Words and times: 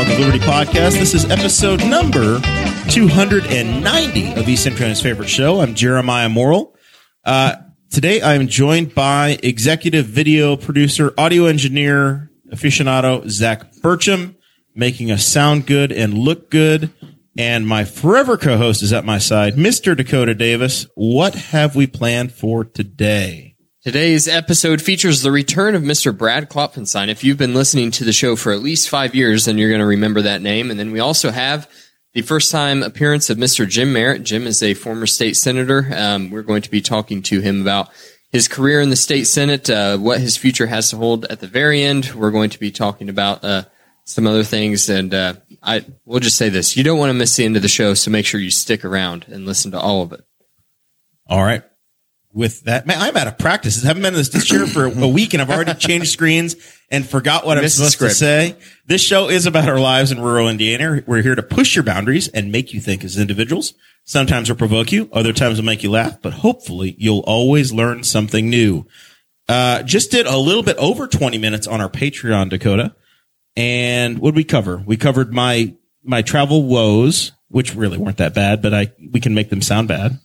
Hog 0.00 0.10
of 0.12 0.18
Liberty 0.18 0.38
podcast. 0.38 0.92
This 0.92 1.12
is 1.12 1.26
episode 1.26 1.84
number 1.84 2.40
290 2.88 4.32
of 4.32 4.48
East 4.48 4.62
Central's 4.62 5.02
favorite 5.02 5.28
show. 5.28 5.60
I'm 5.60 5.74
Jeremiah 5.74 6.30
Morrell. 6.30 6.74
Uh, 7.22 7.56
today 7.90 8.22
I 8.22 8.32
am 8.32 8.48
joined 8.48 8.94
by 8.94 9.38
executive 9.42 10.06
video 10.06 10.56
producer, 10.56 11.12
audio 11.18 11.44
engineer, 11.44 12.30
aficionado 12.50 13.28
Zach 13.28 13.74
Burcham, 13.82 14.36
making 14.74 15.10
us 15.10 15.26
sound 15.26 15.66
good 15.66 15.92
and 15.92 16.16
look 16.16 16.50
good. 16.50 16.90
And 17.36 17.66
my 17.66 17.84
forever 17.84 18.38
co-host 18.38 18.82
is 18.82 18.94
at 18.94 19.04
my 19.04 19.18
side, 19.18 19.56
Mr. 19.56 19.94
Dakota 19.94 20.34
Davis. 20.34 20.86
What 20.94 21.34
have 21.34 21.76
we 21.76 21.86
planned 21.86 22.32
for 22.32 22.64
today? 22.64 23.49
Today's 23.82 24.28
episode 24.28 24.82
features 24.82 25.22
the 25.22 25.32
return 25.32 25.74
of 25.74 25.82
Mr. 25.82 26.14
Brad 26.14 26.50
Klopfenstein. 26.50 27.08
If 27.08 27.24
you've 27.24 27.38
been 27.38 27.54
listening 27.54 27.90
to 27.92 28.04
the 28.04 28.12
show 28.12 28.36
for 28.36 28.52
at 28.52 28.60
least 28.60 28.90
five 28.90 29.14
years, 29.14 29.46
then 29.46 29.56
you're 29.56 29.70
going 29.70 29.80
to 29.80 29.86
remember 29.86 30.20
that 30.20 30.42
name. 30.42 30.70
And 30.70 30.78
then 30.78 30.92
we 30.92 31.00
also 31.00 31.30
have 31.30 31.66
the 32.12 32.20
first 32.20 32.52
time 32.52 32.82
appearance 32.82 33.30
of 33.30 33.38
Mr. 33.38 33.66
Jim 33.66 33.94
Merritt. 33.94 34.22
Jim 34.22 34.46
is 34.46 34.62
a 34.62 34.74
former 34.74 35.06
state 35.06 35.34
senator. 35.34 35.88
Um, 35.96 36.28
we're 36.28 36.42
going 36.42 36.60
to 36.60 36.70
be 36.70 36.82
talking 36.82 37.22
to 37.22 37.40
him 37.40 37.62
about 37.62 37.88
his 38.28 38.48
career 38.48 38.82
in 38.82 38.90
the 38.90 38.96
state 38.96 39.24
senate, 39.24 39.70
uh, 39.70 39.96
what 39.96 40.20
his 40.20 40.36
future 40.36 40.66
has 40.66 40.90
to 40.90 40.98
hold 40.98 41.24
at 41.24 41.40
the 41.40 41.46
very 41.46 41.82
end. 41.82 42.12
We're 42.14 42.32
going 42.32 42.50
to 42.50 42.60
be 42.60 42.70
talking 42.70 43.08
about 43.08 43.42
uh, 43.42 43.62
some 44.04 44.26
other 44.26 44.44
things, 44.44 44.90
and 44.90 45.14
uh, 45.14 45.34
I 45.62 45.86
will 46.04 46.20
just 46.20 46.36
say 46.36 46.50
this: 46.50 46.76
you 46.76 46.84
don't 46.84 46.98
want 46.98 47.10
to 47.10 47.14
miss 47.14 47.34
the 47.34 47.46
end 47.46 47.56
of 47.56 47.62
the 47.62 47.68
show, 47.68 47.94
so 47.94 48.10
make 48.10 48.26
sure 48.26 48.40
you 48.40 48.50
stick 48.50 48.84
around 48.84 49.24
and 49.28 49.46
listen 49.46 49.70
to 49.70 49.80
all 49.80 50.02
of 50.02 50.12
it. 50.12 50.20
All 51.26 51.42
right. 51.42 51.62
With 52.32 52.62
that, 52.62 52.86
man, 52.86 52.98
I'm 53.00 53.16
out 53.16 53.26
of 53.26 53.38
practice. 53.38 53.82
I 53.82 53.88
haven't 53.88 54.02
been 54.02 54.14
in 54.14 54.18
this 54.18 54.44
chair 54.44 54.64
for 54.66 54.84
a 54.84 55.08
week 55.08 55.34
and 55.34 55.42
I've 55.42 55.50
already 55.50 55.74
changed 55.78 56.10
screens 56.10 56.54
and 56.88 57.08
forgot 57.08 57.44
what 57.44 57.58
I'm 57.58 57.68
supposed 57.68 57.98
to 57.98 58.10
say. 58.10 58.56
This 58.86 59.02
show 59.02 59.28
is 59.28 59.46
about 59.46 59.68
our 59.68 59.80
lives 59.80 60.12
in 60.12 60.20
rural 60.20 60.48
Indiana. 60.48 61.02
We're 61.06 61.22
here 61.22 61.34
to 61.34 61.42
push 61.42 61.74
your 61.74 61.82
boundaries 61.82 62.28
and 62.28 62.52
make 62.52 62.72
you 62.72 62.80
think 62.80 63.02
as 63.02 63.18
individuals. 63.18 63.74
Sometimes 64.04 64.48
we'll 64.48 64.58
provoke 64.58 64.92
you. 64.92 65.08
Other 65.12 65.32
times 65.32 65.58
we'll 65.58 65.66
make 65.66 65.82
you 65.82 65.90
laugh, 65.90 66.22
but 66.22 66.32
hopefully 66.32 66.94
you'll 66.98 67.24
always 67.26 67.72
learn 67.72 68.04
something 68.04 68.48
new. 68.48 68.86
Uh, 69.48 69.82
just 69.82 70.12
did 70.12 70.26
a 70.26 70.36
little 70.36 70.62
bit 70.62 70.76
over 70.76 71.08
20 71.08 71.36
minutes 71.36 71.66
on 71.66 71.80
our 71.80 71.90
Patreon, 71.90 72.50
Dakota. 72.50 72.94
And 73.56 74.20
what 74.20 74.30
did 74.30 74.36
we 74.36 74.44
cover? 74.44 74.82
We 74.86 74.96
covered 74.96 75.32
my, 75.32 75.74
my 76.04 76.22
travel 76.22 76.62
woes, 76.62 77.32
which 77.48 77.74
really 77.74 77.98
weren't 77.98 78.18
that 78.18 78.34
bad, 78.34 78.62
but 78.62 78.72
I, 78.72 78.92
we 79.12 79.18
can 79.18 79.34
make 79.34 79.50
them 79.50 79.62
sound 79.62 79.88
bad. 79.88 80.20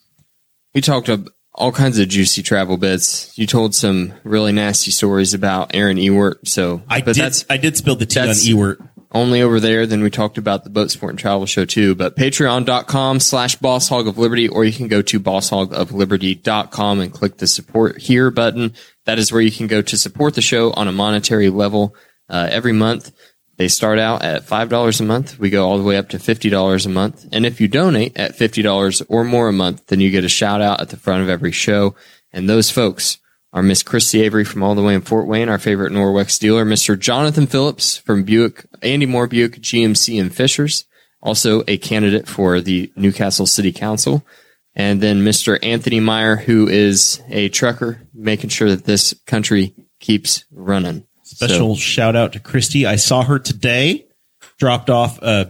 We 0.75 0.81
talked 0.81 1.09
all 1.55 1.71
kinds 1.71 1.97
of 1.97 2.07
juicy 2.09 2.43
travel 2.43 2.77
bits. 2.77 3.35
You 3.37 3.47
told 3.47 3.73
some 3.73 4.13
really 4.23 4.51
nasty 4.51 4.91
stories 4.91 5.33
about 5.33 5.73
Aaron 5.73 5.97
Ewert. 5.97 6.47
So, 6.47 6.83
I 6.87 7.01
but 7.01 7.15
did. 7.15 7.45
I 7.49 7.57
did 7.57 7.77
spill 7.77 7.95
the 7.95 8.05
tea 8.05 8.19
on 8.19 8.27
Ewert. 8.27 8.87
only 9.11 9.41
over 9.41 9.59
there. 9.59 9.87
Then 9.87 10.03
we 10.03 10.09
talked 10.09 10.37
about 10.37 10.63
the 10.63 10.69
boat 10.69 10.91
sport 10.91 11.11
and 11.11 11.19
travel 11.19 11.45
show 11.45 11.65
too. 11.65 11.95
But 11.95 12.17
patreon.com 12.17 13.21
slash 13.21 13.55
boss 13.55 13.87
hog 13.87 14.07
of 14.07 14.17
liberty, 14.17 14.47
or 14.47 14.65
you 14.65 14.73
can 14.73 14.87
go 14.87 15.01
to 15.01 15.19
boss 15.19 15.49
hog 15.49 15.73
of 15.73 15.89
bosshogofliberty.com 15.89 16.99
and 16.99 17.13
click 17.13 17.37
the 17.37 17.47
support 17.47 18.01
here 18.01 18.29
button. 18.29 18.73
That 19.05 19.17
is 19.17 19.31
where 19.31 19.41
you 19.41 19.51
can 19.51 19.67
go 19.67 19.81
to 19.81 19.97
support 19.97 20.35
the 20.35 20.41
show 20.41 20.71
on 20.73 20.87
a 20.87 20.91
monetary 20.91 21.49
level 21.49 21.95
uh, 22.29 22.47
every 22.51 22.73
month. 22.73 23.11
They 23.57 23.67
start 23.69 23.99
out 23.99 24.21
at 24.21 24.45
$5 24.45 24.99
a 24.99 25.03
month. 25.03 25.39
We 25.39 25.49
go 25.49 25.67
all 25.67 25.77
the 25.77 25.83
way 25.83 25.97
up 25.97 26.09
to 26.09 26.17
$50 26.17 26.85
a 26.85 26.89
month. 26.89 27.25
And 27.31 27.45
if 27.45 27.61
you 27.61 27.67
donate 27.67 28.17
at 28.17 28.37
$50 28.37 29.05
or 29.07 29.23
more 29.23 29.47
a 29.47 29.53
month, 29.53 29.87
then 29.87 30.01
you 30.01 30.11
get 30.11 30.25
a 30.25 30.29
shout 30.29 30.61
out 30.61 30.81
at 30.81 30.89
the 30.89 30.97
front 30.97 31.23
of 31.23 31.29
every 31.29 31.53
show. 31.53 31.95
And 32.33 32.49
those 32.49 32.69
folks 32.69 33.17
are 33.53 33.63
Miss 33.63 33.83
Christy 33.83 34.21
Avery 34.21 34.43
from 34.43 34.61
all 34.61 34.75
the 34.75 34.83
way 34.83 34.93
in 34.93 35.01
Fort 35.01 35.27
Wayne, 35.27 35.47
our 35.47 35.57
favorite 35.57 35.93
Norwex 35.93 36.37
dealer, 36.37 36.65
Mr. 36.65 36.99
Jonathan 36.99 37.47
Phillips 37.47 37.95
from 37.95 38.23
Buick, 38.23 38.65
Andy 38.81 39.05
Moore 39.05 39.27
Buick, 39.27 39.61
GMC 39.61 40.19
and 40.19 40.35
Fishers, 40.35 40.83
also 41.21 41.63
a 41.65 41.77
candidate 41.77 42.27
for 42.27 42.59
the 42.59 42.91
Newcastle 42.97 43.45
City 43.45 43.71
Council. 43.71 44.25
And 44.75 44.99
then 44.99 45.23
Mr. 45.23 45.57
Anthony 45.63 46.01
Meyer, 46.01 46.35
who 46.35 46.67
is 46.67 47.23
a 47.29 47.47
trucker, 47.47 48.01
making 48.13 48.49
sure 48.49 48.69
that 48.69 48.83
this 48.83 49.13
country 49.25 49.73
keeps 50.01 50.43
running. 50.51 51.07
Special 51.35 51.75
shout 51.75 52.15
out 52.15 52.33
to 52.33 52.39
Christy. 52.39 52.85
I 52.85 52.95
saw 52.95 53.23
her 53.23 53.39
today. 53.39 54.07
Dropped 54.57 54.89
off 54.89 55.19
uh, 55.21 55.45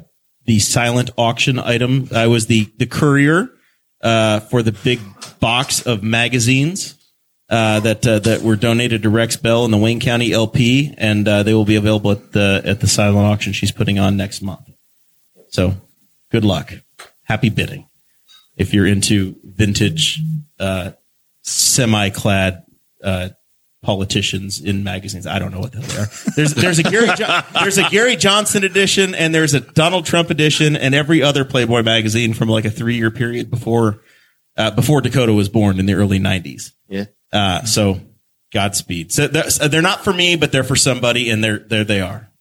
the 0.46 0.60
silent 0.60 1.12
auction 1.18 1.60
item. 1.60 2.10
I 2.14 2.28
was 2.28 2.48
the 2.48 2.72
the 2.78 2.88
courier 2.88 3.50
uh, 4.02 4.40
for 4.40 4.64
the 4.64 4.72
big 4.72 5.00
box 5.40 5.86
of 5.86 6.02
magazines 6.02 6.96
uh, 7.50 7.80
that 7.82 8.08
uh, 8.08 8.20
that 8.20 8.42
were 8.42 8.56
donated 8.56 9.04
to 9.04 9.10
Rex 9.10 9.38
Bell 9.38 9.66
and 9.66 9.74
the 9.74 9.78
Wayne 9.78 10.00
County 10.00 10.32
LP, 10.32 10.94
and 10.98 11.28
uh, 11.28 11.44
they 11.44 11.54
will 11.54 11.66
be 11.66 11.76
available 11.76 12.12
at 12.12 12.32
the 12.32 12.62
at 12.66 12.80
the 12.80 12.88
silent 12.88 13.26
auction 13.26 13.54
she's 13.54 13.72
putting 13.72 14.00
on 14.00 14.18
next 14.18 14.42
month. 14.42 14.70
So, 15.50 15.76
good 16.32 16.44
luck. 16.44 16.74
Happy 17.24 17.50
bidding. 17.50 17.88
If 18.58 18.74
you're 18.74 18.88
into 18.88 19.36
vintage, 19.44 20.22
uh, 20.60 20.92
semi-clad 21.42 22.64
uh, 23.04 23.30
politicians 23.86 24.60
in 24.60 24.84
magazines. 24.84 25.28
I 25.28 25.40
don't 25.40 25.52
know 25.52 25.60
what 25.60 25.72
the 25.72 25.82
hell 25.82 25.88
they 25.90 26.02
are. 26.02 26.34
There's 26.36 26.54
there's 26.56 26.80
a 26.80 26.84
Gary 26.84 27.08
jo- 27.16 27.42
there's 27.54 27.78
a 27.78 27.88
Gary 27.90 28.16
Johnson 28.16 28.64
edition 28.64 29.14
and 29.16 29.34
there's 29.34 29.54
a 29.54 29.60
Donald 29.60 30.06
Trump 30.06 30.32
edition 30.32 30.76
and 30.76 30.96
every 30.96 31.22
other 31.22 31.46
Playboy 31.46 31.84
magazine 31.84 32.34
from 32.34 32.50
like 32.50 32.66
a 32.66 32.72
three 32.72 32.96
year 32.96 33.12
period 33.12 33.50
before 33.50 34.02
uh, 34.58 34.72
before 34.72 35.02
Dakota 35.02 35.34
was 35.34 35.50
born 35.50 35.80
in 35.80 35.86
the 35.86 35.94
early 35.94 36.20
'90s. 36.20 36.72
Yeah. 36.88 37.06
Uh, 37.32 37.64
so 37.64 38.00
Godspeed. 38.52 39.12
So 39.12 39.28
they're, 39.28 39.50
so 39.50 39.68
they're 39.68 39.82
not 39.82 40.04
for 40.04 40.14
me, 40.14 40.36
but 40.36 40.52
they're 40.52 40.64
for 40.64 40.76
somebody, 40.76 41.30
and 41.30 41.44
they're 41.44 41.60
there 41.60 41.84
they 41.84 42.02
are. 42.02 42.32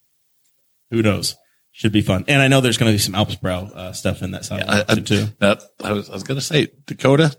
Who 0.91 1.03
knows? 1.03 1.37
Should 1.73 1.93
be 1.93 2.03
fun. 2.03 2.25
And 2.29 2.41
I 2.41 2.47
know 2.47 2.61
there's 2.61 2.79
going 2.79 2.93
to 2.93 2.95
be 2.95 3.01
some 3.01 3.17
Alps 3.17 3.35
Brau 3.35 3.69
uh, 3.75 3.93
stuff 3.93 4.23
in 4.23 4.31
that 4.31 4.45
side 4.45 4.63
I, 4.63 4.85
I, 4.89 4.95
too. 4.95 5.27
that, 5.41 5.61
I 5.83 5.93
was, 5.93 6.09
I 6.09 6.13
was 6.13 6.23
going 6.23 6.39
to 6.39 6.45
say, 6.45 6.69
Dakota, 6.87 7.37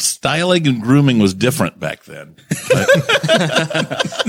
styling 0.00 0.66
and 0.66 0.82
grooming 0.82 1.18
was 1.18 1.34
different 1.34 1.78
back 1.80 2.04
then. 2.04 2.36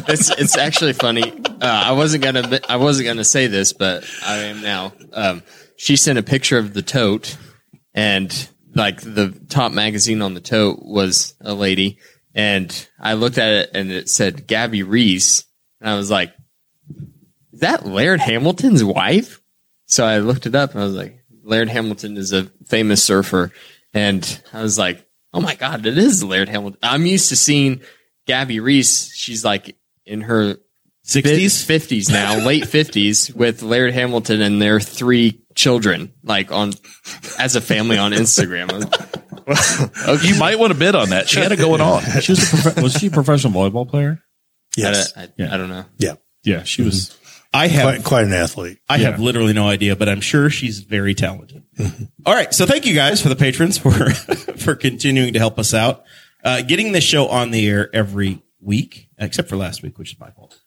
it's 0.07 0.29
it's 0.31 0.57
actually 0.57 0.93
funny. 0.93 1.31
Uh, 1.45 1.57
I 1.61 1.91
wasn't 1.93 2.23
gonna 2.23 2.59
I 2.67 2.77
wasn't 2.77 3.07
gonna 3.07 3.23
say 3.23 3.47
this, 3.47 3.73
but 3.73 4.03
I 4.25 4.37
am 4.37 4.61
now. 4.61 4.93
Um, 5.13 5.43
she 5.77 5.95
sent 5.95 6.19
a 6.19 6.23
picture 6.23 6.57
of 6.57 6.73
the 6.73 6.81
tote, 6.81 7.37
and 7.93 8.49
like 8.75 9.01
the 9.01 9.33
top 9.49 9.71
magazine 9.71 10.21
on 10.21 10.33
the 10.33 10.41
tote 10.41 10.79
was 10.81 11.35
a 11.41 11.53
lady, 11.53 11.99
and 12.33 12.87
I 12.99 13.13
looked 13.13 13.37
at 13.37 13.51
it 13.51 13.71
and 13.73 13.91
it 13.91 14.09
said 14.09 14.47
Gabby 14.47 14.83
Reece, 14.83 15.45
and 15.79 15.89
I 15.89 15.95
was 15.95 16.09
like, 16.09 16.33
"Is 17.53 17.59
that 17.59 17.85
Laird 17.85 18.19
Hamilton's 18.19 18.83
wife?" 18.83 19.41
So 19.85 20.05
I 20.05 20.19
looked 20.19 20.45
it 20.45 20.55
up 20.55 20.71
and 20.71 20.81
I 20.81 20.85
was 20.85 20.95
like, 20.95 21.19
"Laird 21.43 21.69
Hamilton 21.69 22.17
is 22.17 22.33
a 22.33 22.45
famous 22.67 23.03
surfer," 23.03 23.51
and 23.93 24.41
I 24.53 24.61
was 24.61 24.77
like, 24.77 25.05
"Oh 25.33 25.41
my 25.41 25.55
god, 25.55 25.85
it 25.85 25.97
is 25.97 26.23
Laird 26.23 26.49
Hamilton." 26.49 26.79
I'm 26.83 27.05
used 27.05 27.29
to 27.29 27.35
seeing 27.35 27.81
Gabby 28.27 28.59
Reece. 28.59 29.11
She's 29.13 29.43
like 29.45 29.75
in 30.05 30.21
her 30.21 30.57
60s? 31.05 31.65
fifties 31.65 32.09
now, 32.09 32.37
late 32.45 32.67
fifties, 32.67 33.33
with 33.33 33.61
Laird 33.63 33.93
Hamilton 33.93 34.41
and 34.41 34.61
their 34.61 34.79
three 34.79 35.41
children, 35.55 36.13
like 36.23 36.51
on 36.51 36.73
as 37.39 37.55
a 37.55 37.61
family 37.61 37.97
on 37.97 38.11
Instagram. 38.11 38.69
Oh, 39.51 40.19
you 40.23 40.37
might 40.37 40.59
want 40.59 40.71
to 40.73 40.77
bid 40.77 40.93
on 40.93 41.09
that. 41.09 41.27
She 41.27 41.39
had 41.39 41.51
it 41.51 41.57
going 41.57 41.81
on. 41.81 42.03
She 42.21 42.33
was 42.33 42.53
a 42.53 42.57
prof- 42.61 42.83
was 42.83 42.93
she 42.93 43.07
a 43.07 43.09
professional 43.09 43.51
volleyball 43.51 43.89
player? 43.89 44.21
Yes. 44.77 45.11
I, 45.17 45.23
I, 45.23 45.29
Yeah. 45.37 45.51
I 45.51 45.57
don't 45.57 45.69
know. 45.69 45.85
yeah. 45.97 46.15
Yeah, 46.43 46.61
she 46.63 46.83
was. 46.83 47.09
Mm-hmm. 47.09 47.18
I 47.53 47.67
have 47.67 47.83
Quite, 47.83 48.03
quite 48.03 48.23
an 48.25 48.33
athlete. 48.33 48.77
I 48.87 48.99
have 48.99 49.19
literally 49.19 49.53
no 49.53 49.67
idea, 49.67 49.95
but 49.95 50.07
I'm 50.07 50.21
sure 50.21 50.49
she's 50.49 50.79
very 50.81 51.15
talented. 51.15 51.63
All 52.25 52.33
right. 52.33 52.53
So 52.53 52.65
thank 52.65 52.85
you 52.85 52.93
guys 52.93 53.21
for 53.21 53.29
the 53.29 53.35
patrons 53.35 53.77
for, 53.77 53.91
for 54.11 54.75
continuing 54.75 55.33
to 55.33 55.39
help 55.39 55.57
us 55.57 55.73
out. 55.73 56.03
Uh, 56.43 56.61
getting 56.61 56.91
this 56.91 57.03
show 57.03 57.27
on 57.27 57.51
the 57.51 57.67
air 57.67 57.89
every 57.93 58.43
week, 58.61 59.09
except 59.17 59.49
for 59.49 59.57
last 59.57 59.81
week, 59.81 59.97
which 59.97 60.13
is 60.13 60.19
my 60.19 60.29
fault. 60.29 60.59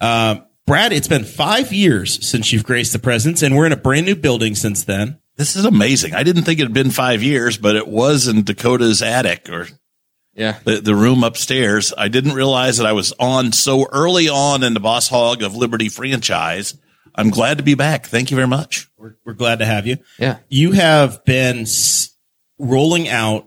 Um, 0.00 0.46
Brad, 0.66 0.92
it's 0.92 1.08
been 1.08 1.24
five 1.24 1.72
years 1.72 2.26
since 2.26 2.52
you've 2.52 2.64
graced 2.64 2.92
the 2.92 2.98
presence 2.98 3.42
and 3.42 3.54
we're 3.56 3.66
in 3.66 3.72
a 3.72 3.76
brand 3.76 4.06
new 4.06 4.16
building 4.16 4.54
since 4.54 4.84
then. 4.84 5.18
this 5.36 5.54
is 5.56 5.64
amazing. 5.64 6.14
I 6.14 6.22
didn't 6.22 6.44
think 6.44 6.60
it 6.60 6.64
had 6.64 6.72
been 6.72 6.90
five 6.90 7.22
years, 7.22 7.58
but 7.58 7.76
it 7.76 7.88
was 7.88 8.26
in 8.26 8.42
Dakota's 8.42 9.02
attic 9.02 9.48
or 9.50 9.68
Yeah. 10.34 10.58
the, 10.64 10.80
the 10.80 10.94
room 10.94 11.24
upstairs. 11.24 11.92
I 11.96 12.08
didn't 12.08 12.32
realize 12.34 12.78
that 12.78 12.86
I 12.86 12.92
was 12.92 13.12
on 13.18 13.52
so 13.52 13.86
early 13.92 14.28
on 14.28 14.62
in 14.62 14.72
the 14.74 14.80
Boss 14.80 15.08
Hog 15.08 15.42
of 15.42 15.54
Liberty 15.54 15.88
franchise. 15.88 16.76
I'm 17.14 17.28
glad 17.30 17.58
to 17.58 17.62
be 17.62 17.74
back. 17.74 18.06
Thank 18.06 18.30
you 18.30 18.36
very 18.36 18.48
much. 18.48 18.88
We're, 18.96 19.16
we're 19.26 19.34
glad 19.34 19.58
to 19.58 19.66
have 19.66 19.86
you. 19.86 19.98
Yeah. 20.18 20.38
You 20.48 20.72
have 20.72 21.24
been 21.26 21.60
s- 21.60 22.16
rolling 22.58 23.08
out 23.08 23.46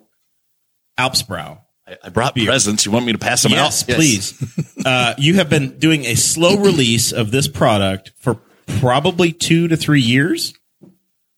Alps 0.97 1.23
Brau. 1.23 1.61
I, 1.87 1.97
I 2.03 2.09
brought 2.09 2.35
presents. 2.35 2.85
You 2.85 2.91
want 2.91 3.05
me 3.07 3.13
to 3.13 3.17
pass 3.17 3.41
them 3.43 3.51
Yes, 3.53 3.83
out? 3.83 3.89
Yes. 3.89 3.97
please. 3.97 4.77
uh, 4.85 5.15
you 5.17 5.35
have 5.35 5.49
been 5.49 5.79
doing 5.79 6.05
a 6.05 6.15
slow 6.15 6.57
release 6.57 7.11
of 7.11 7.31
this 7.31 7.47
product 7.47 8.11
for 8.19 8.39
probably 8.79 9.31
two 9.31 9.67
to 9.69 9.77
three 9.77 10.01
years. 10.01 10.53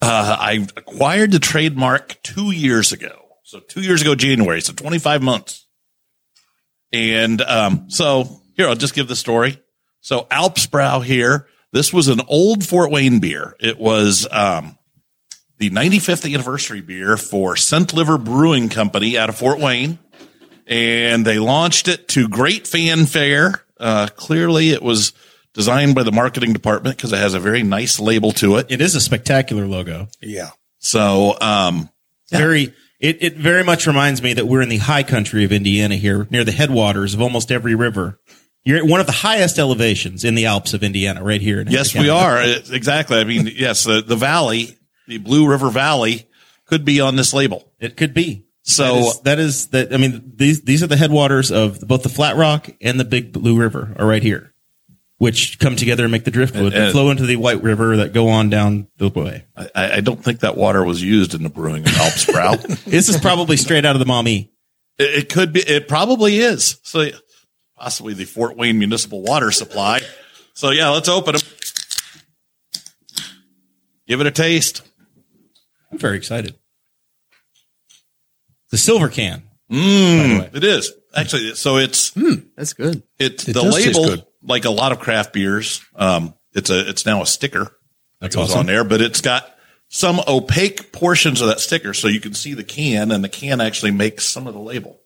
Uh, 0.01 0.37
I 0.39 0.67
acquired 0.75 1.31
the 1.31 1.39
trademark 1.39 2.21
two 2.23 2.51
years 2.51 2.91
ago. 2.91 3.26
So 3.47 3.61
two 3.61 3.81
years 3.81 4.01
ago, 4.01 4.13
January. 4.13 4.59
So 4.59 4.73
25 4.73 5.23
months. 5.23 5.67
And, 6.91 7.41
um, 7.41 7.89
so 7.89 8.41
here, 8.57 8.67
I'll 8.67 8.75
just 8.75 8.93
give 8.93 9.07
the 9.07 9.15
story. 9.15 9.57
So 10.01 10.27
Alps 10.29 10.67
Brau 10.67 10.99
here. 10.99 11.47
This 11.71 11.93
was 11.93 12.09
an 12.09 12.19
old 12.27 12.65
Fort 12.65 12.91
Wayne 12.91 13.19
beer. 13.19 13.55
It 13.61 13.79
was, 13.79 14.27
um, 14.31 14.77
the 15.59 15.69
95th 15.69 16.29
anniversary 16.29 16.81
beer 16.81 17.15
for 17.15 17.55
Centlivre 17.55 18.21
Brewing 18.21 18.67
Company 18.67 19.17
out 19.17 19.29
of 19.29 19.37
Fort 19.37 19.59
Wayne. 19.59 19.97
And 20.65 21.25
they 21.25 21.39
launched 21.39 21.87
it 21.87 22.09
to 22.09 22.27
great 22.27 22.67
fanfare. 22.67 23.63
Uh, 23.79 24.07
clearly 24.13 24.71
it 24.71 24.83
was 24.83 25.13
designed 25.53 25.95
by 25.95 26.03
the 26.03 26.11
marketing 26.11 26.51
department 26.51 26.97
because 26.97 27.13
it 27.13 27.19
has 27.19 27.33
a 27.33 27.39
very 27.39 27.63
nice 27.63 27.97
label 27.97 28.33
to 28.33 28.57
it. 28.57 28.65
It 28.69 28.81
is 28.81 28.93
a 28.95 28.99
spectacular 28.99 29.67
logo. 29.67 30.09
Yeah. 30.21 30.49
So, 30.79 31.37
um, 31.39 31.89
Very. 32.29 32.73
It, 32.99 33.21
it 33.21 33.35
very 33.35 33.63
much 33.63 33.85
reminds 33.85 34.21
me 34.21 34.33
that 34.33 34.47
we're 34.47 34.61
in 34.61 34.69
the 34.69 34.77
high 34.77 35.03
country 35.03 35.43
of 35.43 35.51
Indiana 35.51 35.95
here, 35.95 36.27
near 36.31 36.43
the 36.43 36.51
headwaters 36.51 37.13
of 37.13 37.21
almost 37.21 37.51
every 37.51 37.75
river. 37.75 38.19
You're 38.65 38.77
at 38.77 38.85
one 38.85 38.99
of 38.99 39.05
the 39.05 39.11
highest 39.11 39.59
elevations 39.59 40.25
in 40.25 40.35
the 40.35 40.45
Alps 40.45 40.73
of 40.73 40.83
Indiana, 40.83 41.23
right 41.23 41.39
here. 41.39 41.61
In 41.61 41.69
yes, 41.69 41.95
we 41.95 42.09
are 42.09 42.37
uh, 42.37 42.59
exactly. 42.71 43.17
I 43.17 43.23
mean, 43.23 43.49
yes, 43.53 43.83
the, 43.85 44.01
the 44.01 44.15
valley, 44.15 44.77
the 45.07 45.19
Blue 45.19 45.47
River 45.47 45.69
Valley 45.69 46.27
could 46.65 46.83
be 46.83 46.99
on 46.99 47.15
this 47.15 47.33
label. 47.33 47.71
It 47.79 47.95
could 47.95 48.13
be. 48.13 48.45
So- 48.63 48.83
that 48.83 48.99
is, 48.99 49.19
that 49.21 49.39
is 49.39 49.67
that. 49.67 49.93
I 49.93 49.97
mean, 49.97 50.33
these 50.35 50.63
these 50.63 50.83
are 50.83 50.87
the 50.87 50.97
headwaters 50.97 51.51
of 51.51 51.79
both 51.81 52.03
the 52.03 52.09
Flat 52.09 52.35
Rock 52.35 52.69
and 52.81 52.99
the 52.99 53.05
Big 53.05 53.31
Blue 53.31 53.57
River 53.57 53.95
are 53.97 54.05
right 54.05 54.23
here, 54.23 54.53
which 55.17 55.57
come 55.59 55.75
together 55.75 56.03
and 56.03 56.11
make 56.11 56.23
the 56.25 56.31
driftwood 56.31 56.73
that 56.73 56.81
And- 56.81 56.91
flow 56.91 57.09
into 57.09 57.25
the 57.25 57.37
White 57.37 57.63
River 57.63 57.97
that 57.97 58.13
go 58.13 58.27
on 58.29 58.49
down 58.49 58.87
the 58.97 59.09
way. 59.09 59.45
I, 59.55 59.97
I 59.97 60.01
don't 60.01 60.23
think 60.23 60.41
that 60.41 60.55
water 60.55 60.83
was 60.83 61.01
used 61.01 61.33
in 61.33 61.41
the 61.43 61.49
brewing 61.49 61.83
of 61.87 61.95
Alps 61.97 62.25
Brau. 62.25 62.55
This 62.85 63.09
is 63.09 63.17
probably 63.17 63.57
straight 63.57 63.83
out 63.85 63.95
of 63.95 63.99
the 63.99 64.05
Maumee. 64.05 64.51
it, 64.99 65.23
it 65.23 65.29
could 65.29 65.53
be, 65.53 65.61
it 65.61 65.87
probably 65.87 66.37
is. 66.37 66.79
So 66.83 67.09
possibly 67.75 68.13
the 68.13 68.25
Fort 68.25 68.55
Wayne 68.57 68.77
municipal 68.77 69.21
water 69.23 69.51
supply. 69.51 70.01
So 70.53 70.69
yeah, 70.71 70.89
let's 70.89 71.09
open 71.09 71.33
them. 71.33 71.41
Give 74.07 74.21
it 74.21 74.27
a 74.27 74.31
taste. 74.31 74.83
I'm 75.91 75.97
very 75.97 76.17
excited. 76.17 76.55
The 78.69 78.77
silver 78.77 79.09
can. 79.09 79.43
Mm, 79.71 80.55
it 80.55 80.63
is 80.63 80.93
actually. 81.15 81.55
So 81.55 81.77
it's, 81.77 82.11
That's 82.55 82.73
good. 82.73 83.03
it's 83.19 83.43
the 83.45 83.61
label, 83.63 84.05
good. 84.05 84.23
Like 84.47 84.65
a 84.65 84.69
lot 84.69 84.91
of 84.91 84.99
craft 84.99 85.33
beers. 85.33 85.83
Um, 85.95 86.33
it's 86.53 86.69
a, 86.69 86.89
it's 86.89 87.05
now 87.05 87.21
a 87.21 87.25
sticker 87.25 87.77
that 88.19 88.33
goes 88.33 88.55
on 88.55 88.65
there, 88.65 88.83
but 88.83 89.01
it's 89.01 89.21
got 89.21 89.53
some 89.89 90.19
opaque 90.27 90.91
portions 90.91 91.41
of 91.41 91.47
that 91.47 91.59
sticker. 91.59 91.93
So 91.93 92.07
you 92.07 92.19
can 92.19 92.33
see 92.33 92.53
the 92.53 92.63
can 92.63 93.11
and 93.11 93.23
the 93.23 93.29
can 93.29 93.61
actually 93.61 93.91
makes 93.91 94.25
some 94.25 94.47
of 94.47 94.53
the 94.53 94.59
label. 94.59 94.99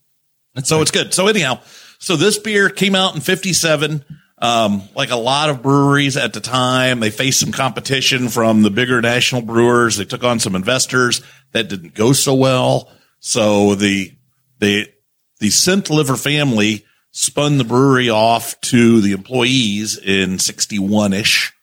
And 0.56 0.66
so 0.66 0.82
it's 0.82 0.92
good. 0.92 1.14
So 1.14 1.28
anyhow, 1.28 1.60
so 2.00 2.16
this 2.16 2.38
beer 2.38 2.70
came 2.70 2.96
out 2.96 3.16
in 3.16 3.22
57. 3.22 4.04
Um, 4.40 4.82
like 4.96 5.12
a 5.12 5.18
lot 5.18 5.50
of 5.50 5.62
breweries 5.62 6.18
at 6.18 6.34
the 6.34 6.42
time, 6.42 7.00
they 7.00 7.12
faced 7.12 7.40
some 7.40 7.52
competition 7.52 8.28
from 8.28 8.64
the 8.64 8.72
bigger 8.72 9.00
national 9.00 9.44
brewers. 9.44 9.98
They 9.98 10.06
took 10.06 10.24
on 10.24 10.40
some 10.40 10.56
investors 10.56 11.22
that 11.52 11.70
didn't 11.70 11.94
go 11.94 12.12
so 12.12 12.34
well. 12.34 12.90
So 13.20 13.76
the, 13.76 14.12
the, 14.58 14.92
the 15.40 15.50
Centlivre 15.50 16.18
family 16.18 16.86
spun 17.12 17.58
the 17.58 17.64
brewery 17.64 18.10
off 18.10 18.60
to 18.62 19.02
the 19.02 19.12
employees 19.12 19.98
in 19.98 20.40
61 20.40 21.14
ish. 21.14 21.54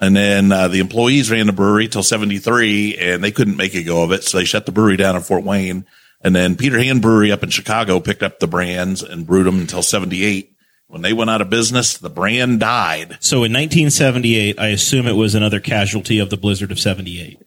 And 0.00 0.16
then 0.16 0.52
uh, 0.52 0.68
the 0.68 0.80
employees 0.80 1.30
ran 1.30 1.46
the 1.46 1.52
brewery 1.52 1.88
till 1.88 2.02
73 2.02 2.96
and 2.96 3.22
they 3.22 3.32
couldn't 3.32 3.56
make 3.56 3.74
a 3.74 3.82
go 3.82 4.02
of 4.02 4.12
it. 4.12 4.24
So 4.24 4.38
they 4.38 4.44
shut 4.44 4.66
the 4.66 4.72
brewery 4.72 4.96
down 4.96 5.16
in 5.16 5.22
Fort 5.22 5.44
Wayne. 5.44 5.86
And 6.20 6.34
then 6.34 6.56
Peter 6.56 6.78
Hand 6.78 7.02
Brewery 7.02 7.30
up 7.30 7.42
in 7.42 7.50
Chicago 7.50 8.00
picked 8.00 8.22
up 8.22 8.38
the 8.38 8.48
brands 8.48 9.02
and 9.02 9.26
brewed 9.26 9.46
them 9.46 9.60
until 9.60 9.82
78. 9.82 10.52
When 10.88 11.02
they 11.02 11.12
went 11.12 11.30
out 11.30 11.42
of 11.42 11.50
business, 11.50 11.98
the 11.98 12.08
brand 12.08 12.60
died. 12.60 13.18
So 13.20 13.38
in 13.38 13.52
1978, 13.52 14.58
I 14.58 14.68
assume 14.68 15.06
it 15.06 15.12
was 15.12 15.34
another 15.34 15.60
casualty 15.60 16.18
of 16.18 16.30
the 16.30 16.36
blizzard 16.36 16.72
of 16.72 16.80
78. 16.80 17.40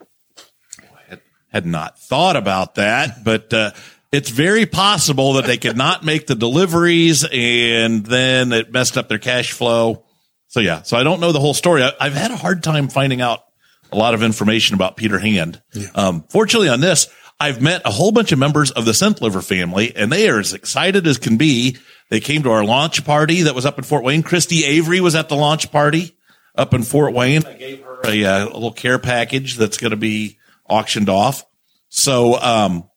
Had 1.50 1.66
not 1.66 2.00
thought 2.00 2.38
about 2.38 2.76
that, 2.76 3.26
but 3.26 3.54
uh, 3.54 3.72
it's 4.12 4.30
very 4.30 4.66
possible 4.66 5.34
that 5.34 5.46
they 5.46 5.58
could 5.58 5.78
not 5.78 6.04
make 6.04 6.28
the 6.28 6.36
deliveries 6.36 7.26
and 7.32 8.06
then 8.06 8.52
it 8.52 8.72
messed 8.72 8.98
up 8.98 9.08
their 9.08 9.20
cash 9.20 9.52
flow. 9.54 10.06
So 10.48 10.60
yeah, 10.60 10.82
so 10.82 10.98
I 10.98 11.04
don't 11.04 11.22
know 11.22 11.32
the 11.32 11.40
whole 11.40 11.54
story. 11.54 11.84
I, 11.84 11.94
I've 12.00 12.14
had 12.14 12.32
a 12.32 12.36
hard 12.36 12.62
time 12.62 12.90
finding 12.90 13.22
out 13.22 13.44
a 13.92 13.98
lot 13.98 14.14
of 14.14 14.22
information 14.22 14.76
about 14.76 14.98
Peter 14.98 15.18
Hand. 15.18 15.62
Um, 15.96 16.26
fortunately 16.30 16.70
on 16.70 16.82
this, 16.82 17.08
I've 17.40 17.62
met 17.62 17.82
a 17.86 17.92
whole 17.92 18.12
bunch 18.12 18.32
of 18.32 18.40
members 18.40 18.72
of 18.72 18.86
the 18.86 18.92
Centlivre 18.92 19.44
family 19.44 19.96
and 19.96 20.12
they 20.12 20.30
are 20.30 20.40
as 20.40 20.54
excited 20.54 21.08
as 21.08 21.18
can 21.18 21.38
be. 21.38 21.78
They 22.10 22.20
came 22.20 22.44
to 22.44 22.52
our 22.52 22.66
launch 22.66 23.06
party 23.06 23.44
that 23.44 23.56
was 23.56 23.66
up 23.66 23.78
in 23.78 23.86
Fort 23.86 24.04
Wayne. 24.04 24.24
Christy 24.24 24.66
Avery 24.66 25.00
was 25.00 25.16
at 25.16 25.30
the 25.30 25.36
launch 25.36 25.72
party 25.72 26.18
up 26.54 26.74
in 26.74 26.84
Fort 26.84 27.14
Wayne. 27.14 27.46
I 27.46 27.54
gave 27.54 27.84
her 27.84 28.02
a, 28.06 28.26
uh, 28.26 28.46
a 28.46 28.54
little 28.54 28.74
care 28.74 29.00
package 29.00 29.56
that's 29.56 29.78
going 29.78 29.92
to 29.92 29.98
be 29.98 30.38
auctioned 30.70 31.08
off. 31.08 31.46
So, 31.88 32.40
um, 32.40 32.90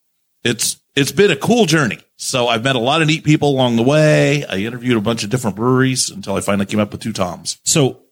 it's, 0.43 0.81
it's 0.97 1.13
been 1.13 1.31
a 1.31 1.37
cool 1.37 1.67
journey. 1.67 1.99
So 2.17 2.47
I've 2.49 2.65
met 2.65 2.77
a 2.77 2.81
lot 2.81 3.03
of 3.03 3.09
neat 3.09 3.25
people 3.25 3.51
along 3.51 3.77
the 3.77 3.83
way. 3.83 4.45
I 4.45 4.59
interviewed 4.59 4.97
a 4.97 5.01
bunch 5.01 5.25
of 5.25 5.31
different 5.31 5.57
breweries 5.57 6.11
until 6.11 6.37
I 6.37 6.41
finally 6.41 6.67
came 6.67 6.81
up 6.81 6.93
with 6.93 7.03
two 7.03 7.13
Toms. 7.13 7.59
So 7.65 8.03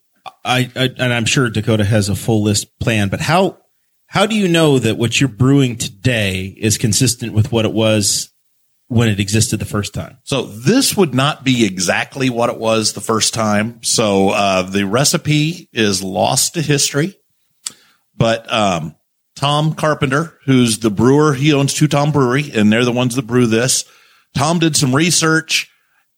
I, 0.44 0.70
I 0.74 0.90
and 0.98 1.12
I'm 1.12 1.24
sure 1.24 1.48
Dakota 1.50 1.84
has 1.84 2.08
a 2.08 2.16
full 2.16 2.42
list 2.42 2.78
planned, 2.78 3.10
but 3.10 3.20
how 3.20 3.58
how 4.06 4.26
do 4.26 4.34
you 4.34 4.48
know 4.48 4.78
that 4.78 4.98
what 4.98 5.20
you're 5.20 5.28
brewing 5.28 5.76
today 5.76 6.54
is 6.58 6.76
consistent 6.78 7.32
with 7.32 7.50
what 7.50 7.64
it 7.64 7.72
was 7.72 8.30
when 8.88 9.08
it 9.08 9.18
existed 9.20 9.58
the 9.58 9.64
first 9.64 9.94
time? 9.94 10.18
So 10.24 10.42
this 10.42 10.96
would 10.96 11.14
not 11.14 11.44
be 11.44 11.64
exactly 11.64 12.28
what 12.28 12.50
it 12.50 12.58
was 12.58 12.92
the 12.92 13.00
first 13.00 13.32
time. 13.32 13.82
So 13.82 14.30
uh, 14.30 14.62
the 14.62 14.84
recipe 14.84 15.68
is 15.72 16.02
lost 16.02 16.54
to 16.54 16.62
history, 16.62 17.16
but 18.14 18.52
um, 18.52 18.96
Tom 19.34 19.74
Carpenter, 19.74 20.38
who's 20.44 20.78
the 20.80 20.90
brewer, 20.90 21.34
he 21.34 21.52
owns 21.52 21.74
Two 21.74 21.88
Tom 21.88 22.12
Brewery, 22.12 22.50
and 22.54 22.70
they're 22.72 22.84
the 22.84 22.92
ones 22.92 23.16
that 23.16 23.26
brew 23.26 23.46
this. 23.46 23.84
Tom 24.34 24.58
did 24.58 24.76
some 24.76 24.94
research 24.94 25.70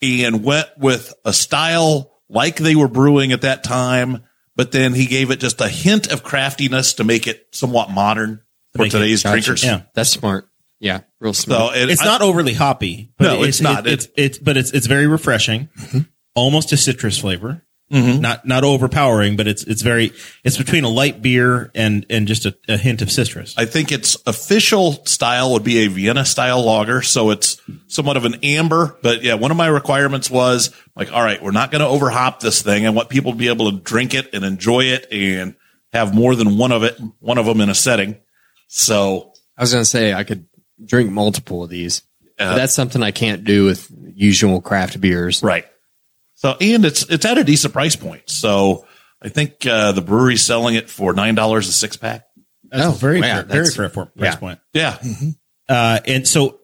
and 0.02 0.44
went 0.44 0.68
with 0.78 1.14
a 1.24 1.32
style 1.32 2.12
like 2.28 2.56
they 2.56 2.74
were 2.76 2.88
brewing 2.88 3.32
at 3.32 3.42
that 3.42 3.64
time, 3.64 4.24
but 4.56 4.72
then 4.72 4.94
he 4.94 5.06
gave 5.06 5.30
it 5.30 5.40
just 5.40 5.60
a 5.60 5.68
hint 5.68 6.12
of 6.12 6.22
craftiness 6.22 6.94
to 6.94 7.04
make 7.04 7.26
it 7.26 7.46
somewhat 7.52 7.90
modern 7.90 8.42
for 8.72 8.82
make 8.82 8.88
it- 8.88 8.98
today's 8.98 9.22
drinkers. 9.22 9.64
Yeah. 9.64 9.82
That's 9.94 10.10
smart. 10.10 10.48
Yeah. 10.80 11.00
Real 11.20 11.32
smart. 11.34 11.74
So 11.74 11.80
it, 11.80 11.90
It's 11.90 12.02
I- 12.02 12.06
not 12.06 12.20
overly 12.22 12.52
hoppy. 12.54 13.12
But 13.16 13.24
No, 13.24 13.42
it's 13.44 13.60
not. 13.60 13.86
It's, 13.86 14.08
it's 14.16 14.38
but 14.38 14.56
it's 14.56 14.70
it's 14.72 14.86
very 14.86 15.06
refreshing, 15.06 15.68
mm-hmm. 15.78 16.00
almost 16.34 16.72
a 16.72 16.76
citrus 16.76 17.18
flavor. 17.18 17.62
Mm-hmm. 17.94 18.22
Not 18.22 18.44
not 18.44 18.64
overpowering, 18.64 19.36
but 19.36 19.46
it's 19.46 19.62
it's 19.62 19.82
very 19.82 20.12
it's 20.42 20.58
between 20.58 20.82
a 20.82 20.88
light 20.88 21.22
beer 21.22 21.70
and 21.76 22.04
and 22.10 22.26
just 22.26 22.44
a, 22.44 22.56
a 22.68 22.76
hint 22.76 23.02
of 23.02 23.10
citrus. 23.12 23.54
I 23.56 23.66
think 23.66 23.92
its 23.92 24.16
official 24.26 25.04
style 25.06 25.52
would 25.52 25.62
be 25.62 25.84
a 25.84 25.88
Vienna 25.88 26.24
style 26.24 26.64
lager. 26.64 27.02
So 27.02 27.30
it's 27.30 27.62
somewhat 27.86 28.16
of 28.16 28.24
an 28.24 28.34
amber. 28.42 28.96
But 29.00 29.22
yeah, 29.22 29.34
one 29.34 29.52
of 29.52 29.56
my 29.56 29.68
requirements 29.68 30.28
was 30.28 30.74
like, 30.96 31.12
all 31.12 31.22
right, 31.22 31.40
we're 31.40 31.52
not 31.52 31.70
going 31.70 31.82
to 31.82 31.86
overhop 31.86 32.40
this 32.40 32.62
thing. 32.62 32.84
I 32.84 32.90
want 32.90 33.10
people 33.10 33.30
to 33.30 33.38
be 33.38 33.46
able 33.46 33.70
to 33.70 33.78
drink 33.78 34.12
it 34.12 34.34
and 34.34 34.44
enjoy 34.44 34.86
it 34.86 35.06
and 35.12 35.54
have 35.92 36.12
more 36.12 36.34
than 36.34 36.58
one 36.58 36.72
of 36.72 36.82
it, 36.82 36.98
one 37.20 37.38
of 37.38 37.46
them 37.46 37.60
in 37.60 37.70
a 37.70 37.76
setting. 37.76 38.16
So 38.66 39.32
I 39.56 39.62
was 39.62 39.72
going 39.72 39.82
to 39.82 39.88
say 39.88 40.12
I 40.12 40.24
could 40.24 40.46
drink 40.84 41.12
multiple 41.12 41.62
of 41.62 41.70
these. 41.70 42.02
Uh, 42.40 42.56
that's 42.56 42.74
something 42.74 43.04
I 43.04 43.12
can't 43.12 43.44
do 43.44 43.66
with 43.66 43.88
usual 44.14 44.60
craft 44.60 45.00
beers. 45.00 45.44
Right. 45.44 45.66
So, 46.44 46.56
and 46.60 46.84
it's, 46.84 47.08
it's 47.08 47.24
at 47.24 47.38
a 47.38 47.44
decent 47.44 47.72
price 47.72 47.96
point. 47.96 48.28
So 48.28 48.84
I 49.22 49.30
think, 49.30 49.64
uh, 49.64 49.92
the 49.92 50.02
brewery's 50.02 50.42
selling 50.44 50.74
it 50.74 50.90
for 50.90 51.14
$9 51.14 51.56
a 51.58 51.62
six 51.62 51.96
pack. 51.96 52.26
That's 52.64 52.84
Oh, 52.84 52.90
a 52.90 52.92
very 52.92 53.22
wow, 53.22 53.26
fair, 53.36 53.42
very 53.44 53.70
fair 53.70 53.88
for- 53.88 54.06
price 54.06 54.34
yeah. 54.34 54.36
point. 54.36 54.58
Yeah. 54.74 54.98
Uh, 55.66 56.00
and 56.06 56.28
so 56.28 56.58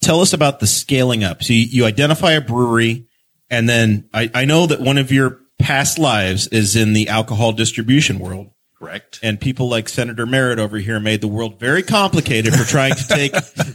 tell 0.00 0.20
us 0.20 0.32
about 0.34 0.60
the 0.60 0.68
scaling 0.68 1.24
up. 1.24 1.42
So 1.42 1.52
you, 1.52 1.60
you 1.64 1.84
identify 1.84 2.32
a 2.32 2.40
brewery 2.40 3.08
and 3.50 3.68
then 3.68 4.08
I, 4.14 4.30
I 4.32 4.44
know 4.44 4.66
that 4.66 4.80
one 4.80 4.98
of 4.98 5.10
your 5.10 5.40
past 5.58 5.98
lives 5.98 6.46
is 6.46 6.76
in 6.76 6.92
the 6.92 7.08
alcohol 7.08 7.50
distribution 7.50 8.20
world. 8.20 8.50
Correct. 8.78 9.18
and 9.24 9.40
people 9.40 9.68
like 9.68 9.88
Senator 9.88 10.24
Merritt 10.24 10.60
over 10.60 10.78
here 10.78 11.00
made 11.00 11.20
the 11.20 11.26
world 11.26 11.58
very 11.58 11.82
complicated 11.82 12.54
for 12.54 12.62
trying 12.62 12.94
to 12.94 13.08
take 13.08 13.32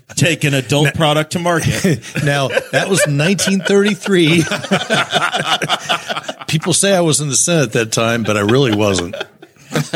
take 0.16 0.46
an 0.46 0.54
adult 0.54 0.94
product 0.94 1.34
to 1.34 1.40
market. 1.40 2.00
Now 2.24 2.48
that 2.48 2.88
was 2.88 3.06
1933. 3.06 4.44
People 6.48 6.74
say 6.74 6.96
I 6.96 7.02
was 7.02 7.20
in 7.20 7.28
the 7.28 7.36
Senate 7.36 7.64
at 7.64 7.72
that 7.74 7.92
time, 7.92 8.24
but 8.24 8.38
I 8.38 8.42
really 8.42 8.76
wasn't. 8.76 9.16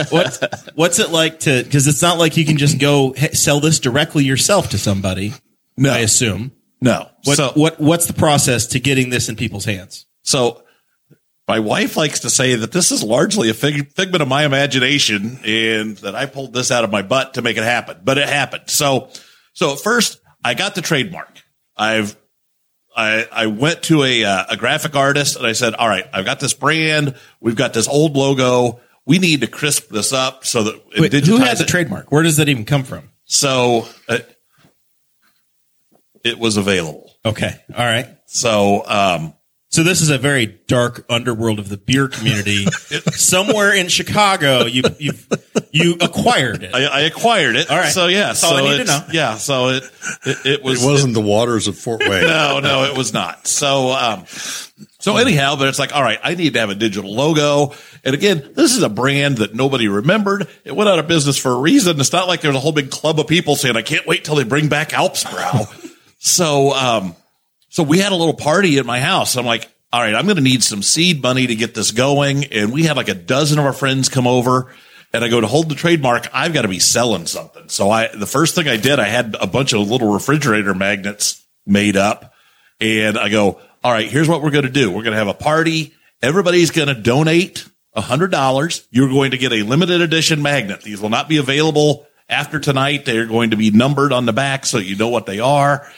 What 0.10 0.72
what's 0.76 1.00
it 1.00 1.12
like 1.12 1.40
to? 1.42 1.64
Because 1.64 1.88
it's 1.88 2.02
not 2.02 2.18
like 2.18 2.36
you 2.36 2.46
can 2.46 2.58
just 2.58 2.80
go 2.80 3.14
sell 3.34 3.60
this 3.60 3.80
directly 3.80 4.26
yourself 4.26 4.70
to 4.72 4.78
somebody. 4.78 5.34
No. 5.78 5.94
I 5.94 6.00
assume. 6.00 6.52
No. 6.82 7.10
What 7.24 7.38
so, 7.38 7.52
what 7.56 7.80
what's 7.80 8.08
the 8.08 8.14
process 8.14 8.68
to 8.68 8.80
getting 8.80 9.10
this 9.10 9.30
in 9.30 9.36
people's 9.36 9.66
hands? 9.66 10.06
So 10.24 10.64
my 11.48 11.60
wife 11.60 11.96
likes 11.96 12.22
to 12.22 12.30
say 12.30 12.56
that 12.56 12.72
this 12.72 12.92
is 12.92 13.04
largely 13.04 13.50
a 13.50 13.54
fig- 13.54 13.94
figment 13.94 14.22
of 14.22 14.28
my 14.28 14.44
imagination 14.46 15.40
and 15.46 15.98
that 15.98 16.14
I 16.16 16.26
pulled 16.26 16.54
this 16.54 16.72
out 16.72 16.84
of 16.84 16.92
my 16.92 17.02
butt 17.02 17.36
to 17.36 17.42
make 17.42 17.58
it 17.58 17.64
happen, 17.64 18.02
but 18.04 18.18
it 18.18 18.28
happened. 18.28 18.64
So, 18.68 19.10
so 19.54 19.74
at 19.74 19.80
first 19.80 20.20
I 20.44 20.54
got 20.56 20.76
the 20.76 20.82
trademark. 20.82 21.42
I've, 21.78 22.18
I, 22.96 23.28
I 23.32 23.46
went 23.46 23.84
to 23.84 24.04
a, 24.04 24.26
uh, 24.26 24.46
a 24.50 24.58
graphic 24.58 24.96
artist 24.96 25.38
and 25.38 25.46
I 25.46 25.54
said, 25.54 25.74
all 25.76 25.88
right, 25.88 26.06
I've 26.12 26.26
got 26.26 26.40
this 26.40 26.54
brand. 26.54 27.16
We've 27.40 27.56
got 27.56 27.74
this 27.74 27.88
old 27.88 28.18
logo. 28.18 28.82
We 29.06 29.20
need 29.20 29.42
to 29.42 29.48
crisp 29.48 29.90
this 29.90 30.12
up 30.12 30.46
so 30.46 30.64
that 30.64 30.74
and 30.74 31.02
Wait, 31.02 31.14
who 31.14 31.22
digitize 31.22 31.46
has 31.46 31.58
the 31.60 31.64
it. 31.64 31.70
trademark? 31.70 32.12
Where 32.12 32.24
does 32.24 32.38
that 32.38 32.50
even 32.50 32.66
come 32.66 32.84
from? 32.84 33.10
So 33.24 33.88
uh, 34.10 34.20
it 36.26 36.40
was 36.40 36.58
available. 36.58 37.14
Okay, 37.24 37.56
all 37.74 37.86
right. 37.86 38.08
So, 38.26 38.84
um, 38.86 39.34
So 39.70 39.84
this 39.84 40.02
is 40.02 40.10
a 40.10 40.18
very 40.18 40.46
dark 40.46 41.06
underworld 41.10 41.60
of 41.60 41.68
the 41.68 41.78
beer 41.78 42.08
community. 42.08 42.66
Somewhere 43.12 43.74
in 43.76 43.90
Chicago, 43.90 44.66
you 44.66 44.82
you 44.98 45.12
you 45.72 45.96
acquired 46.00 46.64
it. 46.64 46.74
I, 46.74 46.86
I 46.86 47.00
acquired 47.02 47.56
it. 47.58 47.70
All 47.70 47.78
right. 47.78 47.92
So 47.92 48.08
yeah. 48.08 48.28
That's 48.28 48.44
all 48.44 48.52
so 48.52 48.58
I 48.58 48.62
need 48.62 48.76
to 48.78 48.82
it's- 48.84 49.08
know. 49.08 49.14
Yeah. 49.14 49.36
So 49.36 49.70
it, 49.70 49.84
it, 50.26 50.46
it 50.46 50.64
was, 50.64 50.82
It 50.82 50.88
wasn't 50.88 51.14
the 51.14 51.22
waters 51.22 51.68
of 51.68 51.78
Fort 51.78 52.00
Wayne. 52.00 52.24
no, 52.28 52.60
no, 52.60 52.86
it 52.86 52.98
was 52.98 53.14
not. 53.14 53.46
So, 53.46 53.92
um, 53.92 54.26
so 55.00 55.18
anyhow, 55.18 55.58
but 55.58 55.68
it's 55.68 55.80
like, 55.80 55.94
all 55.94 56.02
right, 56.04 56.20
I 56.24 56.36
need 56.36 56.54
to 56.54 56.60
have 56.60 56.70
a 56.70 56.76
digital 56.76 57.14
logo. 57.14 57.76
And 58.06 58.16
again, 58.16 58.52
this 58.56 58.74
is 58.76 58.84
a 58.84 58.90
brand 58.90 59.40
that 59.40 59.54
nobody 59.54 59.90
remembered. 59.90 60.48
It 60.64 60.76
went 60.76 60.90
out 60.90 60.98
of 60.98 61.08
business 61.08 61.38
for 61.38 61.52
a 61.52 61.60
reason. 61.60 62.00
It's 62.00 62.14
not 62.14 62.28
like 62.28 62.40
there's 62.42 62.56
a 62.56 62.60
whole 62.60 62.72
big 62.72 62.90
club 62.90 63.20
of 63.20 63.28
people 63.28 63.56
saying, 63.58 63.76
I 63.76 63.82
can't 63.82 64.08
wait 64.08 64.24
till 64.24 64.36
they 64.36 64.44
bring 64.46 64.70
back 64.70 64.94
Alps 64.94 65.26
Brau. 65.26 65.68
so, 66.20 66.72
um, 66.74 67.16
so 67.70 67.84
we 67.84 68.00
had 68.00 68.12
a 68.12 68.16
little 68.16 68.34
party 68.34 68.78
at 68.78 68.86
my 68.86 69.00
house. 69.00 69.36
I'm 69.36 69.46
like, 69.46 69.70
all 69.92 70.02
right, 70.02 70.16
I'm 70.16 70.26
going 70.26 70.38
to 70.38 70.44
need 70.44 70.64
some 70.64 70.82
seed 70.82 71.22
money 71.22 71.48
to 71.48 71.56
get 71.56 71.74
this 71.74 71.92
going. 71.92 72.46
And 72.46 72.72
we 72.72 72.84
had 72.84 72.98
like 72.98 73.10
a 73.10 73.14
dozen 73.14 73.60
of 73.60 73.66
our 73.66 73.74
friends 73.74 74.10
come 74.10 74.28
over 74.28 74.74
and 75.14 75.24
I 75.24 75.30
go 75.30 75.40
to 75.40 75.48
hold 75.48 75.70
the 75.70 75.76
trademark. 75.76 76.28
I've 76.34 76.54
got 76.54 76.64
to 76.64 76.68
be 76.68 76.80
selling 76.80 77.26
something. 77.26 77.70
So 77.70 77.90
I, 77.90 78.08
the 78.08 78.26
first 78.26 78.56
thing 78.56 78.68
I 78.68 78.78
did, 78.78 79.00
I 79.00 79.08
had 79.08 79.36
a 79.40 79.48
bunch 79.48 79.74
of 79.74 79.90
little 79.90 80.12
refrigerator 80.12 80.74
magnets 80.74 81.46
made 81.66 81.96
up 81.96 82.34
and 82.80 83.18
I 83.18 83.30
go, 83.30 83.60
all 83.84 83.92
right, 83.92 84.10
here's 84.10 84.28
what 84.28 84.42
we're 84.42 84.52
going 84.52 84.66
to 84.66 84.70
do. 84.70 84.90
We're 84.90 85.04
going 85.04 85.14
to 85.14 85.20
have 85.20 85.28
a 85.28 85.34
party. 85.34 85.94
Everybody's 86.22 86.72
going 86.72 86.90
to 86.90 86.96
donate 86.96 87.66
hundred 88.02 88.32
dollars. 88.32 88.88
You're 88.92 89.10
going 89.10 89.32
to 89.32 89.38
get 89.38 89.52
a 89.52 89.64
limited 89.64 90.02
edition 90.02 90.42
magnet. 90.42 90.82
These 90.82 91.02
will 91.02 91.10
not 91.10 91.28
be 91.28 91.38
available 91.38 92.06
after 92.30 92.60
tonight. 92.60 93.06
They're 93.06 93.26
going 93.26 93.52
to 93.52 93.58
be 93.58 93.72
numbered 93.72 94.14
on 94.14 94.26
the 94.26 94.34
back 94.34 94.66
so 94.66 94.78
you 94.78 94.96
know 94.96 95.10
what 95.10 95.26
they 95.26 95.40
are. 95.40 95.90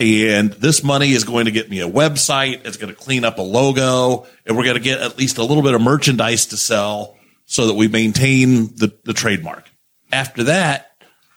And 0.00 0.50
this 0.52 0.82
money 0.82 1.10
is 1.10 1.24
going 1.24 1.44
to 1.44 1.50
get 1.50 1.68
me 1.68 1.80
a 1.80 1.88
website. 1.88 2.64
It's 2.64 2.78
going 2.78 2.92
to 2.92 2.98
clean 2.98 3.22
up 3.22 3.36
a 3.36 3.42
logo 3.42 4.26
and 4.46 4.56
we're 4.56 4.64
going 4.64 4.76
to 4.76 4.82
get 4.82 4.98
at 5.02 5.18
least 5.18 5.36
a 5.36 5.44
little 5.44 5.62
bit 5.62 5.74
of 5.74 5.82
merchandise 5.82 6.46
to 6.46 6.56
sell 6.56 7.18
so 7.44 7.66
that 7.66 7.74
we 7.74 7.86
maintain 7.86 8.74
the, 8.76 8.96
the 9.04 9.12
trademark. 9.12 9.68
After 10.10 10.44
that, 10.44 10.90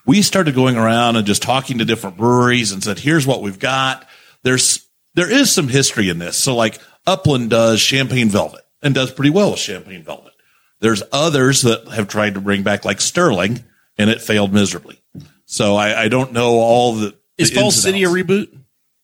we 0.05 0.22
started 0.22 0.55
going 0.55 0.77
around 0.77 1.17
and 1.17 1.27
just 1.27 1.41
talking 1.41 1.79
to 1.79 1.86
different 1.86 2.15
breweries 2.15 2.72
and 2.72 2.82
said, 2.82 3.00
here's 3.00 3.27
what 3.27 3.41
we've 3.41 3.60
got. 3.60 4.08
There's, 4.43 4.88
there 5.13 5.29
is 5.29 5.51
some 5.51 5.67
history 5.67 6.08
in 6.08 6.17
this. 6.20 6.38
So 6.38 6.55
like 6.55 6.79
Upland 7.05 7.50
does 7.50 7.82
champagne 7.82 8.29
velvet 8.29 8.62
and 8.82 8.96
does 8.96 9.12
pretty 9.12 9.32
well 9.32 9.51
with 9.51 9.60
champagne 9.60 10.03
velvet. 10.03 10.34
There's 10.79 11.03
others 11.12 11.63
that 11.63 11.89
have 11.89 12.08
tried 12.08 12.36
to 12.36 12.41
bring 12.41 12.63
back 12.63 12.86
like 12.86 13.01
Sterling 13.01 13.62
and 13.98 14.10
it 14.10 14.22
failed 14.22 14.53
miserably. 14.53 15.01
So 15.46 15.75
I, 15.75 16.03
I 16.03 16.08
don't 16.08 16.32
know 16.32 16.51
all 16.53 16.93
the, 16.93 17.15
Is 17.38 17.52
Falls 17.52 17.75
ins 17.75 17.84
City 17.84 18.04
a 18.04 18.08
reboot? 18.08 18.48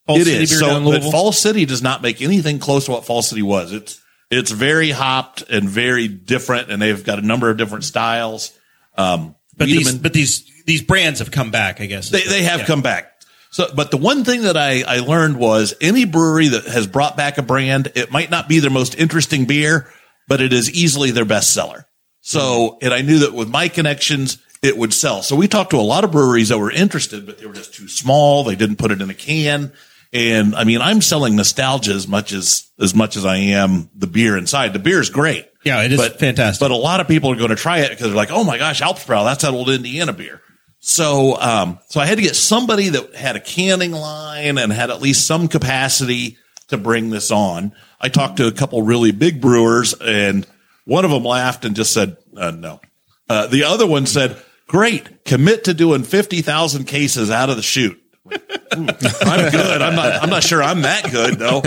Falls 0.06 0.22
It 0.22 0.26
City 0.26 0.44
is. 0.44 0.60
So, 0.60 0.84
but? 0.84 1.04
Falls 1.12 1.40
City 1.40 1.66
does 1.66 1.82
not 1.82 2.02
make 2.02 2.22
anything 2.22 2.60
close 2.60 2.86
to 2.86 2.92
what 2.92 3.06
Falls 3.06 3.30
City 3.30 3.42
was. 3.42 3.72
It's 3.74 4.02
it's 4.32 4.52
very 4.52 4.92
hopped 4.92 5.44
and 5.50 5.68
very 5.68 6.08
different, 6.08 6.72
and 6.72 6.82
they've 6.82 7.04
got 7.04 7.20
a 7.20 7.22
number 7.24 7.50
of 7.50 7.58
different 7.58 7.84
styles. 7.84 8.52
Um, 8.98 9.36
but 9.58 9.66
these 9.68 9.96
but 9.96 10.14
these 10.14 10.50
these 10.66 10.82
brands 10.82 11.20
have 11.20 11.32
come 11.32 11.52
back. 11.52 11.82
I 11.82 11.86
guess 11.86 12.10
they 12.10 12.24
they 12.24 12.44
have 12.44 12.62
Yeah. 12.62 12.66
come 12.66 12.82
back. 12.82 13.14
So, 13.52 13.68
but 13.76 13.90
the 13.90 13.98
one 13.98 14.24
thing 14.24 14.44
that 14.44 14.56
I 14.58 14.84
I 14.84 15.00
learned 15.00 15.38
was 15.38 15.74
any 15.82 16.06
brewery 16.06 16.50
that 16.50 16.66
has 16.66 16.86
brought 16.86 17.18
back 17.18 17.38
a 17.40 17.42
brand, 17.42 17.92
it 17.96 18.12
might 18.12 18.30
not 18.30 18.48
be 18.48 18.60
their 18.60 18.70
most 18.70 18.96
interesting 18.96 19.46
beer, 19.46 19.92
but 20.28 20.40
it 20.42 20.54
is 20.54 20.72
easily 20.72 21.12
their 21.12 21.26
best 21.26 21.52
seller. 21.54 21.88
So, 22.22 22.78
and 22.82 22.94
I 22.94 23.02
knew 23.02 23.20
that 23.20 23.34
with 23.34 23.50
my 23.50 23.70
connections, 23.70 24.38
it 24.62 24.78
would 24.78 24.94
sell. 24.94 25.22
So 25.22 25.36
we 25.36 25.48
talked 25.48 25.72
to 25.72 25.78
a 25.78 25.82
lot 25.82 26.04
of 26.04 26.12
breweries 26.12 26.50
that 26.50 26.58
were 26.58 26.72
interested, 26.72 27.26
but 27.26 27.38
they 27.38 27.46
were 27.46 27.54
just 27.54 27.74
too 27.74 27.88
small. 27.88 28.44
They 28.44 28.56
didn't 28.56 28.78
put 28.78 28.92
it 28.92 29.02
in 29.02 29.10
a 29.10 29.14
can. 29.14 29.72
And 30.12 30.56
I 30.56 30.64
mean, 30.64 30.82
I'm 30.82 31.02
selling 31.02 31.36
nostalgia 31.36 31.94
as 31.94 32.08
much 32.08 32.34
as, 32.34 32.70
as 32.80 32.96
much 32.96 33.16
as 33.16 33.26
I 33.26 33.38
am 33.38 33.90
the 33.96 34.08
beer 34.08 34.38
inside. 34.38 34.74
The 34.74 34.80
beer 34.80 35.00
is 35.00 35.10
great. 35.10 35.48
Yeah, 35.64 35.84
it 35.84 35.92
is 35.92 36.00
but, 36.00 36.20
fantastic. 36.20 36.60
But 36.60 36.72
a 36.72 36.76
lot 36.76 37.00
of 37.00 37.08
people 37.08 37.32
are 37.32 37.36
going 37.36 37.52
to 37.52 37.56
try 37.56 37.80
it 37.80 37.90
because 37.90 38.08
they're 38.08 38.16
like, 38.16 38.32
Oh 38.32 38.44
my 38.44 38.58
gosh, 38.58 38.82
Alps 38.82 39.06
Brau, 39.06 39.24
that's 39.24 39.44
that 39.44 39.54
old 39.54 39.70
Indiana 39.70 40.14
beer. 40.14 40.42
So, 40.80 41.40
um, 41.40 41.80
so 41.90 42.00
I 42.00 42.06
had 42.06 42.18
to 42.18 42.22
get 42.22 42.36
somebody 42.36 42.90
that 42.90 43.14
had 43.14 43.36
a 43.36 43.42
canning 43.42 43.92
line 43.92 44.58
and 44.58 44.72
had 44.72 44.90
at 44.90 45.02
least 45.02 45.28
some 45.28 45.48
capacity 45.48 46.38
to 46.70 46.78
bring 46.78 47.10
this 47.10 47.32
on. 47.32 47.74
I 48.00 48.10
talked 48.10 48.38
to 48.38 48.48
a 48.48 48.52
couple 48.52 48.82
really 48.82 49.12
big 49.12 49.42
brewers 49.42 49.94
and 49.94 50.48
one 50.86 51.06
of 51.06 51.12
them 51.12 51.24
laughed 51.24 51.66
and 51.66 51.76
just 51.76 51.94
said, 51.94 52.18
uh, 52.36 52.52
no. 52.52 52.80
Uh, 53.28 53.48
the 53.48 53.66
other 53.66 53.86
one 53.86 54.06
said, 54.06 54.42
great, 54.70 55.26
commit 55.26 55.66
to 55.66 55.74
doing 55.74 56.04
50,000 56.04 56.86
cases 56.86 57.30
out 57.30 57.50
of 57.50 57.58
the 57.58 57.62
chute. 57.62 58.02
I'm 58.72 58.86
good. 58.86 59.82
I'm 59.82 59.96
not, 59.96 60.24
I'm 60.24 60.30
not 60.30 60.44
sure 60.44 60.62
I'm 60.62 60.84
that 60.84 61.12
good 61.12 61.40
though. 61.40 61.62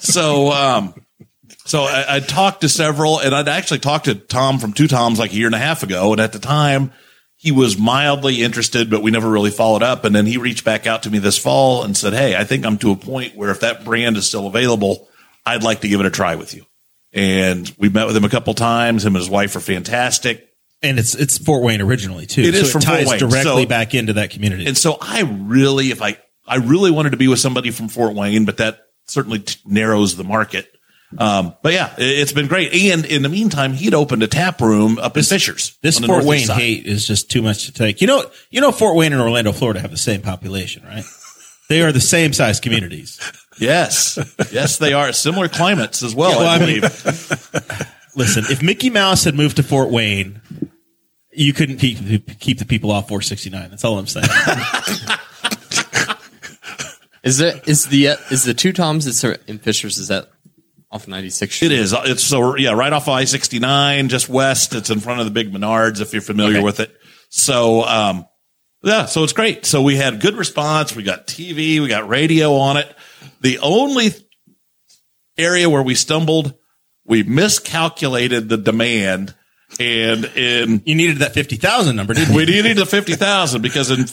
So, 0.00 0.50
um, 0.50 0.94
so 1.64 1.82
I, 1.82 2.16
I 2.16 2.20
talked 2.20 2.62
to 2.62 2.68
several 2.68 3.20
and 3.20 3.34
I'd 3.34 3.48
actually 3.48 3.78
talked 3.78 4.06
to 4.06 4.16
Tom 4.16 4.58
from 4.58 4.72
Two 4.72 4.88
Toms 4.88 5.18
like 5.18 5.32
a 5.32 5.36
year 5.36 5.46
and 5.46 5.54
a 5.54 5.58
half 5.58 5.84
ago. 5.84 6.12
And 6.12 6.20
at 6.20 6.32
the 6.32 6.40
time 6.40 6.92
he 7.36 7.52
was 7.52 7.78
mildly 7.78 8.42
interested, 8.42 8.90
but 8.90 9.00
we 9.00 9.12
never 9.12 9.30
really 9.30 9.52
followed 9.52 9.84
up. 9.84 10.04
And 10.04 10.14
then 10.14 10.26
he 10.26 10.38
reached 10.38 10.64
back 10.64 10.88
out 10.88 11.04
to 11.04 11.10
me 11.10 11.20
this 11.20 11.38
fall 11.38 11.84
and 11.84 11.96
said, 11.96 12.12
Hey, 12.12 12.36
I 12.36 12.42
think 12.42 12.66
I'm 12.66 12.78
to 12.78 12.90
a 12.90 12.96
point 12.96 13.36
where 13.36 13.50
if 13.50 13.60
that 13.60 13.84
brand 13.84 14.16
is 14.16 14.26
still 14.26 14.48
available, 14.48 15.08
I'd 15.46 15.62
like 15.62 15.82
to 15.82 15.88
give 15.88 16.00
it 16.00 16.06
a 16.06 16.10
try 16.10 16.34
with 16.34 16.52
you. 16.52 16.64
And 17.12 17.72
we 17.78 17.88
met 17.88 18.08
with 18.08 18.16
him 18.16 18.24
a 18.24 18.28
couple 18.28 18.54
times. 18.54 19.04
Him 19.04 19.14
and 19.14 19.22
his 19.22 19.30
wife 19.30 19.54
are 19.54 19.60
fantastic. 19.60 20.47
And 20.82 20.98
it's 20.98 21.14
it's 21.14 21.38
Fort 21.38 21.62
Wayne 21.62 21.80
originally 21.80 22.26
too. 22.26 22.42
It 22.42 22.54
is 22.54 22.72
so 22.72 22.78
from 22.80 22.82
it 22.94 23.04
ties 23.06 23.18
directly 23.18 23.62
So- 23.64 23.66
back 23.66 23.94
into 23.94 24.14
that 24.14 24.30
community. 24.30 24.66
And 24.66 24.76
so 24.76 24.96
I 25.00 25.22
really, 25.22 25.90
if 25.90 26.00
I, 26.02 26.16
I 26.46 26.56
really 26.56 26.90
wanted 26.90 27.10
to 27.10 27.16
be 27.16 27.28
with 27.28 27.40
somebody 27.40 27.70
from 27.70 27.88
Fort 27.88 28.14
Wayne, 28.14 28.44
but 28.44 28.56
that 28.58 28.80
certainly 29.06 29.40
t- 29.40 29.58
narrows 29.66 30.16
the 30.16 30.24
market. 30.24 30.70
Um, 31.16 31.54
but 31.62 31.72
yeah, 31.72 31.94
it, 31.96 32.02
it's 32.18 32.32
been 32.32 32.48
great. 32.48 32.72
And 32.92 33.04
in 33.06 33.22
the 33.22 33.28
meantime, 33.30 33.72
he'd 33.72 33.94
opened 33.94 34.22
a 34.22 34.26
tap 34.26 34.60
room 34.60 34.98
up 34.98 35.16
in 35.16 35.22
Fishers. 35.24 35.78
this 35.82 35.98
Fort 35.98 36.24
Wayne 36.24 36.46
side. 36.46 36.58
hate 36.60 36.86
is 36.86 37.06
just 37.06 37.30
too 37.30 37.40
much 37.42 37.64
to 37.66 37.72
take. 37.72 38.00
You 38.02 38.06
know, 38.06 38.24
you 38.50 38.60
know, 38.60 38.72
Fort 38.72 38.94
Wayne 38.96 39.12
and 39.14 39.20
Orlando, 39.22 39.52
Florida, 39.52 39.80
have 39.80 39.90
the 39.90 39.96
same 39.96 40.20
population, 40.20 40.84
right? 40.84 41.04
They 41.70 41.82
are 41.82 41.92
the 41.92 42.00
same 42.00 42.32
size 42.32 42.60
communities. 42.60 43.18
Yes. 43.58 44.18
Yes, 44.52 44.78
they 44.78 44.92
are 44.92 45.12
similar 45.12 45.48
climates 45.48 46.02
as 46.02 46.14
well. 46.14 46.30
Yeah, 46.32 46.36
well, 46.38 46.48
I 46.48 46.56
I 46.56 46.66
mean- 46.66 46.80
Listen, 48.16 48.44
if 48.50 48.62
Mickey 48.62 48.90
Mouse 48.90 49.24
had 49.24 49.34
moved 49.34 49.56
to 49.56 49.62
Fort 49.62 49.90
Wayne, 49.90 50.40
you 51.38 51.52
couldn't 51.52 51.78
keep 51.78 52.38
keep 52.40 52.58
the 52.58 52.64
people 52.66 52.90
off 52.90 53.08
469. 53.08 53.70
That's 53.70 53.84
all 53.84 53.98
I'm 53.98 54.06
saying. 54.06 54.26
Is 57.24 57.40
it 57.40 57.66
is 57.68 57.86
the 57.86 58.10
uh, 58.10 58.16
is 58.30 58.44
the 58.44 58.54
two 58.54 58.72
toms 58.72 59.04
that's 59.04 59.24
in 59.48 59.58
Fishers? 59.58 59.98
Is 59.98 60.08
that 60.08 60.30
off 60.90 61.08
ninety 61.08 61.30
six? 61.30 61.60
It 61.62 61.72
is. 61.72 61.92
It's 61.92 62.22
so 62.22 62.56
yeah, 62.56 62.72
right 62.72 62.92
off 62.92 63.08
I 63.08 63.24
sixty 63.24 63.58
nine, 63.58 64.08
just 64.08 64.28
west. 64.28 64.72
It's 64.72 64.88
in 64.88 65.00
front 65.00 65.18
of 65.20 65.26
the 65.26 65.32
big 65.32 65.52
Menards, 65.52 66.00
if 66.00 66.12
you're 66.12 66.22
familiar 66.22 66.58
Okay. 66.58 66.64
with 66.64 66.78
it. 66.80 66.96
So 67.28 67.82
um, 67.82 68.24
yeah, 68.82 69.06
so 69.06 69.24
it's 69.24 69.32
great. 69.32 69.66
So 69.66 69.82
we 69.82 69.96
had 69.96 70.20
good 70.20 70.36
response. 70.36 70.94
We 70.94 71.02
got 71.02 71.26
TV, 71.26 71.80
we 71.80 71.88
got 71.88 72.08
radio 72.08 72.54
on 72.54 72.76
it. 72.76 72.94
The 73.40 73.58
only 73.58 74.10
area 75.36 75.68
where 75.68 75.82
we 75.82 75.96
stumbled, 75.96 76.54
we 77.04 77.24
miscalculated 77.24 78.48
the 78.48 78.56
demand, 78.56 79.34
And 79.80 80.24
in 80.36 80.82
You 80.84 80.94
needed 80.96 81.18
that 81.18 81.34
fifty 81.34 81.54
thousand 81.56 81.94
number, 81.96 82.12
didn't 82.14 82.30
you? 82.30 82.36
we 82.36 82.46
needed 82.46 82.76
the 82.78 82.86
fifty 82.86 83.14
thousand 83.14 83.62
because 83.62 83.90
in 83.92 84.06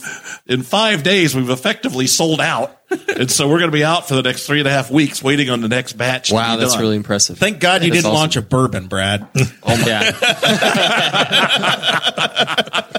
in 0.46 0.62
five 0.64 1.02
days 1.02 1.36
we've 1.36 1.50
effectively 1.50 2.06
sold 2.06 2.40
out, 2.40 2.78
and 3.18 3.32
so 3.32 3.48
we're 3.48 3.58
going 3.58 3.72
to 3.72 3.76
be 3.76 3.84
out 3.84 4.08
for 4.08 4.14
the 4.14 4.22
next 4.22 4.46
three 4.46 4.60
and 4.60 4.68
a 4.68 4.72
half 4.72 4.92
weeks 4.92 5.24
waiting 5.24 5.50
on 5.50 5.62
the 5.62 5.68
next 5.68 5.94
batch. 5.94 6.28
to 6.30 6.36
Wow, 6.36 6.56
be 6.56 6.60
that's 6.62 6.74
done. 6.74 6.82
really 6.84 6.98
impressive. 6.98 7.40
Thank 7.40 7.60
God 7.60 7.82
you 7.84 7.90
didn't 7.90 8.06
awesome. 8.06 8.14
launch 8.16 8.36
a 8.36 8.44
bourbon, 8.44 8.86
Brad. 8.88 9.28
Oh 9.68 9.76
my 9.78 9.88
yeah. 9.88 10.12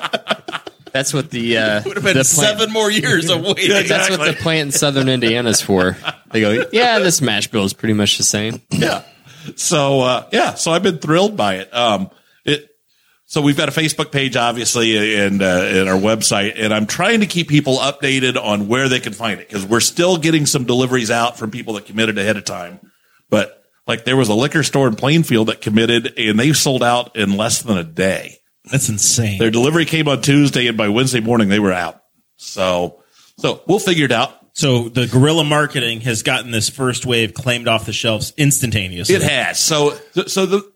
That's 0.92 1.12
what 1.12 1.30
the 1.30 1.58
uh, 1.58 1.82
Would 1.84 1.96
have 1.98 2.04
been 2.04 2.16
the 2.16 2.24
seven 2.24 2.72
more 2.72 2.90
years 2.90 3.28
of 3.28 3.42
waiting. 3.42 3.86
That's 3.86 4.08
what 4.08 4.24
the 4.26 4.32
plant 4.32 4.68
in 4.68 4.72
southern 4.72 5.10
Indiana 5.10 5.50
is 5.50 5.60
for. 5.60 5.94
They 6.32 6.40
go, 6.40 6.64
yeah, 6.72 7.00
this 7.00 7.20
mash 7.20 7.48
bill 7.48 7.64
is 7.64 7.74
pretty 7.74 7.92
much 7.92 8.16
the 8.16 8.24
same. 8.24 8.62
yeah. 8.70 9.02
So 9.56 10.00
uh, 10.00 10.26
yeah, 10.32 10.54
so 10.54 10.72
I've 10.72 10.82
been 10.82 10.96
thrilled 10.98 11.36
by 11.36 11.56
it. 11.56 11.74
Um, 11.74 12.04
it. 12.04 12.10
So 13.36 13.42
we've 13.42 13.54
got 13.54 13.68
a 13.68 13.72
Facebook 13.72 14.12
page, 14.12 14.34
obviously, 14.34 15.14
and 15.14 15.42
uh, 15.42 15.60
and 15.66 15.90
our 15.90 15.98
website, 15.98 16.54
and 16.56 16.72
I'm 16.72 16.86
trying 16.86 17.20
to 17.20 17.26
keep 17.26 17.50
people 17.50 17.76
updated 17.76 18.42
on 18.42 18.66
where 18.66 18.88
they 18.88 18.98
can 18.98 19.12
find 19.12 19.38
it 19.42 19.46
because 19.46 19.62
we're 19.62 19.80
still 19.80 20.16
getting 20.16 20.46
some 20.46 20.64
deliveries 20.64 21.10
out 21.10 21.38
from 21.38 21.50
people 21.50 21.74
that 21.74 21.84
committed 21.84 22.16
ahead 22.16 22.38
of 22.38 22.46
time. 22.46 22.80
But 23.28 23.62
like 23.86 24.06
there 24.06 24.16
was 24.16 24.30
a 24.30 24.34
liquor 24.34 24.62
store 24.62 24.88
in 24.88 24.96
Plainfield 24.96 25.48
that 25.48 25.60
committed, 25.60 26.14
and 26.18 26.40
they 26.40 26.54
sold 26.54 26.82
out 26.82 27.14
in 27.14 27.36
less 27.36 27.60
than 27.60 27.76
a 27.76 27.84
day. 27.84 28.38
That's 28.72 28.88
insane. 28.88 29.38
Their 29.38 29.50
delivery 29.50 29.84
came 29.84 30.08
on 30.08 30.22
Tuesday, 30.22 30.66
and 30.66 30.78
by 30.78 30.88
Wednesday 30.88 31.20
morning 31.20 31.50
they 31.50 31.60
were 31.60 31.74
out. 31.74 32.00
So 32.36 33.02
so 33.36 33.60
we'll 33.66 33.80
figure 33.80 34.06
it 34.06 34.12
out. 34.12 34.34
So 34.54 34.88
the 34.88 35.06
guerrilla 35.06 35.44
marketing 35.44 36.00
has 36.00 36.22
gotten 36.22 36.52
this 36.52 36.70
first 36.70 37.04
wave 37.04 37.34
claimed 37.34 37.68
off 37.68 37.84
the 37.84 37.92
shelves 37.92 38.32
instantaneously. 38.38 39.14
It 39.14 39.20
has. 39.20 39.58
So, 39.58 39.94
so 40.26 40.46
the, 40.46 40.72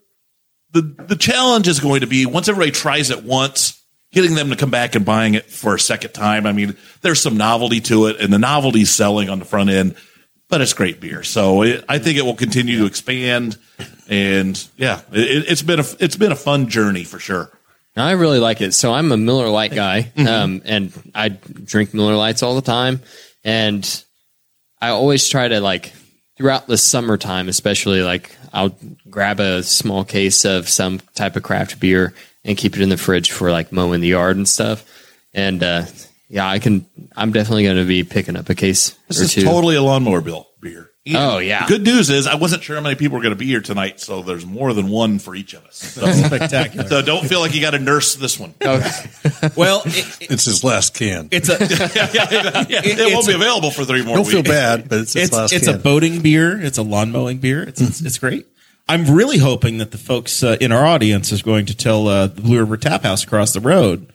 the, 0.73 0.83
the 0.83 1.17
challenge 1.17 1.69
is 1.69 1.81
going 1.81 2.00
to 2.00 2.07
be 2.07 2.27
once 2.27 2.49
everybody 2.49 2.71
tries 2.71 3.11
it 3.11 3.25
once, 3.25 3.83
getting 4.12 4.35
them 4.35 4.50
to 4.50 4.57
come 4.57 4.71
back 4.71 4.95
and 4.95 5.05
buying 5.05 5.35
it 5.35 5.47
for 5.47 5.75
a 5.75 5.81
second 5.81 6.12
time. 6.12 6.47
I 6.47 6.53
mean, 6.53 6.77
there's 7.03 7.21
some 7.21 7.37
novelty 7.37 7.81
to 7.83 8.07
it 8.07 8.21
and 8.21 8.33
the 8.33 8.39
novelty's 8.39 8.91
selling 8.91 9.29
on 9.29 9.39
the 9.39 9.45
front 9.45 9.71
end, 9.71 9.97
but 10.49 10.61
it's 10.61 10.73
great 10.73 11.00
beer. 11.00 11.23
So 11.23 11.62
it, 11.62 11.85
I 11.89 11.99
think 11.99 12.19
it 12.19 12.23
will 12.23 12.37
continue 12.37 12.79
to 12.79 12.87
expand. 12.87 13.57
And 14.09 14.69
yeah, 14.77 15.00
it, 15.12 15.45
it's 15.49 15.62
been 15.62 15.81
a, 15.81 15.85
it's 15.99 16.17
been 16.17 16.33
a 16.33 16.37
fun 16.37 16.69
journey 16.69 17.05
for 17.05 17.19
sure. 17.19 17.50
I 17.97 18.12
really 18.12 18.39
like 18.39 18.61
it. 18.61 18.73
So 18.73 18.93
I'm 18.93 19.12
a 19.12 19.17
Miller 19.17 19.49
Lite 19.49 19.75
guy, 19.75 20.12
um, 20.17 20.62
and 20.65 20.93
I 21.15 21.29
drink 21.29 21.93
Miller 21.93 22.17
Lights 22.17 22.43
all 22.43 22.55
the 22.55 22.62
time. 22.62 23.00
And 23.45 24.05
I 24.81 24.91
always 24.91 25.29
try 25.29 25.49
to 25.49 25.61
like 25.61 25.93
throughout 26.40 26.66
the 26.66 26.78
summertime, 26.78 27.50
especially 27.50 28.02
like 28.02 28.35
I'll 28.50 28.75
grab 29.11 29.40
a 29.40 29.62
small 29.62 30.06
case 30.06 30.47
of 30.47 30.70
some 30.70 31.00
type 31.14 31.37
of 31.37 31.42
craft 31.42 31.78
beer 31.78 32.14
and 32.47 32.56
keep 32.56 32.75
it 32.76 32.80
in 32.80 32.88
the 32.88 32.97
fridge 32.97 33.30
for 33.30 33.50
like 33.52 33.73
mowing 33.73 34.00
the 34.00 34.09
yard 34.09 34.38
and 34.38 34.49
stuff. 34.49 34.82
And 35.35 35.62
uh, 35.62 35.85
yeah, 36.30 36.49
I 36.49 36.59
can. 36.59 36.87
I'm 37.14 37.30
definitely 37.30 37.64
going 37.64 37.76
to 37.76 37.85
be 37.85 38.04
picking 38.04 38.37
up 38.37 38.49
a 38.49 38.54
case 38.54 38.97
This 39.09 39.20
is 39.20 39.35
two. 39.35 39.42
totally 39.42 39.76
a 39.76 39.82
lawnmower 39.82 40.23
bill 40.23 40.49
beer. 40.62 40.89
And 41.07 41.16
Oh, 41.16 41.38
yeah. 41.38 41.66
Good 41.66 41.83
news 41.83 42.11
is 42.11 42.26
I 42.26 42.35
wasn't 42.35 42.62
sure 42.62 42.76
how 42.76 42.83
many 42.83 42.95
people 42.95 43.16
were 43.16 43.23
going 43.23 43.35
to 43.35 43.38
be 43.38 43.47
here 43.47 43.62
tonight. 43.62 44.00
So 44.00 44.23
there's 44.23 44.45
more 44.45 44.75
than 44.75 44.88
one 44.90 45.19
for 45.19 45.35
each 45.35 45.54
of 45.54 45.64
us. 45.64 45.78
So, 46.00 46.11
spectacular. 46.12 46.87
so 46.88 47.02
don't 47.02 47.26
feel 47.26 47.40
like 47.40 47.54
you 47.54 47.61
got 47.61 47.71
to 47.71 47.78
nurse 47.78 48.14
this 48.16 48.38
one. 48.38 48.54
Okay. 48.62 48.90
well, 49.57 49.83
it, 49.87 50.19
It's 50.30 50.45
his 50.45 50.62
last 50.62 50.95
can. 50.95 51.28
it's 51.33 51.49
a 51.49 51.57
it 51.61 53.14
won't 53.14 53.26
be 53.26 53.33
available 53.35 53.71
for 53.71 53.85
three 53.85 54.02
more 54.04 54.16
Don't 54.16 54.26
weeks. 54.26 54.33
feel 54.33 54.42
bad, 54.42 54.88
but 54.88 55.00
it's 55.00 55.12
his 55.14 55.25
it's 55.28 55.33
last 55.37 55.52
it's 55.52 55.66
a 55.66 55.78
boating 55.78 56.21
beer. 56.23 56.61
It's 56.61 56.78
a 56.78 56.83
lawn 56.83 57.11
mowing 57.12 57.38
beer. 57.38 57.62
It's 57.62 57.80
it's, 57.80 58.00
it's 58.02 58.19
great. 58.19 58.47
I'm 58.88 59.07
really 59.14 59.38
hoping 59.38 59.78
that 59.78 59.90
the 59.92 59.99
folks 59.99 60.42
uh, 60.42 60.57
in 60.61 60.73
our 60.73 60.85
audience 60.85 61.33
is 61.33 61.42
going 61.42 61.66
to 61.66 61.76
tell 61.76 62.09
uh, 62.09 62.26
the 62.26 62.40
Blue 62.42 62.59
River 62.59 62.76
Tap 62.76 63.02
House 63.02 63.23
across 63.25 63.52
the 63.52 63.61
road 63.61 64.12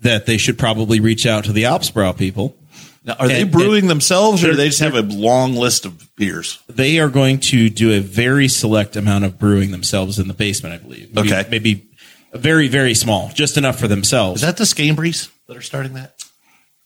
that 0.00 0.26
they 0.26 0.36
should 0.38 0.58
probably 0.58 0.98
reach 1.00 1.24
out 1.26 1.44
to 1.44 1.52
the 1.52 1.64
Alps 1.66 1.90
Brau 1.90 2.12
people. 2.16 2.56
Now, 3.04 3.14
are 3.18 3.26
they 3.28 3.42
And- 3.42 3.50
brewing 3.50 3.88
themselves, 3.88 4.44
or 4.44 4.52
do 4.52 4.56
they 4.56 4.68
just 4.68 4.80
have 4.80 4.94
a 4.94 5.02
long 5.02 5.56
list 5.56 5.84
of 5.84 6.14
beers? 6.16 6.58
They 6.68 6.98
are 7.00 7.08
going 7.08 7.40
to 7.40 7.68
do 7.68 7.92
a 7.92 8.00
very 8.00 8.46
select 8.48 8.94
amount 8.96 9.24
of 9.24 9.38
brewing 9.38 9.72
themselves 9.72 10.18
in 10.20 10.28
the 10.28 10.34
basement, 10.34 10.74
I 10.74 10.78
believe. 10.78 11.12
Maybe, 11.14 11.32
Okay. 11.32 11.48
maybe 11.50 11.88
very 12.34 12.68
very 12.68 12.94
small, 12.94 13.30
just 13.34 13.56
enough 13.56 13.78
for 13.78 13.88
themselves. 13.88 14.42
Is 14.42 14.46
that 14.46 14.56
the 14.56 14.64
Scambries 14.64 15.28
that 15.48 15.56
are 15.56 15.60
starting 15.62 15.94
that? 15.94 16.14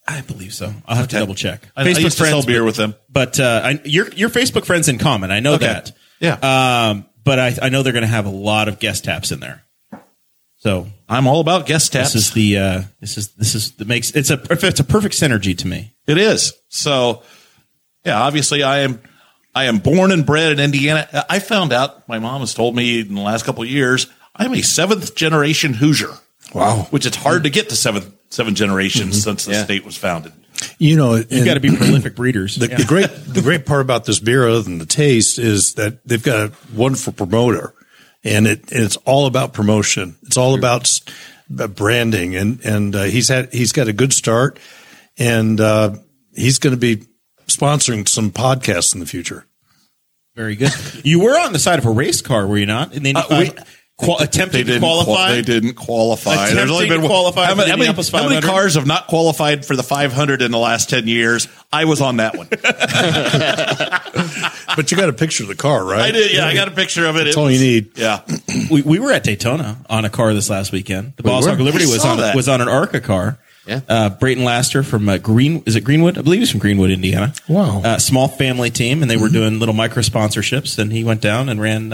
I 0.07 0.21
believe 0.21 0.53
so. 0.53 0.73
I'll 0.87 0.95
have 0.95 1.07
to 1.09 1.19
double 1.19 1.35
check. 1.35 1.61
I, 1.75 1.83
I 1.83 1.87
used 1.89 2.01
to 2.17 2.25
sell 2.25 2.41
beer 2.43 2.63
with 2.63 2.77
them. 2.77 2.95
but 3.09 3.39
uh, 3.39 3.61
I, 3.63 3.81
your 3.83 4.07
your 4.13 4.29
Facebook 4.29 4.65
friends 4.65 4.87
in 4.89 4.97
common. 4.97 5.31
I 5.31 5.39
know 5.41 5.53
Okay. 5.55 5.67
that. 5.67 5.91
Yeah. 6.19 6.89
Um, 6.89 7.05
but 7.23 7.39
I, 7.39 7.55
I 7.61 7.69
know 7.69 7.83
they're 7.83 7.93
going 7.93 8.01
to 8.03 8.07
have 8.07 8.25
a 8.25 8.29
lot 8.29 8.69
of 8.69 8.79
guest 8.79 9.03
taps 9.03 9.31
in 9.33 9.39
there. 9.41 9.63
So 10.67 10.87
I'm 11.07 11.27
all 11.27 11.39
about 11.39 11.65
guest 11.65 11.93
taps. 11.93 12.11
this 12.11 12.27
is 12.27 12.33
the 12.33 12.57
uh, 12.57 12.81
this 12.99 13.17
is 13.17 13.29
this 13.35 13.55
is 13.55 13.71
it 13.79 13.87
makes 13.87 14.11
it's 14.11 14.29
a 14.31 14.41
it's 14.49 14.81
a 14.81 14.83
perfect 14.83 15.15
synergy 15.15 15.57
to 15.59 15.65
me. 15.65 15.93
It 16.05 16.17
is. 16.17 16.51
So, 16.67 17.23
yeah, 18.03 18.19
obviously 18.21 18.63
I 18.63 18.79
am, 18.79 19.01
I 19.55 19.65
am 19.65 19.77
born 19.77 20.11
and 20.11 20.25
bred 20.25 20.51
in 20.51 20.59
Indiana. 20.59 21.07
I 21.29 21.39
found 21.39 21.71
out, 21.71 22.07
my 22.09 22.19
mom 22.19 22.41
has 22.41 22.53
told 22.53 22.75
me 22.75 22.99
in 22.99 23.15
the 23.15 23.21
last 23.21 23.45
couple 23.45 23.63
of 23.63 23.69
years, 23.69 24.07
I'm 24.35 24.53
a 24.53 24.61
seventh 24.61 25.15
generation 25.15 25.73
Hoosier. 25.73 26.11
Wow. 26.53 26.87
Which 26.89 27.05
it's 27.05 27.15
hard 27.17 27.43
to 27.43 27.49
get 27.49 27.69
to 27.69 27.75
seventh, 27.77 28.13
seven 28.29 28.53
generations 28.53 29.23
since 29.23 29.45
the 29.45 29.53
Yeah. 29.53 29.63
state 29.63 29.85
was 29.85 29.95
founded. 29.95 30.33
You 30.79 30.97
know, 30.97 31.15
You've 31.15 31.45
got 31.45 31.53
to 31.53 31.59
be 31.61 31.73
prolific 31.75 32.15
breeders. 32.15 32.57
The, 32.57 32.67
the 32.67 32.85
great 32.85 33.09
the 33.25 33.41
great 33.41 33.65
part 33.65 33.79
about 33.81 34.03
this 34.03 34.19
beer, 34.19 34.45
other 34.49 34.63
than 34.63 34.79
the 34.79 34.85
taste, 34.85 35.39
is 35.39 35.75
that 35.75 36.05
they've 36.05 36.21
got 36.21 36.49
a 36.49 36.51
wonderful 36.75 37.13
promoter, 37.13 37.73
and 38.23 38.47
it 38.47 38.65
it's 38.71 38.97
all 38.97 39.25
about 39.27 39.53
promotion. 39.53 40.15
It's 40.23 40.37
all 40.37 40.55
about 40.55 40.99
branding, 41.49 42.35
and 42.35 42.63
and 42.65 42.95
uh, 42.95 43.03
he's 43.03 43.29
had 43.29 43.53
he's 43.53 43.71
got 43.71 43.87
a 43.87 43.93
good 43.93 44.13
start, 44.13 44.59
and 45.17 45.59
uh, 45.59 45.95
he's 46.35 46.59
going 46.59 46.75
to 46.75 46.79
be 46.79 47.03
sponsoring 47.47 48.07
some 48.07 48.31
podcasts 48.31 48.93
in 48.93 48.99
the 48.99 49.05
future. 49.05 49.45
Very 50.35 50.55
good. 50.55 50.71
You 51.03 51.19
were 51.21 51.39
on 51.39 51.51
the 51.53 51.59
side 51.59 51.79
of 51.79 51.85
a 51.85 51.89
race 51.89 52.21
car, 52.21 52.45
were 52.45 52.57
you 52.57 52.65
not? 52.67 52.93
In 52.93 53.01
the 53.03 53.15
Uh, 53.15 53.39
we- 53.39 53.51
qual- 53.97 54.19
attempting 54.19 54.65
to 54.67 54.79
qual- 54.79 55.03
qualify. 55.03 55.31
they 55.33 55.41
didn't 55.41 55.73
qualify. 55.73 56.47
Attempting 56.47 56.89
to 57.01 57.07
qualify 57.07 57.45
how, 57.45 57.55
many, 57.55 57.69
how, 57.69 57.77
many, 57.77 57.91
how 57.93 58.29
many 58.29 58.41
cars 58.41 58.75
have 58.75 58.87
not 58.87 59.07
qualified 59.07 59.65
for 59.65 59.75
the 59.75 59.83
500 59.83 60.41
in 60.41 60.51
the 60.51 60.57
last 60.57 60.89
10 60.89 61.07
years? 61.07 61.47
I 61.71 61.85
was 61.85 62.01
on 62.01 62.17
that 62.17 62.35
one. 62.37 62.47
But 64.75 64.91
you 64.91 64.97
got 64.97 65.09
a 65.09 65.13
picture 65.13 65.41
of 65.43 65.49
the 65.49 65.55
car, 65.55 65.83
right? 65.83 66.01
I 66.01 66.11
did. 66.11 66.31
Yeah, 66.31 66.45
I 66.45 66.53
got 66.53 66.67
a 66.67 66.71
picture 66.71 67.07
of 67.07 67.15
it. 67.15 67.23
That's 67.23 67.35
It 67.35 67.39
all 67.39 67.49
you 67.49 67.59
need. 67.59 67.97
Yeah. 67.97 68.21
We, 68.69 68.81
we 68.81 68.99
were 68.99 69.11
at 69.11 69.23
Daytona 69.23 69.77
on 69.89 70.03
a 70.05 70.09
car 70.09 70.33
this 70.33 70.49
last 70.49 70.71
weekend. 70.71 71.13
The 71.15 71.23
Boss? 71.23 71.45
Hog 71.45 71.59
Liberty 71.59 71.85
was 71.85 72.03
on 72.03 72.17
that. 72.17 72.35
was 72.35 72.47
on 72.49 72.59
an 72.61 72.67
ARCA 72.67 72.99
car. 73.01 73.39
Yeah. 73.65 73.81
Uh, 73.87 74.09
Brayton 74.09 74.43
Laster 74.43 74.83
from 74.83 75.07
uh, 75.09 75.17
Green 75.17 75.63
is 75.65 75.75
it 75.75 75.83
Greenwood? 75.83 76.17
I 76.17 76.21
believe 76.21 76.39
he's 76.41 76.51
from 76.51 76.59
Greenwood, 76.59 76.91
Indiana. 76.91 77.33
Wow. 77.47 77.81
Uh, 77.83 77.97
small 77.97 78.27
family 78.27 78.69
team, 78.69 79.01
and 79.01 79.09
they 79.09 79.17
were 79.17 79.29
doing 79.29 79.57
little 79.59 79.73
micro 79.73 80.01
sponsorships. 80.03 80.77
And 80.77 80.91
he 80.91 81.03
went 81.03 81.21
down 81.21 81.49
and 81.49 81.59
ran. 81.61 81.91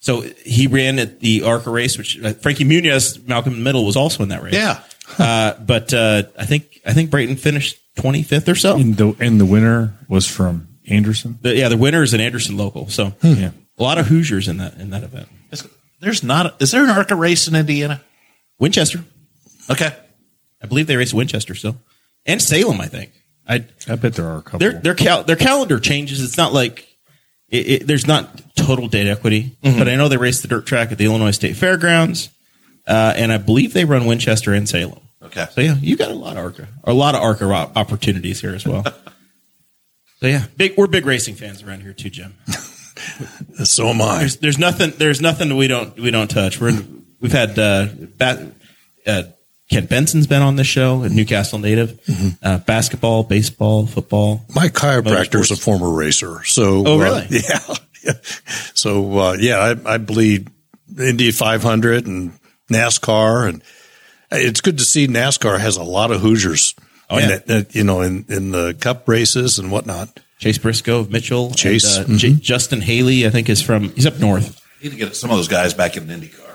So 0.00 0.20
he 0.20 0.66
ran 0.68 0.98
at 0.98 1.20
the 1.20 1.42
ARCA 1.42 1.70
race, 1.70 1.98
which 1.98 2.22
uh, 2.22 2.32
Frankie 2.34 2.64
Muniz, 2.64 3.26
Malcolm 3.26 3.54
in 3.54 3.58
the 3.60 3.64
Middle, 3.64 3.84
was 3.84 3.96
also 3.96 4.22
in 4.22 4.28
that 4.30 4.42
race. 4.42 4.54
Yeah. 4.54 4.80
uh, 5.18 5.54
but 5.54 5.92
uh, 5.92 6.22
I 6.38 6.44
think 6.46 6.80
I 6.86 6.92
think 6.92 7.10
Brayton 7.10 7.36
finished 7.36 7.78
twenty 7.96 8.22
fifth 8.22 8.48
or 8.48 8.54
so. 8.54 8.76
And 8.76 8.96
the 8.96 9.16
and 9.20 9.40
the 9.40 9.44
winner 9.46 9.98
was 10.08 10.26
from 10.26 10.68
Anderson. 10.88 11.38
The- 11.42 11.56
yeah, 11.56 11.68
the 11.68 11.76
winner 11.76 12.02
is 12.02 12.14
an 12.14 12.20
Anderson 12.20 12.56
local. 12.56 12.88
So 12.88 13.12
Yeah. 13.22 13.50
a 13.78 13.82
lot 13.82 13.98
of 13.98 14.06
Hoosiers 14.06 14.46
in 14.48 14.58
that 14.58 14.74
in 14.74 14.90
that 14.90 15.02
event. 15.02 15.28
There's 16.00 16.22
not, 16.22 16.62
is 16.62 16.70
there 16.70 16.84
an 16.84 16.90
ARCA 16.90 17.16
race 17.16 17.48
in 17.48 17.56
Indiana? 17.56 18.00
Winchester, 18.60 19.04
Okay. 19.68 19.92
I 20.62 20.66
believe 20.68 20.86
they 20.86 20.96
race 20.96 21.12
Winchester 21.12 21.56
still, 21.56 21.76
and 22.24 22.40
Salem. 22.40 22.80
I 22.80 22.86
think. 22.86 23.10
I 23.48 23.64
I 23.88 23.96
bet 23.96 24.14
there 24.14 24.26
are 24.28 24.38
a 24.38 24.42
couple. 24.42 24.60
their 24.60 24.72
their 24.74 24.94
cal- 24.94 25.24
their 25.24 25.36
calendar 25.36 25.80
changes. 25.80 26.22
It's 26.22 26.36
not 26.36 26.52
like 26.52 26.86
it, 27.48 27.66
it, 27.68 27.86
there's 27.86 28.06
not 28.06 28.40
total 28.56 28.88
date 28.88 29.06
equity, 29.08 29.56
but 29.62 29.88
I 29.88 29.96
know 29.96 30.08
they 30.08 30.16
race 30.16 30.42
the 30.42 30.48
dirt 30.48 30.66
track 30.66 30.92
at 30.92 30.98
the 30.98 31.04
Illinois 31.06 31.30
State 31.30 31.56
Fairgrounds, 31.56 32.30
uh, 32.86 33.14
and 33.16 33.32
I 33.32 33.38
believe 33.38 33.72
they 33.72 33.84
run 33.84 34.06
Winchester 34.06 34.52
and 34.52 34.68
Salem. 34.68 35.00
Okay. 35.22 35.46
So 35.52 35.60
yeah, 35.60 35.74
you 35.80 35.96
got 35.96 36.10
a 36.10 36.14
lot 36.14 36.36
of 36.36 36.44
ARCA, 36.44 36.68
a 36.84 36.92
lot 36.92 37.14
of 37.14 37.22
ARCA 37.22 37.44
op- 37.46 37.76
opportunities 37.76 38.40
here 38.40 38.54
as 38.54 38.66
well. 38.66 38.84
so 40.20 40.26
yeah, 40.26 40.44
big 40.56 40.76
we're 40.76 40.86
big 40.86 41.06
racing 41.06 41.34
fans 41.34 41.62
around 41.62 41.80
here 41.82 41.92
too, 41.92 42.10
Jim. 42.10 42.34
So 43.64 43.88
am 43.88 44.00
I. 44.02 44.18
There's 44.18 44.36
there's 44.36 44.58
nothing 44.58 44.92
there's 44.96 45.20
nothing 45.20 45.48
that 45.50 45.56
we 45.56 45.66
don't 45.68 45.98
we 45.98 46.10
don't 46.10 46.28
touch. 46.28 46.60
We're 46.60 46.70
in, 46.70 47.06
we've 47.20 47.32
had 47.32 47.58
uh, 47.58 47.88
ba- 48.16 48.52
uh, 49.06 49.22
Kent 49.70 49.90
Benson's 49.90 50.26
been 50.26 50.40
on 50.42 50.56
this 50.56 50.66
show, 50.66 51.02
a 51.02 51.08
Newcastle 51.10 51.58
native. 51.58 52.00
Uh, 52.42 52.58
basketball, 52.58 53.22
baseball, 53.22 53.86
football. 53.86 54.44
My 54.54 54.68
chiropractor's 54.68 55.50
a 55.50 55.56
former 55.56 55.90
racer. 55.90 56.42
So, 56.44 56.84
Oh, 56.86 57.00
uh, 57.00 57.04
really? 57.04 57.26
yeah, 57.30 57.60
yeah. 58.04 58.12
So, 58.74 59.18
uh, 59.18 59.36
yeah, 59.38 59.74
I, 59.84 59.94
I 59.94 59.98
bleed 59.98 60.48
Indy 60.98 61.30
500 61.32 62.06
and 62.06 62.32
NASCAR, 62.70 63.48
and 63.50 63.62
it's 64.30 64.62
good 64.62 64.78
to 64.78 64.84
see 64.84 65.06
NASCAR 65.06 65.58
has 65.60 65.76
a 65.76 65.82
lot 65.82 66.10
of 66.12 66.20
Hoosiers. 66.22 66.74
Oh, 67.10 67.18
yeah. 67.18 67.26
that- 67.28 67.46
that, 67.48 67.74
you 67.74 67.84
know, 67.84 68.00
in, 68.00 68.24
in 68.28 68.50
the 68.52 68.74
Cup 68.80 69.06
races 69.06 69.58
and 69.58 69.70
whatnot. 69.70 70.20
Chase 70.38 70.56
Briscoe 70.58 71.00
of 71.00 71.10
Mitchell. 71.10 71.50
Chase, 71.50 71.96
and, 71.98 72.14
uh, 72.14 72.16
J- 72.18 72.34
Justin 72.34 72.80
Haley, 72.80 73.26
I 73.26 73.30
think, 73.30 73.48
is 73.50 73.60
from 73.60 73.88
he's 73.90 74.06
up 74.06 74.18
north. 74.20 74.60
Need 74.82 74.90
to 74.92 74.96
get 74.96 75.16
some 75.16 75.30
of 75.30 75.36
those 75.36 75.48
guys 75.48 75.74
back 75.74 75.96
in 75.96 76.08
an 76.08 76.20
IndyCar. 76.20 76.54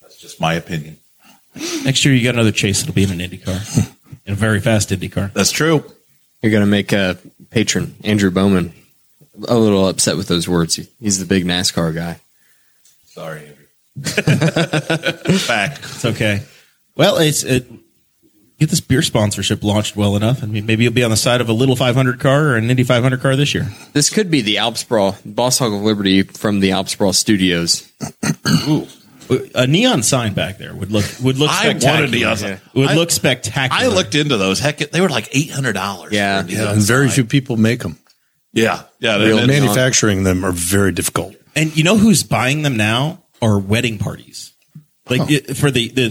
That's 0.00 0.16
just 0.16 0.40
my 0.40 0.54
opinion. 0.54 0.98
Next 1.84 2.04
year, 2.04 2.14
you 2.14 2.24
got 2.24 2.34
another 2.34 2.52
chase. 2.52 2.82
It'll 2.82 2.94
be 2.94 3.02
in 3.04 3.10
an 3.10 3.20
Indy 3.20 3.38
car, 3.38 3.58
in 4.26 4.32
a 4.32 4.36
very 4.36 4.60
fast 4.60 4.92
Indy 4.92 5.08
car. 5.08 5.30
That's 5.34 5.50
true. 5.50 5.84
You're 6.42 6.52
going 6.52 6.62
to 6.62 6.66
make 6.70 6.92
a 6.92 7.18
patron, 7.50 7.96
Andrew 8.04 8.30
Bowman, 8.30 8.72
a 9.48 9.56
little 9.56 9.88
upset 9.88 10.16
with 10.16 10.28
those 10.28 10.48
words. 10.48 10.76
He- 10.76 10.86
He's 11.00 11.18
the 11.18 11.24
big 11.26 11.44
NASCAR 11.44 11.94
guy. 11.94 12.20
Sorry, 13.06 13.40
Andrew. 13.40 13.54
Fact. 15.38 15.78
It's 15.82 16.04
okay. 16.04 16.42
Well, 16.96 17.16
it's 17.18 17.42
it, 17.42 17.66
get 18.60 18.70
this 18.70 18.80
beer 18.80 19.02
sponsorship 19.02 19.62
launched 19.64 19.96
well 19.96 20.14
enough. 20.16 20.42
I 20.42 20.46
mean, 20.46 20.66
maybe 20.66 20.84
you'll 20.84 20.92
be 20.92 21.02
on 21.04 21.10
the 21.10 21.16
side 21.16 21.40
of 21.40 21.48
a 21.48 21.52
little 21.52 21.74
500 21.76 22.20
car 22.20 22.48
or 22.50 22.56
an 22.56 22.70
Indy 22.70 22.84
500 22.84 23.20
car 23.20 23.34
this 23.36 23.54
year. 23.54 23.66
This 23.92 24.10
could 24.10 24.30
be 24.30 24.40
the 24.40 24.58
Alps 24.58 24.84
Brau, 24.84 25.16
Boss 25.24 25.58
Hog 25.58 25.72
of 25.72 25.80
Liberty 25.82 26.22
from 26.22 26.60
the 26.60 26.70
Alps 26.72 26.94
Brau 26.94 27.12
Studios. 27.14 27.90
A 29.54 29.66
neon 29.66 30.02
sign 30.02 30.34
back 30.34 30.58
there 30.58 30.74
would 30.74 30.90
look 30.90 31.04
would 31.22 31.38
look 31.38 31.50
I 31.50 31.64
spectacular. 31.64 31.94
wanted 31.94 32.10
neon 32.12 32.36
sign. 32.36 32.52
It 32.52 32.60
would 32.74 32.88
I- 32.90 32.94
look 32.94 33.10
spectacular. 33.10 33.82
I 33.84 33.94
looked 33.94 34.14
into 34.14 34.36
those. 34.36 34.58
Heck, 34.60 34.78
they 34.78 35.00
were 35.00 35.08
like 35.08 35.28
eight 35.32 35.50
hundred 35.50 35.74
dollars. 35.74 36.12
Yeah. 36.12 36.44
Yeah, 36.46 36.72
and 36.72 36.82
very 36.82 37.08
few 37.08 37.24
people 37.24 37.56
make 37.56 37.80
them. 37.80 37.98
Yeah, 38.52 38.82
yeah. 38.98 39.16
Real 39.16 39.38
and- 39.38 39.50
and- 39.50 39.60
Manufacturing 39.62 40.24
them 40.24 40.44
are 40.44 40.52
very 40.52 40.92
difficult. 40.92 41.36
And 41.54 41.76
you 41.76 41.84
know 41.84 41.98
who's 41.98 42.22
buying 42.22 42.62
them 42.62 42.76
now? 42.76 43.24
Are 43.42 43.58
wedding 43.58 43.98
parties. 43.98 44.52
Like 45.08 45.20
oh. 45.22 45.26
it, 45.28 45.56
for 45.56 45.70
the, 45.70 45.88
the 45.88 46.08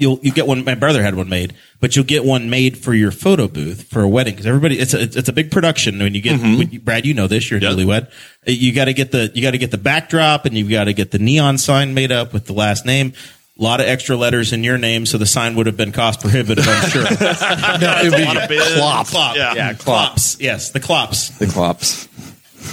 you'll 0.00 0.18
you 0.22 0.32
get 0.32 0.46
one. 0.46 0.64
My 0.64 0.74
brother 0.74 1.02
had 1.02 1.14
one 1.14 1.28
made, 1.28 1.54
but 1.78 1.94
you'll 1.94 2.04
get 2.04 2.24
one 2.24 2.50
made 2.50 2.76
for 2.78 2.94
your 2.94 3.10
photo 3.12 3.46
booth 3.46 3.84
for 3.88 4.00
a 4.02 4.08
wedding 4.08 4.34
because 4.34 4.46
everybody 4.46 4.78
it's 4.78 4.94
a 4.94 5.02
it's 5.02 5.28
a 5.28 5.32
big 5.32 5.50
production 5.52 5.98
when 5.98 6.14
you 6.14 6.20
get 6.20 6.40
when 6.40 6.70
you, 6.70 6.80
Brad. 6.80 7.06
You 7.06 7.14
know 7.14 7.26
this. 7.28 7.50
You're 7.50 7.60
Yeah. 7.60 7.70
newlywed. 7.70 8.06
Uh, 8.06 8.50
You 8.50 8.72
got 8.72 8.86
to 8.86 8.92
get 8.94 9.12
the 9.12 9.30
you 9.34 9.42
got 9.42 9.52
to 9.52 9.58
get 9.58 9.70
the 9.70 9.78
backdrop 9.78 10.44
and 10.46 10.56
you've 10.56 10.70
got 10.70 10.84
to 10.84 10.92
get 10.92 11.10
the 11.12 11.18
neon 11.18 11.58
sign 11.58 11.94
made 11.94 12.10
up 12.12 12.32
with 12.32 12.46
the 12.46 12.52
last 12.54 12.84
name. 12.86 13.12
A 13.58 13.62
lot 13.62 13.78
of 13.80 13.86
extra 13.86 14.16
letters 14.16 14.54
in 14.54 14.64
your 14.64 14.78
name, 14.78 15.04
so 15.04 15.18
the 15.18 15.26
sign 15.26 15.54
would 15.56 15.66
have 15.66 15.76
been 15.76 15.92
cost 15.92 16.20
prohibitive. 16.22 16.66
I'm 16.66 16.88
sure. 16.88 17.02
No, 17.80 17.98
it'd 18.00 18.16
be 18.16 18.24
lot 18.24 18.36
of 18.42 18.48
bids. 18.48 18.74
clop. 18.74 19.06
Clop. 19.08 19.36
Yeah. 19.36 19.54
Yeah, 19.54 19.72
clop. 19.74 19.84
Clops. 20.08 20.40
Yes, 20.40 20.70
the 20.70 20.80
clops. 20.80 21.28
The 21.38 21.46
Clops. 21.46 22.08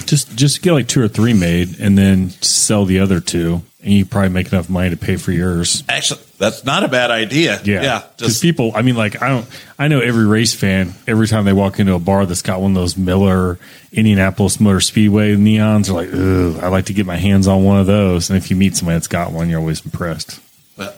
Just 0.05 0.35
just 0.37 0.61
get 0.61 0.71
like 0.73 0.87
two 0.87 1.01
or 1.01 1.07
three 1.09 1.33
made, 1.33 1.79
and 1.79 1.97
then 1.97 2.29
sell 2.41 2.85
the 2.85 2.99
other 2.99 3.19
two, 3.19 3.61
and 3.81 3.93
you 3.93 4.05
probably 4.05 4.29
make 4.29 4.51
enough 4.51 4.69
money 4.69 4.89
to 4.89 4.97
pay 4.97 5.17
for 5.17 5.31
yours. 5.31 5.83
Actually, 5.87 6.21
that's 6.39 6.65
not 6.65 6.83
a 6.83 6.87
bad 6.87 7.11
idea. 7.11 7.61
Yeah, 7.63 7.83
yeah. 7.83 8.03
Just 8.17 8.41
people, 8.41 8.71
I 8.75 8.81
mean, 8.81 8.95
like 8.95 9.21
I 9.21 9.29
don't, 9.29 9.47
I 9.77 9.87
know 9.87 9.99
every 9.99 10.25
race 10.25 10.53
fan. 10.53 10.93
Every 11.07 11.27
time 11.27 11.45
they 11.45 11.53
walk 11.53 11.79
into 11.79 11.93
a 11.93 11.99
bar 11.99 12.25
that's 12.25 12.41
got 12.41 12.59
one 12.59 12.71
of 12.71 12.75
those 12.75 12.97
Miller 12.97 13.59
Indianapolis 13.91 14.59
Motor 14.59 14.79
Speedway 14.79 15.35
neons, 15.35 15.85
they're 15.85 15.95
like, 15.95 16.09
"Ugh, 16.11 16.63
I'd 16.63 16.69
like 16.69 16.85
to 16.85 16.93
get 16.93 17.05
my 17.05 17.17
hands 17.17 17.47
on 17.47 17.63
one 17.63 17.79
of 17.79 17.85
those." 17.85 18.29
And 18.29 18.37
if 18.37 18.49
you 18.49 18.55
meet 18.55 18.75
somebody 18.75 18.95
that's 18.95 19.07
got 19.07 19.31
one, 19.31 19.49
you're 19.49 19.59
always 19.59 19.85
impressed. 19.85 20.39
Well, 20.75 20.93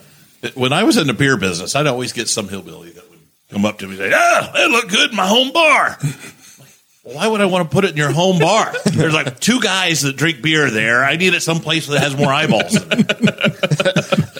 when 0.55 0.71
I 0.71 0.83
was 0.83 0.97
in 0.97 1.07
the 1.07 1.13
beer 1.13 1.37
business, 1.37 1.75
I'd 1.75 1.87
always 1.87 2.13
get 2.13 2.29
some 2.29 2.47
hillbilly 2.47 2.91
that 2.91 3.09
would 3.09 3.19
come 3.51 3.65
up 3.65 3.79
to 3.79 3.87
me 3.87 3.99
and 3.99 4.11
say, 4.11 4.11
"Ah, 4.15 4.51
they 4.53 4.67
look 4.69 4.87
good 4.89 5.09
in 5.11 5.15
my 5.17 5.27
home 5.27 5.51
bar." 5.51 5.97
Well, 7.09 7.17
Why 7.17 7.27
would 7.27 7.41
I 7.41 7.45
want 7.45 7.69
to 7.69 7.73
put 7.73 7.85
it 7.85 7.91
in 7.91 7.97
your 7.97 8.11
home 8.11 8.37
bar? 8.39 8.71
There's 8.85 9.13
like 9.13 9.39
two 9.39 9.59
guys 9.61 10.01
that 10.03 10.15
drink 10.15 10.41
beer 10.43 10.69
there. 10.69 11.03
I 11.03 11.15
need 11.15 11.33
it 11.33 11.41
someplace 11.41 11.87
that 11.87 11.99
has 12.01 12.15
more 12.15 12.31
eyeballs. 12.31 12.77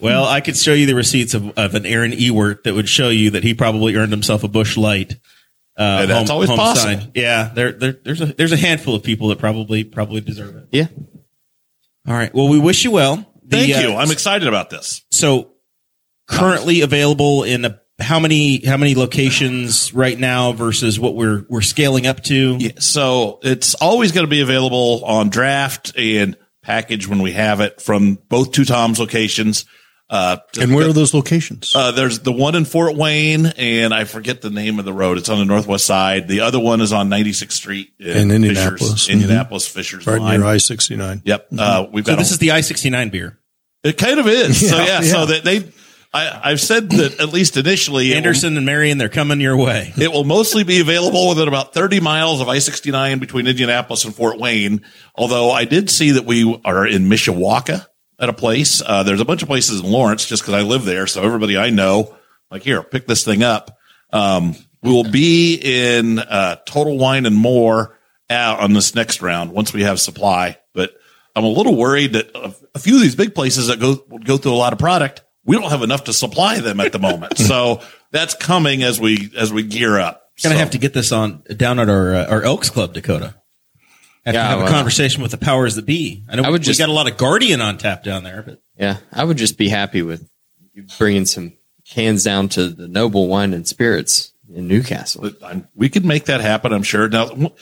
Well, 0.00 0.24
I 0.24 0.40
could 0.40 0.56
show 0.56 0.72
you 0.74 0.86
the 0.86 0.96
receipts 0.96 1.32
of, 1.34 1.56
of 1.56 1.76
an 1.76 1.86
Aaron 1.86 2.10
Ewert 2.10 2.64
that 2.64 2.74
would 2.74 2.88
show 2.88 3.08
you 3.08 3.30
that 3.30 3.44
he 3.44 3.54
probably 3.54 3.94
earned 3.94 4.10
himself 4.10 4.42
a 4.42 4.48
Busch 4.48 4.76
Light. 4.76 5.12
Uh, 5.78 5.98
And 6.02 6.10
that's 6.10 6.28
always 6.28 6.50
possible. 6.50 7.00
sign. 7.02 7.12
Yeah, 7.14 7.52
there, 7.54 7.70
there, 7.70 7.92
there's 7.92 8.20
a 8.20 8.26
there's 8.26 8.50
a 8.50 8.56
handful 8.56 8.96
of 8.96 9.04
people 9.04 9.28
that 9.28 9.38
probably 9.38 9.84
probably 9.84 10.20
deserve 10.20 10.56
it. 10.56 10.66
Yeah. 10.72 10.88
All 12.08 12.14
right. 12.14 12.34
Well, 12.34 12.48
we 12.48 12.58
wish 12.58 12.82
you 12.82 12.90
well. 12.90 13.16
The, 13.44 13.58
Thank 13.58 13.76
uh, 13.76 13.78
you. 13.80 13.94
I'm 13.94 14.10
excited 14.10 14.48
about 14.48 14.70
this. 14.70 15.02
so 15.12 15.52
currently 16.28 16.80
available 16.80 17.44
in 17.44 17.64
a, 17.64 17.80
how 17.98 18.18
many 18.18 18.64
how 18.64 18.76
many 18.76 18.94
locations 18.94 19.92
right 19.94 20.18
now 20.18 20.52
versus 20.52 20.98
what 20.98 21.14
we're 21.14 21.44
we're 21.48 21.60
scaling 21.60 22.06
up 22.06 22.22
to? 22.24 22.56
Yeah, 22.58 22.70
so 22.78 23.38
it's 23.42 23.74
always 23.74 24.12
going 24.12 24.26
to 24.26 24.30
be 24.30 24.40
available 24.40 25.04
on 25.04 25.28
draft 25.28 25.92
and 25.96 26.36
package 26.62 27.06
when 27.08 27.20
we 27.22 27.32
have 27.32 27.60
it 27.60 27.80
from 27.80 28.18
both 28.28 28.52
two 28.52 28.64
Tom's 28.64 28.98
locations. 28.98 29.64
Uh, 30.10 30.36
And 30.60 30.74
where 30.74 30.88
are 30.88 30.92
those 30.92 31.14
locations? 31.14 31.74
Uh, 31.74 31.90
there's 31.92 32.18
the 32.18 32.32
one 32.32 32.54
in 32.54 32.66
Fort 32.66 32.96
Wayne, 32.96 33.46
and 33.46 33.94
I 33.94 34.04
forget 34.04 34.42
the 34.42 34.50
name 34.50 34.78
of 34.78 34.84
the 34.84 34.92
road. 34.92 35.16
It's 35.16 35.30
on 35.30 35.38
the 35.38 35.46
northwest 35.46 35.86
side. 35.86 36.28
The 36.28 36.40
other 36.40 36.60
one 36.60 36.82
is 36.82 36.92
on 36.92 37.08
96th 37.08 37.52
Street 37.52 37.88
In 37.98 38.30
Indianapolis. 38.30 38.82
Fishers, 38.90 39.08
Mhm. 39.08 39.12
Indianapolis 39.12 39.66
Fishers 39.68 40.06
right 40.06 40.20
line. 40.20 40.40
near 40.40 40.48
I 40.48 40.58
sixty 40.58 40.96
nine. 40.96 41.22
Yep. 41.24 41.46
Uh, 41.56 41.86
we've 41.90 42.04
So 42.04 42.12
got. 42.12 42.18
this 42.18 42.30
a- 42.30 42.34
is 42.34 42.38
the 42.40 42.50
I 42.50 42.60
sixty 42.60 42.90
nine 42.90 43.08
beer. 43.08 43.38
it 43.84 43.96
kind 43.96 44.20
of 44.20 44.26
is. 44.28 44.68
so 44.68 44.76
Yeah, 44.76 44.84
yeah. 44.86 45.00
yeah. 45.00 45.10
So 45.12 45.26
that 45.26 45.44
they, 45.44 45.64
I, 46.14 46.50
I've 46.50 46.60
said 46.60 46.90
that 46.90 47.20
at 47.20 47.32
least 47.32 47.56
initially, 47.56 48.08
it 48.08 48.10
will- 48.10 48.16
Anderson 48.18 48.56
and 48.56 48.66
Marion, 48.66 48.98
they're 48.98 49.08
coming 49.08 49.40
your 49.40 49.56
way. 49.56 49.92
it 49.98 50.12
will 50.12 50.24
mostly 50.24 50.62
be 50.62 50.80
available 50.80 51.30
within 51.30 51.48
about 51.48 51.72
30 51.72 52.00
miles 52.00 52.40
of 52.40 52.48
I-69 52.48 53.18
between 53.20 53.46
Indianapolis 53.46 54.04
and 54.04 54.14
Fort 54.14 54.38
Wayne. 54.38 54.82
Although 55.14 55.50
I 55.50 55.64
did 55.64 55.88
see 55.90 56.12
that 56.12 56.24
we 56.24 56.60
are 56.64 56.86
in 56.86 57.04
Mishawaka 57.04 57.86
at 58.18 58.28
a 58.28 58.32
place. 58.32 58.82
Uh, 58.84 59.02
there's 59.02 59.20
a 59.20 59.24
bunch 59.24 59.42
of 59.42 59.48
places 59.48 59.80
in 59.80 59.90
Lawrence 59.90 60.26
just 60.26 60.42
because 60.42 60.54
I 60.54 60.62
live 60.62 60.84
there. 60.84 61.06
So 61.06 61.22
everybody 61.22 61.56
I 61.56 61.70
know, 61.70 62.14
like 62.50 62.62
here, 62.62 62.82
pick 62.82 63.06
this 63.06 63.24
thing 63.24 63.42
up. 63.42 63.76
Um, 64.12 64.54
we 64.82 64.92
will 64.92 65.10
be 65.10 65.54
in 65.54 66.18
uh, 66.18 66.56
Total 66.66 66.96
Wine 66.96 67.26
and 67.26 67.36
More 67.36 67.98
out 68.28 68.60
on 68.60 68.72
this 68.72 68.94
next 68.94 69.22
round 69.22 69.52
once 69.52 69.72
we 69.72 69.82
have 69.82 70.00
supply. 70.00 70.58
But 70.74 70.92
I'm 71.34 71.44
a 71.44 71.48
little 71.48 71.76
worried 71.76 72.12
that 72.14 72.34
a, 72.34 72.54
a 72.74 72.78
few 72.78 72.96
of 72.96 73.02
these 73.02 73.16
big 73.16 73.34
places 73.34 73.68
that 73.68 73.80
go 73.80 73.96
go 73.96 74.36
through 74.36 74.52
a 74.52 74.54
lot 74.54 74.72
of 74.72 74.78
product, 74.78 75.22
we 75.44 75.56
don't 75.58 75.70
have 75.70 75.82
enough 75.82 76.04
to 76.04 76.12
supply 76.12 76.60
them 76.60 76.80
at 76.80 76.92
the 76.92 76.98
moment. 76.98 77.38
so 77.38 77.80
that's 78.10 78.34
coming 78.34 78.82
as 78.82 79.00
we 79.00 79.30
as 79.36 79.52
we 79.52 79.62
gear 79.62 79.98
up. 79.98 80.22
Gonna 80.42 80.54
So- 80.54 80.58
have 80.58 80.70
to 80.70 80.78
get 80.78 80.92
this 80.94 81.12
on 81.12 81.42
down 81.56 81.78
at 81.78 81.88
our 81.88 82.14
uh, 82.14 82.26
our 82.26 82.42
Elks 82.42 82.70
Club, 82.70 82.94
Dakota. 82.94 83.34
Have 84.24 84.34
Yeah, 84.36 84.42
to 84.42 84.48
have 84.48 84.60
a 84.68 84.70
conversation 84.70 85.20
with 85.22 85.32
the 85.32 85.36
powers 85.38 85.74
that 85.74 85.84
be. 85.84 86.24
I 86.28 86.36
know 86.36 86.44
I 86.44 86.50
would 86.50 86.60
we 86.60 86.64
just- 86.66 86.78
got 86.78 86.88
a 86.88 86.92
lot 86.92 87.10
of 87.10 87.16
Guardian 87.16 87.60
on 87.60 87.76
tap 87.78 88.04
down 88.04 88.22
there, 88.22 88.42
but 88.42 88.60
Yeah. 88.78 88.98
I 89.12 89.24
would 89.24 89.36
just 89.36 89.58
be 89.58 89.68
happy 89.68 90.00
with 90.02 90.28
bringing 90.96 91.26
some 91.26 91.54
cans 91.90 92.22
down 92.22 92.48
to 92.50 92.68
the 92.68 92.86
Noble 92.86 93.26
Wine 93.26 93.52
and 93.52 93.66
Spirits 93.66 94.32
in 94.54 94.68
Newcastle. 94.68 95.28
We 95.74 95.88
could 95.88 96.04
make 96.04 96.26
that 96.26 96.40
happen. 96.40 96.72
I'm 96.72 96.84
sure. 96.84 97.08
Now, 97.08 97.52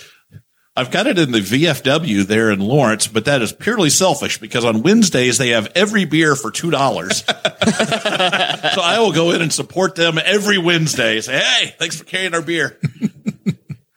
I've 0.81 0.91
got 0.91 1.07
it 1.07 1.19
in 1.19 1.31
the 1.31 1.41
VFW 1.41 2.23
there 2.23 2.51
in 2.51 2.59
Lawrence, 2.59 3.07
but 3.07 3.27
that 3.27 3.43
is 3.43 3.53
purely 3.53 3.91
selfish 3.91 4.39
because 4.39 4.65
on 4.65 4.83
Wednesdays 4.83 5.37
they 5.37 5.51
have 5.51 5.71
every 5.75 6.07
beer 6.07 6.35
for 6.35 6.51
two 6.51 6.71
dollars. 6.71 7.19
so 7.27 7.35
I 7.35 8.97
will 8.99 9.13
go 9.13 9.33
in 9.33 9.43
and 9.43 9.53
support 9.53 9.95
them 9.95 10.19
every 10.19 10.57
Wednesday. 10.57 11.21
Say, 11.21 11.39
hey, 11.39 11.75
thanks 11.79 11.97
for 11.99 12.05
carrying 12.05 12.35
our 12.35 12.41
beer. 12.41 12.79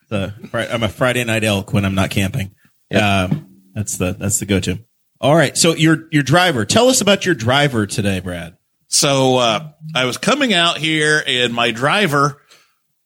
the 0.10 0.34
I'm 0.54 0.84
a 0.84 0.90
Friday 0.90 1.24
night 1.24 1.46
elk 1.46 1.72
when 1.72 1.86
I'm 1.86 1.96
not 1.96 2.10
camping. 2.10 2.54
Um, 2.94 3.62
that's 3.74 3.96
the 3.96 4.12
that's 4.12 4.40
the 4.40 4.46
go 4.46 4.60
to. 4.60 4.80
All 5.22 5.34
right, 5.34 5.58
so 5.58 5.76
your 5.76 6.10
your 6.12 6.24
driver. 6.24 6.66
Tell 6.66 6.90
us 6.90 7.00
about 7.00 7.26
your 7.26 7.34
driver 7.34 7.88
today, 7.88 8.20
Brad. 8.20 8.58
So 8.90 9.38
uh, 9.38 9.70
I 9.96 10.04
was 10.04 10.18
coming 10.18 10.54
out 10.54 10.80
here, 10.80 11.24
and 11.26 11.54
my 11.54 11.72
driver, 11.72 12.42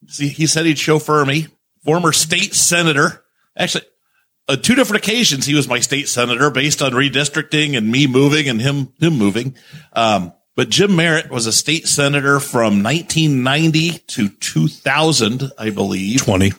see, 0.08 0.30
he 0.30 0.48
said 0.48 0.66
he'd 0.66 0.80
chauffeur 0.80 1.24
me. 1.26 1.50
Former 1.86 2.12
state 2.12 2.56
senator, 2.56 3.24
actually, 3.58 3.86
on 4.48 4.62
two 4.62 4.76
different 4.76 5.04
occasions, 5.04 5.46
he 5.46 5.56
was 5.56 5.68
my 5.68 5.80
state 5.80 6.08
senator 6.08 6.50
based 6.50 6.82
on 6.82 6.92
redistricting 6.94 7.78
and 7.78 7.92
me 7.92 8.08
moving 8.08 8.48
and 8.48 8.62
him 8.62 8.94
him 9.00 9.18
moving. 9.18 9.56
Um, 9.94 10.32
but 10.56 10.70
Jim 10.70 10.96
Merritt 10.96 11.30
was 11.30 11.46
a 11.46 11.52
state 11.54 11.88
senator 11.88 12.40
from 12.40 12.82
1990 12.82 14.00
to 14.08 14.30
2000, 14.30 15.52
I 15.58 15.70
believe, 15.70 16.20
20, 16.24 16.52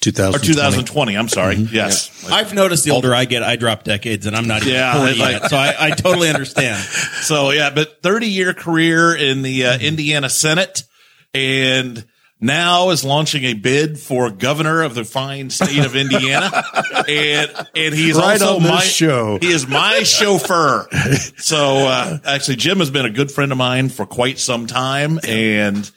2000, 0.00 0.34
or 0.40 0.44
2020. 0.44 1.16
I'm 1.16 1.28
sorry. 1.28 1.56
Yes. 1.56 2.30
I've 2.30 2.54
noticed 2.54 2.84
the 2.84 2.92
older 2.92 3.12
I 3.12 3.24
get, 3.24 3.42
I 3.42 3.56
drop 3.56 3.82
decades, 3.82 4.26
and 4.26 4.36
I'm 4.36 4.46
not 4.46 4.62
even 4.62 4.74
Yeah, 4.74 4.94
40 4.98 5.18
like- 5.18 5.32
yet, 5.42 5.50
so 5.50 5.56
I, 5.56 5.74
I 5.86 5.90
totally 5.90 6.28
understand. 6.28 6.80
So 7.26 7.50
yeah, 7.50 7.70
but 7.70 8.00
30 8.04 8.28
year 8.28 8.54
career 8.54 9.12
in 9.16 9.42
the 9.42 9.66
uh, 9.66 9.78
Indiana 9.78 10.28
Senate 10.28 10.84
and 11.34 12.06
now 12.40 12.90
is 12.90 13.04
launching 13.04 13.44
a 13.44 13.54
bid 13.54 13.98
for 13.98 14.30
governor 14.30 14.82
of 14.82 14.94
the 14.94 15.04
fine 15.04 15.50
state 15.50 15.84
of 15.84 15.96
Indiana. 15.96 16.50
and, 17.08 17.50
and 17.74 17.94
he's 17.94 18.16
Right 18.16 18.40
also 18.42 18.56
on 18.56 18.62
my 18.62 18.80
show. 18.80 19.38
He 19.38 19.50
is 19.50 19.66
my 19.66 20.02
chauffeur. 20.02 20.86
So, 21.38 21.86
uh, 21.86 22.18
actually 22.24 22.56
Jim 22.56 22.78
has 22.78 22.90
been 22.90 23.06
a 23.06 23.10
good 23.10 23.30
friend 23.30 23.52
of 23.52 23.58
mine 23.58 23.88
for 23.88 24.06
quite 24.06 24.38
some 24.38 24.66
time. 24.66 25.18
And 25.26 25.90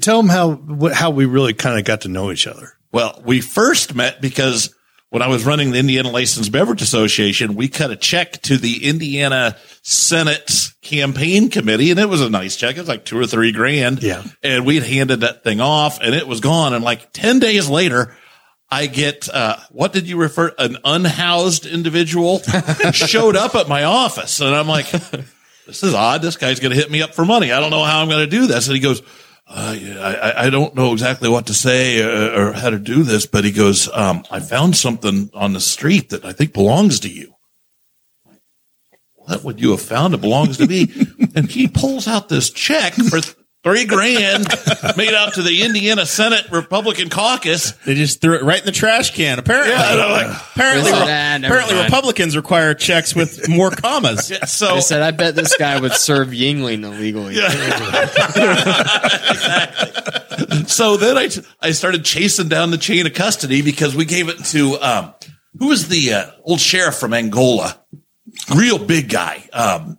Tell 0.00 0.22
them 0.22 0.28
how 0.28 0.60
how 0.92 1.10
we 1.10 1.26
really 1.26 1.52
kind 1.54 1.78
of 1.78 1.84
got 1.84 2.02
to 2.02 2.08
know 2.08 2.30
each 2.30 2.46
other. 2.46 2.74
well, 2.92 3.20
we 3.24 3.40
first 3.40 3.94
met 3.94 4.20
because 4.20 4.74
when 5.14 5.22
I 5.22 5.28
was 5.28 5.46
running 5.46 5.70
the 5.70 5.78
Indiana 5.78 6.10
Licensed 6.10 6.50
Beverage 6.50 6.82
Association, 6.82 7.54
we 7.54 7.68
cut 7.68 7.92
a 7.92 7.96
check 7.96 8.32
to 8.42 8.56
the 8.56 8.84
Indiana 8.84 9.56
Senate 9.82 10.72
campaign 10.82 11.50
committee, 11.50 11.92
and 11.92 12.00
it 12.00 12.08
was 12.08 12.20
a 12.20 12.28
nice 12.28 12.56
check. 12.56 12.76
It 12.76 12.80
was 12.80 12.88
like 12.88 13.04
two 13.04 13.20
or 13.20 13.24
three 13.24 13.52
grand. 13.52 14.02
Yeah. 14.02 14.24
And 14.42 14.66
we'd 14.66 14.82
handed 14.82 15.20
that 15.20 15.44
thing 15.44 15.60
off, 15.60 16.00
and 16.00 16.16
it 16.16 16.26
was 16.26 16.40
gone. 16.40 16.74
And 16.74 16.82
like 16.82 17.12
10 17.12 17.38
days 17.38 17.70
later, 17.70 18.16
I 18.68 18.86
get, 18.86 19.28
uh, 19.32 19.56
what 19.70 19.92
did 19.92 20.08
you 20.08 20.16
refer? 20.16 20.52
An 20.58 20.78
unhoused 20.84 21.64
individual 21.64 22.40
showed 22.92 23.36
up 23.36 23.54
at 23.54 23.68
my 23.68 23.84
office. 23.84 24.40
And 24.40 24.52
I'm 24.52 24.66
like, 24.66 24.90
this 25.64 25.84
is 25.84 25.94
odd. 25.94 26.22
This 26.22 26.36
guy's 26.36 26.58
going 26.58 26.72
to 26.72 26.76
hit 26.76 26.90
me 26.90 27.02
up 27.02 27.14
for 27.14 27.24
money. 27.24 27.52
I 27.52 27.60
don't 27.60 27.70
know 27.70 27.84
how 27.84 28.02
I'm 28.02 28.08
going 28.08 28.28
to 28.28 28.36
do 28.36 28.48
this. 28.48 28.66
And 28.66 28.74
he 28.74 28.82
goes, 28.82 29.00
uh, 29.46 29.76
I, 29.76 30.46
I 30.46 30.50
don't 30.50 30.74
know 30.74 30.92
exactly 30.92 31.28
what 31.28 31.46
to 31.46 31.54
say 31.54 32.00
or, 32.02 32.48
or 32.48 32.52
how 32.52 32.70
to 32.70 32.78
do 32.78 33.02
this, 33.02 33.26
but 33.26 33.44
he 33.44 33.52
goes, 33.52 33.88
um, 33.92 34.24
I 34.30 34.40
found 34.40 34.76
something 34.76 35.30
on 35.34 35.52
the 35.52 35.60
street 35.60 36.10
that 36.10 36.24
I 36.24 36.32
think 36.32 36.52
belongs 36.52 37.00
to 37.00 37.10
you. 37.10 37.34
What 39.14 39.44
would 39.44 39.60
you 39.60 39.70
have 39.70 39.82
found 39.82 40.14
that 40.14 40.18
belongs 40.18 40.58
to 40.58 40.66
me? 40.66 40.92
and 41.34 41.50
he 41.50 41.68
pulls 41.68 42.08
out 42.08 42.28
this 42.28 42.50
check 42.50 42.94
for 42.94 43.20
three 43.64 43.86
grand 43.86 44.46
made 44.96 45.14
out 45.14 45.34
to 45.34 45.42
the 45.42 45.62
Indiana 45.64 46.06
Senate 46.06 46.46
Republican 46.52 47.08
caucus. 47.08 47.72
They 47.86 47.94
just 47.94 48.20
threw 48.20 48.36
it 48.36 48.42
right 48.42 48.60
in 48.60 48.66
the 48.66 48.72
trash 48.72 49.14
can. 49.14 49.38
Apparently, 49.38 49.72
Yeah, 49.72 49.82
I 49.82 49.96
know, 49.96 50.08
like, 50.10 50.26
apparently, 50.54 50.82
They 50.92 50.96
said, 50.96 51.02
"Ah, 51.02 51.38
never 51.38 51.46
apparently 51.54 51.74
mind." 51.76 51.84
Republicans 51.86 52.36
require 52.36 52.74
checks 52.74 53.14
with 53.14 53.48
more 53.48 53.70
commas. 53.70 54.32
So 54.46 54.76
I 54.76 54.80
said, 54.80 55.02
I 55.02 55.10
bet 55.10 55.34
this 55.34 55.56
guy 55.56 55.80
would 55.80 55.92
serve 55.94 56.28
Yuengling 56.28 56.84
illegally. 56.84 57.34
so 60.66 60.96
then 60.96 61.16
I, 61.18 61.28
I 61.60 61.70
started 61.72 62.04
chasing 62.04 62.48
down 62.48 62.70
the 62.70 62.78
chain 62.78 63.06
of 63.06 63.14
custody 63.14 63.62
because 63.62 63.94
we 63.96 64.04
gave 64.04 64.28
it 64.28 64.44
to, 64.46 64.76
um, 64.80 65.14
who 65.58 65.68
was 65.68 65.88
the 65.88 66.12
uh, 66.12 66.30
old 66.42 66.60
sheriff 66.60 66.96
from 66.96 67.14
Angola? 67.14 67.78
Real 68.54 68.78
big 68.78 69.08
guy. 69.08 69.48
Um, 69.52 69.98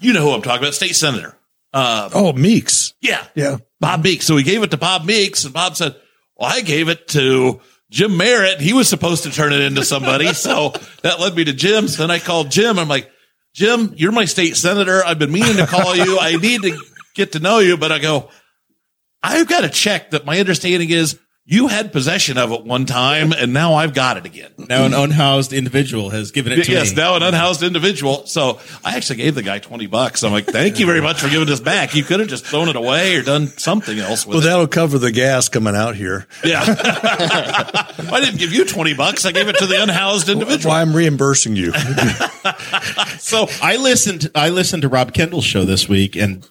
you 0.00 0.12
know 0.12 0.20
who 0.22 0.30
I'm 0.32 0.42
talking 0.42 0.62
about, 0.62 0.74
state 0.74 0.94
senator. 0.94 1.36
Um, 1.74 2.10
oh, 2.14 2.32
Meeks. 2.32 2.94
Yeah. 3.00 3.24
Yeah. 3.34 3.58
Bob 3.80 4.04
Meeks. 4.04 4.24
So 4.24 4.36
we 4.36 4.44
gave 4.44 4.62
it 4.62 4.70
to 4.70 4.76
Bob 4.76 5.04
Meeks 5.04 5.44
and 5.44 5.52
Bob 5.52 5.76
said, 5.76 5.96
well, 6.36 6.50
I 6.50 6.60
gave 6.60 6.88
it 6.88 7.08
to 7.08 7.60
Jim 7.90 8.16
Merritt. 8.16 8.60
He 8.60 8.72
was 8.72 8.88
supposed 8.88 9.24
to 9.24 9.30
turn 9.30 9.52
it 9.52 9.60
into 9.60 9.84
somebody. 9.84 10.32
so 10.34 10.72
that 11.02 11.18
led 11.20 11.34
me 11.34 11.44
to 11.44 11.52
Jim. 11.52 11.88
So 11.88 12.02
then 12.04 12.10
I 12.10 12.20
called 12.20 12.50
Jim. 12.50 12.78
I'm 12.78 12.88
like, 12.88 13.10
Jim, 13.52 13.92
you're 13.96 14.12
my 14.12 14.24
state 14.24 14.56
senator. 14.56 15.04
I've 15.04 15.18
been 15.18 15.32
meaning 15.32 15.56
to 15.56 15.66
call 15.66 15.94
you. 15.96 16.18
I 16.20 16.36
need 16.36 16.62
to 16.62 16.78
get 17.14 17.32
to 17.32 17.40
know 17.40 17.58
you, 17.58 17.76
but 17.76 17.92
I 17.92 17.98
go, 17.98 18.30
I've 19.22 19.48
got 19.48 19.62
to 19.62 19.68
check 19.68 20.10
that 20.10 20.24
my 20.24 20.38
understanding 20.38 20.90
is 20.90 21.18
you 21.46 21.68
had 21.68 21.92
possession 21.92 22.38
of 22.38 22.52
it 22.52 22.64
one 22.64 22.86
time 22.86 23.32
and 23.32 23.52
now 23.52 23.74
I've 23.74 23.92
got 23.92 24.16
it 24.16 24.24
again. 24.24 24.50
Now 24.56 24.86
an 24.86 24.94
unhoused 24.94 25.52
individual 25.52 26.08
has 26.08 26.30
given 26.30 26.52
it 26.52 26.64
to 26.64 26.72
Yes, 26.72 26.90
me. 26.90 26.96
now 26.96 27.16
an 27.16 27.22
unhoused 27.22 27.62
individual. 27.62 28.24
So 28.26 28.60
I 28.82 28.96
actually 28.96 29.16
gave 29.16 29.34
the 29.34 29.42
guy 29.42 29.58
20 29.58 29.86
bucks. 29.86 30.22
I'm 30.24 30.32
like, 30.32 30.46
thank 30.46 30.78
you 30.80 30.86
very 30.86 31.02
much 31.02 31.20
for 31.20 31.28
giving 31.28 31.46
this 31.46 31.60
back. 31.60 31.94
You 31.94 32.02
could 32.02 32.20
have 32.20 32.30
just 32.30 32.46
thrown 32.46 32.70
it 32.70 32.76
away 32.76 33.16
or 33.16 33.22
done 33.22 33.48
something 33.48 33.98
else 33.98 34.24
with 34.26 34.36
Well, 34.36 34.42
it. 34.42 34.48
that'll 34.48 34.66
cover 34.68 34.96
the 34.98 35.12
gas 35.12 35.50
coming 35.50 35.76
out 35.76 35.96
here. 35.96 36.26
Yeah. 36.42 36.64
I 36.66 38.20
didn't 38.24 38.38
give 38.38 38.52
you 38.54 38.64
20 38.64 38.94
bucks. 38.94 39.26
I 39.26 39.32
gave 39.32 39.48
it 39.48 39.58
to 39.58 39.66
the 39.66 39.82
unhoused 39.82 40.26
That's 40.28 40.32
individual. 40.40 40.72
why 40.74 40.80
I'm 40.80 40.94
reimbursing 40.96 41.56
you. 41.56 41.72
So 43.18 43.46
I 43.62 43.76
listened. 43.76 44.30
I 44.34 44.50
listened 44.50 44.82
to 44.82 44.88
Rob 44.88 45.14
Kendall's 45.14 45.44
show 45.46 45.64
this 45.64 45.88
week, 45.88 46.14
and 46.14 46.46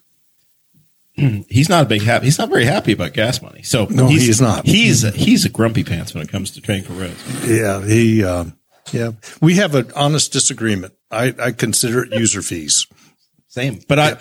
he's 1.50 1.70
not 1.70 1.84
a 1.86 1.88
big 1.88 2.02
happy. 2.02 2.26
He's 2.26 2.40
not 2.40 2.50
very 2.50 2.66
happy 2.66 2.92
about 2.94 3.14
gas 3.14 3.42
money. 3.42 3.64
So 3.64 3.86
No, 3.90 4.08
he's, 4.08 4.24
he 4.24 4.30
is 4.30 4.42
not. 4.42 4.66
He's 4.66 5.04
a, 5.04 5.12
he's 5.12 5.46
a 5.46 5.50
grumpy 5.50 5.84
pants 5.84 6.14
when 6.14 6.24
it 6.24 6.30
comes 6.30 6.52
to 6.52 6.62
training 6.62 6.86
for 6.86 6.94
roads. 6.94 7.48
yeah. 7.50 7.84
He, 7.86 8.24
um, 8.24 8.58
yeah. 8.92 9.12
We 9.42 9.56
have 9.56 9.76
an 9.76 9.92
honest 9.96 10.34
disagreement. 10.34 10.94
I, 11.12 11.34
I 11.40 11.52
consider 11.52 12.04
it 12.04 12.14
user 12.14 12.42
fees. 12.42 12.88
Same, 13.48 13.80
but 13.88 14.00
I 14.00 14.18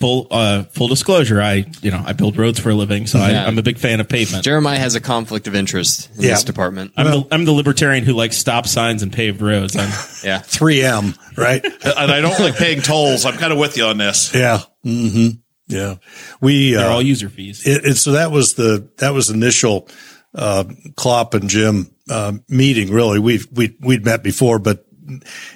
full 0.00 0.26
uh, 0.30 0.64
full 0.64 0.88
disclosure. 0.88 1.40
I 1.40 1.66
you 1.80 1.90
know 1.92 2.02
I 2.04 2.12
build 2.14 2.36
roads 2.36 2.58
for 2.58 2.70
a 2.70 2.74
living, 2.74 3.06
so 3.06 3.18
Yeah. 3.18 3.44
I, 3.44 3.46
I'm 3.46 3.56
a 3.58 3.62
big 3.62 3.78
fan 3.78 4.00
of 4.00 4.08
pavement. 4.08 4.42
Jeremiah 4.44 4.78
has 4.78 4.96
a 4.96 5.00
conflict 5.00 5.46
of 5.46 5.54
interest 5.54 6.10
in 6.16 6.22
Yeah. 6.22 6.30
this 6.30 6.42
department. 6.44 6.92
I'm 6.96 7.06
the 7.06 7.28
I'm 7.30 7.44
the 7.44 7.52
libertarian 7.52 8.04
who 8.04 8.12
likes 8.12 8.36
stop 8.36 8.66
signs 8.66 9.02
and 9.04 9.12
paved 9.12 9.40
roads. 9.40 9.76
I'm, 9.76 9.88
yeah. 10.24 10.40
3M, 10.40 11.16
right? 11.38 11.64
and 11.84 12.10
I 12.12 12.20
don't 12.20 12.38
like 12.40 12.56
paying 12.56 12.82
tolls. 12.82 13.24
I'm 13.24 13.36
kind 13.38 13.52
of 13.52 13.58
with 13.58 13.76
you 13.76 13.84
on 13.84 13.96
this. 13.98 14.34
yeah. 14.34 14.62
hmm 14.82 15.28
Yeah. 15.66 15.96
We, 16.40 16.74
they're 16.74 16.90
uh, 16.90 16.94
all 16.94 17.02
user 17.02 17.28
fees. 17.28 17.66
it, 17.66 17.84
it, 17.84 17.94
so 17.96 18.12
that 18.12 18.30
was 18.30 18.54
the, 18.54 18.90
that 18.98 19.14
was 19.14 19.30
initial, 19.30 19.88
uh, 20.34 20.64
Klopp 20.96 21.34
and 21.34 21.48
Jim, 21.48 21.94
uh, 22.10 22.34
meeting. 22.48 22.90
Really, 22.90 23.18
we've, 23.18 23.46
we, 23.52 23.76
we'd 23.80 24.04
met 24.04 24.22
before, 24.22 24.58
but 24.58 24.84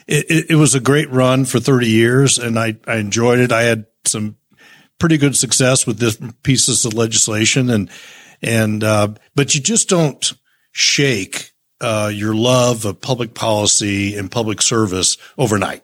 it, 0.07 0.27
it, 0.29 0.51
it 0.51 0.55
was 0.57 0.75
a 0.75 0.81
great 0.81 1.11
run 1.11 1.45
for 1.45 1.61
30 1.61 1.89
years 1.89 2.39
and 2.39 2.59
I, 2.59 2.77
I 2.87 2.97
enjoyed 2.97 3.39
it. 3.39 3.53
I 3.53 3.63
had 3.63 3.87
some 4.05 4.37
pretty 4.99 5.19
good 5.19 5.37
success 5.37 5.87
with 5.87 6.01
different 6.01 6.43
pieces 6.43 6.85
of 6.85 6.95
legislation 6.95 7.71
and, 7.71 7.91
and, 8.43 8.85
uh, 8.85 9.09
but 9.35 9.55
you 9.55 9.61
just 9.61 9.89
don't 9.89 10.33
shake, 10.73 11.53
uh, 11.81 12.11
your 12.13 12.35
love 12.35 12.85
of 12.85 13.01
public 13.01 13.35
policy 13.35 14.17
and 14.17 14.31
public 14.31 14.61
service 14.63 15.17
overnight. 15.37 15.83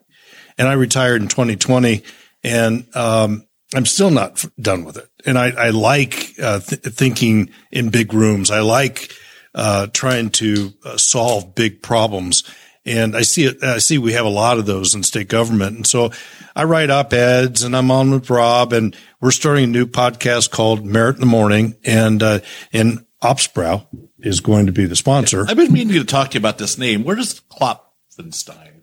And 0.59 0.69
I 0.69 0.73
retired 0.75 1.23
in 1.23 1.29
2020 1.29 2.03
and, 2.43 2.87
um, 2.97 3.47
I'm 3.75 3.87
still 3.87 4.11
not 4.11 4.45
done 4.61 4.85
with 4.85 4.97
it. 4.97 5.09
And 5.27 5.39
I, 5.39 5.51
I 5.51 5.71
like, 5.71 6.35
uh, 6.41 6.61
th- 6.61 6.83
thinking 6.83 7.51
in 7.71 7.91
big 7.91 8.13
rooms. 8.13 8.51
I 8.51 8.61
like, 8.61 9.13
uh, 9.55 9.87
trying 9.93 10.31
to 10.31 10.73
uh, 10.85 10.97
solve 10.97 11.55
big 11.55 11.83
problems. 11.83 12.45
And 12.87 13.17
I 13.17 13.23
see 13.23 13.45
it, 13.45 13.63
I 13.63 13.79
see 13.79 13.97
we 13.97 14.13
have 14.13 14.27
a 14.27 14.31
lot 14.31 14.59
of 14.59 14.67
those 14.67 14.95
in 14.95 15.03
state 15.03 15.29
government. 15.29 15.77
And 15.77 15.87
so 15.87 16.11
I 16.55 16.65
write 16.65 16.91
op 16.91 17.13
eds 17.13 17.63
and 17.63 17.75
I'm 17.75 17.91
on 17.91 18.11
with 18.11 18.29
Rob 18.29 18.73
and 18.73 18.95
we're 19.21 19.31
starting 19.31 19.65
a 19.65 19.69
new 19.69 19.87
podcast 19.87 20.51
called 20.51 20.85
Merritt 20.85 21.17
in 21.17 21.21
the 21.21 21.27
Morning 21.27 21.77
and, 21.85 22.23
uh, 22.23 22.41
and 22.73 23.07
Alps 23.23 23.49
Brau 23.49 23.87
is 24.19 24.41
going 24.41 24.67
to 24.67 24.73
be 24.73 24.85
the 24.85 24.97
sponsor. 24.97 25.47
I've 25.49 25.57
been 25.57 25.73
meaning 25.73 25.95
to 25.95 26.05
talk 26.05 26.31
to 26.31 26.35
you 26.35 26.41
about 26.41 26.59
this 26.59 26.77
name. 26.77 27.05
Where 27.05 27.17
does 27.17 27.41
Klopfenstein 27.51 28.74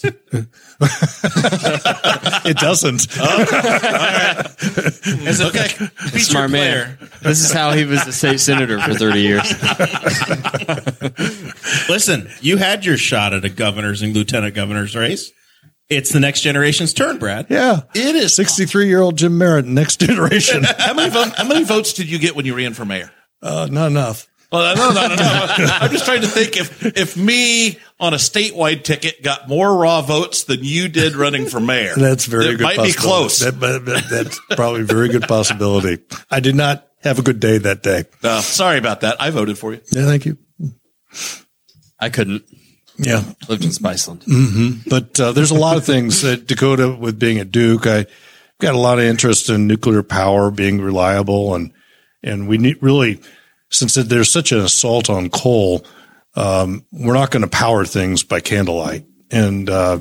come 0.00 0.12
into 0.12 0.30
this? 0.30 0.46
It 2.46 2.56
doesn't. 2.58 3.08
okay, 5.40 5.68
Smart 6.18 6.50
man. 6.50 6.98
This 7.22 7.44
is 7.44 7.52
how 7.52 7.72
he 7.72 7.84
was 7.84 8.06
a 8.06 8.12
state 8.12 8.40
senator 8.40 8.80
for 8.80 8.94
30 8.94 9.20
years. 9.20 9.42
Listen, 11.88 12.28
you 12.40 12.56
had 12.56 12.84
your 12.84 12.96
shot 12.96 13.32
at 13.32 13.44
a 13.44 13.48
governor's 13.48 14.02
and 14.02 14.14
lieutenant 14.14 14.54
governor's 14.54 14.96
race. 14.96 15.30
It's 15.88 16.12
the 16.12 16.20
next 16.20 16.40
generation's 16.40 16.92
turn, 16.92 17.18
Brad. 17.18 17.46
Yeah. 17.48 17.82
It 17.94 18.16
is. 18.16 18.34
63 18.34 18.88
year 18.88 19.00
old 19.00 19.16
Jim 19.16 19.38
Merritt, 19.38 19.66
next 19.66 20.00
generation. 20.00 20.64
How 20.64 20.94
many, 20.94 21.10
vote, 21.10 21.34
how 21.36 21.46
many 21.46 21.64
votes 21.64 21.92
did 21.92 22.10
you 22.10 22.18
get 22.18 22.34
when 22.34 22.44
you 22.44 22.56
ran 22.56 22.74
for 22.74 22.84
mayor? 22.84 23.10
Uh, 23.40 23.68
not 23.70 23.86
enough. 23.88 24.26
Well, 24.56 24.76
no, 24.76 24.90
no, 24.92 25.08
no, 25.08 25.14
no. 25.16 25.78
I'm 25.80 25.90
just 25.90 26.04
trying 26.04 26.22
to 26.22 26.26
think 26.28 26.56
if 26.56 26.84
if 26.96 27.16
me 27.16 27.78
on 28.00 28.12
a 28.14 28.16
statewide 28.16 28.82
ticket 28.84 29.22
got 29.22 29.48
more 29.48 29.74
raw 29.76 30.02
votes 30.02 30.44
than 30.44 30.60
you 30.62 30.88
did 30.88 31.14
running 31.16 31.46
for 31.46 31.60
mayor. 31.60 31.94
That's 31.96 32.26
very 32.26 32.46
it 32.46 32.50
good. 32.58 32.60
Might 32.62 32.76
be 32.76 32.92
possibility. 32.92 32.98
close. 32.98 33.38
That- 33.40 33.60
but- 33.60 33.84
but 33.84 34.04
that's 34.10 34.40
probably 34.50 34.82
a 34.82 34.84
very 34.84 35.08
good 35.08 35.22
possibility. 35.22 36.02
I 36.30 36.40
did 36.40 36.54
not 36.54 36.86
have 37.02 37.18
a 37.18 37.22
good 37.22 37.40
day 37.40 37.58
that 37.58 37.82
day. 37.82 38.04
Uh, 38.22 38.40
sorry 38.40 38.78
about 38.78 39.02
that. 39.02 39.20
I 39.20 39.30
voted 39.30 39.58
for 39.58 39.72
you. 39.74 39.80
Yeah, 39.92 40.06
thank 40.06 40.26
you. 40.26 40.36
I 41.98 42.10
couldn't. 42.10 42.44
Yeah, 42.98 43.22
Lived 43.48 43.62
in 43.64 43.70
Spiceland. 43.70 44.88
but 44.88 45.20
uh, 45.20 45.32
there's 45.32 45.50
a 45.50 45.54
lot 45.58 45.76
of 45.76 45.84
things 45.84 46.22
that 46.22 46.46
Dakota, 46.46 46.90
with 46.98 47.18
being 47.18 47.38
at 47.38 47.50
Duke, 47.50 47.86
I 47.86 48.06
got 48.58 48.74
a 48.74 48.78
lot 48.78 48.98
of 48.98 49.04
interest 49.04 49.50
in 49.50 49.66
nuclear 49.66 50.02
power 50.02 50.50
being 50.50 50.80
reliable, 50.80 51.54
and 51.54 51.72
and 52.22 52.48
we 52.48 52.56
need 52.56 52.78
really 52.82 53.20
since 53.70 53.94
there's 53.94 54.30
such 54.30 54.52
an 54.52 54.60
assault 54.60 55.10
on 55.10 55.30
coal, 55.30 55.84
um, 56.34 56.84
we're 56.92 57.14
not 57.14 57.30
going 57.30 57.42
to 57.42 57.48
power 57.48 57.84
things 57.84 58.22
by 58.22 58.40
candlelight, 58.40 59.06
and, 59.30 59.68
uh, 59.68 60.00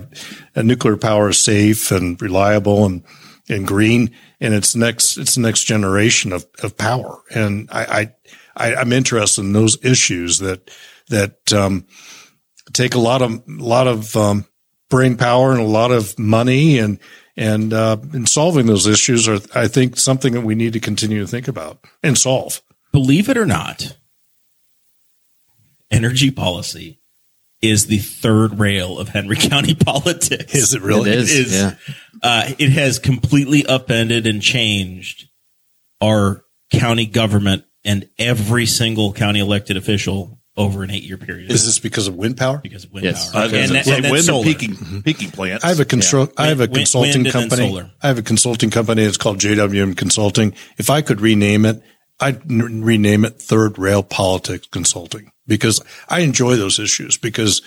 and 0.56 0.68
nuclear 0.68 0.98
power 0.98 1.30
is 1.30 1.40
safe 1.40 1.92
and 1.92 2.22
reliable 2.22 2.86
and 2.86 3.04
and 3.48 3.68
green, 3.68 4.12
and 4.40 4.54
it's 4.54 4.76
next 4.76 5.18
it's 5.18 5.36
the 5.36 5.42
next 5.42 5.66
generation 5.66 6.34
of 6.34 6.46
of 6.64 6.78
power, 6.78 7.22
and 7.34 7.70
I 7.72 8.14
I, 8.56 8.70
I 8.72 8.76
I'm 8.76 8.94
interested 8.94 9.42
in 9.42 9.54
those 9.54 9.84
issues 9.86 10.40
that 10.40 10.72
that 11.10 11.54
um, 11.54 11.86
take 12.74 12.96
a 12.96 13.00
lot 13.00 13.22
of 13.22 13.48
lot 13.48 13.88
of 13.88 14.16
um, 14.16 14.46
brain 14.90 15.18
power 15.18 15.52
and 15.52 15.62
a 15.62 15.66
lot 15.66 15.92
of 15.92 16.18
money 16.18 16.80
and 16.80 17.00
and 17.38 17.74
uh, 17.74 17.98
in 18.14 18.26
solving 18.26 18.66
those 18.66 18.88
issues 18.88 19.28
are 19.28 19.40
I 19.54 19.68
think 19.68 19.98
something 19.98 20.34
that 20.34 20.42
we 20.42 20.56
need 20.56 20.74
to 20.74 20.80
continue 20.80 21.22
to 21.22 21.28
think 21.28 21.48
about 21.48 21.84
and 22.02 22.18
solve. 22.18 22.62
Believe 22.96 23.28
it 23.28 23.36
or 23.38 23.46
not, 23.46 23.98
energy 25.92 26.32
policy 26.32 27.02
is 27.62 27.88
the 27.88 27.98
third 27.98 28.58
rail 28.58 28.98
of 28.98 29.10
Henry 29.10 29.36
County 29.40 29.76
politics. 29.76 30.56
Is 30.56 30.74
it 30.74 30.82
really? 30.82 31.12
It 31.12 31.18
is. 31.20 31.32
It 31.34 31.46
is. 31.48 31.54
Yeah. 31.62 31.76
Uh, 32.24 32.52
it 32.58 32.70
has 32.70 32.98
completely 33.00 33.66
upended 33.66 34.26
and 34.28 34.42
changed 34.42 35.28
our 36.02 36.46
county 36.72 37.06
government 37.06 37.66
and 37.84 38.08
every 38.18 38.66
single 38.66 39.12
county 39.12 39.40
elected 39.42 39.76
official 39.76 40.40
over 40.56 40.84
an 40.84 40.90
eight 40.90 41.04
year 41.04 41.18
period. 41.18 41.52
Is 41.52 41.66
this 41.66 41.80
because 41.80 42.08
of 42.08 42.16
wind 42.16 42.38
power? 42.38 42.60
because 42.60 42.86
of 42.86 42.94
wind 42.94 43.04
Yes. 43.04 43.30
power? 43.30 43.42
I 43.42 43.44
was 43.44 43.52
gonna 43.52 43.64
And 43.66 43.72
that- 43.76 43.88
and 44.06 44.10
wind 44.10 44.24
solar. 44.24 44.46
peaking, 44.46 45.02
peaking 45.04 45.32
plants. 45.32 45.66
I 45.66 45.68
have 45.68 45.82
a 45.82 45.86
consult. 45.86 46.32
I 46.38 46.48
have 46.48 46.60
a 46.60 46.64
Wind- 46.64 46.72
wind 46.72 46.78
consulting 46.86 47.26
company. 47.26 47.82
I 48.02 48.08
have 48.08 48.18
a 48.18 48.22
consulting 48.22 48.70
company. 48.70 49.02
It's 49.04 49.18
called 49.18 49.38
JWM 49.40 49.96
Consulting. 49.98 50.54
If 50.78 50.90
I 50.90 51.02
could 51.02 51.20
rename 51.20 51.66
it, 51.66 51.84
I'd 52.20 52.50
n- 52.50 52.84
rename 52.84 53.26
it 53.26 53.42
Third 53.42 53.78
Rail 53.78 54.04
Politics 54.04 54.68
Consulting 54.68 55.32
because 55.48 55.84
I 56.08 56.22
enjoy 56.22 56.56
those 56.56 56.80
issues 56.80 57.18
because 57.18 57.62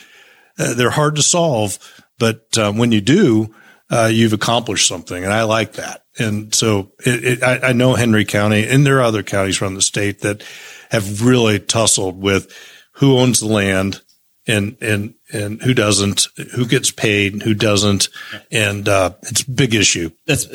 uh, 0.59 0.75
they're 0.75 0.91
hard 0.91 1.17
to 1.17 1.23
solve. 1.23 1.79
But 2.19 2.57
uh, 2.59 2.73
when 2.73 2.93
you 2.93 3.01
do, 3.01 3.55
uh, 3.91 4.11
you've 4.13 4.33
accomplished 4.33 4.89
something. 4.89 5.23
And 5.23 5.33
I 5.33 5.45
like 5.45 5.75
that. 5.75 6.05
And 6.19 6.55
so 6.55 6.93
it, 7.07 7.25
it, 7.25 7.43
I, 7.43 7.69
I 7.69 7.73
know 7.73 7.95
Henry 7.95 8.25
County 8.25 8.67
and 8.67 8.85
there 8.87 8.99
are 8.99 9.03
other 9.03 9.23
counties 9.23 9.63
around 9.63 9.75
the 9.75 9.83
state 9.83 10.21
that 10.21 10.43
have 10.91 11.25
really 11.25 11.59
tussled 11.59 12.17
with 12.17 12.53
who 12.93 13.19
owns 13.19 13.41
the 13.41 13.47
land 13.47 14.03
and, 14.47 14.77
and, 14.81 15.15
and 15.33 15.63
who 15.63 15.75
doesn't, 15.75 16.27
who 16.55 16.67
gets 16.67 16.91
paid, 16.91 17.35
and 17.35 17.43
who 17.43 17.53
doesn't. 17.53 18.09
And, 18.51 18.89
uh, 18.89 19.13
it's 19.23 19.43
a 19.43 19.51
big 19.51 19.75
issue. 19.75 20.11
That's 20.27 20.47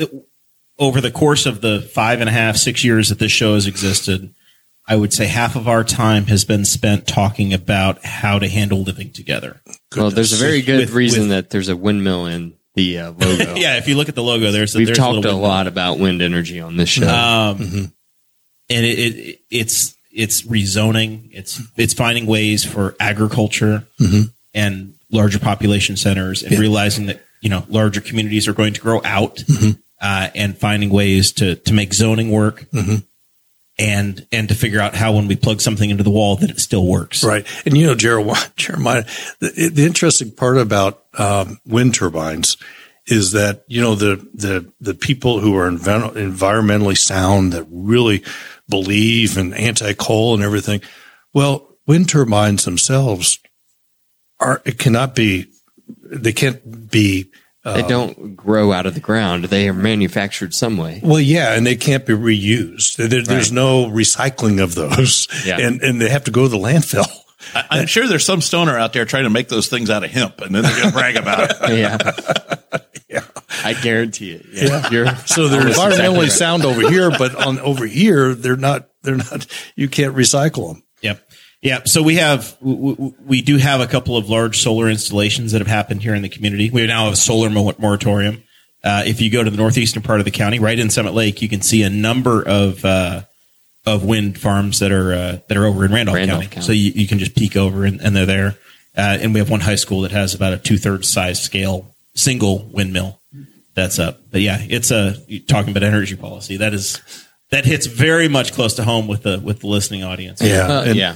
over 0.79 0.99
the 1.01 1.11
course 1.11 1.45
of 1.45 1.61
the 1.61 1.81
five 1.81 2.19
and 2.19 2.29
a 2.29 2.33
half, 2.33 2.57
six 2.57 2.83
years 2.83 3.09
that 3.09 3.19
this 3.19 3.31
show 3.31 3.53
has 3.55 3.67
existed. 3.67 4.33
I 4.85 4.97
would 4.97 5.13
say 5.13 5.27
half 5.27 5.55
of 5.55 5.67
our 5.69 5.83
time 5.85 6.25
has 6.25 6.43
been 6.43 6.65
spent 6.65 7.07
talking 7.07 7.53
about 7.53 8.03
how 8.03 8.37
to 8.39 8.49
handle 8.49 8.81
living 8.81 9.11
together. 9.11 9.61
Well, 9.95 10.09
there's 10.11 10.33
a 10.33 10.43
very 10.43 10.61
good 10.61 10.79
With- 10.79 10.91
reason 10.91 11.21
with- 11.21 11.29
that 11.29 11.49
there's 11.51 11.69
a 11.69 11.77
windmill 11.77 12.25
in 12.25 12.53
the 12.75 12.97
uh, 12.99 13.11
logo. 13.11 13.55
Yeah, 13.55 13.77
if 13.77 13.87
you 13.87 13.95
look 13.95 14.09
at 14.09 14.15
the 14.15 14.23
logo, 14.23 14.51
there's 14.51 14.75
We've 14.75 14.87
there's 14.87 14.97
talked 14.97 15.15
little 15.15 15.39
a 15.39 15.41
lot 15.41 15.67
about 15.67 15.99
wind 15.99 16.21
energy 16.21 16.59
on 16.59 16.75
this 16.75 16.89
show. 16.89 17.07
Um, 17.07 17.59
and 18.69 18.85
it, 18.85 18.97
it 18.99 19.39
it's 19.49 19.95
it's 20.11 20.41
rezoning. 20.43 21.29
It's 21.31 21.61
it's 21.77 21.93
finding 21.93 22.25
ways 22.25 22.65
for 22.65 22.95
agriculture 22.99 23.85
and 24.53 24.95
larger 25.11 25.39
population 25.39 25.95
centers, 25.97 26.43
and 26.43 26.57
realizing 26.59 27.05
that 27.05 27.21
you 27.41 27.49
know 27.49 27.63
larger 27.69 28.01
communities 28.01 28.47
are 28.47 28.53
going 28.53 28.73
to 28.73 28.81
grow 28.81 29.01
out, 29.05 29.43
uh, 30.03 30.29
and 30.35 30.55
finding 30.57 30.89
ways 30.89 31.31
to 31.31 31.55
to 31.55 31.73
make 31.73 31.93
zoning 31.93 32.29
work, 32.29 32.65
and 33.79 34.27
and 34.31 34.49
to 34.49 34.55
figure 34.55 34.79
out 34.79 34.93
how 34.93 35.13
when 35.13 35.27
we 35.27 35.35
plug 35.35 35.61
something 35.61 35.89
into 35.89 36.03
the 36.03 36.11
wall 36.11 36.35
that 36.35 36.51
it 36.51 36.59
still 36.59 36.85
works. 36.85 37.23
Right. 37.23 37.47
And 37.65 37.75
you 37.75 37.87
know, 37.87 37.95
Jeremiah, 37.95 38.45
Jeremiah 38.55 39.05
the, 39.39 39.71
the 39.73 39.85
interesting 39.85 40.31
part 40.31 40.57
about 40.57 41.03
um, 41.17 41.59
wind 41.65 41.95
turbines 41.95 42.57
is 43.05 43.31
that, 43.31 43.63
you 43.67 43.81
know, 43.81 43.95
the, 43.95 44.15
the, 44.33 44.71
the 44.79 44.93
people 44.93 45.39
who 45.39 45.57
are 45.57 45.69
env- 45.69 46.13
environmentally 46.13 46.97
sound 46.97 47.51
that 47.51 47.65
really 47.69 48.23
believe 48.69 49.37
in 49.37 49.53
anti-coal 49.53 50.33
and 50.33 50.43
everything. 50.43 50.81
Well, 51.33 51.67
wind 51.85 52.07
turbines 52.07 52.63
themselves 52.63 53.39
are, 54.39 54.61
it 54.63 54.79
cannot 54.79 55.15
be, 55.15 55.47
they 56.01 56.31
can't 56.31 56.89
be 56.89 57.29
they 57.63 57.81
um, 57.81 57.87
don't 57.87 58.35
grow 58.35 58.71
out 58.73 58.85
of 58.85 58.93
the 58.93 58.99
ground. 58.99 59.45
They 59.45 59.69
are 59.69 59.73
manufactured 59.73 60.53
some 60.53 60.77
way. 60.77 60.99
Well, 61.03 61.19
yeah, 61.19 61.53
and 61.53 61.65
they 61.65 61.75
can't 61.75 62.05
be 62.05 62.13
reused. 62.13 62.97
There, 62.97 63.23
there's 63.23 63.51
no 63.51 63.85
recycling 63.87 64.61
of 64.61 64.75
those, 64.75 65.27
Yeah. 65.45 65.59
and 65.59 65.81
and 65.81 66.01
they 66.01 66.09
have 66.09 66.25
to 66.25 66.31
go 66.31 66.43
to 66.43 66.49
the 66.49 66.57
landfill. 66.57 67.07
I- 67.55 67.65
I'm 67.71 67.87
sure 67.87 68.07
there's 68.07 68.25
some 68.25 68.41
stoner 68.41 68.77
out 68.77 68.93
there 68.93 69.05
trying 69.05 69.23
to 69.25 69.29
make 69.29 69.47
those 69.49 69.67
things 69.67 69.89
out 69.89 70.03
of 70.03 70.11
hemp, 70.11 70.41
and 70.41 70.53
then 70.55 70.63
they're 70.63 70.75
going 70.75 70.87
to 70.87 70.93
brag 70.93 71.15
about 71.17 71.49
it. 71.51 71.57
Yeah. 71.77 72.79
yeah. 73.09 73.23
I 73.63 73.73
guarantee 73.73 74.31
it. 74.31 74.45
Yeah. 74.51 74.89
You're, 74.89 75.15
So 75.25 75.47
they're 75.47 75.59
Almost 75.61 75.77
exactly 75.79 76.05
environmentally 76.07 76.21
right. 76.23 76.31
sound 76.31 76.65
over 76.65 76.81
here, 76.89 77.11
but 77.11 77.35
on 77.35 77.59
over 77.59 77.85
here 77.85 78.33
they're 78.33 78.55
not. 78.57 78.89
They're 79.03 79.17
not. 79.17 79.45
You 79.75 79.87
can't 79.89 80.15
recycle 80.15 80.73
them. 80.73 80.83
Yep. 81.01 81.21
Yeah. 81.63 81.81
So 81.85 82.03
we 82.03 82.15
have, 82.17 82.55
we, 82.61 82.73
we- 82.93 83.13
we 83.25 83.41
do 83.41 83.57
have 83.57 83.81
a 83.81 83.87
couple 83.87 84.17
of 84.17 84.29
large 84.29 84.59
solar 84.61 84.89
installations 84.89 85.53
that 85.53 85.59
have 85.59 85.67
happened 85.67 86.03
here 86.03 86.13
in 86.13 86.21
the 86.21 86.29
community. 86.29 86.69
We 86.69 86.85
now 86.85 87.05
have 87.05 87.13
a 87.13 87.17
solar 87.17 87.49
moratorium. 87.49 88.43
Uh, 88.83 89.03
if 89.05 89.21
you 89.21 89.31
go 89.31 89.41
to 89.43 89.49
the 89.49 89.55
northeastern 89.57 90.03
part 90.03 90.19
of 90.19 90.25
the 90.25 90.31
county, 90.31 90.59
right 90.59 90.77
in 90.77 90.89
Summit 90.89 91.13
Lake, 91.13 91.41
you 91.41 91.47
can 91.49 91.61
see 91.61 91.83
a 91.83 91.89
number 91.89 92.43
of, 92.45 92.83
uh, 92.83 93.21
of 93.85 94.03
wind 94.03 94.37
farms 94.37 94.79
that 94.79 94.91
are, 94.91 95.13
uh, 95.13 95.37
that 95.47 95.57
are 95.57 95.65
over 95.65 95.85
in 95.85 95.93
Randolph, 95.93 96.15
Randolph 96.15 96.41
County. 96.43 96.53
County. 96.55 96.65
So 96.65 96.71
you, 96.73 96.91
you 96.91 97.07
can 97.07 97.17
just 97.19 97.33
peek 97.35 97.55
over 97.55 97.85
and, 97.85 98.01
and 98.01 98.13
they're 98.15 98.25
there. 98.25 98.55
Uh, 98.95 99.17
and 99.21 99.33
we 99.33 99.39
have 99.39 99.49
one 99.49 99.61
high 99.61 99.75
school 99.75 100.01
that 100.01 100.11
has 100.11 100.33
about 100.35 100.51
a 100.53 100.57
two 100.57 100.77
thirds 100.77 101.09
size 101.09 101.41
scale 101.41 101.95
single 102.13 102.69
windmill 102.73 103.19
that's 103.73 103.97
up. 103.99 104.19
But 104.31 104.41
yeah, 104.41 104.57
it's 104.61 104.91
a, 104.91 105.15
you're 105.27 105.41
talking 105.43 105.71
about 105.71 105.83
energy 105.83 106.15
policy. 106.15 106.57
That 106.57 106.73
is, 106.73 107.01
that 107.51 107.65
hits 107.65 107.87
very 107.87 108.27
much 108.27 108.51
close 108.53 108.75
to 108.75 108.83
home 108.83 109.07
with 109.07 109.23
the, 109.23 109.39
with 109.39 109.61
the 109.61 109.67
listening 109.67 110.03
audience. 110.03 110.41
Yeah, 110.41 110.67
uh, 110.67 110.83
and- 110.83 110.95
yeah. 110.95 111.15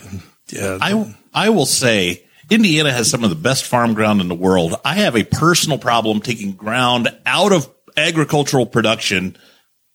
Yeah. 0.51 0.77
I 0.81 1.15
I 1.33 1.49
will 1.49 1.65
say 1.65 2.23
Indiana 2.49 2.91
has 2.91 3.10
some 3.10 3.23
of 3.23 3.29
the 3.29 3.36
best 3.36 3.65
farm 3.65 3.93
ground 3.93 4.21
in 4.21 4.27
the 4.27 4.36
world. 4.36 4.75
I 4.86 4.95
have 4.95 5.15
a 5.15 5.23
personal 5.23 5.77
problem 5.77 6.21
taking 6.21 6.53
ground 6.53 7.10
out 7.25 7.51
of 7.51 7.69
agricultural 7.95 8.65
production 8.65 9.38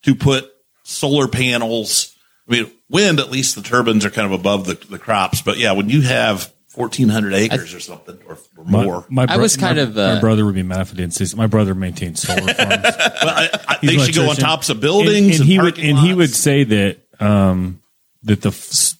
to 0.02 0.14
put 0.14 0.50
solar 0.82 1.28
panels. 1.28 2.14
I 2.48 2.52
mean, 2.52 2.72
wind 2.90 3.20
at 3.20 3.30
least 3.30 3.54
the 3.54 3.62
turbines 3.62 4.04
are 4.04 4.10
kind 4.10 4.26
of 4.26 4.38
above 4.38 4.66
the, 4.66 4.74
the 4.74 4.98
crops, 4.98 5.42
but 5.42 5.58
yeah, 5.58 5.72
when 5.72 5.88
you 5.88 6.02
have 6.02 6.52
fourteen 6.68 7.08
hundred 7.08 7.34
acres 7.34 7.74
or 7.74 7.80
something 7.80 8.18
or, 8.26 8.38
or 8.56 8.64
My, 8.64 8.84
more, 8.84 9.06
my 9.08 9.26
I 9.28 9.36
was 9.36 9.56
my- 9.58 9.66
kind 9.68 9.78
of, 9.78 9.96
uh, 9.96 10.14
my 10.14 10.20
brother 10.20 10.44
would 10.44 10.54
be 10.54 10.62
mad 10.62 10.80
if 10.80 10.92
I 10.92 10.96
didn't 10.96 11.14
say. 11.14 11.36
My 11.36 11.46
brother 11.46 11.74
maintains 11.74 12.22
solar 12.22 12.40
farms. 12.54 12.56
well, 12.58 13.28
I, 13.28 13.48
I, 13.68 13.78
He's 13.80 13.90
they 13.90 14.06
should 14.06 14.14
go 14.14 14.30
on 14.30 14.36
tops 14.36 14.68
of 14.70 14.80
buildings 14.80 15.40
and, 15.40 15.40
and, 15.40 15.44
he 15.44 15.58
would 15.58 15.74
parking 15.74 15.90
and 15.90 15.98
he 15.98 16.14
would 16.14 16.34
say 16.34 16.64
that 16.64 16.98
um, 17.20 17.81
that 18.24 18.42
the 18.42 18.50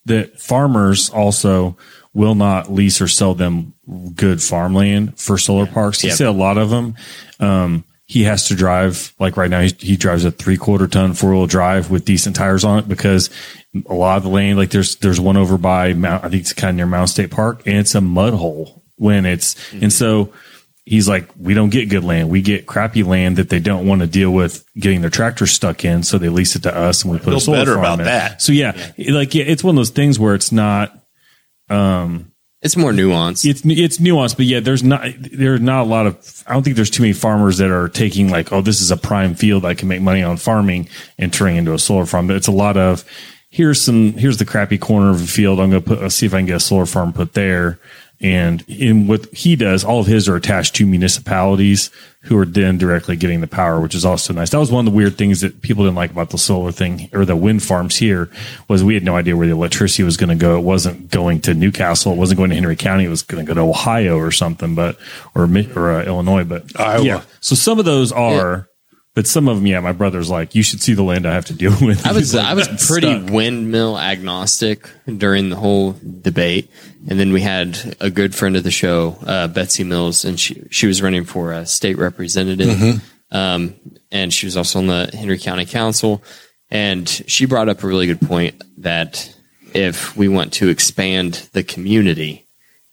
that 0.07 0.41
farmers 0.41 1.11
also 1.11 1.77
will 2.15 2.35
not 2.35 2.71
lease 2.71 3.01
or 3.01 3.09
sell 3.09 3.35
them 3.35 3.73
good 4.15 4.43
farmland 4.43 5.19
for 5.19 5.39
solar 5.39 5.67
parks. 5.67 6.01
He 6.01 6.09
Yeah. 6.09 6.15
said 6.15 6.27
a 6.29 6.33
lot 6.33 6.59
of 6.59 6.71
them. 6.71 6.95
Um, 7.41 7.85
he 8.05 8.25
has 8.25 8.49
to 8.49 8.55
drive 8.55 9.15
like 9.19 9.37
right 9.39 9.49
now. 9.49 9.61
He, 9.63 9.75
he 9.79 9.97
drives 9.97 10.25
a 10.27 10.31
three 10.31 10.59
quarter 10.59 10.87
ton 10.87 11.15
four 11.15 11.31
wheel 11.33 11.47
drive 11.47 11.91
with 11.91 12.05
decent 12.05 12.37
tires 12.37 12.63
on 12.65 12.79
it 12.81 12.89
because 12.89 13.31
a 13.87 13.95
lot 13.95 14.19
of 14.19 14.23
the 14.25 14.29
land, 14.29 14.59
like 14.59 14.71
there's 14.71 14.97
there's 14.97 15.19
one 15.21 15.39
over 15.39 15.57
by 15.57 15.95
Mount, 15.95 16.23
I 16.25 16.29
think 16.29 16.43
it's 16.43 16.53
kind 16.53 16.71
of 16.71 16.77
near 16.77 16.87
Mounds 16.87 17.13
State 17.13 17.31
Park, 17.31 17.63
and 17.67 17.79
it's 17.79 17.95
a 17.95 18.01
mud 18.03 18.35
hole 18.35 18.83
when 18.97 19.25
it's 19.25 19.55
Mm-hmm. 19.55 19.85
and 19.85 19.93
so 19.93 20.31
he's 20.85 21.09
like, 21.09 21.29
we 21.39 21.55
don't 21.55 21.71
get 21.71 21.89
good 21.89 22.05
land. 22.05 22.29
We 22.29 22.43
get 22.43 22.67
crappy 22.67 23.03
land 23.03 23.37
that 23.37 23.49
they 23.49 23.61
don't 23.61 23.87
want 23.87 24.01
to 24.01 24.07
deal 24.07 24.31
with 24.31 24.65
getting 24.77 25.01
their 25.01 25.11
tractor 25.11 25.47
stuck 25.47 25.85
in. 25.85 26.03
So 26.03 26.19
they 26.19 26.29
lease 26.29 26.57
it 26.57 26.65
to 26.65 26.77
us 26.77 27.05
and 27.05 27.13
we 27.13 27.19
put 27.19 27.35
a 27.35 27.41
solar 27.41 27.59
better 27.59 27.75
farm 27.75 27.85
about 27.85 27.99
in. 28.01 28.05
that. 28.07 28.43
So 28.43 28.53
yeah, 28.53 28.77
like, 28.99 29.35
yeah, 29.35 29.45
it's 29.45 29.63
one 29.63 29.75
of 29.75 29.77
those 29.77 29.91
things 29.91 30.19
where 30.19 30.35
it's 30.35 30.51
not, 30.51 30.93
um, 31.71 32.33
It's 32.63 32.77
more 32.77 32.93
nuanced. 32.93 33.49
it's, 33.49 33.63
it's 33.65 33.99
nuanced, 33.99 34.37
but 34.37 34.47
yeah, 34.47 34.61
there's 34.61 34.83
not, 34.83 35.07
there's 35.19 35.61
not 35.61 35.83
a 35.83 35.89
lot 35.89 36.07
of, 36.07 36.45
I 36.47 36.53
don't 36.53 36.63
think 36.63 36.77
there's 36.77 36.91
too 36.91 37.03
many 37.03 37.13
farmers 37.13 37.59
that 37.59 37.71
are 37.71 37.89
taking 37.89 38.29
like, 38.29 38.53
oh, 38.53 38.61
this 38.61 38.81
is 38.81 38.91
a 38.91 38.97
prime 38.97 39.35
field. 39.35 39.65
I 39.65 39.75
can 39.75 39.89
make 39.89 40.03
money 40.03 40.23
on 40.23 40.37
farming 40.37 40.89
and 41.17 41.33
turning 41.33 41.57
into 41.59 41.75
a 41.75 41.79
solar 41.79 42.07
farm. 42.07 42.27
But 42.27 42.37
it's 42.37 42.49
a 42.49 42.53
lot 42.53 42.77
of, 42.77 43.05
here's 43.51 43.81
some, 43.81 44.15
here's 44.15 44.39
the 44.39 44.45
crappy 44.45 44.79
corner 44.79 45.11
of 45.11 45.23
a 45.23 45.27
field. 45.27 45.61
I'm 45.61 45.71
going 45.71 45.83
to 45.83 45.89
put, 45.89 46.03
let's 46.03 46.15
see 46.15 46.27
if 46.27 46.35
I 46.35 46.39
can 46.39 46.47
get 46.47 46.57
a 46.57 46.61
solar 46.61 46.87
farm 46.87 47.13
put 47.13 47.35
there. 47.35 47.79
And 48.23 48.63
in 48.69 49.09
what 49.09 49.27
he 49.35 49.57
does, 49.57 49.83
all 49.83 49.99
of 49.99 50.07
his 50.07 50.29
are 50.29 50.37
attached 50.37 50.77
to 50.77 50.87
municipalities 50.87 51.91
who 52.23 52.39
are 52.39 52.47
then 52.47 52.79
directly 52.79 53.17
getting 53.17 53.41
the 53.41 53.49
power, 53.49 53.81
which 53.81 53.97
is 53.97 54.05
also 54.05 54.33
nice. 54.33 54.51
That 54.51 54.59
was 54.59 54.71
one 54.71 54.87
of 54.87 54.93
the 54.93 54.97
weird 54.97 55.19
things 55.19 55.41
that 55.41 55.61
people 55.61 55.85
didn't 55.85 55.97
like 55.97 56.13
about 56.13 56.31
the 56.31 56.39
solar 56.39 56.71
thing 56.71 57.11
or 57.13 57.25
the 57.25 57.35
wind 57.35 57.65
farms 57.65 57.97
here 57.97 58.31
was 58.69 58.85
we 58.85 58.95
had 58.95 59.03
no 59.03 59.17
idea 59.17 59.37
where 59.37 59.49
the 59.49 59.53
electricity 59.53 60.05
was 60.05 60.17
going 60.17 60.31
to 60.31 60.37
go. 60.37 60.57
It 60.57 60.63
wasn't 60.63 61.11
going 61.11 61.41
to 61.43 61.55
Newcastle. 61.55 62.13
It 62.13 62.19
wasn't 62.19 62.39
going 62.39 62.51
to 62.51 62.57
Henry 62.57 62.77
County. 62.77 63.07
It 63.07 63.09
was 63.09 63.23
going 63.23 63.45
to 63.45 63.49
go 63.49 63.55
to 63.55 63.69
Ohio 63.69 64.17
or 64.17 64.31
something, 64.31 64.77
but, 64.77 64.99
or, 65.35 65.49
or 65.75 65.91
uh, 65.91 66.05
Illinois, 66.05 66.45
but 66.45 66.79
Iowa. 66.79 67.05
yeah. 67.05 67.23
So 67.41 67.57
some 67.57 67.81
of 67.81 67.85
those 67.85 68.13
are, 68.13 68.69
but 69.15 69.27
some 69.27 69.49
of 69.49 69.57
them, 69.57 69.67
yeah, 69.67 69.81
my 69.81 69.93
brother's 69.93 70.31
like, 70.31 70.55
you 70.55 70.63
should 70.63 70.81
see 70.81 70.95
the 70.95 71.03
land 71.03 71.27
I 71.27 71.35
have 71.35 71.45
to 71.47 71.55
deal 71.55 71.73
with. 71.81 72.07
I 72.07 72.13
was 72.13 72.35
like, 72.35 72.45
I 72.45 72.55
was 72.55 72.69
pretty 72.87 73.13
stuck." 73.13 73.31
windmill 73.31 73.99
agnostic 73.99 74.89
during 75.07 75.51
the 75.51 75.57
whole 75.57 75.97
debate, 76.21 76.71
and 77.09 77.19
then 77.19 77.33
we 77.33 77.41
had 77.41 77.97
a 78.01 78.11
good 78.11 78.35
friend 78.35 78.57
of 78.57 78.65
the 78.65 78.71
show, 78.71 79.17
uh, 79.27 79.49
Betsy 79.49 79.85
Mills, 79.85 80.25
and 80.25 80.41
she 80.41 80.67
she 80.71 80.87
was 80.87 81.03
running 81.03 81.25
for 81.25 81.53
a 81.53 81.67
state 81.67 81.99
representative, 81.99 83.03
um, 83.31 83.75
and 84.11 84.33
she 84.33 84.47
was 84.47 84.57
also 84.57 84.79
on 84.79 84.87
the 84.87 85.11
Henry 85.13 85.39
County 85.39 85.67
Council, 85.67 86.23
and 86.71 87.09
she 87.09 87.45
brought 87.45 87.69
up 87.69 87.83
a 87.83 87.87
really 87.87 88.07
good 88.07 88.21
point 88.21 88.63
that 88.79 89.35
if 89.75 90.17
we 90.17 90.29
want 90.29 90.55
to 90.55 90.69
expand 90.69 91.49
the 91.53 91.63
community 91.63 92.47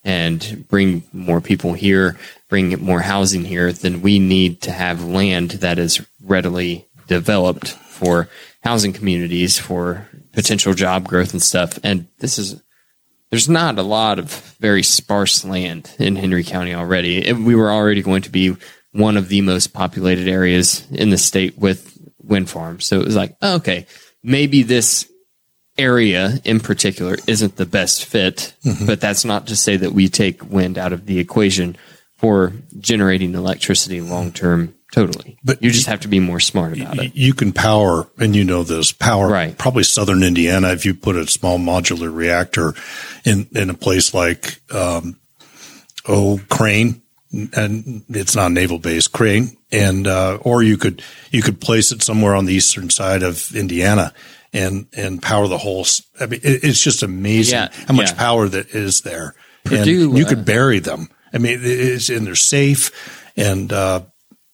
and 0.03 0.65
bring 0.69 1.03
more 1.12 1.41
people 1.41 1.73
here, 1.73 2.17
bring 2.47 2.79
more 2.84 3.01
housing 3.01 3.43
here, 3.43 3.71
then 3.71 4.01
we 4.01 4.19
need 4.19 4.62
to 4.62 4.71
have 4.71 5.03
land 5.03 5.51
that 5.51 5.77
is 5.77 6.05
readily 6.21 6.88
developed 7.08 7.69
for 7.69 8.29
housing 8.63 8.93
communities, 8.93 9.58
for 9.58 10.08
potential 10.34 10.73
job 10.73 11.08
growth 11.08 11.34
and 11.34 11.41
stuff. 11.41 11.79
And 11.84 12.08
this 12.19 12.38
is, 12.38 12.62
there's 13.29 13.49
not 13.49 13.77
a 13.77 13.84
lot 13.84 14.19
of 14.19 14.32
very 14.60 14.84
sparse 14.84 15.43
land 15.45 15.93
in 15.99 16.15
Henry 16.15 16.43
County 16.43 16.73
already. 16.73 17.32
We 17.34 17.55
were 17.55 17.71
already 17.71 18.01
going 18.01 18.23
to 18.23 18.29
be 18.29 18.55
one 18.91 19.17
of 19.17 19.29
the 19.29 19.41
most 19.41 19.73
populated 19.73 20.27
areas 20.27 20.86
in 20.91 21.10
the 21.10 21.17
state 21.17 21.58
with 21.58 21.97
wind 22.22 22.49
farms. 22.49 22.86
So 22.86 22.99
it 22.99 23.05
was 23.05 23.15
like, 23.15 23.36
oh, 23.41 23.55
okay, 23.55 23.86
maybe 24.24 24.63
this 24.63 25.09
area 25.78 26.39
in 26.43 26.59
particular 26.59 27.15
isn't 27.28 27.55
the 27.55 27.65
best 27.65 28.05
fit, 28.05 28.53
mm-hmm. 28.65 28.86
but 28.86 28.99
that's 28.99 29.26
not 29.26 29.47
to 29.47 29.55
say 29.55 29.78
that 29.78 29.93
we 29.93 30.09
take 30.09 30.49
wind 30.49 30.78
out 30.78 30.93
of 30.93 31.05
the 31.05 31.20
equation 31.20 31.78
for 32.17 32.51
generating 32.80 33.34
electricity 33.34 34.01
long 34.01 34.32
term 34.32 34.76
totally. 34.92 35.38
But 35.44 35.62
you 35.62 35.72
just 35.72 35.88
have 35.88 36.02
to 36.02 36.08
be 36.08 36.20
more 36.20 36.40
smart 36.40 36.80
about 36.80 37.00
it. 37.00 37.16
You 37.16 37.34
can 37.34 37.52
power, 37.54 38.08
and 38.18 38.36
you 38.36 38.44
know 38.44 38.64
this, 38.64 38.92
power 38.92 39.28
Right. 39.28 39.58
probably 39.58 39.84
southern 39.84 40.24
Indiana 40.24 40.70
if 40.70 40.86
you 40.86 40.94
put 40.94 41.16
a 41.16 41.28
small 41.28 41.58
modular 41.60 42.14
reactor 42.14 42.74
in, 43.26 43.48
in 43.54 43.70
a 43.70 43.74
place 43.74 44.14
like, 44.14 44.62
um, 44.72 45.20
oh, 46.08 46.40
Crane 46.50 47.02
and 47.32 48.04
it's 48.10 48.36
not 48.36 48.52
naval 48.52 48.80
base 48.80 49.08
crane, 49.08 49.56
and 49.72 50.08
uh, 50.08 50.38
or 50.42 50.64
you 50.64 50.78
could 50.78 51.04
you 51.32 51.42
could 51.42 51.62
place 51.62 51.92
it 51.92 52.02
somewhere 52.02 52.36
on 52.36 52.46
the 52.46 52.54
eastern 52.54 52.90
side 52.90 53.22
of 53.22 53.56
Indiana 53.56 54.14
and 54.52 54.88
and 54.98 55.22
power 55.22 55.48
the 55.48 55.58
whole. 55.58 55.86
I 56.20 56.26
mean, 56.26 56.40
it, 56.44 56.64
it's 56.64 56.84
just 56.84 57.04
amazing 57.04 57.54
Yeah, 57.60 57.70
how 57.88 57.94
much 57.94 58.10
yeah. 58.12 58.18
power 58.18 58.48
that 58.48 58.70
is 58.74 59.02
there. 59.02 59.36
Purdue, 59.64 60.10
and 60.10 60.18
you 60.18 60.26
uh, 60.26 60.30
could 60.30 60.46
bury 60.46 60.80
them. 60.80 61.10
I 61.32 61.38
mean, 61.38 61.60
it's 61.62 62.10
and 62.10 62.26
they're 62.26 62.34
safe, 62.36 63.32
and 63.38 63.72
uh, 63.72 64.02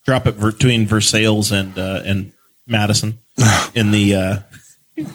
Drop 0.06 0.28
it 0.28 0.39
between 0.39 0.86
Versailles 0.88 1.51
and 1.51 1.78
uh, 1.78 2.01
and 2.06 2.32
Madison 2.68 3.20
in 3.76 3.91
the 3.91 4.16
uh, 4.16 4.38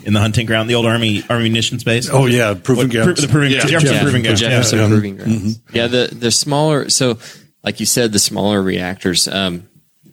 in 0.05 0.13
the 0.13 0.21
hunting 0.21 0.47
ground, 0.47 0.69
the 0.69 0.75
old 0.75 0.87
army 0.87 1.23
army 1.31 1.45
munitions 1.45 1.85
base. 1.85 2.09
oh 2.11 2.27
yeah, 2.27 2.55
proving 2.55 2.89
What, 2.89 2.93
grounds. 2.93 3.23
the 3.23 3.29
proving 3.29 3.53
Jefferson 3.53 3.95
Yeah, 3.95 4.03
proving 4.03 4.23
the 4.23 4.29
ground. 4.29 4.39
Jefferson 4.39 4.79
Yeah. 4.79 4.89
Proving 4.89 5.17
Grounds. 5.17 5.61
Yeah, 5.73 5.87
the 5.87 6.09
the 6.13 6.31
smaller. 6.31 6.89
So, 6.91 7.19
like 7.65 7.81
you 7.81 7.87
said, 7.87 8.13
the 8.13 8.19
smaller 8.19 8.61
reactors. 8.63 9.27
Um, 9.29 9.69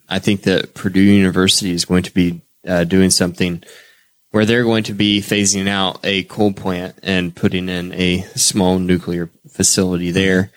I 0.07 0.19
think 0.19 0.43
that 0.43 0.73
Purdue 0.73 1.01
University 1.01 1.71
is 1.71 1.83
going 1.83 2.03
to 2.03 2.13
be 2.13 2.41
uh, 2.65 2.83
doing 2.85 3.09
something 3.09 3.61
where 4.31 4.45
they're 4.45 4.63
going 4.63 4.83
to 4.83 4.93
be 4.93 5.19
phasing 5.21 5.67
out 5.67 5.99
a 6.03 6.23
coal 6.23 6.53
plant 6.53 6.97
and 7.03 7.35
putting 7.35 7.67
in 7.67 7.93
a 7.93 8.21
small 8.35 8.77
nuclear 8.79 9.29
facility 9.49 10.11
there. 10.11 10.51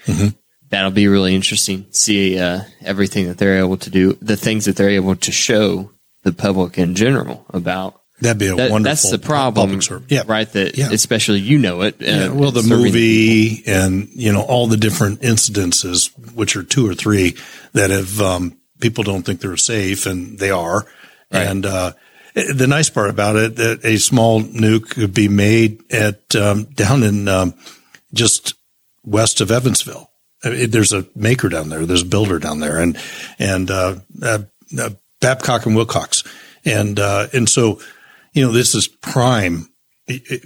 That'll 0.70 0.90
be 0.92 1.08
really 1.08 1.34
interesting. 1.34 1.86
See 1.90 2.38
uh, 2.38 2.60
everything 2.82 3.26
that 3.26 3.38
they're 3.38 3.58
able 3.58 3.76
to 3.78 3.90
do, 3.90 4.16
the 4.22 4.36
things 4.36 4.64
that 4.66 4.76
they're 4.76 4.90
able 4.90 5.16
to 5.16 5.32
show 5.32 5.90
the 6.22 6.32
public 6.32 6.78
in 6.78 6.94
general 6.94 7.44
about. 7.50 8.00
That'd 8.20 8.38
be 8.38 8.46
a 8.48 8.54
That, 8.54 8.70
wonderful. 8.70 8.82
that's 8.90 9.10
the 9.10 9.18
problem. 9.18 9.80
Yeah, 10.08 10.22
right? 10.26 10.50
That 10.52 10.76
Yeah. 10.76 10.90
especially 10.92 11.40
you 11.40 11.58
know 11.58 11.80
it. 11.82 11.94
uh, 12.02 12.04
Yeah, 12.04 12.28
well, 12.28 12.50
the 12.52 12.62
movie 12.62 13.62
and 13.66 14.08
you 14.14 14.30
know 14.32 14.42
all 14.42 14.66
the 14.66 14.76
different 14.76 15.22
incidences, 15.22 16.10
which 16.34 16.54
are 16.54 16.62
two 16.62 16.86
or 16.88 16.94
three 16.94 17.34
that 17.72 17.88
have 17.90 18.20
um, 18.20 18.58
people 18.78 19.02
don't 19.04 19.22
think 19.24 19.40
they're 19.40 19.56
safe, 19.56 20.04
and 20.06 20.38
they 20.38 20.50
are. 20.50 20.86
And 21.30 21.64
uh, 21.64 21.92
the 22.34 22.66
nice 22.66 22.90
part 22.90 23.08
about 23.08 23.36
it 23.36 23.56
that 23.56 23.84
a 23.84 23.96
small 23.98 24.42
nuke 24.42 24.90
could 24.90 25.14
be 25.14 25.28
made 25.28 25.80
at 25.90 26.36
um, 26.36 26.64
down 26.74 27.02
in 27.02 27.26
um, 27.26 27.54
just 28.12 28.54
west 29.02 29.40
of 29.40 29.50
Evansville. 29.50 30.09
There's 30.42 30.92
a 30.92 31.06
maker 31.14 31.48
down 31.48 31.68
there. 31.68 31.84
There's 31.84 32.02
a 32.02 32.06
builder 32.06 32.38
down 32.38 32.60
there, 32.60 32.78
and 32.78 32.96
and 33.38 33.70
uh, 33.70 33.96
uh, 34.22 34.38
uh, 34.78 34.90
Babcock 35.20 35.66
and 35.66 35.76
Wilcox, 35.76 36.24
and 36.64 36.98
uh, 36.98 37.26
and 37.32 37.48
so 37.48 37.80
you 38.32 38.44
know 38.44 38.52
this 38.52 38.74
is 38.74 38.88
prime 38.88 39.70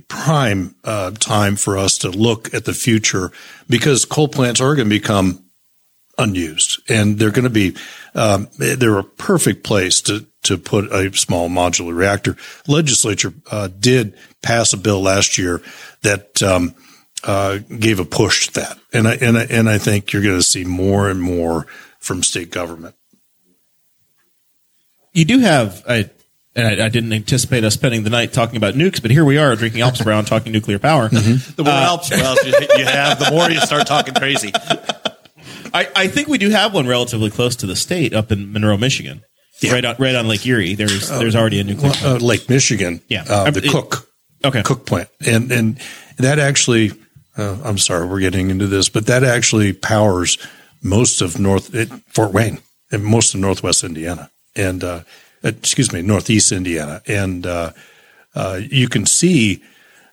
prime 0.09 0.75
uh, 0.85 1.11
time 1.13 1.57
for 1.57 1.79
us 1.79 1.99
to 1.99 2.11
look 2.11 2.53
at 2.53 2.65
the 2.65 2.75
future 2.75 3.33
because 3.69 4.05
coal 4.05 4.29
plants 4.29 4.61
are 4.61 4.75
going 4.75 4.89
to 4.89 4.95
become 4.95 5.45
unused 6.19 6.81
and 6.89 7.19
they're 7.19 7.31
going 7.31 7.45
to 7.45 7.51
be 7.51 7.75
um, 8.15 8.49
they're 8.59 8.99
a 8.99 9.05
perfect 9.05 9.65
place 9.65 10.01
to 10.03 10.27
to 10.43 10.59
put 10.59 10.93
a 10.93 11.11
small 11.17 11.49
modular 11.49 11.97
reactor. 11.97 12.37
Legislature 12.69 13.33
uh, 13.51 13.69
did 13.81 14.15
pass 14.43 14.73
a 14.73 14.77
bill 14.77 15.01
last 15.01 15.39
year 15.39 15.63
that 16.03 16.43
um, 16.43 16.75
uh, 17.27 17.59
gave 17.79 18.01
a 18.01 18.05
push 18.05 18.47
to 18.49 18.53
that, 18.61 18.79
and 18.93 19.09
I 19.09 19.15
and 19.15 19.39
I, 19.39 19.45
and 19.45 19.69
I 19.69 19.79
think 19.79 20.13
you're 20.13 20.23
going 20.23 20.37
to 20.37 20.43
see 20.43 20.65
more 20.65 21.09
and 21.09 21.21
more 21.23 21.67
from 21.99 22.23
state 22.23 22.51
government. 22.51 22.95
You 25.13 25.25
do 25.25 25.39
have 25.41 25.83
I. 25.89 26.11
And 26.57 26.69
I, 26.81 26.85
I 26.87 26.89
didn't 26.89 27.13
anticipate 27.13 27.65
us 27.65 27.75
spending 27.75 28.05
the 28.05 28.11
night 28.11 28.33
talking 28.33 28.57
about 28.57 28.75
nukes, 28.75 29.03
but 29.03 29.11
here 29.11 29.25
we 29.25 29.39
are 29.39 29.57
drinking 29.57 29.81
Alps 29.81 30.01
Brau, 30.01 30.23
talking 30.25 30.53
nuclear 30.53 30.79
power. 30.79 31.09
The 31.09 31.65
more 31.65 31.73
Alps 31.73 32.13
wells 32.13 32.39
you, 32.47 32.53
you 32.79 32.85
have, 32.85 33.19
the 33.19 33.33
more 33.33 33.51
you 33.51 33.59
start 33.59 33.89
talking 33.89 34.15
crazy. 34.15 34.53
I, 35.75 35.89
I 35.97 36.07
think 36.07 36.29
we 36.29 36.39
do 36.39 36.51
have 36.51 36.73
one 36.73 36.87
relatively 36.87 37.29
close 37.31 37.57
to 37.57 37.67
the 37.67 37.75
state 37.75 38.15
up 38.15 38.31
in 38.31 38.53
Monroe, 38.53 38.77
Michigan, 38.77 39.23
right 39.69 39.85
on 39.85 39.97
right 39.99 40.15
on 40.15 40.29
Lake 40.29 40.47
Erie. 40.47 40.77
There's 40.77 41.09
there's 41.09 41.35
already 41.35 41.59
a 41.59 41.65
nuclear. 41.65 41.91
uh, 42.05 42.19
Lake 42.19 42.49
Michigan, 42.49 43.01
Yeah. 43.09 43.25
uh, 43.29 43.51
the 43.51 43.65
It- 43.65 43.71
Cook, 43.73 44.09
Okay. 44.45 44.63
Cook 44.63 44.87
plant, 44.87 45.09
and 45.27 45.51
and 45.51 45.81
that 46.19 46.39
actually, 46.39 46.93
uh, 47.37 47.59
I'm 47.65 47.79
sorry, 47.79 48.07
we're 48.07 48.21
getting 48.21 48.51
into 48.51 48.67
this, 48.67 48.89
but 48.89 49.07
that 49.07 49.25
actually 49.25 49.73
powers 49.73 50.39
most 50.83 51.21
of 51.21 51.39
North 51.39 51.75
it, 51.75 51.89
Fort 52.09 52.33
Wayne 52.33 52.61
and 52.93 53.05
most 53.05 53.35
of 53.35 53.41
Northwest 53.41 53.83
Indiana, 53.83 54.31
and 54.55 54.85
uh, 54.85 55.01
excuse 55.43 55.93
me, 55.93 56.03
Northeast 56.03 56.53
Indiana, 56.53 57.03
and 57.07 57.47
uh, 57.47 57.73
uh, 58.35 58.61
you 58.63 58.89
can 58.89 59.07
see 59.07 59.63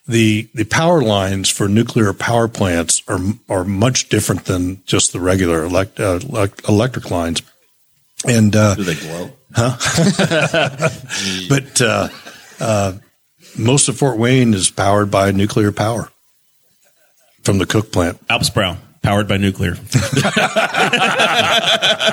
the 0.08 0.50
the 0.54 0.64
power 0.64 1.02
lines 1.02 1.50
for 1.50 1.68
nuclear 1.68 2.14
power 2.14 2.48
plants 2.48 3.04
are 3.08 3.20
are 3.50 3.64
much 3.64 4.10
different 4.10 4.46
than 4.46 4.84
just 4.86 5.14
the 5.14 5.20
regular 5.20 5.64
elect, 5.64 6.00
uh, 6.00 6.20
elect- 6.24 6.68
electric 6.68 7.12
lines, 7.12 7.42
and 8.28 8.56
uh, 8.56 8.76
Do 8.76 8.84
they 8.84 8.96
glow? 8.96 9.32
Huh? 9.54 9.78
but 11.50 11.82
uh, 11.82 12.08
uh, 12.60 12.94
most 13.58 13.90
of 13.90 13.98
Fort 13.98 14.18
Wayne 14.18 14.54
is 14.54 14.72
powered 14.72 15.12
by 15.12 15.32
nuclear 15.32 15.72
power 15.72 16.10
from 17.44 17.58
the 17.58 17.66
Cook 17.66 17.92
plant. 17.92 18.20
Alps 18.30 18.50
Brau, 18.50 18.78
powered 19.02 19.28
by 19.28 19.38
nuclear. 19.38 19.76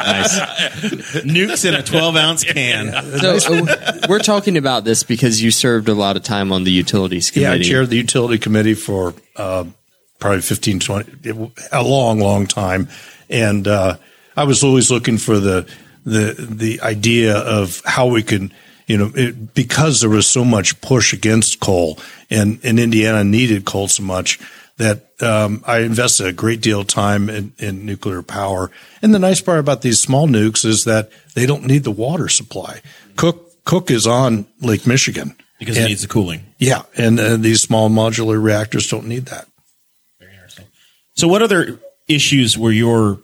Nice. 0.08 0.40
Nukes 1.24 1.64
in 1.66 1.74
a 1.74 1.82
12 1.82 2.16
ounce 2.16 2.44
can. 2.44 2.92
So 3.18 3.36
uh, 3.36 4.06
we're 4.08 4.18
talking 4.18 4.56
about 4.56 4.84
this 4.84 5.02
because 5.02 5.42
you 5.42 5.50
served 5.50 5.88
a 5.88 5.94
lot 5.94 6.16
of 6.16 6.22
time 6.22 6.52
on 6.52 6.64
the 6.64 6.70
utilities 6.70 7.30
committee. 7.30 7.58
Yeah, 7.58 7.60
I 7.60 7.62
chaired 7.62 7.90
the 7.90 7.96
utility 7.96 8.38
committee 8.38 8.74
for 8.74 9.14
uh, 9.36 9.64
probably 10.18 10.40
15, 10.40 10.80
20, 10.80 11.50
a 11.72 11.82
long, 11.82 12.20
long 12.20 12.46
time. 12.46 12.88
And 13.28 13.66
uh, 13.68 13.96
I 14.36 14.44
was 14.44 14.64
always 14.64 14.90
looking 14.90 15.18
for 15.18 15.38
the, 15.38 15.68
the, 16.04 16.34
the 16.38 16.80
idea 16.80 17.36
of 17.36 17.82
how 17.84 18.06
we 18.06 18.22
can, 18.22 18.52
you 18.86 18.96
know, 18.96 19.10
it, 19.14 19.54
because 19.54 20.00
there 20.00 20.10
was 20.10 20.26
so 20.26 20.44
much 20.44 20.80
push 20.80 21.12
against 21.12 21.60
coal 21.60 21.98
and, 22.30 22.60
and 22.62 22.78
Indiana 22.78 23.24
needed 23.24 23.64
coal 23.64 23.88
so 23.88 24.02
much 24.02 24.38
that 24.78 25.10
um, 25.22 25.62
I 25.66 25.80
invested 25.80 26.26
a 26.26 26.32
great 26.32 26.60
deal 26.60 26.80
of 26.80 26.86
time 26.86 27.28
in, 27.28 27.52
in 27.58 27.84
nuclear 27.84 28.22
power. 28.22 28.70
And 29.02 29.12
the 29.14 29.18
nice 29.18 29.40
part 29.40 29.58
about 29.58 29.82
these 29.82 30.00
small 30.00 30.26
nukes 30.28 30.64
is 30.64 30.84
that 30.84 31.10
they 31.34 31.46
don't 31.46 31.64
need 31.66 31.84
the 31.84 31.90
water 31.90 32.28
supply. 32.28 32.80
Cook, 33.16 33.64
Cook 33.64 33.90
is 33.90 34.06
on 34.06 34.46
Lake 34.60 34.86
Michigan. 34.86 35.34
Because 35.58 35.76
And- 35.76 35.86
it 35.86 35.88
needs 35.88 36.02
the 36.02 36.08
cooling. 36.08 36.46
yeah, 36.58 36.82
and 36.96 37.18
uh, 37.18 37.36
these 37.36 37.60
small 37.60 37.90
modular 37.90 38.40
reactors 38.42 38.88
don't 38.88 39.06
need 39.06 39.26
that. 39.26 39.48
Very 40.20 40.32
interesting. 40.32 40.66
So, 41.16 41.26
what 41.26 41.42
other 41.42 41.80
issues 42.06 42.56
were 42.56 42.70
your 42.70 43.18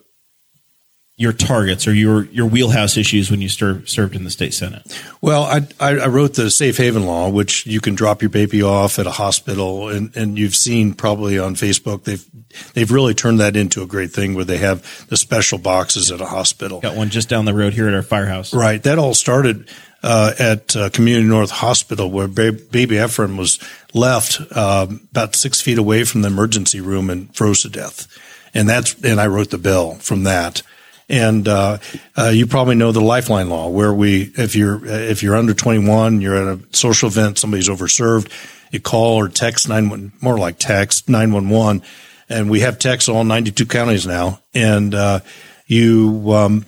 your 1.17 1.33
targets 1.33 1.87
or 1.87 1.95
your 1.95 2.25
your 2.27 2.47
wheelhouse 2.47 2.97
issues 2.97 3.31
when 3.31 3.41
you 3.41 3.49
stir, 3.49 3.85
served 3.87 4.17
in 4.17 4.25
the 4.25 4.31
state 4.31 4.53
senate? 4.53 4.83
Well, 5.21 5.45
I, 5.45 5.67
I 5.81 6.07
wrote 6.09 6.35
the 6.35 6.51
safe 6.51 6.77
haven 6.77 7.07
law, 7.07 7.29
which 7.29 7.67
you 7.67 7.81
can 7.81 7.95
drop 7.95 8.21
your 8.21 8.31
baby 8.31 8.62
off 8.62 8.99
at 8.99 9.07
a 9.07 9.12
hospital, 9.12 9.89
and, 9.89 10.15
and 10.17 10.39
you've 10.39 10.57
seen 10.57 10.93
probably 10.93 11.39
on 11.39 11.55
Facebook 11.55 12.05
they've 12.05 12.27
they've 12.75 12.91
really 12.91 13.15
turned 13.15 13.41
that 13.41 13.57
into 13.57 13.83
a 13.83 13.87
great 13.87 14.11
thing 14.11 14.35
where 14.35 14.45
they 14.45 14.59
have 14.59 15.07
the 15.09 15.17
special 15.17 15.59
boxes 15.59 16.11
at 16.11 16.21
a 16.21 16.27
hospital. 16.27 16.81
Got 16.81 16.97
one 16.97 17.11
just 17.11 17.29
down 17.29 17.45
the 17.45 17.55
road 17.55 17.75
here 17.75 17.87
at 17.89 17.95
our 17.95 18.03
firehouse. 18.03 18.53
Right. 18.53 18.83
That 18.83 18.99
all 18.99 19.15
started 19.15 19.69
uh, 20.03 20.33
at 20.39 20.77
uh, 20.77 20.91
Community 20.91 21.27
North 21.27 21.51
Hospital, 21.51 22.11
where 22.11 22.29
ba- 22.29 22.53
baby 22.53 22.97
Ephraim 22.97 23.37
was 23.37 23.59
left 23.95 24.41
um, 24.57 25.09
about 25.12 25.35
six 25.35 25.61
feet 25.61 25.79
away 25.79 26.05
from 26.05 26.23
the 26.23 26.29
emergency 26.29 26.81
room 26.81 27.09
and 27.09 27.35
froze 27.35 27.62
to 27.62 27.71
death. 27.71 28.07
And 28.53 28.69
that's 28.69 28.95
and 29.03 29.21
I 29.21 29.29
wrote 29.29 29.51
the 29.51 29.59
bill 29.59 29.95
from 29.95 30.25
that. 30.25 30.62
And 31.09 31.47
uh, 31.47 31.79
uh, 32.17 32.31
you 32.31 32.47
probably 32.47 32.77
know 32.77 32.93
the 32.93 33.01
Lifeline 33.01 33.51
law, 33.51 33.69
where 33.69 33.93
we, 33.93 34.33
if 34.37 34.57
you're 34.57 34.85
if 34.87 35.23
you're 35.23 35.37
under 35.37 35.53
21, 35.53 36.21
you're 36.21 36.37
at 36.37 36.59
a 36.59 36.77
social 36.77 37.09
event, 37.09 37.39
somebody's 37.39 37.69
overserved, 37.69 38.31
you 38.71 38.81
call 38.81 39.17
or 39.17 39.29
text 39.29 39.69
nine 39.69 40.13
more 40.23 40.39
like 40.39 40.59
text 40.59 41.09
nine 41.09 41.33
one 41.33 41.51
one, 41.51 41.83
and 42.29 42.49
we 42.49 42.61
have 42.61 42.79
texts 42.79 43.09
all 43.09 43.23
92 43.23 43.67
counties 43.67 44.07
now, 44.07 44.41
and 44.55 44.95
uh, 44.95 45.21
you 45.67 46.33
um, 46.33 46.65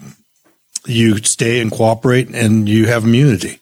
you 0.86 1.16
stay 1.18 1.60
and 1.60 1.70
cooperate 1.70 2.28
and 2.28 2.68
you 2.68 2.86
have 2.86 3.04
immunity. 3.04 3.60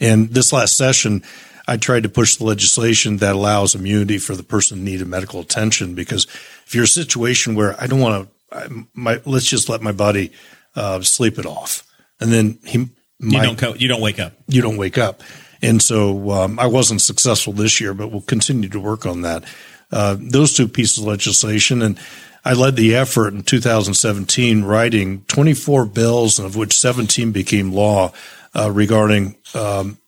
And 0.00 0.30
this 0.30 0.52
last 0.52 0.76
session, 0.76 1.22
I 1.66 1.76
tried 1.76 2.02
to 2.02 2.08
push 2.08 2.36
the 2.36 2.44
legislation 2.44 3.18
that 3.18 3.34
allows 3.34 3.74
immunity 3.74 4.18
for 4.18 4.34
the 4.34 4.42
person 4.42 4.78
in 4.78 4.84
need 4.84 5.00
of 5.00 5.08
medical 5.08 5.40
attention 5.40 5.94
because 5.94 6.26
if 6.66 6.74
you're 6.74 6.84
a 6.84 6.88
situation 6.88 7.54
where 7.54 7.80
I 7.80 7.86
don't 7.86 8.00
want 8.00 8.24
to, 8.28 8.33
my, 8.94 9.20
let's 9.24 9.46
just 9.46 9.68
let 9.68 9.82
my 9.82 9.92
body 9.92 10.32
uh, 10.76 11.00
sleep 11.02 11.38
it 11.38 11.46
off. 11.46 11.82
And 12.20 12.32
then 12.32 12.58
he, 12.64 12.88
You 13.20 13.42
don't 13.42 13.58
co- 13.58 13.74
you 13.74 13.88
don't 13.88 14.00
wake 14.00 14.18
up. 14.18 14.32
you 14.48 14.62
don't 14.62 14.76
wake 14.76 14.98
up. 14.98 15.22
And 15.62 15.80
so 15.80 16.30
um, 16.30 16.58
I 16.58 16.66
wasn't 16.66 17.00
successful 17.00 17.52
this 17.52 17.80
year, 17.80 17.94
but 17.94 18.10
we'll 18.10 18.20
continue 18.20 18.68
to 18.68 18.80
work 18.80 19.06
on 19.06 19.22
that. 19.22 19.44
Uh, 19.90 20.16
those 20.18 20.54
two 20.54 20.68
pieces 20.68 20.98
of 20.98 21.04
legislation, 21.04 21.80
and 21.82 21.98
I 22.44 22.52
led 22.52 22.76
the 22.76 22.94
effort 22.94 23.32
in 23.32 23.42
2017, 23.42 24.64
writing 24.64 25.24
24 25.28 25.86
bills, 25.86 26.38
of 26.38 26.56
which 26.56 26.76
17 26.76 27.32
became 27.32 27.72
law 27.72 28.12
uh, 28.54 28.70
regarding 28.70 29.36
um, 29.54 29.98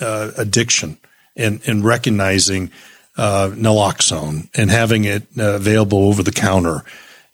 uh, 0.00 0.32
addiction 0.36 0.98
and, 1.34 1.60
and 1.66 1.84
recognizing 1.84 2.70
uh, 3.16 3.50
naloxone 3.54 4.48
and 4.54 4.70
having 4.70 5.04
it 5.04 5.22
uh, 5.38 5.54
available 5.54 6.08
over 6.08 6.22
the 6.22 6.32
counter. 6.32 6.82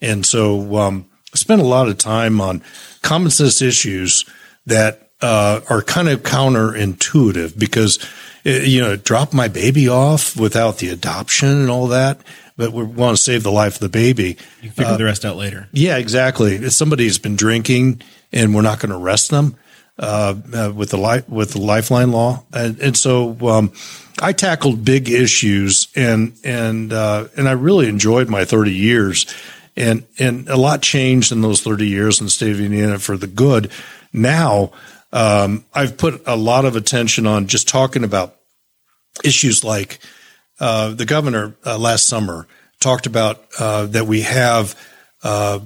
And 0.03 0.25
so 0.25 0.75
um, 0.77 1.09
I 1.33 1.37
spent 1.37 1.61
a 1.61 1.65
lot 1.65 1.87
of 1.87 1.97
time 1.97 2.39
on 2.41 2.61
common 3.01 3.31
sense 3.31 3.61
issues 3.61 4.25
that 4.65 5.09
uh, 5.21 5.61
are 5.69 5.81
kind 5.81 6.09
of 6.09 6.21
counterintuitive 6.21 7.57
because 7.57 7.97
it, 8.43 8.67
you 8.67 8.81
know 8.81 8.95
drop 8.95 9.33
my 9.33 9.47
baby 9.47 9.87
off 9.87 10.37
without 10.37 10.77
the 10.77 10.89
adoption 10.89 11.47
and 11.47 11.69
all 11.69 11.87
that, 11.87 12.19
but 12.57 12.73
we 12.73 12.83
want 12.83 13.17
to 13.17 13.23
save 13.23 13.43
the 13.43 13.51
life 13.51 13.75
of 13.75 13.79
the 13.79 13.89
baby. 13.89 14.37
You 14.61 14.69
can 14.69 14.71
figure 14.71 14.97
the 14.97 15.05
rest 15.05 15.25
out 15.25 15.37
later. 15.37 15.69
Yeah, 15.71 15.97
exactly. 15.97 16.55
If 16.55 16.73
somebody's 16.73 17.17
been 17.17 17.35
drinking 17.35 18.01
and 18.31 18.53
we're 18.53 18.61
not 18.61 18.79
going 18.79 18.91
to 18.91 18.97
arrest 18.97 19.31
them 19.31 19.55
uh, 19.97 20.35
uh, 20.53 20.71
with 20.75 20.89
the 20.89 20.97
life 20.97 21.27
with 21.29 21.51
the 21.51 21.61
lifeline 21.61 22.11
law, 22.11 22.43
and, 22.51 22.79
and 22.79 22.97
so 22.97 23.37
um, 23.47 23.71
I 24.21 24.33
tackled 24.33 24.83
big 24.83 25.09
issues 25.09 25.87
and 25.95 26.33
and 26.43 26.91
uh, 26.91 27.27
and 27.37 27.47
I 27.47 27.53
really 27.53 27.87
enjoyed 27.87 28.29
my 28.29 28.43
thirty 28.45 28.73
years, 28.73 29.25
and 29.75 30.05
and 30.19 30.47
a 30.49 30.57
lot 30.57 30.81
changed 30.81 31.31
in 31.31 31.41
those 31.41 31.61
thirty 31.61 31.87
years 31.87 32.19
in 32.19 32.27
the 32.27 32.31
state 32.31 32.51
of 32.51 32.59
Indiana 32.59 32.99
for 32.99 33.17
the 33.17 33.27
good. 33.27 33.71
Now 34.11 34.71
um, 35.11 35.65
I've 35.73 35.97
put 35.97 36.21
a 36.25 36.35
lot 36.35 36.65
of 36.65 36.75
attention 36.75 37.27
on 37.27 37.47
just 37.47 37.67
talking 37.67 38.03
about 38.03 38.35
issues 39.23 39.63
like 39.63 39.99
uh, 40.59 40.89
the 40.89 41.05
governor 41.05 41.55
uh, 41.65 41.77
last 41.77 42.07
summer 42.07 42.47
talked 42.79 43.05
about 43.05 43.45
uh, 43.59 43.85
that 43.87 44.05
we 44.05 44.21
have 44.21 44.75
uh, 45.23 45.59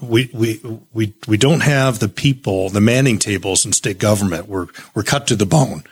we 0.00 0.30
we 0.32 0.60
we 0.92 1.14
we 1.26 1.36
don't 1.36 1.62
have 1.62 1.98
the 1.98 2.08
people 2.08 2.70
the 2.70 2.80
manning 2.80 3.18
tables 3.18 3.66
in 3.66 3.72
state 3.72 3.98
government. 3.98 4.48
We're 4.48 4.68
we're 4.94 5.02
cut 5.02 5.26
to 5.28 5.36
the 5.36 5.46
bone. 5.46 5.84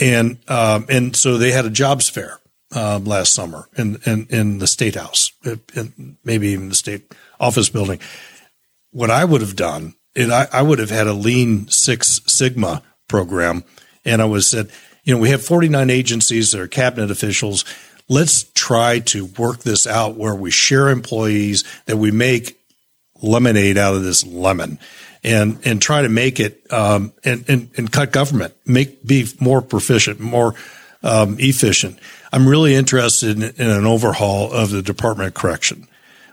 And 0.00 0.38
um, 0.48 0.86
and 0.88 1.14
so 1.14 1.38
they 1.38 1.52
had 1.52 1.64
a 1.64 1.70
jobs 1.70 2.08
fair 2.08 2.40
um, 2.74 3.04
last 3.04 3.34
summer 3.34 3.68
in, 3.76 3.98
in 4.06 4.26
in 4.30 4.58
the 4.58 4.66
state 4.66 4.94
house 4.94 5.32
in 5.74 6.16
maybe 6.24 6.48
even 6.48 6.68
the 6.68 6.74
state 6.74 7.12
office 7.40 7.68
building. 7.68 8.00
What 8.90 9.10
I 9.10 9.24
would 9.24 9.40
have 9.40 9.56
done 9.56 9.94
is 10.14 10.30
I, 10.30 10.46
I 10.52 10.62
would 10.62 10.78
have 10.78 10.90
had 10.90 11.06
a 11.06 11.12
lean 11.12 11.68
six 11.68 12.20
sigma 12.26 12.82
program 13.08 13.64
and 14.04 14.22
I 14.22 14.26
was 14.26 14.48
said 14.48 14.70
you 15.04 15.14
know 15.14 15.20
we 15.20 15.30
have 15.30 15.44
49 15.44 15.90
agencies 15.90 16.52
that 16.52 16.60
are 16.60 16.68
cabinet 16.68 17.10
officials. 17.10 17.64
Let's 18.08 18.44
try 18.54 18.98
to 19.00 19.26
work 19.26 19.60
this 19.60 19.86
out 19.86 20.16
where 20.16 20.34
we 20.34 20.50
share 20.50 20.88
employees 20.88 21.64
that 21.86 21.96
we 21.96 22.10
make 22.10 22.58
lemonade 23.22 23.78
out 23.78 23.94
of 23.94 24.02
this 24.02 24.26
lemon 24.26 24.78
and 25.24 25.58
and 25.64 25.80
try 25.80 26.02
to 26.02 26.08
make 26.08 26.40
it 26.40 26.66
um, 26.72 27.12
and, 27.24 27.44
and 27.48 27.70
and 27.76 27.92
cut 27.92 28.12
government 28.12 28.54
make 28.66 29.04
be 29.06 29.26
more 29.40 29.62
proficient 29.62 30.20
more 30.20 30.54
um, 31.02 31.36
efficient 31.38 31.98
i'm 32.32 32.48
really 32.48 32.74
interested 32.74 33.36
in, 33.36 33.42
in, 33.42 33.70
an 33.70 33.86
overhaul 33.86 34.52
of 34.52 34.70
the 34.70 34.82
department 34.82 35.28
of 35.28 35.34
correction 35.34 35.86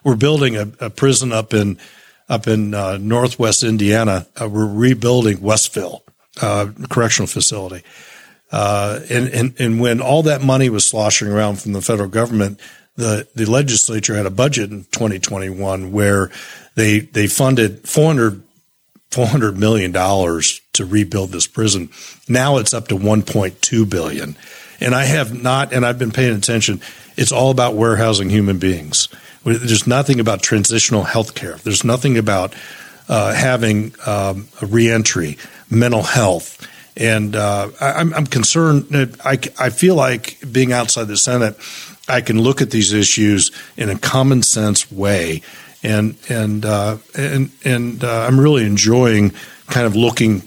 we're 0.03 0.15
building 0.15 0.55
a, 0.55 0.67
a 0.79 0.89
prison 0.89 1.31
up 1.31 1.53
in 1.53 1.77
up 2.27 2.47
in 2.47 2.73
uh, 2.73 2.97
northwest 2.97 3.63
indiana 3.63 4.27
uh, 4.41 4.47
we're 4.47 4.67
rebuilding 4.67 5.41
westville 5.41 6.03
uh, 6.41 6.67
correctional 6.89 7.27
facility 7.27 7.83
uh, 8.51 8.99
and, 9.09 9.27
and, 9.29 9.53
and 9.59 9.79
when 9.79 10.01
all 10.01 10.23
that 10.23 10.41
money 10.41 10.69
was 10.69 10.85
sloshing 10.85 11.27
around 11.27 11.61
from 11.61 11.73
the 11.73 11.81
federal 11.81 12.09
government, 12.09 12.59
the, 12.95 13.27
the 13.35 13.45
legislature 13.45 14.15
had 14.15 14.25
a 14.25 14.31
budget 14.31 14.71
in 14.71 14.85
2021 14.85 15.91
where 15.91 16.31
they, 16.75 16.99
they 16.99 17.27
funded 17.27 17.87
400, 17.87 18.41
400 19.11 19.57
million 19.57 19.91
dollars 19.91 20.61
to 20.73 20.85
rebuild 20.85 21.31
this 21.31 21.47
prison. 21.47 21.89
Now 22.27 22.57
it's 22.57 22.73
up 22.73 22.87
to 22.87 22.95
1.2 22.95 23.89
billion. 23.89 24.35
And 24.79 24.95
I 24.95 25.05
have 25.05 25.33
not, 25.33 25.73
and 25.73 25.85
I've 25.85 25.99
been 25.99 26.11
paying 26.11 26.35
attention. 26.35 26.81
It's 27.17 27.31
all 27.31 27.51
about 27.51 27.75
warehousing 27.75 28.29
human 28.29 28.59
beings. 28.59 29.09
There's 29.43 29.87
nothing 29.87 30.19
about 30.19 30.41
transitional 30.41 31.03
health 31.03 31.35
care. 31.35 31.55
There's 31.55 31.83
nothing 31.83 32.17
about 32.17 32.53
uh, 33.07 33.33
having 33.33 33.93
um, 34.05 34.47
a 34.61 34.65
reentry, 34.65 35.37
mental 35.69 36.03
health 36.03 36.67
and 36.99 37.33
uh, 37.35 37.69
I, 37.79 38.01
am 38.01 38.25
concerned. 38.27 38.87
I, 39.23 39.39
I 39.57 39.69
feel 39.69 39.95
like 39.95 40.37
being 40.51 40.73
outside 40.73 41.07
the 41.07 41.15
Senate, 41.15 41.57
I 42.09 42.19
can 42.19 42.41
look 42.41 42.61
at 42.61 42.71
these 42.71 42.91
issues 42.91 43.51
in 43.77 43.89
a 43.89 43.97
common 43.97 44.43
sense 44.43 44.91
way, 44.91 45.41
and 45.81 46.17
and 46.27 46.65
uh, 46.65 46.97
and 47.17 47.51
and 47.63 48.03
uh, 48.03 48.25
I'm 48.27 48.37
really 48.37 48.65
enjoying 48.65 49.31
kind 49.67 49.87
of 49.87 49.95
looking 49.95 50.41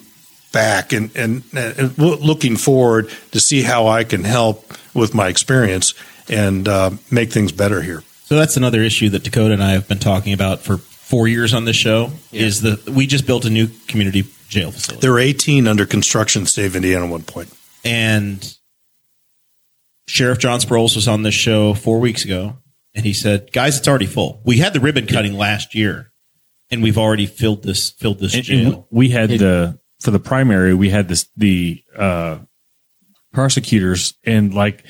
back 0.52 0.92
and, 0.92 1.14
and, 1.16 1.42
and 1.54 1.98
looking 1.98 2.56
forward 2.56 3.10
to 3.32 3.40
see 3.40 3.62
how 3.62 3.88
I 3.88 4.04
can 4.04 4.24
help 4.24 4.72
with 4.94 5.14
my 5.14 5.28
experience 5.28 5.94
and 6.28 6.68
uh, 6.68 6.90
make 7.10 7.32
things 7.32 7.52
better 7.52 7.82
here. 7.82 8.02
So 8.24 8.36
that's 8.36 8.56
another 8.56 8.80
issue 8.80 9.08
that 9.10 9.24
Dakota 9.24 9.54
and 9.54 9.62
I 9.62 9.72
have 9.72 9.88
been 9.88 9.98
talking 9.98 10.32
about 10.32 10.60
for 10.60 10.78
four 10.78 11.28
years 11.28 11.52
on 11.52 11.64
this 11.64 11.76
show. 11.76 12.12
Yeah. 12.30 12.42
Is 12.42 12.62
that 12.62 12.88
we 12.88 13.06
just 13.06 13.26
built 13.26 13.44
a 13.44 13.50
new 13.50 13.68
community 13.88 14.24
jail 14.48 14.70
facility. 14.70 15.00
There 15.00 15.12
were 15.12 15.18
18 15.18 15.66
under 15.66 15.86
construction 15.86 16.42
in 16.42 16.46
state 16.46 16.66
of 16.66 16.76
Indiana 16.76 17.06
at 17.06 17.10
one 17.10 17.22
point. 17.22 17.52
And 17.84 18.56
Sheriff 20.06 20.38
John 20.38 20.60
Sproles 20.60 20.94
was 20.94 21.08
on 21.08 21.22
this 21.22 21.34
show 21.34 21.74
four 21.74 21.98
weeks 21.98 22.24
ago, 22.24 22.58
and 22.94 23.04
he 23.04 23.12
said, 23.12 23.50
"Guys, 23.52 23.78
it's 23.78 23.88
already 23.88 24.06
full. 24.06 24.40
We 24.44 24.58
had 24.58 24.72
the 24.72 24.80
ribbon 24.80 25.06
cutting 25.06 25.34
last 25.34 25.74
year, 25.74 26.12
and 26.70 26.82
we've 26.82 26.98
already 26.98 27.26
filled 27.26 27.62
this 27.62 27.90
filled 27.90 28.18
this 28.18 28.34
and, 28.34 28.44
jail. 28.44 28.72
And 28.72 28.84
we 28.90 29.08
had 29.08 29.30
the 29.30 29.78
for 30.02 30.10
the 30.10 30.18
primary, 30.18 30.74
we 30.74 30.90
had 30.90 31.08
this 31.08 31.28
the 31.36 31.82
uh, 31.96 32.38
prosecutors, 33.32 34.14
and 34.24 34.54
like." 34.54 34.84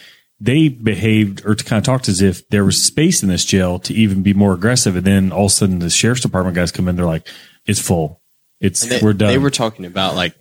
They 0.45 0.67
behaved 0.67 1.47
or 1.47 1.55
to 1.55 1.65
kind 1.65 1.79
of 1.79 1.85
talked 1.85 2.09
as 2.09 2.21
if 2.21 2.49
there 2.49 2.65
was 2.65 2.83
space 2.83 3.23
in 3.23 3.29
this 3.29 3.45
jail 3.45 3.79
to 3.79 3.95
even 3.95 4.25
be 4.25 4.35
more 4.35 4.53
aggressive. 4.55 4.97
And 4.97 5.07
then 5.07 5.31
all 5.31 5.45
of 5.45 5.53
a 5.53 5.55
sudden 5.55 5.79
the 5.79 5.89
sheriff's 5.89 6.23
department 6.23 6.57
guys 6.57 6.73
come 6.73 6.89
in. 6.89 6.97
They're 6.97 7.07
like, 7.07 7.29
it's 7.65 7.81
full. 7.81 8.21
It's 8.61 8.87
they, 8.87 9.01
we're 9.01 9.13
done. 9.13 9.29
They 9.29 9.39
were 9.39 9.51
talking 9.51 9.85
about 9.85 10.15
like, 10.15 10.35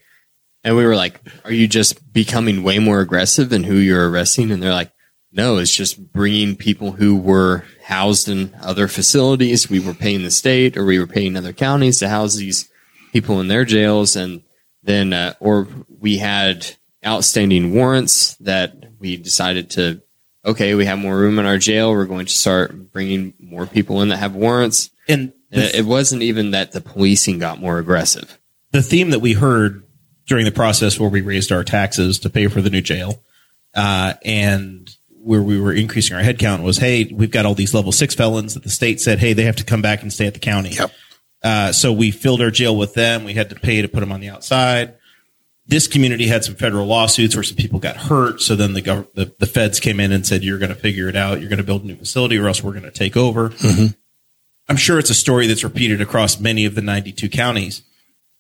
and 0.64 0.76
we 0.76 0.86
were 0.86 0.96
like, 0.96 1.20
"Are 1.44 1.52
you 1.52 1.68
just 1.68 2.14
becoming 2.14 2.64
way 2.64 2.80
more 2.80 3.02
aggressive 3.02 3.52
in 3.52 3.64
who 3.64 3.76
you're 3.76 4.10
arresting?" 4.10 4.52
And 4.52 4.62
they're 4.62 4.74
like, 4.74 4.92
"No, 5.32 5.58
it's 5.58 5.76
just 5.76 6.12
bringing 6.12 6.56
people 6.56 6.94
who 6.94 7.16
were 7.16 7.66
housed 7.84 8.30
in 8.30 8.56
other 8.62 8.88
facilities. 8.88 9.70
We 9.70 9.80
were 9.80 9.96
paying 9.96 10.22
the 10.22 10.32
state, 10.32 10.78
or 10.78 10.86
we 10.86 11.00
were 11.00 11.08
paying 11.08 11.36
other 11.36 11.54
counties 11.54 12.00
to 12.00 12.10
house 12.10 12.36
these 12.36 12.70
people 13.12 13.40
in 13.40 13.48
their 13.48 13.66
jails, 13.66 14.16
and 14.16 14.44
then, 14.84 15.14
uh, 15.14 15.34
or 15.40 15.68
we 16.00 16.18
had 16.18 16.68
outstanding 17.06 17.74
warrants 17.74 18.36
that 18.36 18.76
we 19.00 19.18
decided 19.18 19.70
to." 19.72 20.02
Okay, 20.44 20.74
we 20.74 20.86
have 20.86 20.98
more 20.98 21.16
room 21.16 21.38
in 21.38 21.46
our 21.46 21.60
jail. 21.60 21.92
We're 21.92 22.06
going 22.06 22.26
to 22.26 22.34
start 22.34 22.92
bringing 22.92 23.34
more 23.40 23.68
people 23.68 24.02
in 24.02 24.10
that 24.10 24.18
have 24.18 24.34
warrants. 24.36 24.90
And 25.08 25.34
Th- 25.54 25.76
it 25.76 25.86
wasn't 25.86 26.24
even 26.24 26.52
that 26.52 26.72
the 26.72 26.82
policing 26.82 27.38
got 27.40 27.60
more 27.60 27.78
aggressive. 27.78 28.40
The 28.72 28.82
theme 28.82 29.12
that 29.12 29.20
we 29.20 29.34
heard 29.34 29.84
during 30.26 30.46
the 30.46 30.52
process 30.52 31.00
where 31.00 31.10
we 31.10 31.22
raised 31.22 31.52
our 31.52 31.64
taxes 31.64 32.20
to 32.20 32.30
pay 32.30 32.48
for 32.48 32.62
the 32.62 32.70
new 32.70 32.82
jail, 32.82 33.22
uh, 33.76 34.14
and 34.24 34.90
where 35.10 35.42
we 35.42 35.60
were 35.60 35.74
increasing 35.74 36.16
our 36.16 36.24
headcount 36.24 36.64
was, 36.64 36.78
hey, 36.78 37.04
we've 37.12 37.32
got 37.32 37.46
all 37.46 37.54
these 37.54 37.74
level 37.74 37.92
six 37.92 38.16
felons 38.16 38.54
that 38.56 38.64
the 38.64 38.70
state 38.70 39.00
said, 39.00 39.20
hey, 39.20 39.34
they 39.34 39.44
have 39.44 39.58
to 39.58 39.64
come 39.64 39.82
back 39.82 40.02
and 40.02 40.12
stay 40.12 40.26
at 40.26 40.34
the 40.34 40.40
county. 40.40 40.70
Yep. 40.70 40.92
Uh, 41.44 41.72
so 41.72 41.92
we 41.92 42.12
filled 42.12 42.42
our 42.42 42.52
jail 42.52 42.76
with 42.76 42.94
them. 42.94 43.24
We 43.24 43.34
had 43.34 43.50
to 43.50 43.56
pay 43.56 43.82
to 43.82 43.88
put 43.88 44.02
them 44.02 44.12
on 44.12 44.20
the 44.20 44.30
outside. 44.30 44.96
This 45.68 45.88
community 45.88 46.28
had 46.28 46.44
some 46.44 46.56
federal 46.56 46.86
lawsuits 46.86 47.36
where 47.36 47.44
some 47.44 47.56
people 47.56 47.80
got 47.80 47.96
hurt. 47.96 48.42
So 48.42 48.56
then 48.56 48.74
the 48.74 48.82
gov- 48.82 49.14
the, 49.14 49.34
the 49.40 49.46
feds 49.46 49.80
came 49.80 50.00
in 50.00 50.12
and 50.12 50.26
said, 50.26 50.44
you're 50.44 50.58
going 50.58 50.74
to 50.74 50.76
figure 50.76 51.08
it 51.08 51.16
out. 51.16 51.40
You're 51.40 51.50
going 51.50 51.58
to 51.58 51.64
build 51.64 51.84
a 51.84 51.88
new 51.88 51.96
facility 51.96 52.38
or 52.38 52.48
else 52.48 52.64
we're 52.64 52.72
going 52.72 52.84
to 52.84 52.92
take 52.92 53.16
over. 53.16 53.50
Mm-hmm. 53.50 53.88
I'm 54.68 54.78
sure 54.78 55.00
it's 55.00 55.10
a 55.10 55.16
story 55.16 55.48
that's 55.48 55.64
repeated 55.64 56.02
across 56.02 56.40
many 56.40 56.66
of 56.66 56.76
the 56.76 56.82
92 56.82 57.30
counties. 57.30 57.84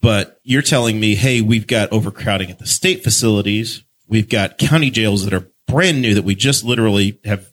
But 0.01 0.39
you're 0.43 0.61
telling 0.61 0.99
me, 0.99 1.15
hey, 1.15 1.41
we've 1.41 1.67
got 1.67 1.91
overcrowding 1.91 2.49
at 2.49 2.59
the 2.59 2.65
state 2.65 3.03
facilities. 3.03 3.83
We've 4.07 4.27
got 4.27 4.57
county 4.57 4.89
jails 4.89 5.23
that 5.25 5.33
are 5.33 5.47
brand 5.67 6.01
new 6.01 6.15
that 6.15 6.23
we 6.23 6.35
just 6.35 6.63
literally 6.63 7.19
have. 7.23 7.51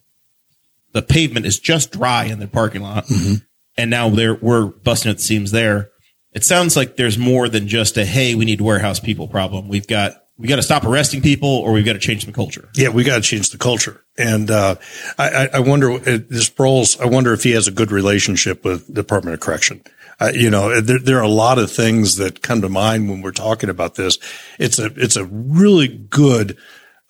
The 0.91 1.01
pavement 1.03 1.45
is 1.45 1.59
just 1.59 1.91
dry 1.91 2.25
in 2.25 2.39
the 2.39 2.47
parking 2.47 2.81
lot, 2.81 3.05
mm-hmm. 3.05 3.45
And 3.79 3.89
now 3.89 4.09
they're 4.09 4.35
we're 4.35 4.65
busting 4.65 5.09
at 5.09 5.17
the 5.17 5.23
seams 5.23 5.51
there. 5.51 5.91
It 6.33 6.43
sounds 6.43 6.75
like 6.75 6.97
there's 6.97 7.17
more 7.17 7.47
than 7.47 7.67
just 7.67 7.97
a 7.97 8.05
hey, 8.05 8.35
we 8.35 8.45
need 8.45 8.61
warehouse 8.61 8.99
people 8.99 9.27
problem. 9.27 9.69
We've 9.69 9.87
got 9.87 10.21
we 10.37 10.47
got 10.47 10.57
to 10.57 10.63
stop 10.63 10.85
arresting 10.85 11.21
people 11.21 11.49
or 11.49 11.71
we've 11.71 11.85
got 11.85 11.93
to 11.93 11.99
change 11.99 12.25
the 12.25 12.31
culture. 12.31 12.69
Yeah, 12.75 12.89
we 12.89 13.03
got 13.03 13.15
to 13.15 13.21
change 13.21 13.49
the 13.51 13.57
culture. 13.57 14.03
And 14.17 14.49
uh, 14.49 14.75
I, 15.17 15.49
I, 15.53 15.59
wonder, 15.59 15.91
uh, 15.91 15.99
this 16.05 16.49
Sproles, 16.49 16.99
I 16.99 17.07
wonder 17.07 17.33
if 17.33 17.43
he 17.43 17.51
has 17.51 17.67
a 17.67 17.71
good 17.71 17.91
relationship 17.91 18.63
with 18.63 18.93
Department 18.93 19.33
of 19.33 19.41
Correction. 19.41 19.83
Uh, 20.17 20.31
you 20.33 20.49
know, 20.49 20.79
there, 20.79 20.99
there, 20.99 21.17
are 21.17 21.23
a 21.23 21.27
lot 21.27 21.59
of 21.59 21.69
things 21.69 22.15
that 22.17 22.41
come 22.41 22.61
to 22.61 22.69
mind 22.69 23.09
when 23.09 23.21
we're 23.21 23.31
talking 23.31 23.69
about 23.69 23.95
this. 23.95 24.17
It's 24.57 24.79
a, 24.79 24.85
it's 24.95 25.17
a 25.17 25.25
really 25.25 25.89
good 25.89 26.57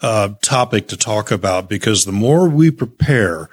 uh, 0.02 0.30
topic 0.42 0.88
to 0.88 0.98
talk 0.98 1.30
about 1.30 1.70
because 1.70 2.06
the 2.06 2.12
more 2.12 2.50
we 2.50 2.72
prepare 2.72 3.50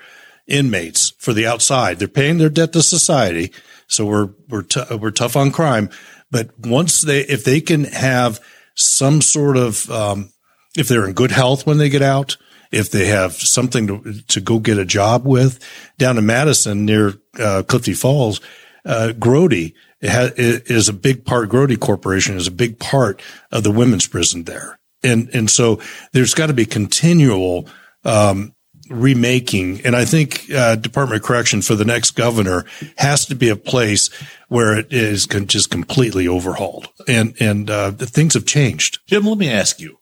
inmates 0.46 1.10
for 1.18 1.32
the 1.32 1.46
outside, 1.46 1.98
they're 1.98 2.08
paying 2.08 2.38
their 2.38 2.48
debt 2.48 2.72
to 2.72 2.82
society. 2.82 3.52
So 3.88 4.06
we're, 4.06 4.30
we're, 4.48 4.62
t- 4.62 4.96
we're 4.96 5.10
tough 5.10 5.36
on 5.36 5.52
crime. 5.52 5.90
But 6.30 6.50
once 6.58 7.02
they, 7.02 7.20
if 7.20 7.44
they 7.44 7.60
can 7.60 7.84
have 7.84 8.40
some 8.74 9.20
sort 9.20 9.56
of, 9.56 9.90
um, 9.90 10.30
if 10.76 10.88
they're 10.88 11.06
in 11.06 11.14
good 11.14 11.30
health 11.30 11.66
when 11.66 11.78
they 11.78 11.88
get 11.88 12.02
out, 12.02 12.36
if 12.72 12.90
they 12.90 13.06
have 13.06 13.32
something 13.34 13.86
to, 13.86 14.22
to 14.22 14.40
go 14.40 14.58
get 14.58 14.78
a 14.78 14.84
job 14.84 15.24
with 15.24 15.64
down 15.98 16.18
in 16.18 16.26
Madison 16.26 16.84
near, 16.84 17.14
uh, 17.38 17.62
Clifty 17.66 17.94
Falls, 17.94 18.40
uh, 18.84 19.12
Grote 19.12 19.72
ha- 20.02 20.32
is 20.36 20.88
a 20.88 20.92
big 20.92 21.24
part. 21.24 21.48
Grote 21.48 21.78
Corporation 21.80 22.36
is 22.36 22.46
a 22.46 22.52
big 22.52 22.78
part 22.78 23.22
of 23.50 23.62
the 23.62 23.70
women's 23.70 24.06
prison 24.06 24.44
there, 24.44 24.78
and 25.02 25.28
and 25.34 25.50
so 25.50 25.80
there's 26.12 26.34
got 26.34 26.46
to 26.46 26.54
be 26.54 26.66
continual 26.66 27.68
um, 28.04 28.54
remaking. 28.88 29.84
And 29.84 29.96
I 29.96 30.04
think 30.04 30.50
uh, 30.50 30.76
Department 30.76 31.20
of 31.20 31.26
Correction 31.26 31.62
for 31.62 31.74
the 31.74 31.84
next 31.84 32.12
governor 32.12 32.64
has 32.96 33.26
to 33.26 33.34
be 33.34 33.48
a 33.48 33.56
place 33.56 34.10
where 34.48 34.78
it 34.78 34.92
is 34.92 35.26
just 35.26 35.70
completely 35.70 36.28
overhauled, 36.28 36.88
and 37.08 37.34
and 37.40 37.68
uh, 37.70 37.92
things 37.92 38.34
have 38.34 38.46
changed. 38.46 39.00
Jim, 39.06 39.24
let 39.24 39.38
me 39.38 39.50
ask 39.50 39.80
you. 39.80 39.98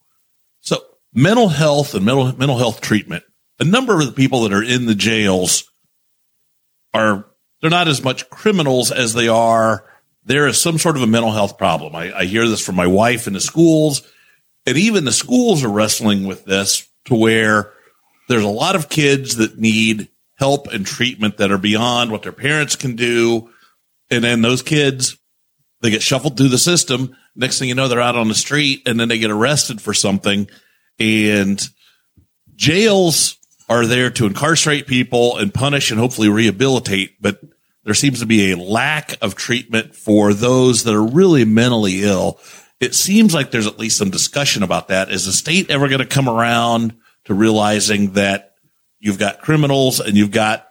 So 0.61 0.77
mental 1.13 1.49
health 1.49 1.93
and 1.93 2.05
mental 2.05 2.25
mental 2.37 2.57
health 2.57 2.81
treatment. 2.81 3.23
A 3.59 3.63
number 3.63 3.99
of 3.99 4.05
the 4.05 4.11
people 4.11 4.41
that 4.43 4.53
are 4.53 4.63
in 4.63 4.85
the 4.85 4.95
jails 4.95 5.63
are 6.93 7.25
they're 7.61 7.69
not 7.69 7.87
as 7.87 8.03
much 8.03 8.29
criminals 8.29 8.91
as 8.91 9.13
they 9.13 9.27
are. 9.27 9.85
There 10.23 10.47
is 10.47 10.59
some 10.59 10.77
sort 10.77 10.95
of 10.95 11.03
a 11.03 11.07
mental 11.07 11.31
health 11.31 11.57
problem. 11.57 11.95
I, 11.95 12.15
I 12.15 12.25
hear 12.25 12.47
this 12.47 12.65
from 12.65 12.75
my 12.75 12.87
wife 12.87 13.27
in 13.27 13.33
the 13.33 13.39
schools, 13.39 14.01
and 14.65 14.77
even 14.77 15.05
the 15.05 15.11
schools 15.11 15.63
are 15.63 15.69
wrestling 15.69 16.27
with 16.27 16.45
this 16.45 16.87
to 17.05 17.15
where 17.15 17.71
there's 18.27 18.43
a 18.43 18.49
lot 18.49 18.75
of 18.75 18.89
kids 18.89 19.37
that 19.37 19.57
need 19.57 20.09
help 20.35 20.67
and 20.67 20.85
treatment 20.85 21.37
that 21.37 21.51
are 21.51 21.57
beyond 21.57 22.11
what 22.11 22.23
their 22.23 22.31
parents 22.31 22.75
can 22.75 22.95
do. 22.95 23.49
And 24.09 24.23
then 24.23 24.41
those 24.41 24.61
kids, 24.61 25.17
they 25.81 25.89
get 25.89 26.01
shuffled 26.01 26.37
through 26.37 26.49
the 26.49 26.57
system. 26.57 27.15
Next 27.35 27.59
thing 27.59 27.69
you 27.69 27.75
know, 27.75 27.87
they're 27.87 28.01
out 28.01 28.15
on 28.15 28.27
the 28.27 28.35
street 28.35 28.87
and 28.87 28.99
then 28.99 29.07
they 29.07 29.17
get 29.17 29.31
arrested 29.31 29.81
for 29.81 29.93
something. 29.93 30.47
And 30.99 31.61
jails 32.55 33.37
are 33.67 33.85
there 33.85 34.09
to 34.11 34.25
incarcerate 34.25 34.87
people 34.87 35.37
and 35.37 35.53
punish 35.53 35.91
and 35.91 35.99
hopefully 35.99 36.29
rehabilitate. 36.29 37.21
But 37.21 37.41
there 37.83 37.93
seems 37.93 38.19
to 38.19 38.25
be 38.25 38.51
a 38.51 38.57
lack 38.57 39.15
of 39.21 39.35
treatment 39.35 39.95
for 39.95 40.33
those 40.33 40.83
that 40.83 40.93
are 40.93 41.05
really 41.05 41.45
mentally 41.45 42.03
ill. 42.03 42.39
It 42.79 42.93
seems 42.93 43.33
like 43.33 43.51
there's 43.51 43.67
at 43.67 43.79
least 43.79 43.97
some 43.97 44.09
discussion 44.09 44.63
about 44.63 44.89
that. 44.89 45.11
Is 45.11 45.25
the 45.25 45.31
state 45.31 45.69
ever 45.69 45.87
going 45.87 46.01
to 46.01 46.05
come 46.05 46.27
around 46.27 46.95
to 47.25 47.33
realizing 47.33 48.13
that 48.13 48.55
you've 48.99 49.19
got 49.19 49.41
criminals 49.41 49.99
and 49.99 50.15
you've 50.15 50.31
got 50.31 50.67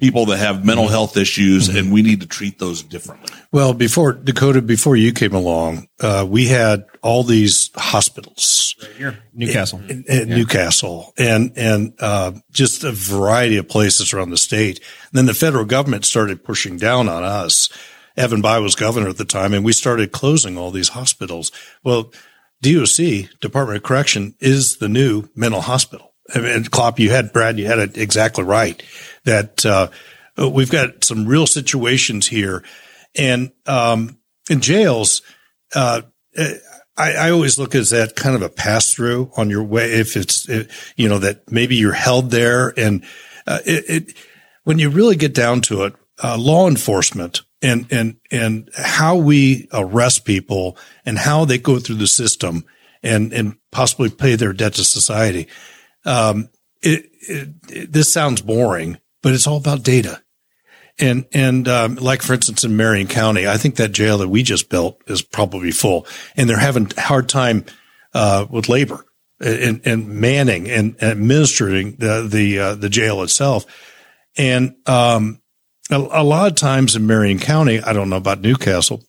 people 0.00 0.26
that 0.26 0.36
have 0.36 0.64
mental 0.64 0.86
health 0.86 1.16
issues 1.16 1.68
and 1.68 1.92
we 1.92 2.02
need 2.02 2.20
to 2.20 2.26
treat 2.26 2.58
those 2.58 2.82
differently? 2.82 3.34
Well, 3.50 3.74
before 3.74 4.12
Dakota, 4.12 4.62
before 4.62 4.96
you 4.96 5.12
came 5.12 5.34
along, 5.34 5.88
uh, 6.00 6.26
we 6.28 6.46
had 6.46 6.86
all 7.02 7.24
these 7.24 7.70
hospitals 7.74 8.74
here, 8.96 9.18
Newcastle. 9.34 9.80
in, 9.88 10.04
in 10.08 10.28
Newcastle 10.28 11.12
and, 11.18 11.52
and, 11.56 11.94
uh, 11.98 12.32
just 12.50 12.84
a 12.84 12.92
variety 12.92 13.56
of 13.56 13.68
places 13.68 14.12
around 14.12 14.30
the 14.30 14.36
state. 14.36 14.78
And 14.78 15.18
then 15.18 15.26
the 15.26 15.34
federal 15.34 15.64
government 15.64 16.04
started 16.04 16.44
pushing 16.44 16.76
down 16.76 17.08
on 17.08 17.24
us. 17.24 17.68
Evan 18.16 18.42
Bayh 18.42 18.62
was 18.62 18.74
governor 18.74 19.08
at 19.08 19.16
the 19.16 19.24
time 19.24 19.52
and 19.52 19.64
we 19.64 19.72
started 19.72 20.12
closing 20.12 20.56
all 20.56 20.70
these 20.70 20.90
hospitals. 20.90 21.50
Well, 21.82 22.12
DOC, 22.62 23.38
Department 23.40 23.76
of 23.76 23.82
Correction, 23.82 24.34
is 24.40 24.78
the 24.78 24.88
new 24.88 25.28
mental 25.34 25.60
hospital. 25.60 26.14
I 26.34 26.40
mean, 26.40 26.52
and 26.52 26.70
Klopp, 26.70 26.98
you 26.98 27.10
had 27.10 27.32
Brad, 27.32 27.58
you 27.58 27.66
had 27.66 27.78
it 27.78 27.96
exactly 27.96 28.44
right 28.44 28.82
that, 29.24 29.64
uh, 29.64 29.88
we've 30.36 30.70
got 30.70 31.02
some 31.04 31.26
real 31.26 31.46
situations 31.46 32.26
here 32.26 32.62
and, 33.16 33.50
um, 33.66 34.18
in 34.50 34.60
jails, 34.60 35.22
uh, 35.74 36.02
I, 36.36 37.12
I 37.14 37.30
always 37.30 37.58
look 37.58 37.74
as 37.74 37.90
that 37.90 38.16
kind 38.16 38.36
of 38.36 38.42
a 38.42 38.48
pass 38.48 38.92
through 38.92 39.30
on 39.36 39.50
your 39.50 39.64
way. 39.64 39.92
If 39.92 40.16
it's, 40.16 40.48
you 40.96 41.08
know, 41.08 41.18
that 41.18 41.50
maybe 41.50 41.76
you're 41.76 41.92
held 41.92 42.30
there 42.30 42.72
and, 42.76 43.04
uh, 43.46 43.60
it, 43.64 43.84
it, 43.88 44.16
when 44.64 44.78
you 44.78 44.90
really 44.90 45.16
get 45.16 45.32
down 45.32 45.60
to 45.62 45.84
it, 45.84 45.94
uh, 46.22 46.36
law 46.36 46.68
enforcement 46.68 47.42
and, 47.62 47.86
and, 47.90 48.16
and 48.30 48.70
how 48.76 49.16
we 49.16 49.68
arrest 49.72 50.24
people 50.24 50.76
and 51.04 51.18
how 51.18 51.44
they 51.44 51.58
go 51.58 51.78
through 51.78 51.96
the 51.96 52.06
system 52.06 52.64
and, 53.02 53.32
and 53.32 53.56
possibly 53.70 54.10
pay 54.10 54.36
their 54.36 54.52
debt 54.52 54.74
to 54.74 54.84
society. 54.84 55.48
Um, 56.04 56.50
it, 56.82 57.06
it, 57.20 57.48
it, 57.68 57.92
this 57.92 58.12
sounds 58.12 58.42
boring, 58.42 58.98
but 59.22 59.34
it's 59.34 59.46
all 59.46 59.56
about 59.56 59.82
data. 59.82 60.22
And, 61.00 61.26
and, 61.32 61.68
um, 61.68 61.94
like 61.96 62.22
for 62.22 62.34
instance, 62.34 62.64
in 62.64 62.76
Marion 62.76 63.06
County, 63.06 63.46
I 63.46 63.56
think 63.56 63.76
that 63.76 63.92
jail 63.92 64.18
that 64.18 64.28
we 64.28 64.42
just 64.42 64.68
built 64.68 65.00
is 65.06 65.22
probably 65.22 65.70
full 65.70 66.06
and 66.36 66.48
they're 66.48 66.58
having 66.58 66.90
a 66.96 67.00
hard 67.00 67.28
time, 67.28 67.64
uh, 68.14 68.46
with 68.50 68.68
labor 68.68 69.04
and, 69.40 69.80
and 69.84 70.08
manning 70.08 70.68
and, 70.68 71.00
administering 71.02 71.96
the, 71.96 72.26
the, 72.28 72.58
uh, 72.58 72.74
the 72.74 72.88
jail 72.88 73.22
itself. 73.22 73.64
And, 74.36 74.74
um, 74.86 75.40
a, 75.90 75.96
a, 75.96 76.24
lot 76.24 76.48
of 76.48 76.56
times 76.56 76.96
in 76.96 77.06
Marion 77.06 77.38
County, 77.38 77.80
I 77.80 77.92
don't 77.92 78.10
know 78.10 78.16
about 78.16 78.40
Newcastle, 78.40 79.04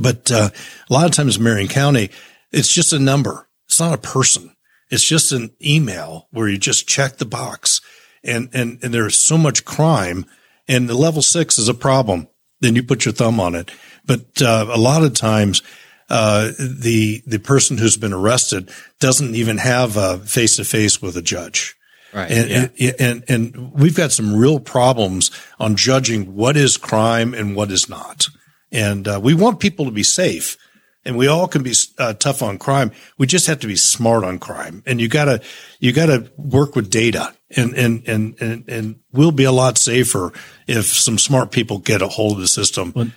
but, 0.00 0.30
uh, 0.30 0.50
a 0.88 0.92
lot 0.92 1.06
of 1.06 1.12
times 1.12 1.36
in 1.36 1.42
Marion 1.42 1.68
County, 1.68 2.10
it's 2.52 2.72
just 2.72 2.92
a 2.92 2.98
number. 2.98 3.48
It's 3.66 3.80
not 3.80 3.94
a 3.94 3.98
person. 3.98 4.54
It's 4.90 5.04
just 5.04 5.32
an 5.32 5.50
email 5.64 6.28
where 6.30 6.48
you 6.48 6.58
just 6.58 6.88
check 6.88 7.16
the 7.16 7.24
box 7.24 7.80
and, 8.22 8.48
and, 8.52 8.78
and 8.82 8.94
there's 8.94 9.18
so 9.18 9.36
much 9.36 9.64
crime 9.64 10.26
and 10.68 10.88
the 10.88 10.94
level 10.94 11.22
six 11.22 11.58
is 11.58 11.68
a 11.68 11.74
problem. 11.74 12.28
Then 12.60 12.74
you 12.74 12.82
put 12.82 13.04
your 13.04 13.12
thumb 13.12 13.38
on 13.40 13.54
it. 13.54 13.70
But, 14.04 14.40
uh, 14.40 14.66
a 14.70 14.78
lot 14.78 15.02
of 15.02 15.14
times, 15.14 15.62
uh, 16.08 16.52
the, 16.58 17.22
the 17.26 17.38
person 17.38 17.78
who's 17.78 17.96
been 17.96 18.12
arrested 18.12 18.70
doesn't 19.00 19.34
even 19.34 19.58
have 19.58 19.96
a 19.96 20.18
face 20.18 20.56
to 20.56 20.64
face 20.64 21.02
with 21.02 21.16
a 21.16 21.22
judge. 21.22 21.75
Right. 22.16 22.30
And, 22.30 22.70
yeah. 22.76 22.92
and, 22.98 23.24
and, 23.28 23.54
and 23.54 23.72
we've 23.74 23.94
got 23.94 24.10
some 24.10 24.34
real 24.34 24.58
problems 24.58 25.30
on 25.60 25.76
judging 25.76 26.34
what 26.34 26.56
is 26.56 26.78
crime 26.78 27.34
and 27.34 27.54
what 27.54 27.70
is 27.70 27.90
not. 27.90 28.28
And, 28.72 29.06
uh, 29.06 29.20
we 29.22 29.34
want 29.34 29.60
people 29.60 29.84
to 29.84 29.90
be 29.90 30.02
safe 30.02 30.56
and 31.04 31.18
we 31.18 31.26
all 31.26 31.46
can 31.46 31.62
be 31.62 31.74
uh, 31.98 32.14
tough 32.14 32.42
on 32.42 32.56
crime. 32.56 32.90
We 33.18 33.26
just 33.26 33.46
have 33.48 33.60
to 33.60 33.66
be 33.66 33.76
smart 33.76 34.24
on 34.24 34.38
crime. 34.38 34.82
And 34.86 34.98
you 34.98 35.08
gotta, 35.08 35.42
you 35.78 35.92
gotta 35.92 36.32
work 36.38 36.74
with 36.74 36.88
data 36.88 37.34
and, 37.54 37.74
and, 37.74 38.08
and, 38.08 38.40
and, 38.40 38.64
and 38.66 39.00
we'll 39.12 39.30
be 39.30 39.44
a 39.44 39.52
lot 39.52 39.76
safer 39.76 40.32
if 40.66 40.86
some 40.86 41.18
smart 41.18 41.50
people 41.50 41.80
get 41.80 42.00
a 42.00 42.08
hold 42.08 42.36
of 42.36 42.40
the 42.40 42.48
system. 42.48 42.94
Well, 42.96 43.10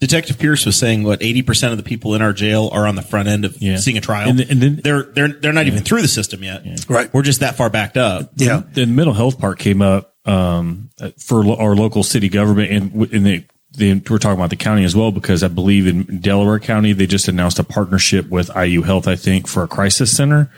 Detective 0.00 0.38
Pierce 0.38 0.64
was 0.64 0.76
saying 0.76 1.02
what 1.02 1.20
eighty 1.22 1.42
percent 1.42 1.72
of 1.72 1.76
the 1.76 1.82
people 1.82 2.14
in 2.14 2.22
our 2.22 2.32
jail 2.32 2.68
are 2.72 2.86
on 2.86 2.94
the 2.94 3.02
front 3.02 3.28
end 3.28 3.44
of 3.44 3.60
Yeah. 3.60 3.78
seeing 3.78 3.96
a 3.98 4.00
trial, 4.00 4.28
And 4.30 4.38
the- 4.38 4.48
and 4.50 4.60
then- 4.62 4.80
they're 4.84 5.02
they're 5.02 5.28
they're 5.28 5.52
not 5.52 5.66
even 5.66 5.82
through 5.82 6.02
the 6.02 6.08
system 6.08 6.42
yet. 6.44 6.64
Right. 6.88 7.12
We're 7.12 7.22
just 7.22 7.40
that 7.40 7.56
far 7.56 7.68
backed 7.70 7.96
up. 7.96 8.30
Yeah. 8.36 8.62
the 8.74 8.86
mental 8.86 9.14
health 9.14 9.38
part 9.40 9.58
came 9.58 9.82
up 9.82 10.14
um, 10.24 10.90
for 11.18 11.44
lo- 11.44 11.56
our 11.56 11.74
local 11.74 12.02
city 12.02 12.28
government, 12.28 12.70
and 12.70 12.92
w- 12.92 13.10
and 13.12 13.24
they, 13.26 13.46
they 13.76 13.94
we're 14.08 14.18
talking 14.18 14.38
about 14.38 14.50
the 14.50 14.56
county 14.56 14.84
as 14.84 14.94
well 14.94 15.10
because 15.10 15.42
I 15.42 15.48
believe 15.48 15.86
in 15.86 16.20
Delaware 16.20 16.58
County 16.60 16.92
they 16.92 17.06
just 17.06 17.26
announced 17.28 17.58
a 17.58 17.64
partnership 17.64 18.28
with 18.28 18.50
IU 18.56 18.82
Health, 18.82 19.08
I 19.08 19.16
think, 19.16 19.48
for 19.48 19.62
a 19.62 19.68
crisis 19.68 20.14
center 20.16 20.50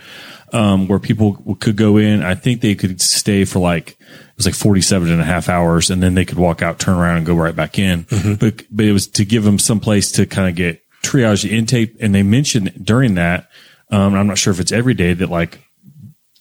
um, 0.52 0.88
where 0.88 0.98
people 0.98 1.56
could 1.60 1.76
go 1.76 1.96
in. 1.96 2.22
I 2.22 2.34
think 2.34 2.60
they 2.60 2.74
could 2.74 3.00
stay 3.00 3.44
for 3.44 3.58
like 3.58 3.90
it 3.90 4.36
was 4.36 4.46
like 4.46 4.54
47 4.54 5.10
and 5.10 5.20
a 5.20 5.24
half 5.24 5.48
hours, 5.48 5.90
and 5.90 6.02
then 6.02 6.14
they 6.14 6.24
could 6.24 6.38
walk 6.38 6.62
out, 6.62 6.78
turn 6.78 6.96
around, 6.96 7.18
and 7.18 7.26
go 7.26 7.34
right 7.34 7.54
back 7.54 7.78
in. 7.78 8.06
But 8.40 8.64
but 8.70 8.84
it 8.84 8.92
was 8.92 9.06
to 9.08 9.24
give 9.24 9.44
them 9.44 9.58
some 9.58 9.80
place 9.80 10.12
to 10.12 10.26
kind 10.26 10.48
of 10.48 10.54
get 10.54 10.82
triage 11.02 11.42
the 11.42 11.56
intake, 11.56 11.96
and 12.00 12.14
they 12.14 12.22
mentioned 12.22 12.84
during 12.84 13.14
that. 13.14 13.48
Um, 13.90 14.14
I'm 14.14 14.26
not 14.26 14.38
sure 14.38 14.52
if 14.52 14.60
it's 14.60 14.72
every 14.72 14.94
day 14.94 15.14
that 15.14 15.30
like 15.30 15.60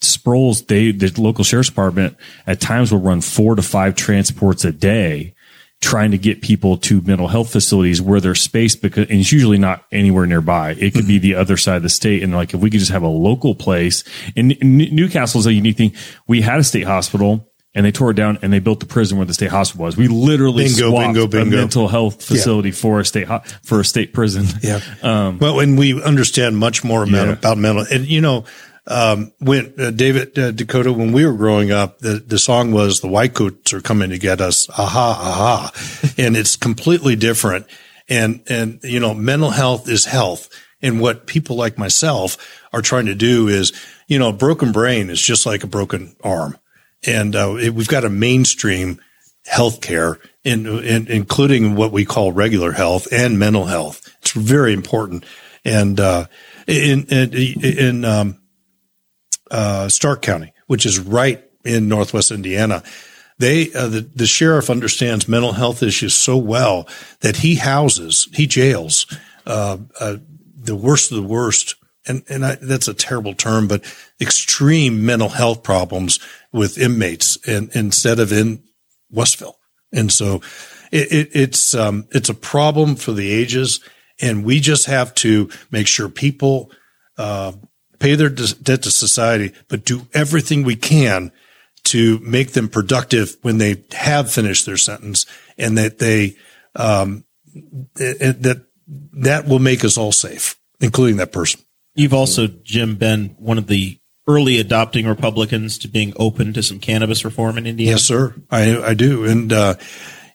Sproul's, 0.02 0.64
they, 0.64 0.92
the 0.92 1.12
local 1.22 1.44
sheriff's 1.44 1.70
department 1.70 2.16
at 2.48 2.62
times 2.62 2.92
will 2.92 3.00
run 3.00 3.22
four 3.22 3.56
to 3.56 3.62
five 3.62 3.96
transports 3.96 4.64
a 4.64 4.72
day 4.72 5.34
trying 5.82 6.12
to 6.12 6.18
get 6.18 6.42
people 6.42 6.78
to 6.78 7.02
mental 7.02 7.28
health 7.28 7.52
facilities 7.52 8.02
where 8.02 8.20
there's 8.20 8.42
space 8.42 8.76
because, 8.76 9.10
and 9.10 9.20
it's 9.20 9.32
usually 9.32 9.58
not 9.58 9.86
anywhere 9.92 10.26
nearby. 10.26 10.72
It 10.72 10.94
could 10.94 11.08
be 11.08 11.16
mm-hmm. 11.16 11.24
the 11.24 11.36
other 11.36 11.56
side 11.56 11.78
of 11.78 11.84
the 11.84 11.90
state. 11.90 12.22
And 12.22 12.34
like, 12.34 12.54
if 12.54 12.60
we 12.60 12.70
could 12.70 12.80
just 12.80 12.92
have 12.92 13.04
a 13.04 13.08
local 13.08 13.56
place 13.56 14.04
and, 14.36 14.58
and 14.60 14.78
Newcastle 14.78 15.40
is 15.40 15.46
a 15.46 15.54
unique 15.54 15.78
thing. 15.78 15.94
We 16.28 16.42
had 16.42 16.60
a 16.60 16.64
state 16.64 16.86
hospital 16.86 17.50
and 17.74 17.86
they 17.86 17.92
tore 17.92 18.12
it 18.12 18.16
down 18.16 18.40
and 18.42 18.52
they 18.52 18.60
built 18.60 18.82
the 18.82 18.86
prison 18.86 19.18
where 19.18 19.26
the 19.26 19.34
state 19.34 19.52
hospital 19.52 19.86
was. 19.86 19.96
We 19.96 20.08
literally 20.08 20.66
Bingo, 20.66 20.90
swapped 20.90 21.14
bingo, 21.14 21.24
a 21.24 21.28
bingo. 21.28 21.58
mental 21.58 21.88
health 21.88 22.24
facility 22.24 22.72
for 22.72 23.00
a 23.00 23.06
state, 23.06 23.28
ho- 23.28 23.42
for 23.64 23.80
a 23.80 23.86
state 23.86 24.14
prison. 24.14 24.46
Yeah. 24.62 24.82
Um, 25.02 25.40
well, 25.40 25.56
when 25.56 25.78
we 25.78 26.02
understand 26.04 26.58
much 26.58 26.84
more 26.84 27.04
about, 27.04 27.28
Yeah. 27.28 27.34
about 27.34 27.58
mental, 27.58 27.86
and 27.90 28.06
you 28.06 28.20
know, 28.20 28.44
um, 28.88 29.32
when 29.40 29.74
uh, 29.78 29.92
David 29.92 30.38
uh, 30.38 30.52
Dakota, 30.52 30.92
when 30.92 31.12
we 31.12 31.26
were 31.26 31.34
growing 31.34 31.72
up, 31.72 32.00
the, 32.00 32.14
the 32.14 32.40
song 32.40 32.72
was 32.72 33.02
"The 33.02 33.08
White 33.08 33.34
Coats 33.34 33.74
are 33.74 33.82
coming 33.82 34.10
to 34.10 34.18
get 34.18 34.42
us." 34.42 34.70
Aha, 34.70 34.82
aha, 34.88 35.72
and 36.18 36.36
it's 36.36 36.56
completely 36.56 37.16
different. 37.16 37.68
And 38.08 38.42
and 38.48 38.80
you 38.84 39.00
know, 39.00 39.14
mental 39.14 39.52
health 39.52 39.88
is 39.88 40.06
health, 40.06 40.50
and 40.82 41.00
what 41.00 41.28
people 41.28 41.56
like 41.56 41.78
myself 41.78 42.38
are 42.74 42.82
trying 42.82 43.06
to 43.06 43.16
do 43.16 43.48
is, 43.48 43.74
you 44.08 44.18
know, 44.18 44.30
a 44.30 44.34
broken 44.34 44.72
brain 44.72 45.10
is 45.10 45.22
just 45.22 45.46
like 45.46 45.64
a 45.64 45.68
broken 45.68 46.16
arm, 46.24 46.58
and 47.06 47.36
uh, 47.36 47.56
it, 47.56 47.74
we've 47.74 47.88
got 47.88 48.06
a 48.06 48.10
mainstream 48.10 49.00
healthcare, 49.50 50.20
in, 50.44 50.66
in, 50.66 51.08
including 51.08 51.76
what 51.76 51.92
we 51.92 52.06
call 52.06 52.32
regular 52.32 52.72
health 52.72 53.08
and 53.12 53.40
mental 53.40 53.66
health. 53.66 54.08
It's 54.22 54.32
very 54.32 54.74
important. 54.74 55.26
And 55.66 56.00
uh, 56.00 56.26
in 56.68 57.06
in, 57.08 57.34
in 57.34 58.06
um, 58.06 58.39
uh, 59.52 59.88
Starke 59.88 60.22
County, 60.22 60.54
which 60.68 60.86
is 60.86 61.00
right 61.00 61.44
in 61.64 61.88
Northwest 61.88 62.32
Indiana, 62.32 62.84
they 63.38 63.72
uh, 63.74 63.88
the 63.88 64.02
the 64.16 64.28
sheriff 64.28 64.70
understands 64.70 65.28
mental 65.28 65.54
health 65.54 65.82
issues 65.82 66.14
so 66.14 66.38
well 66.38 66.88
that 67.22 67.38
he 67.38 67.56
houses, 67.56 68.28
he 68.34 68.48
jails 68.48 69.06
uh, 69.46 69.78
uh, 70.00 70.18
the 70.56 70.76
worst 70.76 71.12
of 71.12 71.18
the 71.18 71.28
worst. 71.28 71.76
And, 72.08 72.24
and 72.30 72.46
I, 72.46 72.56
that's 72.56 72.88
a 72.88 72.94
terrible 72.94 73.36
term, 73.36 73.68
but 73.68 73.84
extreme 74.20 75.06
mental 75.06 75.30
health 75.30 75.64
problems 75.64 76.20
with 76.52 76.78
inmates 76.78 77.38
and 77.48 77.70
instead 77.76 78.20
of 78.20 78.32
in 78.32 78.64
Westville. 79.12 79.58
And 79.92 80.12
so 80.12 80.42
it, 80.92 81.12
it, 81.12 81.30
it's, 81.34 81.76
um, 81.76 82.08
it's 82.12 82.30
a 82.30 82.34
problem 82.34 82.96
for 82.96 83.12
the 83.12 83.30
ages. 83.30 83.82
And 84.20 84.44
we 84.44 84.60
just 84.60 84.88
have 84.88 85.14
to 85.16 85.50
make 85.72 85.88
sure 85.88 86.10
people, 86.10 86.72
uh, 87.18 87.52
pay 88.00 88.16
their 88.16 88.30
debt 88.30 88.84
to 88.84 88.92
society, 88.92 89.54
but 89.68 89.86
do 89.86 90.08
everything 90.14 90.64
we 90.64 90.76
can 90.76 91.32
to 91.86 92.20
make 92.20 92.52
them 92.52 92.68
productive 92.68 93.38
when 93.42 93.58
they 93.58 93.84
have 93.92 94.32
finished 94.32 94.66
their 94.66 94.78
sentence 94.78 95.26
and 95.58 95.78
that 95.78 96.00
they, 96.00 96.36
um, 96.76 97.24
that, 97.96 98.66
that 99.14 99.48
will 99.48 99.60
make 99.60 99.84
us 99.84 99.98
all 99.98 100.12
safe, 100.12 100.60
including 100.80 101.18
that 101.18 101.32
person. 101.32 101.62
You've 101.96 102.14
also, 102.14 102.48
Jim, 102.48 102.96
been 102.96 103.36
one 103.40 103.58
of 103.58 103.68
the 103.68 104.00
early 104.28 104.60
adopting 104.60 105.08
Republicans 105.08 105.78
to 105.80 105.88
being 105.88 106.14
open 106.18 106.54
to 106.54 106.62
some 106.62 106.80
cannabis 106.80 107.26
reform 107.26 107.58
in 107.58 107.66
Indiana. 107.66 107.92
Yes, 107.92 108.04
sir. 108.04 108.36
I, 108.52 108.78
I 108.78 108.94
do. 108.94 109.26
And, 109.26 109.52
uh, 109.52 109.76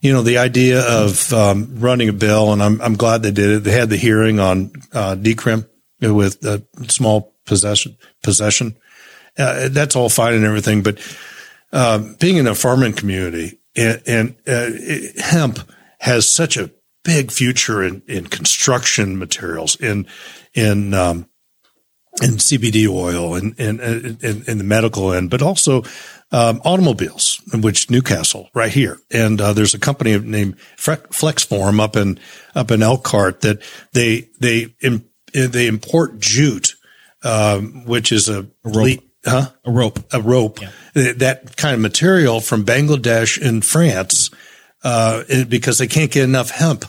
you 0.00 0.12
know, 0.12 0.22
the 0.22 0.38
idea 0.38 0.82
of 0.82 1.32
um, 1.32 1.76
running 1.78 2.08
a 2.08 2.12
bill, 2.12 2.52
and 2.52 2.62
I'm, 2.62 2.80
I'm 2.82 2.96
glad 2.96 3.22
they 3.22 3.30
did 3.30 3.50
it. 3.50 3.60
They 3.60 3.70
had 3.70 3.90
the 3.90 3.96
hearing 3.96 4.40
on 4.40 4.72
uh, 4.92 5.14
decrim 5.14 5.68
with 6.00 6.44
uh, 6.44 6.58
small 6.88 7.33
possession. 7.44 7.96
Possession. 8.22 8.76
Uh, 9.38 9.68
that's 9.68 9.96
all 9.96 10.08
fine 10.08 10.34
and 10.34 10.44
everything, 10.44 10.82
but 10.82 10.98
uh, 11.72 11.98
being 12.20 12.36
in 12.36 12.46
a 12.46 12.54
farming 12.54 12.92
community 12.92 13.58
and, 13.76 14.02
and 14.06 14.30
uh, 14.46 14.70
it, 14.70 15.18
hemp 15.18 15.58
has 15.98 16.28
such 16.28 16.56
a 16.56 16.70
big 17.02 17.30
future 17.30 17.82
in, 17.82 18.02
in 18.06 18.26
construction 18.26 19.18
materials, 19.18 19.76
in 19.76 20.06
in 20.54 20.94
um, 20.94 21.28
in 22.22 22.32
CBD 22.32 22.88
oil 22.88 23.34
and 23.34 23.58
in, 23.58 23.80
in, 23.80 24.44
in, 24.46 24.58
the 24.58 24.64
medical 24.64 25.12
end, 25.12 25.30
but 25.30 25.42
also 25.42 25.82
um, 26.30 26.60
automobiles, 26.64 27.42
which 27.52 27.90
Newcastle 27.90 28.48
right 28.54 28.70
here. 28.70 28.98
And 29.10 29.40
uh, 29.40 29.52
there's 29.52 29.74
a 29.74 29.80
company 29.80 30.16
named 30.18 30.56
Flexform 30.76 31.80
up 31.80 31.96
in 31.96 32.20
up 32.54 32.70
in 32.70 32.82
Elkhart 32.82 33.40
that 33.40 33.62
they 33.92 34.28
they 34.40 34.74
they 35.32 35.66
import 35.66 36.20
jute, 36.20 36.74
um, 37.24 37.84
which 37.86 38.12
is 38.12 38.28
a, 38.28 38.40
a 38.64 38.70
rope. 38.70 39.00
huh? 39.24 39.46
A 39.64 39.70
rope, 39.70 39.98
a 40.12 40.20
rope, 40.20 40.60
yeah. 40.60 40.70
that 41.16 41.56
kind 41.56 41.74
of 41.74 41.80
material 41.80 42.40
from 42.40 42.64
Bangladesh 42.64 43.44
and 43.44 43.64
France, 43.64 44.30
uh, 44.82 45.24
because 45.48 45.78
they 45.78 45.86
can't 45.86 46.12
get 46.12 46.24
enough 46.24 46.50
hemp 46.50 46.84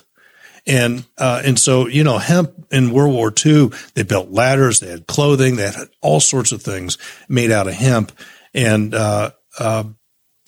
and, 0.68 1.06
uh, 1.18 1.42
and 1.46 1.60
so, 1.60 1.88
you 1.88 2.04
know, 2.04 2.18
hemp 2.18 2.52
in 2.72 2.92
World 2.92 3.14
War 3.14 3.32
II, 3.46 3.70
they 3.94 4.04
built 4.04 4.32
ladders, 4.32 4.80
they 4.80 4.90
had 4.90 5.08
clothing, 5.08 5.56
they 5.56 5.64
had 5.64 5.90
all 6.02 6.20
sorts 6.20 6.52
of 6.52 6.62
things 6.62 6.98
made 7.30 7.52
out 7.52 7.68
of 7.68 7.74
hemp. 7.74 8.12
And, 8.54 8.94
uh, 8.96 9.32
uh, 9.60 9.84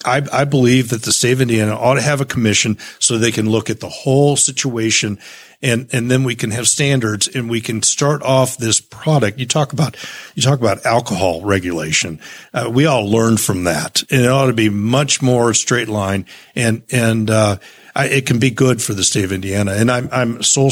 I, 0.05 0.21
I, 0.31 0.45
believe 0.45 0.89
that 0.89 1.01
the 1.01 1.11
state 1.11 1.33
of 1.33 1.41
Indiana 1.41 1.75
ought 1.75 1.95
to 1.95 2.01
have 2.01 2.21
a 2.21 2.25
commission 2.25 2.77
so 2.99 3.17
they 3.17 3.31
can 3.31 3.49
look 3.49 3.71
at 3.71 3.79
the 3.79 3.89
whole 3.89 4.35
situation 4.35 5.17
and, 5.61 5.89
and 5.91 6.11
then 6.11 6.23
we 6.23 6.35
can 6.35 6.51
have 6.51 6.67
standards 6.67 7.27
and 7.27 7.49
we 7.49 7.61
can 7.61 7.81
start 7.81 8.21
off 8.21 8.57
this 8.57 8.79
product. 8.79 9.39
You 9.39 9.47
talk 9.47 9.73
about, 9.73 9.97
you 10.35 10.43
talk 10.43 10.59
about 10.59 10.85
alcohol 10.85 11.41
regulation. 11.41 12.19
Uh, 12.53 12.69
we 12.71 12.85
all 12.85 13.09
learned 13.09 13.39
from 13.39 13.63
that 13.63 14.03
and 14.11 14.21
it 14.21 14.29
ought 14.29 14.47
to 14.47 14.53
be 14.53 14.69
much 14.69 15.21
more 15.21 15.53
straight 15.53 15.89
line 15.89 16.25
and, 16.55 16.83
and, 16.91 17.29
uh, 17.29 17.57
I, 17.95 18.05
it 18.05 18.27
can 18.27 18.37
be 18.37 18.51
good 18.51 18.81
for 18.81 18.93
the 18.93 19.03
state 19.03 19.25
of 19.25 19.31
Indiana. 19.31 19.71
And 19.71 19.89
I'm, 19.89 20.09
I'm 20.11 20.43
soul, 20.43 20.71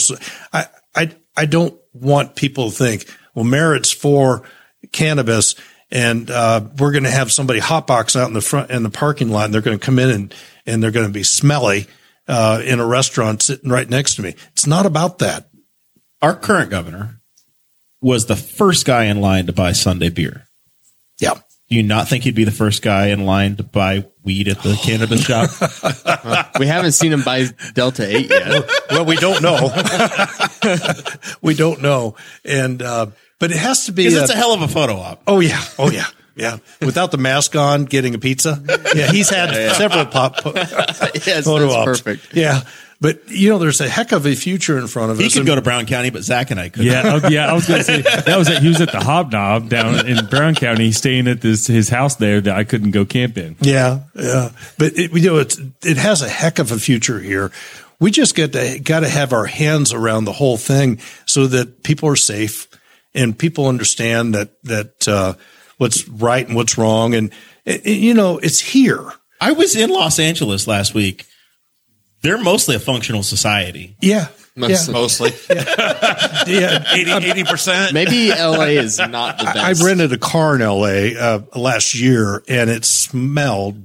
I, 0.54 0.68
I, 0.96 1.12
I 1.36 1.48
don't 1.48 1.76
want 1.94 2.36
people 2.36 2.70
to 2.70 2.78
think, 2.78 3.12
well, 3.34 3.46
Merritt's 3.46 3.92
for 3.92 4.44
cannabis 4.92 5.56
and, 5.90 6.30
uh, 6.30 6.62
we're 6.78 6.92
going 6.92 7.06
to 7.06 7.12
have 7.12 7.32
somebody 7.32 7.60
hotbox 7.60 8.20
out 8.20 8.28
in 8.28 8.34
the 8.36 8.42
front 8.42 8.70
in 8.70 8.84
the 8.84 8.92
parking 8.92 9.30
lot 9.30 9.46
and 9.46 9.54
they're 9.54 9.62
going 9.62 9.80
to 9.80 9.84
come 9.84 9.98
in 9.98 10.10
and, 10.12 10.36
and 10.68 10.84
they're 10.84 10.92
going 10.92 11.08
to 11.08 11.12
be 11.12 11.24
smelly, 11.24 11.88
uh, 12.28 12.62
in 12.64 12.80
a 12.80 12.86
restaurant 12.86 13.42
sitting 13.42 13.70
right 13.70 13.90
next 13.90 14.16
to 14.16 14.22
me. 14.22 14.36
It's 14.54 14.68
not 14.68 14.86
about 14.86 15.20
that. 15.20 15.50
Our 16.22 16.36
current 16.36 16.72
governor 16.72 17.20
was 18.02 18.26
the 18.26 18.36
first 18.36 18.86
guy 18.86 19.06
in 19.06 19.22
line 19.22 19.48
to 19.48 19.54
buy 19.54 19.72
Sunday 19.72 20.10
beer. 20.10 20.48
Yeah. 21.20 21.36
Do 21.70 21.76
you 21.76 21.84
not 21.84 22.08
think 22.08 22.24
he'd 22.24 22.36
be 22.36 22.44
the 22.44 22.52
first 22.52 22.84
guy 22.84 23.08
in 23.08 23.26
line 23.26 23.56
to 23.56 23.64
buy 23.64 24.06
weed 24.24 24.48
at 24.48 24.62
the 24.62 24.76
cannabis 24.82 25.24
shop? 25.24 25.50
We 26.60 26.68
haven't 26.68 26.94
seen 26.94 27.12
him 27.12 27.22
buy 27.22 27.48
Delta 27.74 28.08
8 28.08 28.30
yet. 28.30 28.70
well, 28.90 29.04
we 29.04 29.18
don't 29.18 29.42
know. 29.42 29.70
we 31.42 31.54
don't 31.54 31.82
know. 31.82 32.16
And, 32.46 32.82
uh, 32.82 33.08
but 33.40 33.52
it 33.52 33.58
has 33.58 33.88
to 33.88 33.92
be. 33.92 34.06
Because 34.06 34.24
it's 34.24 34.32
a 34.32 34.36
hell 34.38 34.54
of 34.54 34.62
a 34.62 34.70
photo 34.70 34.96
op. 34.96 35.22
Oh, 35.28 35.42
yeah. 35.42 35.62
Oh, 35.78 35.92
yeah. 35.92 36.06
Yeah. 36.36 36.58
Without 36.82 37.12
the 37.12 37.18
mask 37.18 37.56
on, 37.56 37.86
getting 37.86 38.14
a 38.14 38.20
pizza. 38.20 38.62
Yeah. 38.94 39.12
He's 39.12 39.30
had 39.30 39.52
yeah, 39.52 39.68
yeah. 39.68 39.74
several 39.74 40.06
pop 40.06 40.44
yes, 40.46 41.46
photo 41.46 41.72
ops. 41.72 42.02
Perfect. 42.02 42.36
Yeah. 42.36 42.62
But 43.02 43.30
you 43.30 43.50
know, 43.50 43.58
there's 43.58 43.82
a 43.82 43.90
heck 43.90 44.12
of 44.14 44.26
a 44.26 44.36
future 44.36 44.78
in 44.78 44.88
front 44.88 45.12
of 45.12 45.18
he 45.18 45.26
us. 45.26 45.34
He 45.34 45.40
could 45.40 45.46
go 45.46 45.56
to 45.56 45.62
Brown 45.62 45.86
County, 45.86 46.10
but 46.10 46.24
Zach 46.24 46.52
and 46.52 46.60
I 46.60 46.70
couldn't. 46.70 46.92
Yeah, 46.92 47.20
oh, 47.24 47.28
yeah. 47.28 47.50
I 47.50 47.54
was 47.54 47.68
going 47.68 47.80
to 47.80 47.84
say 47.84 48.02
that 48.26 48.38
was 48.38 48.50
it. 48.50 48.62
He 48.62 48.70
was 48.70 48.80
at 48.80 48.92
the 48.92 49.00
Hobnob 49.00 49.70
down 49.70 50.08
in 50.08 50.26
Brown 50.28 50.56
County, 50.56 50.92
staying 50.92 51.28
at 51.28 51.42
this 51.42 51.68
his 51.68 51.90
house 51.90 52.16
there 52.16 52.40
that 52.42 52.56
I 52.56 52.64
couldn't 52.64 52.92
go 52.92 53.06
camp 53.06 53.38
in. 53.38 53.58
Yeah, 53.60 54.00
yeah. 54.16 54.50
But 54.78 54.94
it, 54.98 55.12
you 55.12 55.30
know, 55.30 55.38
it's 55.38 55.60
it 55.84 55.98
has 55.98 56.22
a 56.22 56.30
heck 56.30 56.60
of 56.60 56.72
a 56.72 56.80
future 56.80 57.20
here. 57.20 57.52
We 58.00 58.12
just 58.12 58.34
get 58.34 58.54
to 58.54 58.80
got 58.80 59.02
to 59.02 59.10
have 59.10 59.34
our 59.34 59.46
hands 59.46 59.92
around 59.92 60.24
the 60.24 60.34
whole 60.34 60.58
thing 60.58 61.00
so 61.26 61.48
that 61.48 61.84
people 61.84 62.10
are 62.10 62.16
safe 62.16 62.68
and 63.14 63.38
people 63.38 63.68
understand 63.68 64.36
that 64.36 64.52
that 64.64 65.08
uh, 65.08 65.34
what's 65.78 66.08
right 66.08 66.46
and 66.46 66.56
what's 66.56 66.78
wrong. 66.78 67.14
And 67.14 67.32
it, 67.66 67.86
you 67.86 68.14
know, 68.14 68.38
it's 68.38 68.60
here. 68.60 69.12
I 69.42 69.52
was 69.52 69.76
in 69.76 69.90
Los 69.90 70.20
Angeles 70.20 70.68
last 70.68 70.94
week 70.94 71.26
they're 72.26 72.42
mostly 72.42 72.76
a 72.76 72.80
functional 72.80 73.22
society. 73.22 73.96
Yeah. 74.02 74.28
Mostly. 74.56 74.94
Yeah. 74.94 75.00
Mostly. 75.00 75.30
yeah. 76.52 76.84
80, 76.92 77.44
percent 77.44 77.94
Maybe 77.94 78.30
LA 78.30 78.80
is 78.82 78.98
not 78.98 79.38
the 79.38 79.44
best. 79.44 79.58
I 79.58 79.86
rented 79.86 80.12
a 80.12 80.18
car 80.18 80.56
in 80.56 80.62
LA 80.62 81.20
uh, 81.20 81.42
last 81.56 81.94
year 81.94 82.42
and 82.48 82.70
it 82.70 82.84
smelled 82.84 83.76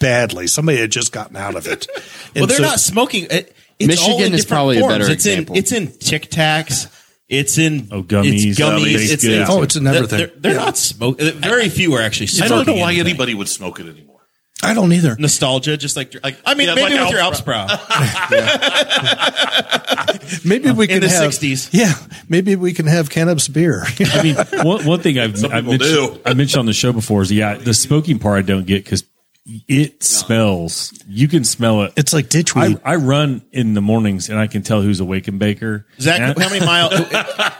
badly. 0.00 0.48
Somebody 0.48 0.78
had 0.78 0.90
just 0.90 1.12
gotten 1.12 1.36
out 1.36 1.54
of 1.54 1.68
it. 1.68 1.86
well, 2.34 2.48
they're 2.48 2.56
so, 2.56 2.62
not 2.64 2.80
smoking. 2.80 3.28
It, 3.30 3.54
Michigan 3.78 4.34
is 4.34 4.44
probably 4.44 4.80
forms. 4.80 4.92
a 4.92 4.98
better 4.98 5.12
it's 5.12 5.26
example. 5.26 5.54
In, 5.54 5.58
it's 5.60 5.70
in 5.70 5.86
Tic 5.86 6.28
Tacs. 6.30 6.92
It's 7.28 7.58
in 7.58 7.88
oh 7.90 8.02
gummies, 8.02 8.50
it's 8.50 8.60
uh, 8.60 8.70
gummies. 8.70 8.94
It's, 8.94 9.24
it's, 9.24 9.50
oh, 9.50 9.62
it's 9.62 9.74
in 9.74 9.86
everything. 9.86 10.18
They're, 10.18 10.30
they're 10.36 10.52
yeah. 10.52 10.64
not 10.64 10.76
smoking. 10.76 11.32
Very 11.40 11.68
few 11.68 11.94
are 11.94 12.02
actually. 12.02 12.28
Smoking 12.28 12.52
I 12.52 12.56
don't 12.56 12.66
know 12.68 12.80
why 12.80 12.92
anything. 12.92 13.08
anybody 13.08 13.34
would 13.34 13.48
smoke 13.48 13.80
it 13.80 13.88
anymore. 13.88 14.06
I 14.62 14.74
don't 14.74 14.92
either. 14.92 15.16
Nostalgia, 15.18 15.76
just 15.76 15.96
like, 15.96 16.14
like 16.22 16.38
I 16.46 16.54
mean, 16.54 16.68
yeah, 16.68 16.74
maybe 16.76 16.94
like 16.94 17.10
with 17.10 17.18
Alps 17.18 17.42
your 17.44 17.52
Alps 17.52 17.82
maybe 20.44 20.70
we 20.70 20.86
can 20.86 20.96
in 20.96 21.02
the 21.02 21.08
have, 21.08 21.30
60s. 21.30 21.68
Yeah, 21.72 21.92
maybe 22.28 22.56
we 22.56 22.72
can 22.72 22.86
have 22.86 23.10
cannabis 23.10 23.48
beer. 23.48 23.84
I 24.00 24.22
mean, 24.22 24.36
one, 24.64 24.86
one 24.86 25.00
thing 25.00 25.18
I've, 25.18 25.44
I've 25.44 25.66
mentioned, 25.66 26.20
I 26.24 26.34
mentioned 26.34 26.60
on 26.60 26.66
the 26.66 26.72
show 26.72 26.92
before 26.92 27.22
is 27.22 27.30
yeah, 27.32 27.56
the 27.56 27.74
smoking 27.74 28.18
part 28.18 28.38
I 28.38 28.42
don't 28.46 28.66
get 28.66 28.84
because 28.84 29.04
it 29.46 30.02
smells. 30.02 30.92
You 31.06 31.28
can 31.28 31.44
smell 31.44 31.82
it. 31.82 31.92
It's 31.96 32.12
like 32.12 32.28
ditchweed. 32.28 32.80
I, 32.84 32.92
I, 32.92 32.96
run 32.96 33.42
in 33.52 33.74
the 33.74 33.80
mornings 33.80 34.28
and 34.28 34.38
I 34.38 34.48
can 34.48 34.62
tell 34.62 34.82
who's 34.82 34.98
awake 34.98 35.28
and 35.28 35.38
baker. 35.38 35.86
Zach, 36.00 36.20
and 36.20 36.38
how 36.38 36.48
many 36.48 36.64
miles? 36.64 36.92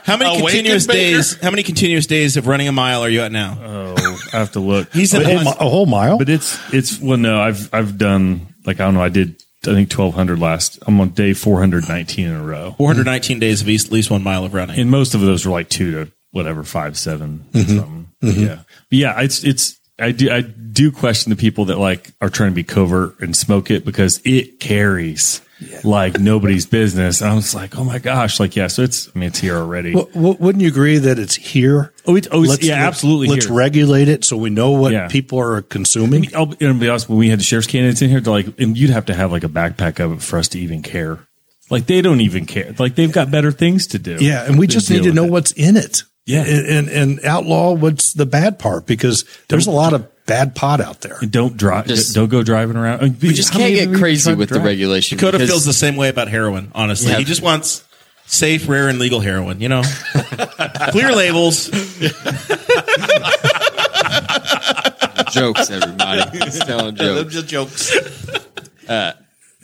How 0.07 0.15
many 0.15 0.39
continuous 0.39 0.85
days? 0.85 1.35
How 1.41 1.49
many 1.49 1.63
continuous 1.63 2.07
days 2.07 2.37
of 2.37 2.47
running 2.47 2.69
a 2.69 2.71
mile 2.71 3.01
are 3.01 3.09
you 3.09 3.21
at 3.21 3.31
now? 3.31 3.57
Oh, 3.61 4.17
I 4.31 4.37
have 4.37 4.53
to 4.53 4.61
look. 4.61 4.91
He's 4.93 5.13
a 5.13 5.21
whole, 5.21 5.47
a 5.49 5.69
whole, 5.69 5.85
mile. 5.85 6.17
But 6.17 6.29
it's 6.29 6.57
it's 6.73 7.01
well, 7.01 7.17
no, 7.17 7.41
I've 7.41 7.73
I've 7.73 7.97
done 7.97 8.55
like 8.65 8.79
I 8.79 8.85
don't 8.85 8.93
know. 8.93 9.03
I 9.03 9.09
did 9.09 9.43
I 9.63 9.73
think 9.73 9.89
twelve 9.89 10.13
hundred 10.13 10.39
last. 10.39 10.79
I'm 10.87 11.01
on 11.01 11.09
day 11.09 11.33
four 11.33 11.59
hundred 11.59 11.89
nineteen 11.89 12.27
in 12.27 12.35
a 12.35 12.43
row. 12.43 12.75
Four 12.77 12.87
hundred 12.87 13.05
nineteen 13.05 13.39
days 13.39 13.61
of 13.61 13.67
at 13.67 13.91
least 13.91 14.09
one 14.09 14.23
mile 14.23 14.45
of 14.45 14.53
running. 14.53 14.79
And 14.79 14.89
most 14.89 15.13
of 15.13 15.19
those 15.19 15.45
were 15.45 15.51
like 15.51 15.67
two 15.67 15.91
to 15.91 16.11
whatever 16.31 16.63
five 16.63 16.97
7 16.97 17.45
mm-hmm. 17.51 17.77
something. 17.77 18.11
Mm-hmm. 18.23 18.41
Yeah, 18.41 18.59
but 18.65 18.97
yeah, 18.97 19.21
it's 19.21 19.43
it's 19.43 19.77
I 19.99 20.11
do 20.11 20.31
I 20.31 20.41
do 20.41 20.91
question 20.91 21.31
the 21.31 21.35
people 21.35 21.65
that 21.65 21.77
like 21.77 22.11
are 22.21 22.29
trying 22.29 22.51
to 22.51 22.55
be 22.55 22.63
covert 22.63 23.19
and 23.19 23.35
smoke 23.35 23.71
it 23.71 23.83
because 23.83 24.21
it 24.23 24.59
carries 24.59 25.41
yeah. 25.59 25.81
like 25.83 26.19
nobody's 26.19 26.65
business. 26.65 27.21
And 27.21 27.31
I 27.31 27.33
was 27.33 27.55
like, 27.55 27.77
oh 27.77 27.83
my 27.83 27.97
gosh, 27.99 28.39
like 28.39 28.55
yeah. 28.55 28.67
So 28.67 28.83
it's 28.83 29.09
I 29.15 29.19
mean 29.19 29.27
it's 29.29 29.39
here 29.39 29.57
already. 29.57 29.95
Well, 29.95 30.09
wouldn't 30.13 30.61
you 30.61 30.67
agree 30.67 30.99
that 30.99 31.17
it's 31.17 31.35
here? 31.35 31.93
Oh, 32.05 32.15
it, 32.15 32.27
oh 32.31 32.43
it's, 32.43 32.63
yeah, 32.63 32.75
let's, 32.75 32.87
absolutely. 32.87 33.27
Let's 33.29 33.45
here. 33.45 33.55
regulate 33.55 34.07
it 34.07 34.23
so 34.23 34.37
we 34.37 34.49
know 34.49 34.71
what 34.71 34.91
yeah. 34.91 35.07
people 35.07 35.39
are 35.39 35.61
consuming. 35.63 36.33
I 36.35 36.39
will 36.41 36.55
be 36.55 36.89
honest, 36.89 37.09
when 37.09 37.17
we 37.17 37.29
had 37.29 37.39
the 37.39 37.43
sheriff's 37.43 37.67
candidates 37.67 38.01
in 38.01 38.09
here, 38.09 38.21
to 38.21 38.31
like, 38.31 38.59
and 38.59 38.77
you'd 38.77 38.91
have 38.91 39.05
to 39.05 39.13
have 39.13 39.31
like 39.31 39.43
a 39.43 39.49
backpack 39.49 39.99
of 40.03 40.11
it 40.13 40.21
for 40.21 40.37
us 40.37 40.47
to 40.49 40.59
even 40.59 40.83
care. 40.83 41.19
Like 41.69 41.87
they 41.87 42.01
don't 42.01 42.21
even 42.21 42.45
care. 42.45 42.73
Like 42.77 42.95
they've 42.95 43.11
got 43.11 43.31
better 43.31 43.51
things 43.51 43.87
to 43.87 43.99
do. 43.99 44.17
Yeah, 44.19 44.45
and 44.45 44.57
we 44.57 44.67
just 44.67 44.89
need 44.89 45.03
to 45.03 45.11
know 45.11 45.25
it. 45.25 45.31
what's 45.31 45.51
in 45.51 45.75
it. 45.75 46.03
Yeah, 46.27 46.43
and, 46.43 46.67
and, 46.67 46.89
and 46.89 47.25
outlaw 47.25 47.71
what's 47.73 48.11
the 48.13 48.25
bad 48.25 48.59
part 48.59 48.85
because 48.85 49.23
there's 49.47 49.65
a 49.65 49.71
lot 49.71 49.93
of 49.93 50.07
bad 50.25 50.55
pot 50.55 50.81
out 50.81 50.99
there. 51.01 51.17
Don't 51.27 51.55
drive. 51.57 51.87
Just- 51.87 52.13
don't 52.13 52.27
go 52.29 52.43
driving 52.43 52.75
around. 52.75 53.01
We 53.21 53.31
just 53.33 53.53
can't 53.53 53.73
get 53.73 53.97
crazy 53.97 54.33
with 54.35 54.49
the 54.49 54.59
regulation. 54.59 55.17
Dakota 55.17 55.37
because- 55.37 55.49
feels 55.49 55.65
the 55.65 55.71
same 55.73 55.95
way 55.95 56.09
about 56.09 56.27
heroin. 56.27 56.71
Honestly, 56.75 57.11
Yeah. 57.11 57.17
he 57.19 57.23
just 57.23 57.41
wants 57.41 57.83
safe, 58.25 58.67
rare, 58.67 58.89
and 58.89 58.99
legal 58.99 59.21
heroin. 59.21 59.61
You 59.61 59.69
know, 59.69 59.83
clear 60.91 61.15
labels. 61.15 61.69
jokes, 65.31 65.69
everybody. 65.69 66.37
He's 66.43 66.59
telling 66.59 66.95
They're 66.95 67.23
jokes. 67.23 67.33
just 67.33 67.47
jokes. 67.47 67.95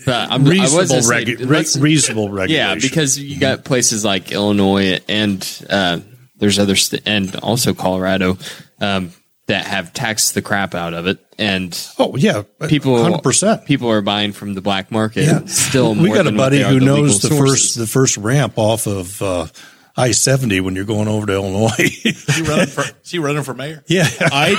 But 0.06 0.32
I'm, 0.32 0.46
I 0.46 0.50
Reasonable, 0.50 0.78
was 0.80 0.90
gonna 0.90 1.04
say, 1.04 1.26
regu- 1.26 1.50
re- 1.78 1.82
reasonable 1.82 2.30
regulation. 2.30 2.68
Yeah, 2.68 2.76
because 2.76 3.18
you 3.18 3.40
got 3.40 3.64
places 3.64 4.04
like 4.04 4.32
Illinois 4.34 5.00
and 5.08 5.66
uh, 5.70 6.00
there's 6.36 6.60
other 6.60 6.76
st- 6.76 7.04
and 7.06 7.36
also 7.38 7.74
Colorado 7.74 8.38
um, 8.82 9.12
that 9.48 9.66
have 9.66 9.94
taxed 9.94 10.34
the 10.34 10.42
crap 10.42 10.74
out 10.74 10.94
of 10.94 11.08
it, 11.08 11.20
and 11.38 11.78
oh 12.00 12.16
yeah, 12.16 12.44
people 12.68 13.02
hundred 13.02 13.24
percent. 13.24 13.66
people 13.66 13.90
are 13.90 14.02
buying 14.02 14.32
from 14.32 14.54
the 14.54 14.62
black 14.62 14.92
market. 14.92 15.26
Yeah, 15.26 15.46
still, 15.46 15.96
we 15.96 16.10
got 16.10 16.22
a 16.22 16.24
than 16.24 16.38
what 16.38 16.46
buddy 16.46 16.62
who 16.62 16.80
the 16.80 16.86
knows 16.86 17.22
the 17.22 17.30
legal 17.30 17.48
first 17.48 17.78
the 17.78 17.88
first 17.88 18.18
ramp 18.18 18.58
off 18.58 18.88
of 18.88 19.22
uh, 19.22 19.48
I 19.96 20.12
seventy 20.12 20.60
when 20.60 20.76
you're 20.76 20.86
going 20.86 21.08
over 21.08 21.26
to 21.28 21.34
Illinois. 21.34 21.70
Is 21.78 22.36
he 22.36 22.44
running 22.44 22.68
for, 22.68 22.84
is 23.04 23.12
he 23.12 23.20
running 23.20 23.44
for 23.44 23.54
mayor? 23.54 23.84
yeah, 23.88 24.08
I 24.20 24.56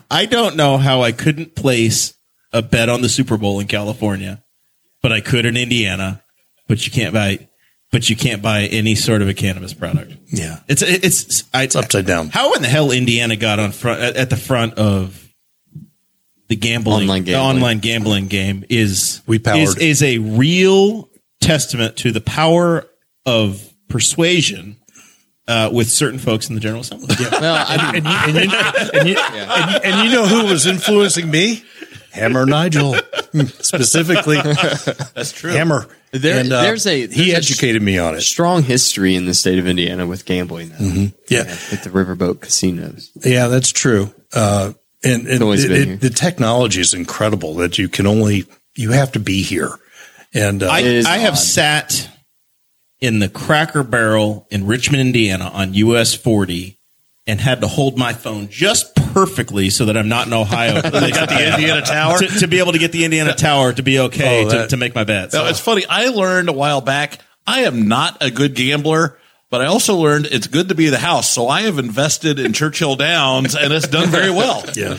I 0.10 0.26
don't 0.26 0.56
know 0.56 0.78
how 0.78 1.02
I 1.02 1.12
couldn't 1.12 1.54
place 1.54 2.14
a 2.52 2.62
bet 2.62 2.88
on 2.88 3.02
the 3.02 3.08
Super 3.08 3.36
Bowl 3.36 3.60
in 3.60 3.66
California, 3.66 4.42
but 5.02 5.12
I 5.12 5.20
could 5.20 5.44
in 5.44 5.56
Indiana. 5.56 6.22
But 6.66 6.86
you 6.86 6.92
can't 6.92 7.12
buy, 7.12 7.48
but 7.94 8.10
you 8.10 8.16
can't 8.16 8.42
buy 8.42 8.62
any 8.64 8.96
sort 8.96 9.22
of 9.22 9.28
a 9.28 9.34
cannabis 9.34 9.72
product. 9.72 10.12
yeah. 10.26 10.58
It's 10.66 10.82
it's 10.82 11.44
I, 11.54 11.62
It's 11.62 11.76
upside 11.76 12.06
down. 12.06 12.28
How 12.30 12.52
in 12.54 12.62
the 12.62 12.68
hell 12.68 12.90
Indiana 12.90 13.36
got 13.36 13.60
on 13.60 13.70
front 13.70 14.00
at, 14.02 14.16
at 14.16 14.30
the 14.30 14.36
front 14.36 14.74
of 14.74 15.20
the 16.48 16.56
gambling, 16.56 17.02
Online 17.08 17.24
the 17.24 17.30
gambling. 17.30 17.54
online 17.56 17.78
gambling 17.78 18.26
game 18.26 18.64
is 18.68 19.22
We 19.26 19.38
powered. 19.38 19.60
is, 19.62 19.76
is 19.78 20.02
a 20.02 20.18
real 20.18 21.08
testament 21.40 21.96
to 21.98 22.10
the 22.10 22.20
power 22.20 22.84
of 23.24 23.62
persuasion 23.88 24.76
uh, 25.46 25.70
with 25.72 25.88
certain 25.88 26.18
folks 26.18 26.48
in 26.48 26.54
the 26.54 26.60
General 26.60 26.80
Assembly. 26.80 27.14
Yeah. 27.20 27.28
well, 27.40 27.64
I 27.68 27.92
mean, 27.92 28.06
And 28.06 28.34
you, 28.34 28.40
and, 28.40 28.50
you, 28.50 28.58
and, 28.98 29.08
you, 29.08 29.16
and, 29.18 29.84
and 29.84 30.08
you 30.08 30.14
know 30.16 30.26
who 30.26 30.46
was 30.50 30.66
influencing 30.66 31.30
me? 31.30 31.62
Hammer 32.14 32.46
Nigel, 32.46 32.94
specifically 33.60 34.36
That's 34.40 35.32
true. 35.32 35.50
Hammer. 35.52 35.88
There- 36.12 36.38
and, 36.38 36.52
uh, 36.52 36.62
there's 36.62 36.86
a- 36.86 37.00
he 37.00 37.06
there's 37.06 37.28
a 37.32 37.36
educated 37.36 37.82
me 37.82 37.98
on 37.98 38.14
it. 38.14 38.20
strong 38.22 38.62
history 38.62 39.16
in 39.16 39.26
the 39.26 39.34
state 39.34 39.58
of 39.58 39.66
Indiana 39.66 40.06
with 40.06 40.24
gambling. 40.24 40.68
though. 40.70 40.76
Mm-hmm. 40.84 41.06
Yeah, 41.28 41.42
with 41.70 41.82
the 41.82 41.90
riverboat 41.90 42.40
casinos. 42.40 43.10
Yeah, 43.24 43.48
that's 43.48 43.72
true. 43.72 44.14
Uh, 44.32 44.72
and 45.02 45.26
and 45.26 45.42
it- 45.42 45.70
it- 45.70 46.00
the 46.00 46.10
technology 46.10 46.80
is 46.80 46.94
incredible 46.94 47.54
that 47.56 47.78
you 47.78 47.88
can 47.88 48.06
only 48.06 48.46
you 48.76 48.92
have 48.92 49.12
to 49.12 49.18
be 49.20 49.42
here. 49.42 49.70
And 50.32 50.62
uh, 50.62 50.68
I, 50.70 51.02
I 51.06 51.18
have 51.18 51.38
sat 51.38 52.08
in 53.00 53.18
the 53.18 53.28
Cracker 53.28 53.82
Barrel 53.82 54.46
in 54.50 54.66
Richmond, 54.66 55.00
Indiana 55.00 55.50
on 55.52 55.74
US 55.74 56.14
40 56.14 56.78
and 57.26 57.40
had 57.40 57.60
to 57.60 57.68
hold 57.68 57.98
my 57.98 58.12
phone 58.12 58.48
just 58.50 58.94
perfectly 59.14 59.70
so 59.70 59.86
that 59.86 59.96
I'm 59.96 60.08
not 60.08 60.26
in 60.26 60.32
Ohio. 60.32 60.80
they 60.82 61.10
got 61.10 61.28
the 61.28 61.48
Indiana 61.54 61.80
Tower? 61.82 62.18
To, 62.18 62.26
to 62.40 62.48
be 62.48 62.58
able 62.58 62.72
to 62.72 62.78
get 62.78 62.92
the 62.92 63.04
Indiana 63.04 63.34
Tower 63.34 63.72
to 63.72 63.82
be 63.82 63.98
okay 64.00 64.44
Oh, 64.44 64.50
to, 64.50 64.56
that- 64.58 64.70
to 64.70 64.76
make 64.76 64.94
my 64.94 65.04
bets. 65.04 65.32
Now, 65.34 65.46
it's 65.46 65.60
funny. 65.60 65.84
I 65.88 66.08
learned 66.08 66.48
a 66.48 66.52
while 66.52 66.80
back. 66.80 67.20
I 67.46 67.60
am 67.60 67.88
not 67.88 68.18
a 68.22 68.30
good 68.30 68.54
gambler, 68.54 69.18
but 69.50 69.60
I 69.60 69.66
also 69.66 69.96
learned 69.96 70.26
it's 70.26 70.46
good 70.48 70.68
to 70.70 70.74
be 70.74 70.88
the 70.88 70.98
house. 70.98 71.28
So 71.30 71.46
I 71.48 71.62
have 71.62 71.78
invested 71.78 72.38
in 72.38 72.52
Churchill 72.52 72.96
Downs, 72.96 73.54
and 73.54 73.72
it's 73.72 73.86
done 73.86 74.08
very 74.08 74.30
well. 74.30 74.64
yeah, 74.74 74.98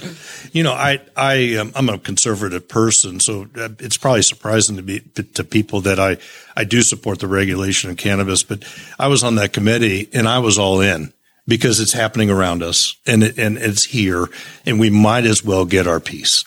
you 0.54 0.64
know, 0.64 0.72
I 0.72 1.02
I 1.18 1.56
um, 1.56 1.72
I'm 1.76 1.90
a 1.90 1.98
conservative 1.98 2.68
person, 2.70 3.20
so 3.20 3.48
uh, 3.58 3.70
it's 3.80 3.98
probably 3.98 4.22
surprising 4.22 4.78
to 4.78 4.84
be 4.84 5.00
to 5.34 5.44
people 5.44 5.82
that 5.82 6.00
I 6.00 6.18
I 6.56 6.64
do 6.66 6.84
support 6.84 7.20
the 7.20 7.28
regulation 7.28 7.90
of 7.90 7.98
cannabis. 7.98 8.44
But 8.44 8.64
I 9.00 9.08
was 9.08 9.24
on 9.24 9.36
that 9.36 9.52
committee 9.52 10.08
and 10.14 10.28
I 10.28 10.38
was 10.40 10.58
all 10.60 10.80
in 10.82 11.12
because 11.48 11.80
it's 11.80 11.94
happening 11.94 12.30
around 12.30 12.64
us 12.64 12.96
and 13.06 13.24
it, 13.24 13.38
and 13.38 13.58
it's 13.58 13.86
here, 13.86 14.28
and 14.66 14.80
we 14.80 14.90
might 14.90 15.26
as 15.26 15.44
well 15.44 15.66
get 15.66 15.88
our 15.88 16.00
piece, 16.00 16.46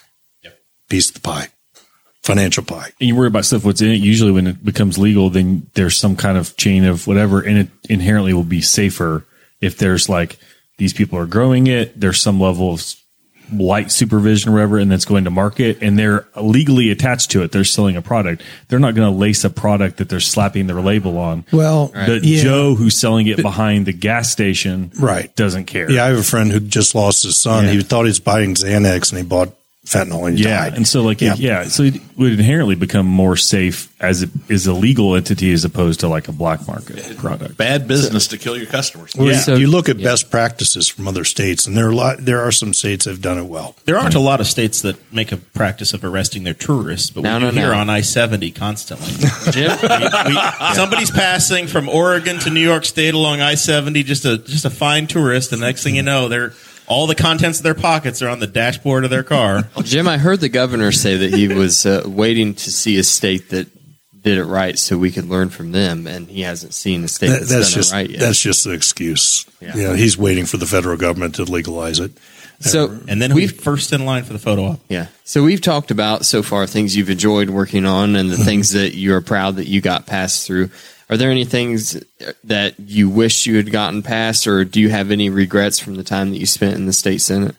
piece 0.89 1.09
of 1.09 1.15
the 1.15 1.21
pie, 1.21 1.49
financial 2.23 2.65
pie. 2.65 2.93
and 3.01 3.09
you 3.09 3.17
worry 3.17 3.29
about 3.29 3.45
stuff 3.45 3.65
what's 3.65 3.83
in 3.83 3.91
it. 3.91 3.97
Usually, 3.97 4.33
when 4.33 4.47
it 4.47 4.65
becomes 4.65 4.99
legal, 4.99 5.31
then 5.31 5.71
there's 5.75 5.97
some 5.97 6.17
kind 6.17 6.37
of 6.37 6.57
chain 6.57 6.85
of 6.85 7.07
whatever, 7.07 7.41
and 7.41 7.59
it 7.59 7.69
inherently 7.89 8.33
will 8.33 8.45
be 8.45 8.61
safer 8.61 9.25
if 9.61 9.79
there's 9.79 10.09
like 10.09 10.39
these 10.79 10.93
people 10.93 11.19
are 11.19 11.27
growing 11.27 11.67
it. 11.67 11.99
There's 11.99 12.21
some 12.21 12.41
level 12.41 12.73
of 12.73 12.95
light 13.53 13.91
supervision 13.91 14.51
or 14.51 14.55
whatever, 14.55 14.79
and 14.79 14.91
that's 14.91 15.05
going 15.05 15.25
to 15.25 15.31
market, 15.31 15.79
and 15.81 15.99
they're 15.99 16.27
legally 16.37 16.91
attached 16.91 17.31
to 17.33 17.43
it. 17.43 17.53
They're 17.53 17.65
selling 17.65 17.97
a 17.97 18.03
product. 18.03 18.43
They're 18.69 18.79
not 18.79 18.95
going 18.95 19.11
to 19.13 19.17
lace 19.19 19.45
a 19.45 19.51
product 19.51 19.99
that 19.99 20.09
they're 20.09 20.21
slapping 20.21 20.67
their 20.67 20.81
label 20.81 21.19
on. 21.19 21.45
Well, 21.53 21.89
The 21.89 22.21
yeah. 22.23 22.43
Joe 22.43 22.75
who's 22.75 22.97
selling 22.99 23.27
it 23.27 23.37
behind 23.43 23.87
the 23.87 23.93
gas 23.93 24.31
station, 24.31 24.91
Right. 24.99 25.35
doesn't 25.37 25.65
care. 25.67 25.91
Yeah, 25.91 26.05
I 26.05 26.09
have 26.09 26.19
a 26.19 26.23
friend 26.23 26.51
who 26.51 26.61
just 26.61 26.95
lost 26.95 27.23
his 27.25 27.37
son. 27.41 27.65
Yeah. 27.65 27.73
He 27.73 27.83
thought 27.83 28.03
he 28.05 28.09
was 28.11 28.21
buying 28.21 28.55
Xanax 28.55 29.11
and 29.11 29.19
he 29.19 29.25
bought 29.25 29.53
fentanyl 29.89 30.29
and 30.29 30.39
he 30.39 30.45
Yeah, 30.45 30.65
died. 30.65 30.75
and 30.75 30.87
so 30.87 31.03
like 31.03 31.21
Yeah. 31.21 31.35
yeah. 31.39 31.65
so 31.69 31.85
it 31.85 32.01
would 32.17 32.33
inherently 32.33 32.75
become 32.75 33.07
more 33.07 33.37
safe 33.37 33.89
as 34.01 34.23
it 34.23 34.31
is 34.49 34.67
a 34.67 34.73
legal 34.73 35.17
entity 35.17 35.53
as 35.53 35.65
opposed 35.65 36.01
to 36.01 36.09
like 36.09 36.29
a 36.29 36.33
black 36.33 36.67
market 36.69 37.17
product. 37.17 37.57
Bad 37.57 37.89
business 37.89 38.27
to 38.29 38.39
kill 38.39 38.57
your 38.57 38.67
customers. 38.67 39.13
Well, 39.17 39.35
So- 39.41 39.57
you 39.57 39.67
look 39.69 39.89
at 39.89 40.01
best 40.03 40.31
practices 40.31 40.89
from 40.89 41.09
other 41.09 41.25
states, 41.25 41.67
and 41.67 41.77
there 41.77 41.87
are 41.87 41.91
a 41.91 41.95
lot, 41.97 42.25
there 42.25 42.41
are 42.41 42.53
some 42.53 42.75
states 42.75 43.05
that 43.07 43.11
have 43.13 43.23
done 43.23 43.39
it 43.39 43.47
well. 43.47 43.75
there 43.87 43.99
aren't 43.99 44.15
a 44.15 44.21
lot 44.21 44.41
of 44.41 44.47
states 44.47 44.83
that 44.83 44.97
make 45.13 45.33
a 45.33 45.37
practice 45.37 45.93
of 45.95 46.05
arresting 46.05 46.45
their 46.45 46.55
tourists, 46.55 47.11
but 47.11 47.23
No, 47.25 47.35
we 47.39 47.45
no, 47.45 47.51
do 47.51 47.57
hear 47.59 47.69
no. 47.73 47.79
on 47.79 47.91
I 47.91 48.03
70 48.03 48.51
constantly. 48.53 49.13
Jim, 49.53 49.71
we, 50.27 50.39
somebody's 50.75 51.11
passing 51.11 51.67
from 51.67 51.89
Oregon 51.89 52.39
to 52.41 52.51
New 52.51 52.61
York 52.61 52.85
State 52.85 53.15
along 53.15 53.41
I 53.41 53.55
seventy, 53.55 54.03
just 54.03 54.25
a 54.25 54.39
just 54.39 54.65
a 54.65 54.71
fine 54.71 55.07
tourist, 55.07 55.53
and 55.53 55.61
next 55.61 55.83
thing 55.83 55.97
you 55.97 56.03
know, 56.03 56.29
they're 56.29 56.53
all 56.89 57.07
the 57.07 57.15
contents 57.15 57.59
of 57.59 57.65
their 57.65 57.75
pockets 57.75 58.23
are 58.23 58.29
on 58.29 58.41
the 58.41 58.47
dashboard 58.47 59.05
of 59.05 59.11
their 59.11 59.23
car. 59.23 59.69
Jim, 59.83 60.09
I 60.09 60.19
heard 60.19 60.41
the 60.41 60.49
governor 60.49 60.91
say 60.93 61.17
that 61.17 61.35
he 61.35 61.49
was 61.49 61.85
uh, 61.87 62.03
waiting 62.07 62.55
to 62.55 62.71
see 62.71 62.99
a 62.99 63.03
state 63.05 63.51
that 63.51 63.69
did 64.23 64.39
it 64.39 64.45
right, 64.45 64.79
so 64.79 64.99
we 64.99 65.11
could 65.13 65.27
learn 65.27 65.49
from 65.49 65.71
them, 65.73 66.07
and 66.07 66.29
he 66.29 66.41
hasn't 66.43 66.75
seen 66.75 67.05
a 67.05 67.09
state 67.09 67.29
That, 67.29 67.39
that's, 67.41 67.51
that's 67.51 67.71
done 67.71 67.79
just 67.79 67.93
it 67.93 67.97
right 67.97 68.11
yet. 68.11 68.21
that's 68.21 68.41
just 68.43 68.67
an 68.67 68.73
excuse. 68.75 69.47
Yeah. 69.61 69.77
You 69.77 69.83
know, 69.85 69.95
he's 69.95 70.19
waiting 70.19 70.45
for 70.47 70.57
the 70.57 70.67
federal 70.67 70.97
government 70.97 71.37
to 71.37 71.45
legalize 71.45 72.01
it. 72.01 72.11
so, 72.61 72.99
And 73.07 73.23
then 73.23 73.33
we've 73.35 73.53
first 73.53 73.93
in 73.93 74.05
line 74.05 74.25
for 74.25 74.33
the 74.33 74.39
photo 74.41 74.65
op. 74.65 74.81
yeah. 74.89 75.07
So 75.25 75.45
we've 75.45 75.61
talked 75.61 75.91
about 75.93 76.27
so 76.27 76.43
far 76.43 76.67
things 76.67 76.97
you've 76.97 77.11
enjoyed 77.11 77.49
working 77.51 77.87
on, 77.87 78.17
and 78.17 78.29
the 78.31 78.35
Mm-hmm. 78.35 78.45
things 78.45 78.71
that 78.73 78.95
you're 78.97 79.21
proud 79.21 79.57
that 79.57 79.69
you 79.69 79.81
got 79.81 80.07
passed 80.07 80.47
through. 80.47 80.71
Are 81.11 81.17
there 81.17 81.31
any 81.31 81.45
things 81.45 82.03
that 82.45 82.79
you 82.79 83.09
wish 83.09 83.47
you 83.47 83.57
had 83.57 83.73
gotten 83.73 84.03
past, 84.03 84.47
or 84.47 84.65
do 84.65 84.81
you 84.81 84.91
have 84.91 85.11
any 85.11 85.31
regrets 85.31 85.79
from 85.79 85.95
the 85.95 86.05
time 86.05 86.31
that 86.31 86.39
you 86.39 86.47
spent 86.47 86.75
in 86.75 86.87
the 86.87 86.93
state 86.93 87.23
senate? 87.23 87.57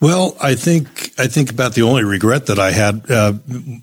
Well, 0.00 0.36
I 0.40 0.54
think 0.54 1.12
I 1.18 1.26
think 1.26 1.50
about 1.50 1.74
the 1.74 1.82
only 1.82 2.04
regret 2.04 2.46
that 2.46 2.58
I 2.58 2.72
had 2.72 3.10
uh, 3.10 3.32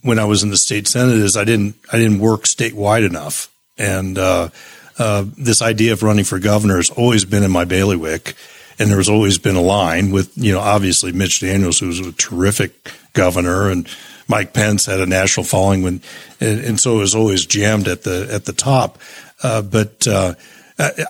when 0.01 0.19
I 0.19 0.25
was 0.25 0.43
in 0.43 0.49
the 0.49 0.57
state 0.57 0.87
senate 0.87 1.15
is 1.15 1.37
I 1.37 1.43
didn't 1.43 1.75
I 1.91 1.97
didn't 1.97 2.19
work 2.19 2.43
statewide 2.43 3.05
enough, 3.05 3.51
and 3.77 4.17
uh, 4.17 4.49
uh, 4.97 5.25
this 5.37 5.61
idea 5.61 5.93
of 5.93 6.03
running 6.03 6.25
for 6.25 6.39
governor 6.39 6.77
has 6.77 6.89
always 6.89 7.25
been 7.25 7.43
in 7.43 7.51
my 7.51 7.65
bailiwick, 7.65 8.35
and 8.77 8.91
there's 8.91 9.09
always 9.09 9.37
been 9.37 9.55
a 9.55 9.61
line 9.61 10.11
with 10.11 10.31
you 10.35 10.53
know 10.53 10.59
obviously 10.59 11.11
Mitch 11.11 11.39
Daniels, 11.39 11.79
who 11.79 11.87
was 11.87 11.99
a 11.99 12.11
terrific 12.11 12.91
governor, 13.13 13.69
and 13.69 13.87
Mike 14.27 14.53
Pence 14.53 14.85
had 14.85 14.99
a 14.99 15.05
national 15.05 15.45
following 15.45 15.83
when, 15.83 16.01
and, 16.39 16.79
so 16.79 16.95
it 16.97 16.99
was 16.99 17.15
always 17.15 17.45
jammed 17.45 17.87
at 17.87 18.03
the 18.03 18.27
at 18.31 18.45
the 18.45 18.53
top, 18.53 18.97
uh, 19.43 19.61
but 19.61 20.07
uh, 20.07 20.35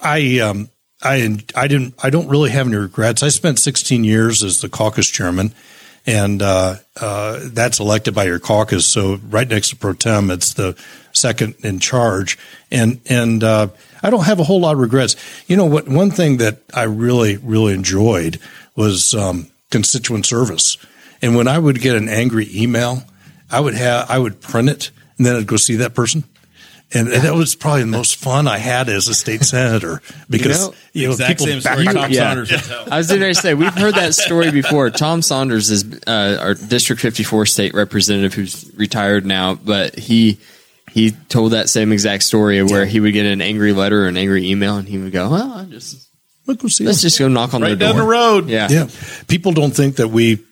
I. 0.01 0.39
Um, 0.39 0.69
I 1.03 1.37
I 1.55 1.67
didn't 1.67 1.95
I 2.03 2.09
don't 2.09 2.29
really 2.29 2.51
have 2.51 2.67
any 2.67 2.75
regrets. 2.75 3.23
I 3.23 3.29
spent 3.29 3.57
16 3.57 4.03
years 4.03 4.43
as 4.43 4.61
the 4.61 4.69
caucus 4.69 5.07
chairman, 5.07 5.53
and 6.05 6.41
uh, 6.41 6.75
uh, 6.99 7.39
that's 7.43 7.79
elected 7.79 8.13
by 8.13 8.25
your 8.25 8.39
caucus. 8.39 8.85
So 8.85 9.19
right 9.29 9.47
next 9.47 9.69
to 9.69 9.75
pro 9.75 9.93
tem, 9.93 10.31
it's 10.31 10.53
the 10.53 10.77
second 11.11 11.55
in 11.63 11.79
charge, 11.79 12.37
and 12.71 13.01
and 13.07 13.43
uh, 13.43 13.67
I 14.01 14.09
don't 14.09 14.25
have 14.25 14.39
a 14.39 14.43
whole 14.43 14.61
lot 14.61 14.73
of 14.73 14.79
regrets. 14.79 15.15
You 15.47 15.57
know 15.57 15.65
what? 15.65 15.87
One 15.87 16.11
thing 16.11 16.37
that 16.37 16.59
I 16.73 16.83
really 16.83 17.37
really 17.37 17.73
enjoyed 17.73 18.39
was 18.75 19.13
um, 19.13 19.47
constituent 19.69 20.25
service, 20.25 20.77
and 21.21 21.35
when 21.35 21.47
I 21.47 21.57
would 21.57 21.79
get 21.81 21.95
an 21.95 22.09
angry 22.09 22.47
email, 22.53 23.03
I 23.49 23.59
would 23.59 23.73
have 23.73 24.09
I 24.09 24.17
would 24.17 24.41
print 24.41 24.69
it, 24.69 24.91
and 25.17 25.25
then 25.25 25.35
I'd 25.35 25.47
go 25.47 25.57
see 25.57 25.77
that 25.77 25.93
person. 25.93 26.23
And 26.93 27.07
that 27.07 27.33
was 27.33 27.55
probably 27.55 27.81
the 27.81 27.87
most 27.87 28.17
fun 28.17 28.49
I 28.49 28.57
had 28.57 28.89
as 28.89 29.07
a 29.07 29.13
state 29.13 29.43
senator 29.43 30.01
because 30.29 30.67
know, 30.67 30.75
you 30.91 31.05
know, 31.05 31.13
Exact 31.13 31.39
people 31.39 31.45
same 31.45 31.61
back 31.61 31.79
story 31.79 31.87
up- 31.87 31.93
Tom 31.93 32.11
yeah. 32.11 32.19
Saunders 32.19 32.51
would 32.51 32.63
tell. 32.63 32.93
I 32.93 32.97
was 32.97 33.07
going 33.07 33.21
to 33.21 33.33
say 33.33 33.53
we've 33.53 33.73
heard 33.73 33.95
that 33.95 34.13
story 34.13 34.51
before. 34.51 34.89
Tom 34.89 35.21
Saunders 35.21 35.71
is 35.71 35.85
uh, 36.05 36.37
our 36.41 36.53
District 36.53 37.01
54 37.01 37.45
state 37.45 37.73
representative 37.73 38.33
who's 38.33 38.69
retired 38.75 39.25
now, 39.25 39.55
but 39.55 39.97
he 39.97 40.37
he 40.91 41.11
told 41.11 41.53
that 41.53 41.69
same 41.69 41.93
exact 41.93 42.23
story 42.23 42.57
of 42.57 42.69
where 42.69 42.85
he 42.85 42.99
would 42.99 43.13
get 43.13 43.25
an 43.25 43.41
angry 43.41 43.71
letter 43.71 44.03
or 44.03 44.07
an 44.09 44.17
angry 44.17 44.49
email, 44.49 44.75
and 44.75 44.89
he 44.89 44.97
would 44.97 45.13
go, 45.13 45.29
"Well, 45.29 45.53
I 45.53 45.63
just 45.63 46.09
Look, 46.47 46.63
we'll. 46.63 46.71
Let's 46.81 47.01
just 47.01 47.19
go 47.19 47.27
knock 47.27 47.53
on 47.53 47.61
Right 47.61 47.77
their 47.77 47.89
down 47.89 47.97
the 47.97 48.03
road. 48.03 48.49
Yeah. 48.49 48.67
yeah. 48.69 48.87
People 49.27 49.51
don't 49.53 49.71
think 49.71 49.97
that 49.97 50.07
we, 50.07 50.43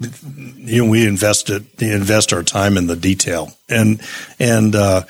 you 0.00 0.84
know, 0.84 0.90
we 0.90 1.06
invested 1.06 1.66
invest 1.78 2.32
our 2.32 2.42
time 2.42 2.76
in 2.76 2.86
the 2.86 2.96
detail, 2.96 3.52
and 3.68 4.00
and 4.38 4.74
uh, 4.74 5.02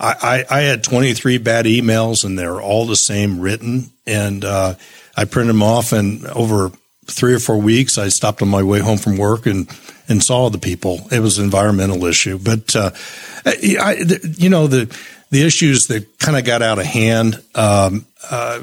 I, 0.00 0.44
I 0.50 0.60
had 0.62 0.84
twenty 0.84 1.14
three 1.14 1.38
bad 1.38 1.64
emails, 1.64 2.24
and 2.24 2.38
they're 2.38 2.60
all 2.60 2.86
the 2.86 2.96
same 2.96 3.40
written, 3.40 3.90
and 4.06 4.44
uh, 4.44 4.74
I 5.16 5.24
printed 5.24 5.54
them 5.54 5.62
off, 5.62 5.92
and 5.92 6.26
over 6.26 6.72
three 7.06 7.34
or 7.34 7.38
four 7.38 7.58
weeks, 7.58 7.98
I 7.98 8.08
stopped 8.08 8.42
on 8.42 8.48
my 8.48 8.62
way 8.62 8.80
home 8.80 8.98
from 8.98 9.16
work 9.16 9.46
and 9.46 9.68
and 10.08 10.22
saw 10.22 10.50
the 10.50 10.58
people. 10.58 11.06
It 11.10 11.20
was 11.20 11.38
an 11.38 11.44
environmental 11.44 12.04
issue, 12.04 12.38
but 12.38 12.76
uh, 12.76 12.90
I, 13.46 14.04
you 14.36 14.50
know 14.50 14.66
the 14.66 14.94
the 15.30 15.46
issues 15.46 15.86
that 15.88 16.18
kind 16.18 16.36
of 16.36 16.44
got 16.44 16.62
out 16.62 16.78
of 16.78 16.84
hand. 16.84 17.42
Um, 17.54 18.06
uh, 18.30 18.60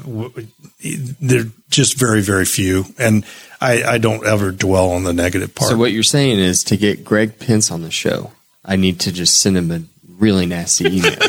they're 1.20 1.46
just 1.72 1.98
very 1.98 2.20
very 2.20 2.44
few, 2.44 2.84
and 2.98 3.24
I, 3.60 3.82
I 3.82 3.98
don't 3.98 4.26
ever 4.26 4.50
dwell 4.52 4.90
on 4.90 5.04
the 5.04 5.12
negative 5.12 5.54
part. 5.54 5.70
So 5.70 5.76
what 5.76 5.92
you're 5.92 6.02
saying 6.02 6.38
is 6.38 6.64
to 6.64 6.76
get 6.76 7.04
Greg 7.04 7.38
Pence 7.38 7.70
on 7.70 7.82
the 7.82 7.90
show, 7.90 8.32
I 8.64 8.76
need 8.76 9.00
to 9.00 9.12
just 9.12 9.40
send 9.40 9.56
him 9.56 9.70
a 9.70 9.82
really 10.18 10.46
nasty 10.46 10.86
email 10.86 11.12
and 11.12 11.20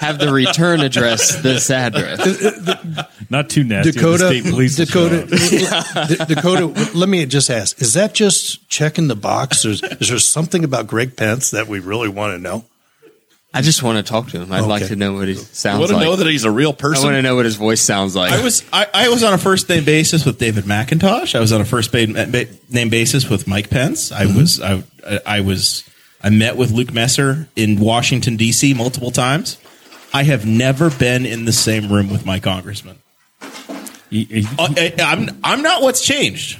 have 0.00 0.18
the 0.18 0.30
return 0.32 0.80
address 0.80 1.40
this 1.42 1.70
address. 1.70 2.18
Not 3.30 3.50
too 3.50 3.64
nasty. 3.64 3.92
Dakota, 3.92 4.24
The 4.24 4.40
state 4.40 4.50
police 4.50 4.76
Dakota, 4.76 5.36
show 5.36 6.24
Dakota. 6.26 6.66
Let 6.94 7.08
me 7.08 7.24
just 7.26 7.50
ask: 7.50 7.80
Is 7.80 7.94
that 7.94 8.14
just 8.14 8.68
checking 8.68 9.08
the 9.08 9.16
box? 9.16 9.64
Or 9.66 9.70
is, 9.70 9.82
is 9.82 10.08
there 10.08 10.18
something 10.18 10.64
about 10.64 10.86
Greg 10.86 11.16
Pence 11.16 11.50
that 11.50 11.66
we 11.68 11.80
really 11.80 12.08
want 12.08 12.34
to 12.34 12.38
know? 12.38 12.64
I 13.56 13.62
just 13.62 13.82
want 13.82 14.04
to 14.04 14.08
talk 14.08 14.28
to 14.30 14.40
him. 14.40 14.52
I'd 14.52 14.60
like 14.64 14.86
to 14.86 14.96
know 14.96 15.14
what 15.14 15.28
he 15.28 15.34
sounds 15.34 15.64
like. 15.64 15.74
I 15.74 15.78
want 15.78 15.88
to 15.90 15.96
like. 15.96 16.04
know 16.04 16.16
that 16.16 16.26
he's 16.26 16.44
a 16.44 16.50
real 16.50 16.72
person. 16.72 17.02
I 17.04 17.06
want 17.06 17.16
to 17.18 17.22
know 17.22 17.36
what 17.36 17.44
his 17.46 17.56
voice 17.56 17.80
sounds 17.80 18.14
like. 18.14 18.32
I 18.32 18.42
was 18.42 18.64
I, 18.72 18.86
I 18.92 19.08
was 19.08 19.22
on 19.24 19.32
a 19.32 19.38
first 19.38 19.68
name 19.68 19.84
basis 19.84 20.24
with 20.24 20.38
David 20.38 20.64
McIntosh. 20.64 21.34
I 21.34 21.40
was 21.40 21.52
on 21.52 21.60
a 21.60 21.64
first 21.64 21.90
ba- 21.92 22.06
ba- 22.06 22.46
name 22.70 22.88
basis 22.90 23.28
with 23.30 23.46
Mike 23.48 23.70
Pence. 23.70 24.12
I 24.12 24.26
was 24.26 24.60
I, 24.60 24.82
I 25.24 25.40
was 25.40 25.88
I 26.22 26.30
met 26.30 26.56
with 26.56 26.70
Luke 26.70 26.92
Messer 26.92 27.48
in 27.56 27.80
Washington 27.80 28.36
D.C. 28.36 28.74
multiple 28.74 29.10
times. 29.10 29.58
I 30.14 30.22
have 30.24 30.46
never 30.46 30.90
been 30.90 31.26
in 31.26 31.44
the 31.46 31.52
same 31.52 31.90
room 31.92 32.10
with 32.10 32.24
my 32.24 32.38
congressman. 32.40 32.98
He- 34.10 34.24
he- 34.24 34.46
Uh, 34.58 34.68
I, 34.76 34.92
I'm 35.00 35.28
I'm 35.42 35.62
not 35.62 35.82
what's 35.82 36.04
changed. 36.04 36.58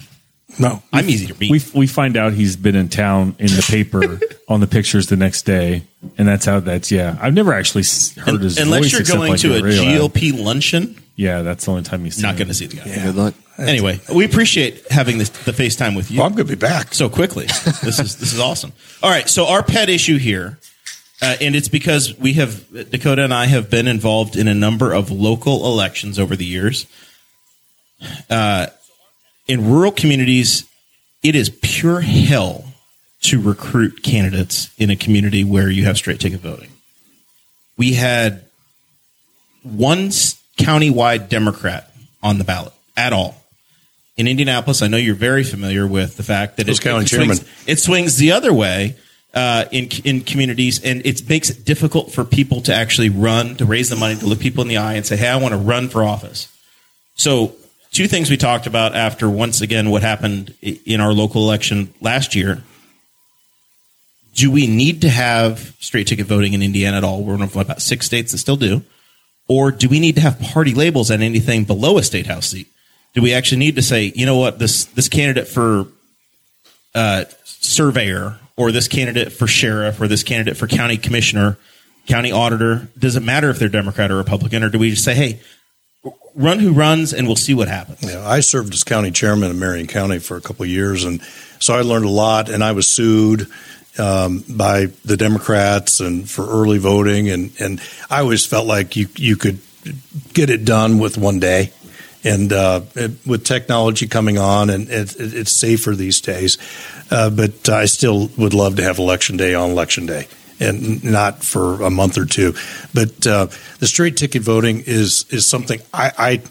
No. 0.58 0.82
I'm 0.92 1.08
easy 1.08 1.26
to 1.26 1.34
beat. 1.34 1.50
we 1.50 1.60
we 1.74 1.86
find 1.86 2.16
out 2.16 2.32
he's 2.32 2.56
been 2.56 2.76
in 2.76 2.88
town 2.88 3.36
in 3.38 3.48
the 3.48 3.66
paper 3.68 4.18
on 4.48 4.60
the 4.60 4.66
pictures 4.66 5.06
the 5.08 5.16
next 5.16 5.42
day, 5.42 5.82
and 6.16 6.26
that's 6.26 6.44
how 6.46 6.60
that's 6.60 6.90
yeah. 6.90 7.18
I've 7.20 7.34
never 7.34 7.52
actually 7.52 7.82
s- 7.82 8.14
heard 8.16 8.40
his 8.40 8.56
Unless 8.58 8.84
voice 8.84 8.92
you're 8.92 9.16
going 9.18 9.30
like 9.32 9.40
to 9.40 9.54
a 9.54 9.58
the 9.58 9.62
radio 9.64 9.82
ad. 9.82 10.00
GOP 10.12 10.42
luncheon, 10.44 11.02
Yeah, 11.16 11.42
that's 11.42 11.64
the 11.66 11.70
only 11.72 11.82
time 11.82 12.04
he's 12.04 12.22
not 12.22 12.36
going 12.36 12.48
to 12.48 12.54
see 12.54 12.66
the 12.66 12.76
guy. 12.76 12.84
Good 12.84 13.14
luck. 13.16 13.34
Anyway, 13.58 13.98
we 14.14 14.24
appreciate 14.26 14.86
having 14.90 15.16
this, 15.16 15.30
the 15.30 15.50
FaceTime 15.52 15.96
with 15.96 16.10
you. 16.10 16.18
Well, 16.18 16.26
I'm 16.26 16.34
going 16.34 16.46
to 16.46 16.56
be 16.56 16.60
back. 16.60 16.92
so 16.94 17.08
quickly. 17.08 17.46
this 17.46 17.98
is 17.98 18.16
this 18.16 18.32
is 18.34 18.38
awesome. 18.40 18.72
All 19.02 19.10
right, 19.10 19.28
so 19.28 19.46
our 19.46 19.62
pet 19.62 19.88
issue 19.88 20.18
here, 20.18 20.58
uh, 21.22 21.36
and 21.40 21.54
it's 21.56 21.68
because 21.68 22.16
we 22.18 22.34
have 22.34 22.90
Dakota 22.90 23.24
and 23.24 23.32
I 23.32 23.46
have 23.46 23.70
been 23.70 23.88
involved 23.88 24.36
in 24.36 24.46
a 24.48 24.54
number 24.54 24.92
of 24.92 25.10
local 25.10 25.66
elections 25.66 26.18
over 26.18 26.36
the 26.36 26.44
years. 26.44 26.86
Uh, 28.28 28.66
in 29.46 29.68
rural 29.68 29.92
communities, 29.92 30.64
it 31.22 31.34
is 31.34 31.50
pure 31.62 32.00
hell 32.00 32.64
to 33.22 33.40
recruit 33.40 34.02
candidates 34.02 34.70
in 34.78 34.90
a 34.90 34.96
community 34.96 35.44
where 35.44 35.70
you 35.70 35.84
have 35.84 35.96
straight 35.96 36.20
ticket 36.20 36.40
voting. 36.40 36.70
We 37.76 37.94
had 37.94 38.44
one 39.62 40.08
countywide 40.58 41.28
Democrat 41.28 41.92
on 42.22 42.38
the 42.38 42.44
ballot 42.44 42.72
at 42.96 43.12
all 43.12 43.42
in 44.16 44.26
Indianapolis, 44.26 44.82
I 44.82 44.88
know 44.88 44.96
you're 44.96 45.14
very 45.14 45.44
familiar 45.44 45.86
with 45.86 46.16
the 46.16 46.22
fact 46.22 46.56
that 46.56 46.68
it, 46.68 46.84
it 46.84 47.08
swings, 47.08 47.44
it 47.66 47.78
swings 47.78 48.16
the 48.16 48.32
other 48.32 48.52
way 48.52 48.96
uh, 49.34 49.66
in 49.70 49.88
in 50.04 50.22
communities, 50.22 50.82
and 50.82 51.04
it 51.04 51.28
makes 51.28 51.50
it 51.50 51.64
difficult 51.64 52.12
for 52.12 52.24
people 52.24 52.62
to 52.62 52.74
actually 52.74 53.10
run, 53.10 53.56
to 53.56 53.66
raise 53.66 53.90
the 53.90 53.96
money, 53.96 54.16
to 54.16 54.26
look 54.26 54.40
people 54.40 54.62
in 54.62 54.68
the 54.68 54.78
eye, 54.78 54.94
and 54.94 55.04
say, 55.04 55.16
"Hey, 55.16 55.28
I 55.28 55.36
want 55.36 55.52
to 55.52 55.58
run 55.58 55.88
for 55.88 56.02
office." 56.02 56.48
So, 57.14 57.54
two 57.96 58.06
things 58.06 58.28
we 58.28 58.36
talked 58.36 58.66
about 58.66 58.94
after 58.94 59.28
once 59.28 59.62
again 59.62 59.88
what 59.88 60.02
happened 60.02 60.54
in 60.60 61.00
our 61.00 61.14
local 61.14 61.42
election 61.42 61.94
last 62.02 62.34
year. 62.34 62.62
Do 64.34 64.50
we 64.50 64.66
need 64.66 65.00
to 65.00 65.08
have 65.08 65.74
straight 65.80 66.06
ticket 66.06 66.26
voting 66.26 66.52
in 66.52 66.60
Indiana 66.60 66.98
at 66.98 67.04
all? 67.04 67.24
We're 67.24 67.38
one 67.38 67.42
of 67.42 67.56
about 67.56 67.80
six 67.80 68.04
states 68.04 68.32
that 68.32 68.38
still 68.38 68.58
do. 68.58 68.82
Or 69.48 69.70
do 69.70 69.88
we 69.88 69.98
need 69.98 70.16
to 70.16 70.20
have 70.20 70.38
party 70.38 70.74
labels 70.74 71.10
on 71.10 71.22
anything 71.22 71.64
below 71.64 71.96
a 71.96 72.02
state 72.02 72.26
house 72.26 72.48
seat? 72.48 72.66
Do 73.14 73.22
we 73.22 73.32
actually 73.32 73.60
need 73.60 73.76
to 73.76 73.82
say, 73.82 74.12
you 74.14 74.26
know 74.26 74.36
what, 74.36 74.58
this 74.58 74.84
this 74.84 75.08
candidate 75.08 75.48
for 75.48 75.86
uh, 76.94 77.24
surveyor 77.44 78.38
or 78.58 78.72
this 78.72 78.88
candidate 78.88 79.32
for 79.32 79.46
sheriff 79.46 80.02
or 80.02 80.06
this 80.06 80.22
candidate 80.22 80.58
for 80.58 80.66
county 80.66 80.98
commissioner, 80.98 81.56
county 82.06 82.30
auditor, 82.30 82.88
does 82.98 83.16
it 83.16 83.22
matter 83.22 83.48
if 83.48 83.58
they're 83.58 83.70
Democrat 83.70 84.10
or 84.10 84.16
Republican, 84.16 84.62
or 84.62 84.68
do 84.68 84.78
we 84.78 84.90
just 84.90 85.04
say, 85.04 85.14
hey, 85.14 85.40
run 86.34 86.58
who 86.58 86.72
runs 86.72 87.12
and 87.12 87.26
we'll 87.26 87.36
see 87.36 87.54
what 87.54 87.68
happens? 87.68 88.02
Yeah, 88.02 88.26
I 88.26 88.40
served 88.40 88.74
as 88.74 88.84
county 88.84 89.10
chairman 89.10 89.50
of 89.50 89.56
Marion 89.56 89.86
County 89.86 90.18
for 90.18 90.36
a 90.36 90.40
couple 90.40 90.64
of 90.64 90.68
years, 90.68 91.04
and 91.04 91.22
so 91.58 91.74
I 91.74 91.82
learned 91.82 92.04
a 92.04 92.10
lot. 92.10 92.48
And 92.48 92.62
I 92.62 92.72
was 92.72 92.86
sued 92.86 93.48
um, 93.98 94.44
by 94.48 94.86
the 95.04 95.16
Democrats 95.16 96.00
and 96.00 96.28
for 96.28 96.46
early 96.48 96.78
voting, 96.78 97.28
and 97.28 97.52
and 97.58 97.80
I 98.10 98.20
always 98.20 98.44
felt 98.46 98.66
like 98.66 98.96
you 98.96 99.08
you 99.16 99.36
could 99.36 99.58
get 100.32 100.50
it 100.50 100.64
done 100.64 100.98
with 100.98 101.16
one 101.16 101.40
day. 101.40 101.72
And 102.24 102.52
uh, 102.52 102.80
it, 102.96 103.12
with 103.24 103.44
technology 103.44 104.08
coming 104.08 104.36
on, 104.36 104.68
and 104.68 104.88
it, 104.88 105.14
it, 105.14 105.32
it's 105.32 105.52
safer 105.52 105.94
these 105.94 106.20
days, 106.20 106.58
uh, 107.12 107.30
but 107.30 107.68
I 107.68 107.84
still 107.84 108.30
would 108.36 108.52
love 108.52 108.76
to 108.76 108.82
have 108.82 108.98
election 108.98 109.36
day 109.36 109.54
on 109.54 109.70
election 109.70 110.06
day, 110.06 110.26
and 110.60 111.04
not 111.04 111.42
for 111.42 111.82
a 111.82 111.90
month 111.90 112.18
or 112.18 112.26
two. 112.26 112.54
But 112.94 113.26
uh, 113.26 113.46
the 113.78 113.86
straight 113.86 114.16
ticket 114.16 114.42
voting 114.42 114.82
is 114.86 115.26
is 115.30 115.46
something 115.46 115.80
I, 115.92 116.12
I 116.18 116.42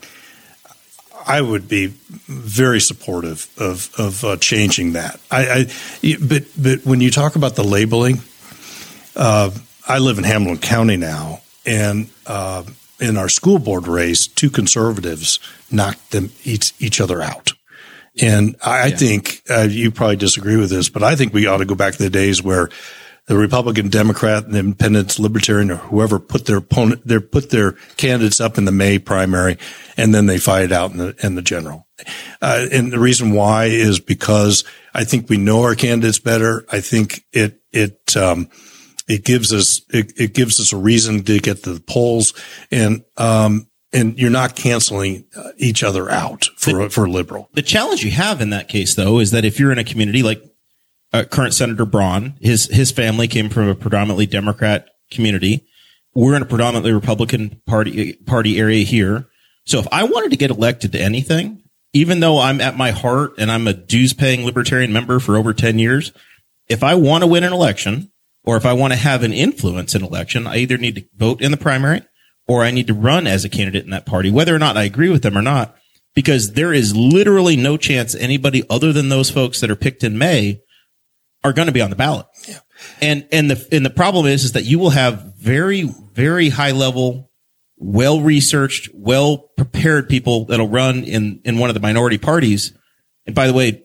I 1.25 1.41
would 1.41 1.67
be 1.67 1.87
very 2.27 2.79
supportive 2.79 3.49
of 3.57 3.91
of 3.97 4.23
uh, 4.23 4.37
changing 4.37 4.93
that. 4.93 5.19
I, 5.31 5.67
I, 6.03 6.17
but 6.21 6.43
but 6.57 6.85
when 6.85 7.01
you 7.01 7.09
talk 7.09 7.35
about 7.35 7.55
the 7.55 7.63
labeling, 7.63 8.19
uh, 9.15 9.51
I 9.87 9.99
live 9.99 10.17
in 10.17 10.23
Hamilton 10.23 10.59
County 10.59 10.97
now, 10.97 11.41
and 11.65 12.09
uh, 12.27 12.63
in 12.99 13.17
our 13.17 13.29
school 13.29 13.59
board 13.59 13.87
race, 13.87 14.27
two 14.27 14.49
conservatives 14.49 15.39
knocked 15.71 16.11
them 16.11 16.31
each 16.43 16.73
each 16.79 17.01
other 17.01 17.21
out. 17.21 17.53
And 18.21 18.55
I, 18.63 18.83
I 18.83 18.91
think 18.91 19.41
uh, 19.49 19.67
you 19.69 19.91
probably 19.91 20.15
disagree 20.15 20.55
with 20.55 20.69
this, 20.69 20.89
but 20.89 21.03
I 21.03 21.15
think 21.15 21.33
we 21.33 21.47
ought 21.47 21.57
to 21.57 21.65
go 21.65 21.75
back 21.75 21.95
to 21.95 22.03
the 22.03 22.09
days 22.09 22.41
where 22.41 22.69
the 23.27 23.37
Republican, 23.37 23.89
Democrat, 23.89 24.45
and 24.45 24.55
Independents, 24.55 25.17
Libertarian, 25.17 25.71
or 25.71 25.77
whoever 25.77 26.19
put 26.19 26.45
their 26.45 26.57
opponent, 26.57 27.07
their 27.07 27.21
put 27.21 27.49
their 27.49 27.73
candidates 27.97 28.39
up 28.39 28.57
in 28.57 28.65
the 28.65 28.71
May 28.71 28.99
primary, 28.99 29.57
and 29.97 30.13
then 30.13 30.27
they 30.27 30.37
fight 30.37 30.65
it 30.65 30.71
out 30.71 30.91
in 30.91 30.97
the 30.97 31.15
in 31.23 31.35
the 31.35 31.41
general. 31.41 31.87
Uh, 32.41 32.67
and 32.71 32.91
the 32.91 32.99
reason 32.99 33.31
why 33.31 33.65
is 33.65 33.99
because 33.99 34.63
I 34.93 35.05
think 35.05 35.29
we 35.29 35.37
know 35.37 35.63
our 35.63 35.75
candidates 35.75 36.19
better. 36.19 36.65
I 36.71 36.81
think 36.81 37.25
it 37.31 37.61
it 37.71 38.15
um, 38.15 38.49
it 39.07 39.25
gives 39.25 39.51
us 39.53 39.81
it, 39.89 40.13
it 40.19 40.33
gives 40.33 40.59
us 40.59 40.71
a 40.71 40.77
reason 40.77 41.23
to 41.23 41.39
get 41.39 41.63
to 41.63 41.73
the 41.73 41.81
polls, 41.81 42.33
and 42.69 43.03
um, 43.17 43.67
and 43.91 44.19
you're 44.19 44.29
not 44.29 44.55
canceling 44.55 45.25
uh, 45.35 45.51
each 45.57 45.83
other 45.83 46.11
out 46.11 46.45
for 46.57 46.89
for 46.91 47.09
liberal. 47.09 47.49
The 47.53 47.63
challenge 47.63 48.03
you 48.03 48.11
have 48.11 48.39
in 48.39 48.51
that 48.51 48.67
case, 48.67 48.93
though, 48.93 49.19
is 49.19 49.31
that 49.31 49.45
if 49.45 49.59
you're 49.59 49.71
in 49.71 49.79
a 49.79 49.83
community 49.83 50.21
like 50.21 50.43
uh, 51.13 51.23
current 51.23 51.53
Senator 51.53 51.85
Braun, 51.85 52.35
his 52.41 52.65
his 52.67 52.91
family 52.91 53.27
came 53.27 53.49
from 53.49 53.67
a 53.67 53.75
predominantly 53.75 54.25
Democrat 54.25 54.89
community. 55.11 55.67
We're 56.13 56.35
in 56.35 56.41
a 56.41 56.45
predominantly 56.45 56.93
Republican 56.93 57.61
party 57.65 58.13
party 58.13 58.59
area 58.59 58.83
here. 58.83 59.27
So 59.65 59.79
if 59.79 59.87
I 59.91 60.03
wanted 60.03 60.31
to 60.31 60.37
get 60.37 60.51
elected 60.51 60.91
to 60.91 60.99
anything, 60.99 61.63
even 61.93 62.19
though 62.19 62.39
I'm 62.39 62.61
at 62.61 62.77
my 62.77 62.91
heart 62.91 63.33
and 63.37 63.51
I'm 63.51 63.67
a 63.67 63.73
dues 63.73 64.13
paying 64.13 64.45
libertarian 64.45 64.93
member 64.93 65.19
for 65.19 65.37
over 65.37 65.53
10 65.53 65.79
years, 65.79 66.11
if 66.67 66.83
I 66.83 66.95
want 66.95 67.23
to 67.23 67.27
win 67.27 67.43
an 67.43 67.53
election 67.53 68.11
or 68.43 68.57
if 68.57 68.65
I 68.65 68.73
want 68.73 68.93
to 68.93 68.99
have 68.99 69.23
an 69.23 69.33
influence 69.33 69.95
in 69.95 70.03
election, 70.03 70.45
I 70.45 70.57
either 70.57 70.77
need 70.77 70.95
to 70.95 71.05
vote 71.15 71.41
in 71.41 71.51
the 71.51 71.57
primary 71.57 72.01
or 72.47 72.63
I 72.63 72.71
need 72.71 72.87
to 72.87 72.93
run 72.93 73.27
as 73.27 73.43
a 73.43 73.49
candidate 73.49 73.85
in 73.85 73.91
that 73.91 74.05
party, 74.05 74.29
whether 74.29 74.53
or 74.53 74.59
not 74.59 74.77
I 74.77 74.83
agree 74.83 75.09
with 75.09 75.23
them 75.23 75.37
or 75.37 75.41
not, 75.41 75.75
because 76.13 76.53
there 76.53 76.73
is 76.73 76.95
literally 76.95 77.55
no 77.55 77.75
chance 77.77 78.13
anybody 78.13 78.63
other 78.69 78.93
than 78.93 79.09
those 79.09 79.31
folks 79.31 79.61
that 79.61 79.71
are 79.71 79.75
picked 79.75 80.03
in 80.03 80.17
May 80.17 80.61
are 81.45 81.53
going 81.53 81.67
to 81.67 81.71
be 81.71 81.81
on 81.81 81.89
the 81.91 81.95
ballot. 81.95 82.25
And, 83.01 83.27
and 83.31 83.49
the, 83.51 83.67
and 83.71 83.85
the 83.85 83.89
problem 83.89 84.25
is, 84.25 84.43
is 84.43 84.51
that 84.53 84.63
you 84.65 84.79
will 84.79 84.89
have 84.89 85.33
very, 85.37 85.83
very 86.13 86.49
high 86.49 86.71
level, 86.71 87.31
well 87.77 88.19
researched, 88.19 88.89
well 88.93 89.49
prepared 89.55 90.09
people 90.09 90.45
that'll 90.45 90.67
run 90.67 91.03
in, 91.03 91.41
in 91.45 91.57
one 91.59 91.69
of 91.69 91.73
the 91.73 91.79
minority 91.79 92.17
parties. 92.17 92.73
And 93.25 93.35
by 93.35 93.47
the 93.47 93.53
way, 93.53 93.83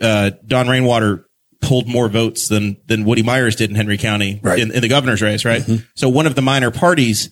uh, 0.00 0.30
Don 0.46 0.68
Rainwater 0.68 1.26
pulled 1.60 1.86
more 1.86 2.08
votes 2.08 2.48
than, 2.48 2.76
than 2.86 3.04
Woody 3.04 3.22
Myers 3.22 3.56
did 3.56 3.70
in 3.70 3.76
Henry 3.76 3.98
County 3.98 4.40
Right. 4.42 4.58
in, 4.58 4.72
in 4.72 4.80
the 4.80 4.88
governor's 4.88 5.22
race, 5.22 5.44
right? 5.44 5.62
So 5.94 6.08
one 6.08 6.26
of 6.26 6.34
the 6.34 6.42
minor 6.42 6.70
parties, 6.70 7.30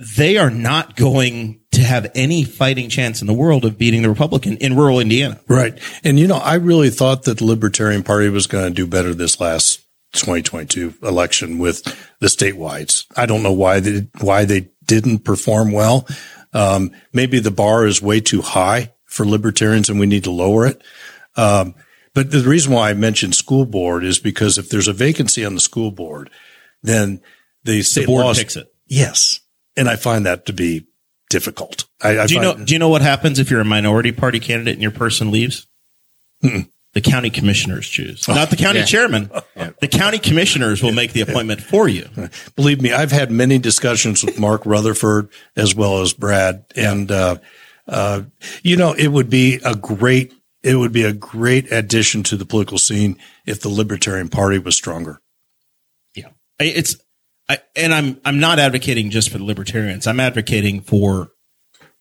they 0.00 0.38
are 0.38 0.50
not 0.50 0.96
going 0.96 1.60
to 1.72 1.82
have 1.82 2.10
any 2.14 2.42
fighting 2.42 2.88
chance 2.88 3.20
in 3.20 3.26
the 3.26 3.34
world 3.34 3.66
of 3.66 3.76
beating 3.76 4.00
the 4.00 4.08
Republican 4.08 4.56
in 4.56 4.74
rural 4.74 4.98
Indiana. 4.98 5.38
Right. 5.46 5.78
And, 6.02 6.18
you 6.18 6.26
know, 6.26 6.38
I 6.38 6.54
really 6.54 6.88
thought 6.88 7.24
that 7.24 7.38
the 7.38 7.44
Libertarian 7.44 8.02
Party 8.02 8.30
was 8.30 8.46
going 8.46 8.64
to 8.64 8.70
do 8.70 8.86
better 8.86 9.12
this 9.12 9.40
last 9.40 9.84
2022 10.14 10.94
election 11.02 11.58
with 11.58 11.84
the 12.18 12.28
statewide. 12.28 13.04
I 13.14 13.26
don't 13.26 13.42
know 13.42 13.52
why 13.52 13.80
they, 13.80 14.08
why 14.20 14.46
they 14.46 14.70
didn't 14.84 15.20
perform 15.20 15.70
well. 15.70 16.08
Um, 16.54 16.92
maybe 17.12 17.38
the 17.38 17.50
bar 17.50 17.84
is 17.86 18.00
way 18.00 18.20
too 18.20 18.40
high 18.40 18.94
for 19.04 19.26
libertarians 19.26 19.90
and 19.90 20.00
we 20.00 20.06
need 20.06 20.24
to 20.24 20.30
lower 20.30 20.66
it. 20.66 20.82
Um, 21.36 21.74
but 22.14 22.30
the 22.30 22.40
reason 22.40 22.72
why 22.72 22.88
I 22.88 22.94
mentioned 22.94 23.34
school 23.34 23.66
board 23.66 24.04
is 24.04 24.18
because 24.18 24.56
if 24.56 24.70
there's 24.70 24.88
a 24.88 24.94
vacancy 24.94 25.44
on 25.44 25.54
the 25.54 25.60
school 25.60 25.90
board, 25.90 26.30
then 26.82 27.20
the 27.64 27.82
state 27.82 28.02
The 28.02 28.06
board 28.06 28.24
laws, 28.24 28.38
picks 28.38 28.56
it. 28.56 28.72
Yes. 28.86 29.40
And 29.76 29.88
I 29.88 29.96
find 29.96 30.26
that 30.26 30.46
to 30.46 30.52
be 30.52 30.86
difficult. 31.28 31.84
I, 32.02 32.20
I 32.20 32.26
Do 32.26 32.34
you 32.34 32.40
know? 32.40 32.54
Do 32.54 32.72
you 32.72 32.78
know 32.78 32.88
what 32.88 33.02
happens 33.02 33.38
if 33.38 33.50
you're 33.50 33.60
a 33.60 33.64
minority 33.64 34.12
party 34.12 34.40
candidate 34.40 34.74
and 34.74 34.82
your 34.82 34.90
person 34.90 35.30
leaves? 35.30 35.66
The 36.92 37.00
county 37.00 37.30
commissioners 37.30 37.88
choose, 37.88 38.26
not 38.26 38.50
the 38.50 38.56
county 38.56 38.82
chairman. 38.82 39.30
The 39.54 39.86
county 39.86 40.18
commissioners 40.18 40.82
will 40.82 40.92
make 40.92 41.12
the 41.12 41.20
appointment 41.20 41.62
for 41.62 41.88
you. 41.88 42.08
believe 42.56 42.82
me, 42.82 42.92
I've 42.92 43.12
had 43.12 43.30
many 43.30 43.58
discussions 43.58 44.24
with 44.24 44.40
Mark 44.40 44.66
Rutherford 44.66 45.28
as 45.54 45.72
well 45.72 46.00
as 46.02 46.12
Brad, 46.12 46.64
and 46.74 47.10
uh, 47.12 47.36
uh, 47.86 48.22
you 48.64 48.76
know, 48.76 48.92
it 48.92 49.06
would 49.08 49.30
be 49.30 49.60
a 49.64 49.76
great 49.76 50.34
it 50.64 50.74
would 50.74 50.92
be 50.92 51.04
a 51.04 51.12
great 51.12 51.70
addition 51.70 52.22
to 52.24 52.36
the 52.36 52.44
political 52.44 52.76
scene 52.76 53.16
if 53.46 53.60
the 53.60 53.68
Libertarian 53.68 54.28
Party 54.28 54.58
was 54.58 54.74
stronger. 54.74 55.20
Yeah, 56.16 56.30
it's 56.58 56.96
I, 57.50 57.58
and 57.74 57.92
I'm 57.92 58.20
I'm 58.24 58.38
not 58.38 58.60
advocating 58.60 59.10
just 59.10 59.28
for 59.28 59.38
the 59.38 59.44
libertarians. 59.44 60.06
I'm 60.06 60.20
advocating 60.20 60.82
for 60.82 61.32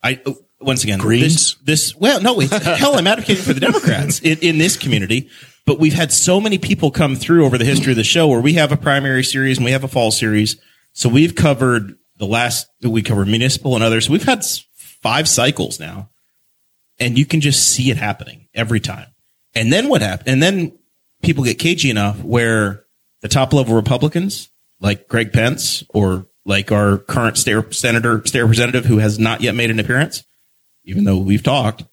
I 0.03 0.21
oh, 0.23 0.37
once 0.61 0.83
again 0.83 0.99
Greens? 0.99 1.55
This, 1.55 1.55
this 1.63 1.95
well, 1.95 2.21
no, 2.21 2.39
hell, 2.39 2.95
I'm 2.95 3.07
advocating 3.07 3.43
for 3.43 3.53
the 3.53 3.59
Democrats 3.59 4.19
in, 4.19 4.37
in 4.39 4.57
this 4.59 4.77
community. 4.77 5.27
But 5.65 5.79
we've 5.79 5.93
had 5.93 6.11
so 6.11 6.39
many 6.39 6.59
people 6.59 6.91
come 6.91 7.15
through 7.15 7.45
over 7.45 7.57
the 7.57 7.65
history 7.65 7.91
of 7.91 7.97
the 7.97 8.03
show 8.03 8.27
where 8.27 8.41
we 8.41 8.53
have 8.53 8.71
a 8.71 8.77
primary 8.77 9.23
series 9.23 9.57
and 9.57 9.65
we 9.65 9.71
have 9.71 9.83
a 9.83 9.87
fall 9.87 10.11
series. 10.11 10.55
So 10.93 11.09
we've 11.09 11.33
covered 11.33 11.95
the 12.17 12.27
last 12.27 12.67
we 12.83 13.01
cover 13.01 13.25
municipal 13.25 13.73
and 13.73 13.83
others. 13.83 14.07
We've 14.07 14.23
had 14.23 14.43
five 14.75 15.27
cycles 15.27 15.79
now, 15.79 16.09
and 16.99 17.17
you 17.17 17.25
can 17.25 17.41
just 17.41 17.69
see 17.69 17.89
it 17.89 17.97
happening 17.97 18.49
every 18.53 18.79
time. 18.79 19.07
And 19.55 19.73
then 19.73 19.89
what 19.89 20.01
happened? 20.01 20.29
And 20.29 20.43
then 20.43 20.77
people 21.23 21.43
get 21.43 21.57
cagey 21.57 21.89
enough 21.89 22.23
where 22.23 22.85
the 23.21 23.27
top 23.27 23.51
level 23.51 23.75
Republicans, 23.75 24.49
like 24.79 25.07
Greg 25.07 25.33
Pence 25.33 25.83
or 25.89 26.27
like 26.45 26.71
our 26.71 26.97
current 26.97 27.37
state 27.37 27.73
senator, 27.73 28.21
state 28.25 28.41
representative 28.41 28.85
who 28.85 28.97
has 28.97 29.19
not 29.19 29.41
yet 29.41 29.55
made 29.55 29.69
an 29.69 29.79
appearance, 29.79 30.23
even 30.83 31.03
though 31.03 31.17
we've 31.17 31.43
talked, 31.43 31.83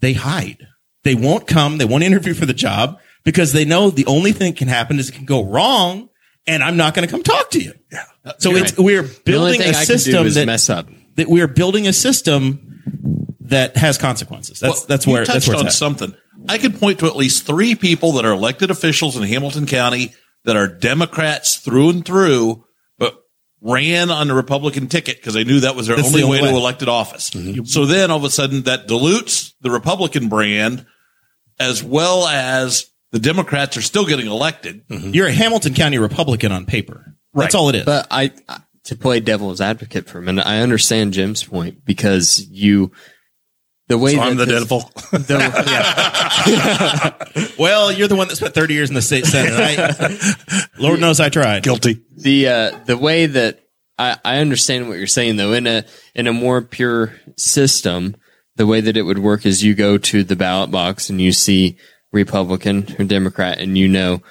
they 0.00 0.14
hide. 0.14 0.66
They 1.04 1.14
won't 1.14 1.46
come. 1.46 1.78
They 1.78 1.84
won't 1.84 2.02
interview 2.04 2.34
for 2.34 2.46
the 2.46 2.54
job 2.54 3.00
because 3.24 3.52
they 3.52 3.64
know 3.64 3.90
the 3.90 4.06
only 4.06 4.32
thing 4.32 4.52
that 4.52 4.58
can 4.58 4.68
happen 4.68 4.98
is 4.98 5.08
it 5.08 5.12
can 5.12 5.24
go 5.24 5.44
wrong 5.44 6.08
and 6.46 6.62
I'm 6.62 6.76
not 6.76 6.94
going 6.94 7.06
to 7.06 7.10
come 7.10 7.22
talk 7.22 7.50
to 7.50 7.60
you. 7.60 7.72
Yeah. 7.92 8.04
So 8.38 8.54
it's, 8.56 8.76
we're 8.76 9.02
building 9.24 9.60
thing 9.60 9.74
a 9.74 9.78
I 9.78 9.84
can 9.84 9.86
do 9.86 9.98
system 9.98 10.28
that, 10.30 10.46
mess 10.46 10.70
up. 10.70 10.88
that 11.16 11.28
we 11.28 11.40
are 11.40 11.48
building 11.48 11.86
a 11.86 11.92
system 11.92 12.82
that 13.42 13.76
has 13.76 13.98
consequences. 13.98 14.60
That's, 14.60 14.80
Well, 14.80 14.86
that's 14.88 15.06
you 15.06 15.12
where, 15.12 15.24
that's 15.24 15.46
touched 15.46 15.48
where 15.48 15.58
on 15.58 15.66
at. 15.66 15.72
something. 15.72 16.14
I 16.48 16.58
could 16.58 16.80
point 16.80 16.98
to 17.00 17.06
at 17.06 17.14
least 17.16 17.46
three 17.46 17.74
people 17.74 18.12
that 18.12 18.24
are 18.24 18.32
elected 18.32 18.70
officials 18.70 19.16
in 19.16 19.22
Hamilton 19.22 19.66
County 19.66 20.14
that 20.44 20.56
are 20.56 20.66
Democrats 20.66 21.56
through 21.56 21.90
and 21.90 22.04
through, 22.04 22.64
but 22.98 23.16
ran 23.60 24.10
on 24.10 24.28
the 24.28 24.34
Republican 24.34 24.88
ticket 24.88 25.16
because 25.16 25.34
they 25.34 25.44
knew 25.44 25.60
that 25.60 25.76
was 25.76 25.86
their 25.86 25.96
That's 25.96 26.08
only 26.08 26.22
the 26.22 26.26
way, 26.28 26.38
only 26.38 26.50
to 26.50 26.54
way. 26.54 26.60
elected 26.60 26.88
office. 26.88 27.30
Mm-hmm. 27.30 27.64
So 27.64 27.86
then 27.86 28.10
all 28.10 28.18
of 28.18 28.24
a 28.24 28.30
sudden 28.30 28.62
that 28.62 28.86
dilutes 28.88 29.54
the 29.60 29.70
Republican 29.70 30.28
brand 30.28 30.86
as 31.60 31.82
well 31.84 32.26
as 32.26 32.86
the 33.12 33.18
Democrats 33.20 33.76
are 33.76 33.82
still 33.82 34.06
getting 34.06 34.26
elected. 34.26 34.86
Mm-hmm. 34.88 35.10
You're 35.10 35.28
a 35.28 35.32
Hamilton 35.32 35.74
County 35.74 35.98
Republican 35.98 36.50
on 36.50 36.66
paper. 36.66 37.14
That's 37.34 37.54
all 37.54 37.68
it 37.68 37.76
is. 37.76 37.84
But 37.84 38.06
I, 38.10 38.32
I- 38.48 38.60
to 38.84 38.96
play 38.96 39.20
devil's 39.20 39.60
advocate 39.60 40.08
for 40.08 40.18
a 40.18 40.22
minute, 40.22 40.44
I 40.44 40.58
understand 40.58 41.12
Jim's 41.12 41.44
point 41.44 41.84
because 41.84 42.44
you, 42.50 42.90
the 43.88 43.98
way 43.98 44.18
I'm 44.18 44.36
the 44.36 44.44
this- 44.44 44.60
devil. 44.60 44.80
the- 45.12 45.38
yeah, 47.36 47.52
well, 47.58 47.92
you're 47.92 48.08
the 48.08 48.16
one 48.16 48.28
that 48.28 48.36
spent 48.36 48.54
30 48.54 48.74
years 48.74 48.88
in 48.88 48.94
the 48.94 49.02
state 49.02 49.26
senate. 49.26 49.52
I, 49.58 50.64
Lord 50.78 51.00
knows 51.00 51.20
I 51.20 51.28
tried. 51.28 51.62
Guilty. 51.62 52.02
the 52.16 52.48
uh, 52.48 52.78
the 52.86 52.96
way 52.96 53.26
that 53.26 53.60
I, 53.98 54.16
I 54.24 54.38
understand 54.38 54.88
what 54.88 54.98
you're 54.98 55.06
saying 55.06 55.36
though 55.36 55.52
in 55.52 55.66
a 55.66 55.84
in 56.14 56.26
a 56.26 56.32
more 56.32 56.62
pure 56.62 57.12
system, 57.36 58.16
the 58.56 58.66
way 58.66 58.80
that 58.80 58.96
it 58.96 59.02
would 59.02 59.18
work 59.18 59.44
is 59.46 59.62
you 59.64 59.74
go 59.74 59.98
to 59.98 60.24
the 60.24 60.36
ballot 60.36 60.70
box 60.70 61.10
and 61.10 61.20
you 61.20 61.32
see 61.32 61.76
Republican 62.12 62.94
or 62.98 63.04
Democrat, 63.04 63.58
and 63.58 63.76
you 63.76 63.88
know 63.88 64.22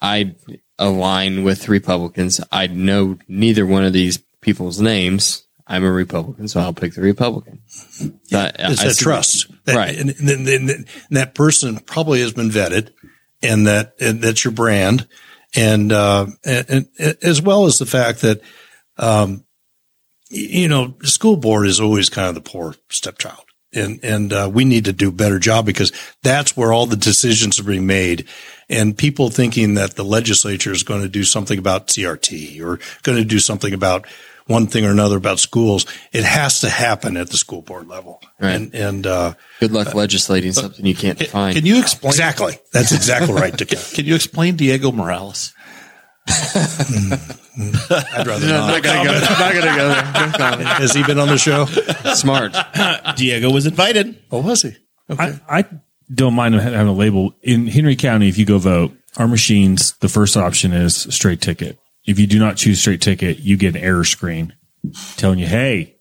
I 0.00 0.34
align 0.78 1.42
with 1.44 1.68
Republicans. 1.68 2.40
I 2.52 2.68
know 2.68 3.18
neither 3.26 3.66
one 3.66 3.84
of 3.84 3.92
these 3.92 4.18
people's 4.40 4.80
names. 4.80 5.44
I'm 5.68 5.84
a 5.84 5.92
Republican, 5.92 6.48
so 6.48 6.60
I'll 6.60 6.72
pick 6.72 6.94
the 6.94 7.02
Republican. 7.02 7.60
So 7.66 8.10
I- 8.32 8.52
It's 8.58 8.80
I 8.80 8.86
that 8.86 8.94
see- 8.96 9.02
trust, 9.04 9.46
That- 9.66 9.76
right? 9.76 9.96
And, 9.96 10.10
and, 10.18 10.48
and- 10.48 10.70
and 10.70 10.86
that 11.10 11.34
person 11.34 11.78
probably 11.80 12.20
has 12.20 12.32
been 12.32 12.50
vetted, 12.50 12.90
and 13.42 13.66
that 13.66 13.92
and 14.00 14.22
that's 14.22 14.44
your 14.44 14.52
brand, 14.52 15.06
and, 15.54 15.92
uh, 15.92 16.26
and, 16.44 16.88
as 17.22 17.40
well 17.42 17.66
as 17.66 17.78
the 17.78 17.86
fact 17.86 18.20
that, 18.22 18.40
um, 18.96 19.44
you 20.30 20.68
know, 20.68 20.94
the 21.00 21.06
school 21.06 21.36
board 21.36 21.66
is 21.66 21.80
always 21.80 22.08
kind 22.10 22.28
of 22.28 22.34
the 22.34 22.40
poor 22.50 22.74
stepchild, 22.90 23.44
and 23.72 24.00
and 24.02 24.32
uh, 24.32 24.50
we 24.52 24.64
need 24.64 24.84
to 24.86 24.92
do 24.92 25.08
a 25.08 25.12
better 25.12 25.38
job 25.38 25.64
because 25.66 25.92
that's 26.22 26.56
where 26.56 26.72
all 26.72 26.86
the 26.86 26.96
decisions 26.96 27.58
are 27.60 27.64
being 27.64 27.86
made, 27.86 28.26
and 28.68 28.96
people 28.98 29.30
thinking 29.30 29.74
that 29.74 29.94
the 29.96 30.04
legislature 30.04 30.72
is 30.72 30.82
going 30.82 31.02
to 31.02 31.08
do 31.08 31.24
something 31.24 31.58
about 31.58 31.88
CRT 31.88 32.60
or 32.60 32.78
going 33.02 33.18
to 33.18 33.24
do 33.24 33.38
something 33.38 33.72
about 33.72 34.06
one 34.48 34.66
thing 34.66 34.84
or 34.84 34.90
another 34.90 35.16
about 35.16 35.38
schools. 35.38 35.86
It 36.12 36.24
has 36.24 36.60
to 36.62 36.68
happen 36.68 37.16
at 37.16 37.30
the 37.30 37.36
school 37.36 37.62
board 37.62 37.86
level. 37.86 38.20
Right. 38.40 38.54
And, 38.54 38.74
and, 38.74 39.06
uh, 39.06 39.34
Good 39.60 39.72
luck 39.72 39.94
legislating 39.94 40.52
something 40.52 40.84
you 40.84 40.94
can't 40.94 41.18
define. 41.18 41.54
Can 41.54 41.64
you 41.64 41.78
explain? 41.78 42.10
exactly. 42.10 42.58
That's 42.72 42.92
exactly 42.92 43.34
right. 43.34 43.56
Dick. 43.56 43.68
Can 43.94 44.04
you 44.04 44.14
explain 44.16 44.56
Diego 44.56 44.90
Morales? 44.90 45.54
I'd 46.28 48.26
rather 48.26 48.46
not. 48.46 48.68
not 48.68 48.82
gonna 48.82 49.04
go. 49.04 49.12
Not 49.18 49.54
gonna 49.54 49.76
go 49.76 49.88
there. 49.88 50.58
No. 50.58 50.64
Has 50.64 50.92
he 50.92 51.02
been 51.02 51.18
on 51.18 51.28
the 51.28 51.38
show? 51.38 51.64
Smart. 52.14 52.54
Diego 53.16 53.50
was 53.50 53.66
invited. 53.66 54.22
Oh, 54.30 54.40
was 54.42 54.62
he? 54.62 54.76
I, 55.08 55.40
I 55.48 55.64
don't 56.12 56.34
mind 56.34 56.54
having 56.54 56.86
a 56.86 56.92
label 56.92 57.34
in 57.42 57.66
Henry 57.66 57.96
County. 57.96 58.28
If 58.28 58.36
you 58.36 58.44
go 58.44 58.58
vote, 58.58 58.92
our 59.16 59.26
machines, 59.26 59.94
the 59.98 60.08
first 60.08 60.36
option 60.36 60.72
is 60.72 60.96
straight 60.96 61.40
ticket. 61.40 61.78
If 62.08 62.18
you 62.18 62.26
do 62.26 62.38
not 62.38 62.56
choose 62.56 62.80
straight 62.80 63.02
ticket, 63.02 63.38
you 63.38 63.56
get 63.56 63.76
an 63.76 63.82
error 63.82 64.04
screen 64.04 64.54
telling 65.16 65.38
you, 65.38 65.46
"Hey, 65.46 65.96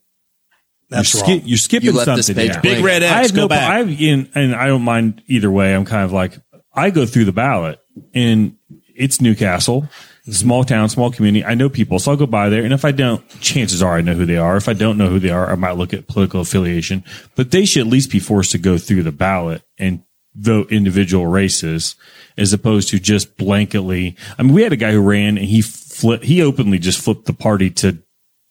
That's 0.89 1.13
you're, 1.13 1.23
ski- 1.23 1.41
you're 1.45 1.57
skipping 1.57 1.93
You 1.93 1.99
something." 2.03 2.33
page 2.33 2.53
here." 2.53 2.61
blank. 2.61 2.63
Big 2.63 2.83
red 2.83 3.03
I 3.03 3.19
X. 3.19 3.27
have 3.27 3.35
Go 3.35 3.41
no, 3.41 3.47
back. 3.49 3.69
I 3.69 3.81
in, 3.81 4.29
and 4.33 4.55
I 4.55 4.67
don't 4.67 4.83
mind 4.83 5.21
either 5.27 5.51
way. 5.51 5.75
I'm 5.75 5.85
kind 5.85 6.05
of 6.05 6.13
like 6.13 6.39
I 6.73 6.91
go 6.91 7.05
through 7.05 7.25
the 7.25 7.33
ballot, 7.33 7.79
and 8.13 8.55
it's 8.95 9.19
New 9.19 9.35
Castle, 9.35 9.81
mm-hmm. 9.81 10.31
small 10.31 10.63
town, 10.63 10.87
small 10.89 11.11
community. 11.11 11.43
I 11.43 11.55
know 11.55 11.69
people, 11.69 11.99
so 11.99 12.11
I'll 12.11 12.17
go 12.17 12.25
by 12.25 12.47
there, 12.49 12.63
and 12.63 12.73
if 12.73 12.85
I 12.85 12.91
don't, 12.91 13.27
chances 13.41 13.83
are 13.83 13.97
I 13.97 14.01
know 14.01 14.13
who 14.13 14.25
they 14.25 14.37
are. 14.37 14.55
If 14.55 14.69
I 14.69 14.73
don't 14.73 14.97
know 14.97 15.09
who 15.09 15.19
they 15.19 15.29
are, 15.29 15.51
I 15.51 15.55
might 15.55 15.75
look 15.75 15.93
at 15.93 16.07
political 16.07 16.39
affiliation. 16.39 17.03
But 17.35 17.51
they 17.51 17.65
should 17.65 17.81
at 17.81 17.91
least 17.91 18.11
be 18.11 18.19
forced 18.19 18.53
to 18.53 18.57
go 18.57 18.77
through 18.77 19.03
the 19.03 19.11
ballot 19.11 19.61
and 19.77 20.03
vote 20.35 20.71
individual 20.71 21.27
races, 21.27 21.95
as 22.37 22.53
opposed 22.53 22.89
to 22.89 22.99
just 22.99 23.37
blanketly. 23.37 24.15
I 24.37 24.43
mean, 24.43 24.53
we 24.53 24.61
had 24.61 24.71
a 24.71 24.77
guy 24.77 24.91
who 24.91 25.01
ran, 25.01 25.37
and 25.37 25.47
he 25.47 25.61
flipped. 25.99 26.23
He 26.25 26.41
openly 26.41 26.79
just 26.79 26.99
flipped 27.01 27.25
the 27.25 27.33
party 27.33 27.69
to 27.71 27.97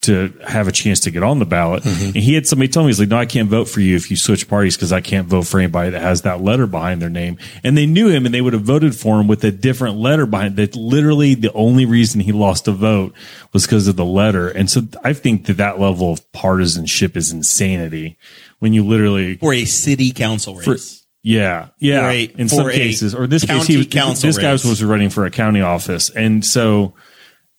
to 0.03 0.33
have 0.47 0.69
a 0.69 0.73
chance 0.73 1.01
to 1.01 1.11
get 1.11 1.25
on 1.25 1.41
the 1.41 1.45
ballot. 1.45 1.83
Mm-hmm. 1.83 2.05
And 2.05 2.17
he 2.17 2.35
had 2.35 2.47
somebody 2.47 2.69
tell 2.69 2.85
me, 2.85 2.91
he's 2.91 3.01
like, 3.01 3.09
no, 3.09 3.17
I 3.17 3.27
can't 3.27 3.49
vote 3.49 3.65
for 3.65 3.81
you 3.81 3.97
if 3.97 4.09
you 4.09 4.17
switch 4.17 4.49
parties 4.49 4.77
because 4.77 4.93
I 4.93 5.01
can't 5.01 5.27
vote 5.27 5.49
for 5.49 5.59
anybody 5.59 5.91
that 5.91 6.01
has 6.01 6.23
that 6.23 6.41
letter 6.41 6.69
behind 6.69 7.03
their 7.03 7.11
name. 7.11 7.39
And 7.65 7.77
they 7.77 7.87
knew 7.87 8.09
him 8.09 8.25
and 8.25 8.33
they 8.33 8.41
would 8.41 8.53
have 8.53 8.63
voted 8.63 8.95
for 8.95 9.19
him 9.19 9.27
with 9.27 9.43
a 9.43 9.51
different 9.51 9.97
letter 9.97 10.25
behind 10.25 10.57
that. 10.57 10.77
Literally 10.77 11.35
the 11.35 11.53
only 11.55 11.87
reason 11.87 12.21
he 12.21 12.31
lost 12.31 12.69
a 12.69 12.73
vote 12.73 13.15
was 13.53 13.67
because 13.67 13.89
of 13.89 13.97
the 13.97 14.05
letter. 14.05 14.49
And 14.49 14.71
so 14.71 14.83
I 15.03 15.13
think 15.13 15.47
that 15.47 15.57
that 15.57 15.81
level 15.81 16.13
of 16.13 16.31
partisanship 16.31 17.17
is 17.17 17.33
insanity 17.33 18.17
when 18.61 18.73
you 18.73 18.85
literally 18.85 19.39
For 19.39 19.55
a 19.55 19.65
city 19.65 20.13
council 20.13 20.55
race. 20.55 21.05
yeah, 21.25 21.69
yeah. 21.79 22.03
For 22.03 22.11
a- 22.11 22.23
in 22.23 22.49
for 22.49 22.55
some 22.55 22.71
cases, 22.71 23.13
or 23.13 23.27
this 23.27 23.45
case, 23.45 23.67
he 23.67 23.79
was, 23.79 23.89
this 24.23 24.39
guy 24.39 24.53
was 24.53 24.85
running 24.85 25.11
for 25.11 25.27
a 25.27 25.31
county 25.33 25.63
office, 25.63 26.11
and 26.11 26.45
so 26.45 26.95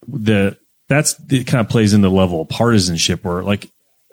the 0.07 0.57
that's 0.89 1.15
it 1.29 1.47
kind 1.47 1.61
of 1.61 1.69
plays 1.69 1.93
in 1.93 2.01
the 2.01 2.09
level 2.09 2.41
of 2.41 2.49
partisanship 2.49 3.23
where 3.23 3.43
like 3.43 3.69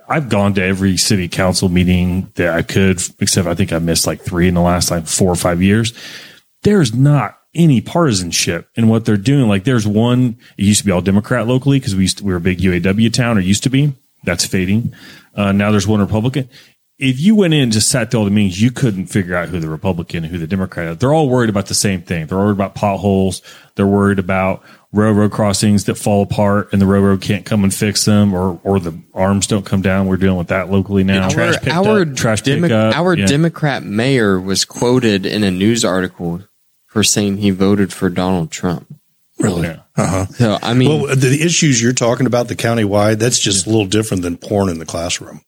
I've 0.08 0.28
gone 0.28 0.54
to 0.54 0.62
every 0.62 0.96
city 0.96 1.28
council 1.28 1.68
meeting 1.68 2.30
that 2.34 2.54
I 2.54 2.62
could, 2.62 3.00
except 3.20 3.48
I 3.48 3.54
think 3.54 3.72
I 3.72 3.78
missed 3.78 4.06
like 4.06 4.20
three 4.20 4.48
in 4.48 4.54
the 4.54 4.60
last 4.60 4.90
like 4.90 5.06
four 5.06 5.30
or 5.30 5.36
five 5.36 5.62
years. 5.62 5.92
There's 6.62 6.94
not 6.94 7.38
any 7.54 7.80
partisanship 7.80 8.68
in 8.74 8.88
what 8.88 9.04
they're 9.04 9.16
doing. 9.16 9.48
Like 9.48 9.64
there's 9.64 9.86
one, 9.86 10.36
it 10.58 10.64
used 10.64 10.80
to 10.80 10.86
be 10.86 10.92
all 10.92 11.00
Democrat 11.00 11.46
locally 11.46 11.78
because 11.78 11.94
we 11.94 12.02
used 12.02 12.18
to, 12.18 12.24
we 12.24 12.32
were 12.32 12.38
a 12.38 12.40
big 12.40 12.58
UAW 12.58 13.12
town 13.12 13.38
or 13.38 13.40
used 13.40 13.62
to 13.62 13.70
be. 13.70 13.94
That's 14.24 14.46
fading. 14.46 14.94
Uh, 15.34 15.52
now 15.52 15.70
there's 15.70 15.86
one 15.86 16.00
Republican. 16.00 16.48
If 16.98 17.20
you 17.20 17.34
went 17.34 17.54
in 17.54 17.60
and 17.60 17.72
just 17.72 17.88
sat 17.88 18.10
through 18.10 18.20
all 18.20 18.24
the 18.24 18.30
meetings, 18.30 18.62
you 18.62 18.70
couldn't 18.70 19.06
figure 19.06 19.34
out 19.34 19.48
who 19.48 19.58
the 19.58 19.68
Republican 19.68 20.24
and 20.24 20.32
who 20.32 20.38
the 20.38 20.46
Democrat 20.46 20.86
is. 20.88 20.98
They're 20.98 21.12
all 21.12 21.28
worried 21.28 21.50
about 21.50 21.66
the 21.66 21.74
same 21.74 22.02
thing. 22.02 22.26
They're 22.26 22.38
worried 22.38 22.52
about 22.52 22.74
potholes. 22.74 23.42
They're 23.74 23.86
worried 23.86 24.18
about 24.18 24.62
railroad 24.94 25.32
crossings 25.32 25.84
that 25.84 25.96
fall 25.96 26.22
apart 26.22 26.72
and 26.72 26.80
the 26.80 26.86
railroad 26.86 27.20
can't 27.20 27.44
come 27.44 27.64
and 27.64 27.74
fix 27.74 28.04
them 28.04 28.32
or, 28.32 28.60
or 28.62 28.78
the 28.78 28.98
arms 29.12 29.46
don't 29.46 29.66
come 29.66 29.82
down. 29.82 30.06
We're 30.06 30.16
dealing 30.16 30.38
with 30.38 30.48
that 30.48 30.70
locally 30.70 31.02
now. 31.04 31.24
Our, 31.24 31.40
our, 31.72 32.04
trash 32.04 32.42
Demo- 32.42 32.68
pickup, 32.68 32.96
our 32.96 33.14
yeah. 33.16 33.26
Democrat 33.26 33.82
mayor 33.82 34.38
was 34.40 34.64
quoted 34.64 35.26
in 35.26 35.42
a 35.42 35.50
news 35.50 35.84
article 35.84 36.42
for 36.86 37.02
saying 37.02 37.38
he 37.38 37.50
voted 37.50 37.92
for 37.92 38.08
Donald 38.08 38.50
Trump. 38.52 38.86
Really? 39.40 39.62
Yeah. 39.62 39.80
Uh-huh. 39.96 40.26
So 40.26 40.58
I 40.62 40.74
mean, 40.74 41.02
Well, 41.02 41.16
the 41.16 41.40
issues 41.44 41.82
you're 41.82 41.92
talking 41.92 42.26
about, 42.26 42.46
the 42.46 42.54
countywide, 42.56 43.18
that's 43.18 43.40
just 43.40 43.66
a 43.66 43.70
little 43.70 43.86
different 43.86 44.22
than 44.22 44.36
porn 44.36 44.68
in 44.68 44.78
the 44.78 44.86
classroom. 44.86 45.40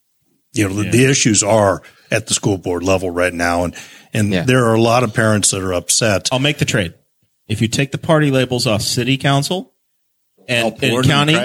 You 0.53 0.69
know, 0.69 0.75
the, 0.83 0.91
the 0.91 1.05
issues 1.05 1.43
are 1.45 1.83
at 2.11 2.27
the 2.27 2.35
school 2.35 2.59
board 2.59 2.83
level 2.83 3.11
right 3.11 3.33
now. 3.33 3.63
And, 3.65 3.77
and 4.13 4.33
Yeah. 4.33 4.43
there 4.43 4.65
are 4.67 4.75
a 4.75 4.81
lot 4.81 5.05
of 5.05 5.15
parents 5.15 5.53
that 5.53 5.63
are 5.63 5.73
upset. 5.73 6.29
I'll 6.33 6.39
make 6.41 6.59
the 6.59 6.65
trade. 6.65 6.95
If 7.49 7.63
you 7.63 7.69
take 7.69 7.93
the 7.93 7.99
party 7.99 8.31
labels 8.31 8.67
off 8.67 8.83
city 8.83 9.17
council 9.19 9.73
and, 10.49 10.83
and 10.83 11.05
county, 11.07 11.37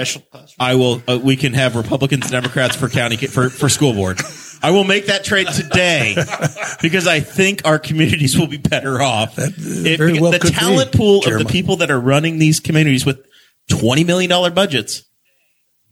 I 0.58 0.74
will. 0.74 1.02
Uh, 1.06 1.18
we 1.22 1.36
can 1.36 1.54
have 1.54 1.76
Republicans 1.76 2.24
and 2.24 2.32
Democrats 2.32 2.76
for 2.76 2.88
county 2.88 3.16
for 3.16 3.48
for 3.50 3.68
school 3.68 3.92
board. 3.92 4.20
I 4.62 4.70
will 4.70 4.84
make 4.84 5.06
that 5.06 5.24
trade 5.24 5.48
today 5.48 6.14
because 6.82 7.06
I 7.06 7.20
think 7.20 7.62
our 7.64 7.78
communities 7.78 8.38
will 8.38 8.46
be 8.46 8.58
better 8.58 9.02
off. 9.02 9.38
If- 9.38 9.56
very 9.56 10.20
well 10.20 10.30
the 10.30 10.38
could 10.38 10.52
be, 10.52 10.58
talent 10.58 10.92
pool 10.92 11.26
of 11.26 11.38
the 11.38 11.44
people 11.44 11.76
that 11.76 11.90
are 11.90 12.00
running 12.00 12.38
these 12.38 12.60
communities 12.60 13.04
with 13.04 13.24
twenty 13.68 14.04
million 14.04 14.28
dollar 14.28 14.50
budgets, 14.50 15.04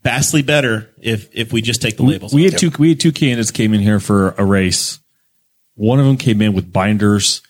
vastly 0.03 0.41
better 0.41 0.89
if 1.01 1.29
if 1.33 1.53
we 1.53 1.61
just 1.61 1.81
take 1.81 1.97
the 1.97 2.03
labels. 2.03 2.33
We 2.33 2.45
off. 2.47 2.53
had 2.53 2.59
two. 2.59 2.71
We 2.79 2.89
had 2.89 2.99
two 2.99 3.11
candidates 3.11 3.51
came 3.51 3.73
in 3.73 3.81
here 3.81 3.99
for 3.99 4.31
a 4.31 4.45
race. 4.45 4.99
One 5.75 5.99
of 5.99 6.05
them 6.05 6.17
came 6.17 6.41
in 6.41 6.53
with 6.53 6.71
binders 6.71 7.41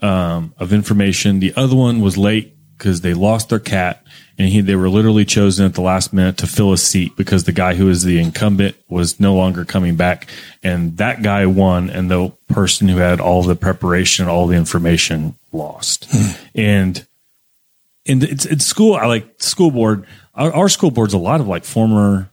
um, 0.00 0.54
of 0.58 0.72
information. 0.72 1.40
The 1.40 1.54
other 1.56 1.76
one 1.76 2.00
was 2.00 2.16
late 2.16 2.56
because 2.76 3.00
they 3.00 3.14
lost 3.14 3.48
their 3.48 3.58
cat, 3.58 4.04
and 4.38 4.48
he 4.48 4.60
they 4.60 4.76
were 4.76 4.88
literally 4.88 5.24
chosen 5.24 5.64
at 5.64 5.74
the 5.74 5.80
last 5.80 6.12
minute 6.12 6.36
to 6.38 6.46
fill 6.46 6.72
a 6.72 6.78
seat 6.78 7.16
because 7.16 7.44
the 7.44 7.52
guy 7.52 7.74
who 7.74 7.86
was 7.86 8.04
the 8.04 8.20
incumbent 8.20 8.76
was 8.88 9.18
no 9.18 9.34
longer 9.34 9.64
coming 9.64 9.96
back, 9.96 10.28
and 10.62 10.96
that 10.98 11.22
guy 11.22 11.46
won, 11.46 11.90
and 11.90 12.10
the 12.10 12.32
person 12.48 12.88
who 12.88 12.98
had 12.98 13.20
all 13.20 13.42
the 13.42 13.56
preparation, 13.56 14.28
all 14.28 14.46
the 14.46 14.56
information, 14.56 15.34
lost, 15.52 16.06
and 16.54 17.06
and 18.06 18.22
it's 18.22 18.44
it's 18.44 18.64
school. 18.64 18.94
I 18.94 19.06
like 19.06 19.42
school 19.42 19.70
board. 19.70 20.06
Our, 20.34 20.52
our 20.52 20.68
school 20.68 20.90
board's 20.90 21.14
a 21.14 21.18
lot 21.18 21.40
of 21.40 21.48
like 21.48 21.64
former. 21.64 22.30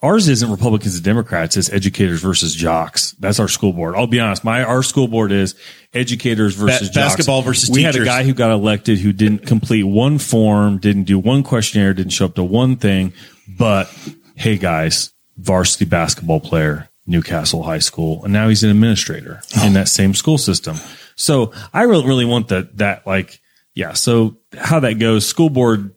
Ours 0.00 0.28
isn't 0.28 0.48
Republicans 0.48 0.94
and 0.94 1.04
Democrats. 1.04 1.56
It's 1.56 1.72
educators 1.72 2.20
versus 2.22 2.54
jocks. 2.54 3.12
That's 3.18 3.40
our 3.40 3.48
school 3.48 3.72
board. 3.72 3.96
I'll 3.96 4.06
be 4.06 4.20
honest. 4.20 4.44
My 4.44 4.62
our 4.62 4.84
school 4.84 5.08
board 5.08 5.32
is 5.32 5.56
educators 5.92 6.54
versus 6.54 6.90
jocks. 6.90 6.94
basketball 6.94 7.42
versus 7.42 7.68
We 7.68 7.82
had 7.82 7.96
a 7.96 8.04
guy 8.04 8.22
who 8.22 8.32
got 8.32 8.52
elected 8.52 8.98
who 8.98 9.12
didn't 9.12 9.46
complete 9.46 9.82
one 9.82 10.18
form, 10.18 10.78
didn't 10.78 11.04
do 11.04 11.18
one 11.18 11.42
questionnaire, 11.42 11.94
didn't 11.94 12.12
show 12.12 12.26
up 12.26 12.36
to 12.36 12.44
one 12.44 12.76
thing. 12.76 13.12
But 13.48 13.92
hey, 14.36 14.56
guys, 14.56 15.10
varsity 15.36 15.84
basketball 15.84 16.38
player, 16.38 16.88
New 17.04 17.22
Castle 17.22 17.64
High 17.64 17.80
School, 17.80 18.22
and 18.22 18.32
now 18.32 18.48
he's 18.48 18.62
an 18.62 18.70
administrator 18.70 19.40
in 19.64 19.72
that 19.72 19.88
same 19.88 20.14
school 20.14 20.38
system. 20.38 20.76
So 21.16 21.52
I 21.74 21.82
really, 21.82 22.06
really 22.06 22.24
want 22.24 22.48
that. 22.48 22.76
That 22.76 23.04
like, 23.04 23.40
yeah. 23.74 23.94
So 23.94 24.36
how 24.56 24.78
that 24.78 25.00
goes, 25.00 25.26
school 25.26 25.50
board 25.50 25.92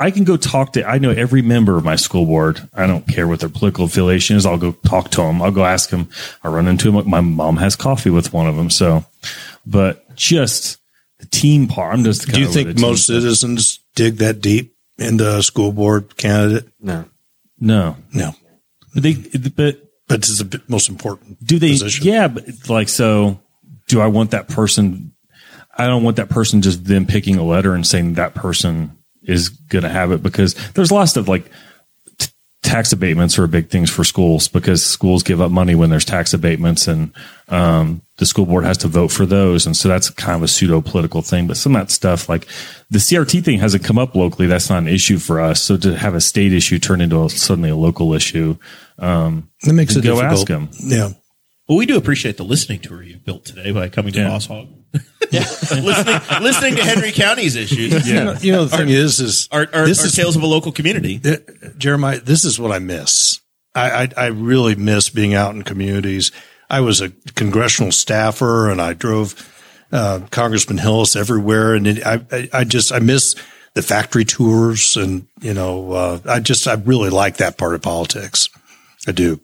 I 0.00 0.10
can 0.12 0.24
go 0.24 0.36
talk 0.36 0.74
to, 0.74 0.84
I 0.88 0.98
know 0.98 1.10
every 1.10 1.42
member 1.42 1.76
of 1.76 1.84
my 1.84 1.96
school 1.96 2.24
board. 2.24 2.68
I 2.72 2.86
don't 2.86 3.06
care 3.08 3.26
what 3.26 3.40
their 3.40 3.48
political 3.48 3.84
affiliation 3.86 4.36
is. 4.36 4.46
I'll 4.46 4.56
go 4.58 4.72
talk 4.72 5.10
to 5.12 5.22
them. 5.22 5.42
I'll 5.42 5.50
go 5.50 5.64
ask 5.64 5.90
them. 5.90 6.08
I 6.44 6.48
run 6.48 6.68
into 6.68 6.90
them. 6.90 7.08
My 7.10 7.20
mom 7.20 7.56
has 7.56 7.74
coffee 7.74 8.10
with 8.10 8.32
one 8.32 8.46
of 8.46 8.54
them. 8.56 8.70
So, 8.70 9.04
but 9.66 10.14
just 10.14 10.78
the 11.18 11.26
team 11.26 11.66
part, 11.66 11.94
I'm 11.94 12.04
just, 12.04 12.26
Do 12.26 12.40
you 12.40 12.46
kinda 12.46 12.52
think 12.52 12.66
with 12.68 12.76
the 12.76 12.80
team 12.82 12.88
most 12.90 13.04
stuff. 13.04 13.14
citizens 13.22 13.80
dig 13.96 14.16
that 14.18 14.40
deep 14.40 14.74
into 14.98 15.36
a 15.38 15.42
school 15.42 15.72
board 15.72 16.16
candidate? 16.16 16.68
no. 16.80 17.04
No, 17.60 17.96
No. 18.12 18.34
but 18.94 19.02
they, 19.02 19.14
but 19.14 19.78
But 20.06 20.18
it's 20.20 20.38
the 20.38 20.62
most 20.68 20.88
important 20.88 21.44
do 21.44 21.58
they, 21.58 21.72
position. 21.72 22.06
yeah, 22.06 22.28
but 22.28 22.44
like, 22.68 22.88
so 22.88 23.40
do 23.88 24.00
I 24.00 24.06
want 24.06 24.30
that 24.30 24.46
person? 24.48 25.12
I 25.76 25.86
don't 25.88 26.04
want 26.04 26.16
that 26.18 26.28
person 26.28 26.62
just 26.62 26.84
then 26.84 27.04
picking 27.04 27.34
a 27.36 27.42
letter 27.44 27.74
and 27.74 27.84
saying 27.86 28.14
that 28.14 28.34
person 28.34 28.96
is 29.28 29.50
going 29.50 29.84
to 29.84 29.88
have 29.88 30.10
it 30.10 30.22
because 30.22 30.54
there's 30.72 30.90
lots 30.90 31.16
of 31.16 31.28
like 31.28 31.44
t- 32.18 32.28
tax 32.64 32.92
abatements 32.92 33.38
are 33.38 33.46
big 33.46 33.68
things 33.68 33.90
for 33.90 34.02
schools 34.02 34.48
because 34.48 34.84
schools 34.84 35.22
give 35.22 35.40
up 35.40 35.50
money 35.52 35.74
when 35.76 35.90
there's 35.90 36.04
tax 36.04 36.34
abatements 36.34 36.88
and 36.88 37.12
um, 37.48 38.02
the 38.16 38.26
school 38.26 38.46
board 38.46 38.64
has 38.64 38.78
to 38.78 38.88
vote 38.88 39.08
for 39.12 39.24
those. 39.26 39.64
And 39.66 39.76
so 39.76 39.88
that's 39.88 40.10
kind 40.10 40.34
of 40.36 40.42
a 40.42 40.48
pseudo 40.48 40.80
political 40.80 41.22
thing. 41.22 41.46
But 41.46 41.56
some 41.56 41.76
of 41.76 41.82
that 41.82 41.92
stuff, 41.92 42.28
like 42.28 42.46
the 42.90 42.98
CRT 42.98 43.44
thing 43.44 43.58
hasn't 43.60 43.84
come 43.84 43.98
up 43.98 44.14
locally. 44.16 44.48
That's 44.48 44.68
not 44.70 44.78
an 44.78 44.88
issue 44.88 45.18
for 45.18 45.40
us. 45.40 45.62
So 45.62 45.76
to 45.76 45.96
have 45.96 46.14
a 46.14 46.20
state 46.20 46.52
issue 46.52 46.78
turn 46.78 47.00
into 47.00 47.22
a, 47.24 47.30
suddenly 47.30 47.70
a 47.70 47.76
local 47.76 48.12
issue, 48.14 48.56
That 48.98 49.42
makes 49.62 49.94
it 49.94 50.02
go 50.02 50.16
difficult. 50.20 50.32
ask 50.32 50.46
them. 50.48 50.68
Yeah. 50.80 51.10
Well, 51.68 51.76
we 51.78 51.84
do 51.86 51.96
appreciate 51.98 52.38
the 52.38 52.44
listening 52.44 52.80
tour 52.80 53.02
you 53.02 53.18
built 53.18 53.44
today 53.44 53.72
by 53.72 53.88
coming 53.90 54.12
to 54.14 54.20
Yeah. 54.20 54.28
Boss 54.28 54.46
Hog. 54.46 54.68
listening, 55.32 56.42
listening 56.42 56.76
to 56.76 56.84
Henry 56.84 57.12
County's 57.12 57.56
issues. 57.56 58.08
You 58.08 58.14
know, 58.14 58.34
you 58.40 58.52
know 58.52 58.64
the 58.64 58.76
thing 58.76 58.88
is, 58.88 59.20
is 59.20 59.48
Our, 59.50 59.68
our, 59.72 59.86
this 59.86 60.00
our 60.00 60.06
is 60.06 60.14
tales 60.14 60.36
of 60.36 60.42
a 60.42 60.46
local 60.46 60.72
community. 60.72 61.20
Uh, 61.24 61.36
Jeremiah, 61.76 62.20
this 62.20 62.44
is 62.44 62.58
what 62.58 62.72
I 62.72 62.78
miss. 62.78 63.40
I, 63.74 64.04
I, 64.04 64.08
I 64.16 64.26
really 64.26 64.74
miss 64.74 65.10
being 65.10 65.34
out 65.34 65.54
in 65.54 65.62
communities. 65.62 66.32
I 66.70 66.80
was 66.80 67.00
a 67.00 67.10
congressional 67.34 67.92
staffer 67.92 68.70
and 68.70 68.80
I 68.80 68.92
drove 68.92 69.34
uh, 69.92 70.20
Congressman 70.30 70.78
Hillis 70.78 71.16
everywhere. 71.16 71.74
And 71.74 71.86
it, 71.86 72.06
I, 72.06 72.20
I, 72.30 72.48
I 72.52 72.64
just, 72.64 72.92
I 72.92 72.98
miss 72.98 73.34
the 73.74 73.82
factory 73.82 74.24
tours. 74.24 74.96
And, 74.96 75.26
you 75.40 75.54
know, 75.54 75.92
uh, 75.92 76.20
I 76.26 76.40
just, 76.40 76.66
I 76.66 76.74
really 76.74 77.10
like 77.10 77.38
that 77.38 77.56
part 77.56 77.74
of 77.74 77.82
politics. 77.82 78.48
I 79.06 79.12
do. 79.12 79.40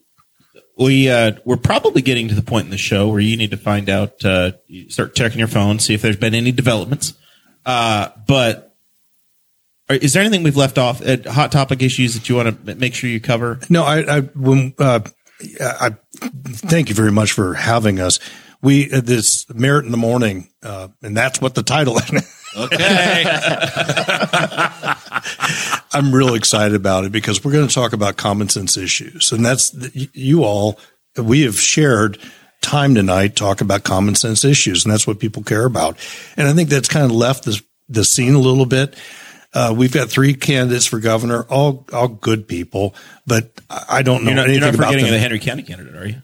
We 0.77 1.09
uh, 1.09 1.33
we're 1.45 1.57
probably 1.57 2.03
getting 2.03 2.29
to 2.29 2.35
the 2.35 2.43
point 2.43 2.65
in 2.65 2.71
the 2.71 2.79
show 2.79 3.09
where 3.09 3.21
you 3.21 3.37
need 3.37 3.53
to 3.53 3.57
find 3.57 3.89
out, 3.89 4.25
uh, 4.25 4.53
start 4.89 5.15
checking 5.15 5.39
your 5.39 5.49
phone, 5.49 5.79
see 5.79 5.95
if 5.95 6.03
there's 6.03 6.17
been 6.17 6.35
any 6.35 6.51
developments. 6.51 7.15
Uh, 7.65 8.09
but 8.27 8.75
are- 9.89 9.97
is 9.97 10.13
there 10.13 10.23
anything 10.23 10.43
we've 10.43 10.57
left 10.57 10.77
off 10.79 11.01
hot 11.27 11.53
topic 11.53 11.83
issues 11.83 12.15
that 12.15 12.29
you 12.29 12.37
want 12.37 12.67
to 12.67 12.75
make 12.75 12.95
sure 12.95 13.09
you 13.09 13.21
cover? 13.21 13.61
No, 13.71 13.85
I, 13.85 14.17
I, 14.17 14.21
when, 14.21 14.75
uh, 14.79 15.01
I, 15.61 15.91
thank 16.21 16.89
you 16.89 16.95
very 16.95 17.13
much 17.13 17.33
for 17.33 17.55
having 17.55 18.01
us. 18.01 18.19
We, 18.61 18.91
uh, 18.91 19.01
this 19.01 19.47
Merritt 19.55 19.85
in 19.85 19.91
the 19.91 19.97
morning, 19.99 20.49
uh, 20.63 20.89
and 21.03 21.17
that's 21.17 21.41
what 21.41 21.55
the 21.55 21.63
title. 21.63 21.99
Okay. 22.57 23.25
I'm 25.93 26.15
real 26.15 26.35
excited 26.35 26.75
about 26.75 27.05
it 27.05 27.13
because 27.13 27.45
we're 27.45 27.53
going 27.53 27.69
to 27.69 27.75
talk 27.75 27.93
about 27.93 28.17
common 28.17 28.49
sense 28.49 28.77
issues. 28.77 29.33
And 29.33 29.45
that's 29.45 29.75
you 30.13 30.45
all, 30.45 30.79
we 31.17 31.43
have 31.43 31.59
shared 31.59 32.19
time 32.61 32.95
tonight, 32.95 33.37
talk 33.37 33.61
about 33.61 33.85
common 33.85 34.15
sense 34.15 34.45
issues. 34.45 34.85
And 34.85 34.93
that's 34.93 35.07
what 35.07 35.21
people 35.21 35.43
care 35.43 35.65
about. 35.67 35.97
And 36.37 36.49
I 36.49 36.53
think 36.53 36.69
that's 36.69 36.89
kind 36.89 37.05
of 37.05 37.13
left 37.13 37.45
the, 37.45 37.61
the 37.89 38.05
scene 38.05 38.35
a 38.35 38.39
little 38.41 38.67
bit. 38.67 38.97
Uh, 39.53 39.73
we've 39.77 39.93
got 39.93 40.11
three 40.11 40.35
candidates 40.35 40.87
for 40.87 40.99
governor, 40.99 41.45
all, 41.45 41.87
all 41.93 42.09
good 42.09 42.49
people, 42.49 42.93
but 43.25 43.53
I 43.71 44.03
don't 44.03 44.25
know 44.25 44.31
You're 44.31 44.37
not, 44.37 44.45
anything 44.47 44.63
you're 44.63 44.73
not 44.73 44.75
about 44.75 44.87
forgetting 44.89 45.05
them. 45.05 45.15
the 45.15 45.21
Henry 45.21 45.39
County 45.39 45.63
candidate, 45.63 45.95
are 45.95 46.09
you? 46.09 46.23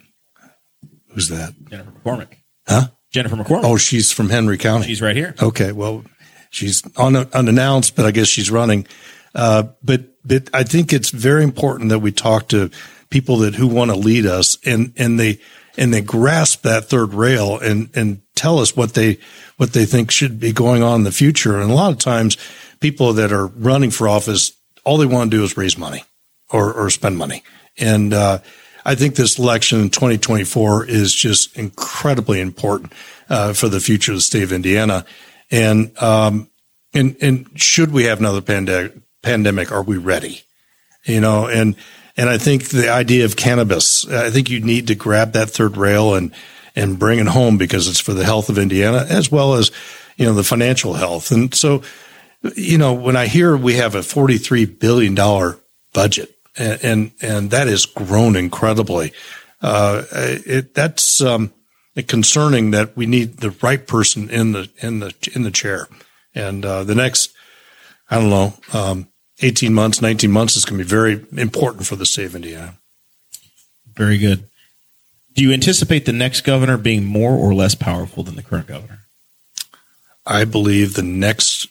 Who's 1.14 1.28
that? 1.28 1.54
Jennifer 1.70 1.92
McCormick. 1.92 2.28
Huh? 2.66 2.88
Jennifer 3.12 3.36
McCormick. 3.36 3.64
Oh, 3.64 3.76
she's 3.76 4.10
from 4.10 4.30
Henry 4.30 4.58
County. 4.58 4.86
she's 4.86 5.00
right 5.00 5.14
here. 5.14 5.36
Okay, 5.40 5.70
well, 5.70 6.04
she's 6.50 6.82
un- 6.96 7.16
unannounced, 7.16 7.96
but 7.96 8.04
I 8.04 8.10
guess 8.10 8.28
she's 8.28 8.50
running. 8.50 8.86
Uh, 9.34 9.64
but 9.82 10.02
but 10.24 10.50
I 10.52 10.64
think 10.64 10.92
it's 10.92 11.10
very 11.10 11.42
important 11.42 11.88
that 11.90 12.00
we 12.00 12.12
talk 12.12 12.48
to 12.48 12.70
people 13.08 13.38
that 13.38 13.54
who 13.54 13.66
want 13.66 13.90
to 13.90 13.96
lead 13.96 14.26
us 14.26 14.58
and 14.64 14.92
and 14.96 15.18
they 15.18 15.40
and 15.78 15.94
they 15.94 16.00
grasp 16.00 16.62
that 16.62 16.86
third 16.86 17.14
rail 17.14 17.58
and 17.58 17.88
and 17.94 18.20
tell 18.34 18.58
us 18.58 18.76
what 18.76 18.94
they 18.94 19.18
what 19.56 19.72
they 19.72 19.84
think 19.84 20.10
should 20.10 20.40
be 20.40 20.52
going 20.52 20.82
on 20.82 21.00
in 21.00 21.04
the 21.04 21.12
future. 21.12 21.60
And 21.60 21.70
a 21.70 21.74
lot 21.74 21.92
of 21.92 21.98
times, 21.98 22.36
people 22.80 23.12
that 23.14 23.32
are 23.32 23.46
running 23.46 23.90
for 23.90 24.08
office, 24.08 24.52
all 24.84 24.98
they 24.98 25.06
want 25.06 25.30
to 25.30 25.36
do 25.36 25.44
is 25.44 25.56
raise 25.56 25.78
money 25.78 26.04
or 26.50 26.72
or 26.72 26.90
spend 26.90 27.16
money. 27.16 27.42
And 27.78 28.12
uh, 28.12 28.38
I 28.84 28.94
think 28.94 29.14
this 29.14 29.38
election 29.38 29.80
in 29.80 29.90
2024 29.90 30.86
is 30.86 31.14
just 31.14 31.56
incredibly 31.56 32.40
important 32.40 32.92
uh, 33.28 33.52
for 33.52 33.68
the 33.68 33.80
future 33.80 34.12
of 34.12 34.18
the 34.18 34.22
state 34.22 34.42
of 34.42 34.52
Indiana. 34.52 35.04
And 35.50 35.96
um, 36.00 36.48
and 36.94 37.16
and 37.20 37.50
should 37.60 37.92
we 37.92 38.04
have 38.04 38.20
another 38.20 38.40
pandemic? 38.40 38.94
Pandemic? 39.22 39.72
Are 39.72 39.82
we 39.82 39.96
ready? 39.96 40.42
You 41.04 41.20
know, 41.20 41.46
and 41.46 41.76
and 42.16 42.28
I 42.28 42.38
think 42.38 42.68
the 42.68 42.88
idea 42.90 43.24
of 43.24 43.36
cannabis. 43.36 44.08
I 44.08 44.30
think 44.30 44.50
you 44.50 44.60
need 44.60 44.86
to 44.88 44.94
grab 44.94 45.32
that 45.32 45.50
third 45.50 45.76
rail 45.76 46.14
and 46.14 46.32
and 46.76 46.98
bring 46.98 47.18
it 47.18 47.26
home 47.26 47.58
because 47.58 47.88
it's 47.88 48.00
for 48.00 48.14
the 48.14 48.24
health 48.24 48.48
of 48.48 48.58
Indiana 48.58 49.06
as 49.08 49.30
well 49.30 49.54
as 49.54 49.70
you 50.16 50.26
know 50.26 50.34
the 50.34 50.44
financial 50.44 50.94
health. 50.94 51.30
And 51.30 51.54
so, 51.54 51.82
you 52.54 52.78
know, 52.78 52.94
when 52.94 53.16
I 53.16 53.26
hear 53.26 53.56
we 53.56 53.74
have 53.74 53.94
a 53.94 54.02
forty 54.02 54.38
three 54.38 54.64
billion 54.64 55.14
dollar 55.14 55.58
budget 55.92 56.34
and 56.56 56.84
and, 56.84 57.10
and 57.22 57.50
that 57.50 57.68
has 57.68 57.86
grown 57.86 58.36
incredibly. 58.36 59.12
Uh, 59.62 60.04
it, 60.12 60.74
that's 60.74 61.20
um, 61.20 61.52
concerning 62.08 62.70
that 62.72 62.96
we 62.96 63.06
need 63.06 63.38
the 63.38 63.50
right 63.62 63.86
person 63.86 64.30
in 64.30 64.52
the 64.52 64.70
in 64.78 65.00
the 65.00 65.14
in 65.34 65.42
the 65.42 65.50
chair, 65.50 65.88
and 66.34 66.64
uh, 66.64 66.84
the 66.84 66.94
next 66.94 67.32
I 68.10 68.18
don't 68.18 68.30
know 68.30 68.54
um, 68.72 69.08
eighteen 69.40 69.74
months, 69.74 70.02
nineteen 70.02 70.30
months 70.30 70.56
is 70.56 70.64
going 70.64 70.78
to 70.78 70.84
be 70.84 70.88
very 70.88 71.24
important 71.40 71.86
for 71.86 71.96
the 71.96 72.06
state 72.06 72.26
of 72.26 72.36
Indiana. 72.36 72.74
Very 73.94 74.18
good. 74.18 74.44
Do 75.34 75.42
you 75.42 75.52
anticipate 75.52 76.06
the 76.06 76.12
next 76.12 76.40
governor 76.42 76.76
being 76.76 77.04
more 77.04 77.32
or 77.32 77.54
less 77.54 77.74
powerful 77.74 78.22
than 78.24 78.36
the 78.36 78.42
current 78.42 78.66
governor? 78.66 79.00
I 80.26 80.44
believe 80.44 80.94
the 80.94 81.02
next 81.02 81.68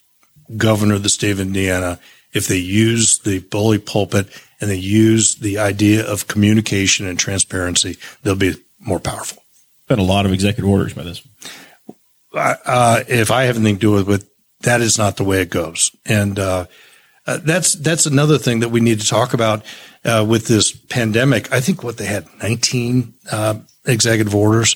governor 0.57 0.95
of 0.95 1.03
the 1.03 1.09
state 1.09 1.31
of 1.31 1.39
Indiana, 1.39 1.99
if 2.33 2.47
they 2.47 2.57
use 2.57 3.19
the 3.19 3.39
bully 3.39 3.77
pulpit 3.77 4.27
and 4.59 4.69
they 4.69 4.77
use 4.77 5.35
the 5.35 5.57
idea 5.57 6.05
of 6.05 6.27
communication 6.27 7.05
and 7.07 7.19
transparency, 7.19 7.97
they'll 8.23 8.35
be 8.35 8.55
more 8.79 8.99
powerful. 8.99 9.43
Been 9.89 9.99
a 9.99 10.03
lot 10.03 10.27
of 10.27 10.31
executive 10.31 10.69
orders 10.69 10.93
by 10.93 11.01
this. 11.01 11.27
Uh, 12.31 13.03
if 13.07 13.31
I 13.31 13.43
have 13.45 13.55
anything 13.55 13.75
to 13.75 13.79
do 13.79 13.91
with 13.91 14.09
it, 14.09 14.29
that 14.61 14.81
is 14.81 14.99
not 14.99 15.17
the 15.17 15.23
way 15.23 15.41
it 15.41 15.49
goes. 15.49 15.89
And 16.05 16.37
uh, 16.37 16.65
uh, 17.25 17.37
that's 17.37 17.73
that's 17.73 18.05
another 18.05 18.37
thing 18.37 18.59
that 18.59 18.69
we 18.69 18.81
need 18.81 18.99
to 19.01 19.07
talk 19.07 19.33
about 19.33 19.65
uh, 20.05 20.23
with 20.27 20.47
this 20.47 20.71
pandemic. 20.71 21.51
I 21.51 21.59
think 21.59 21.83
what 21.83 21.97
they 21.97 22.05
had 22.05 22.27
19 22.41 23.13
uh, 23.31 23.55
executive 23.85 24.35
orders. 24.35 24.75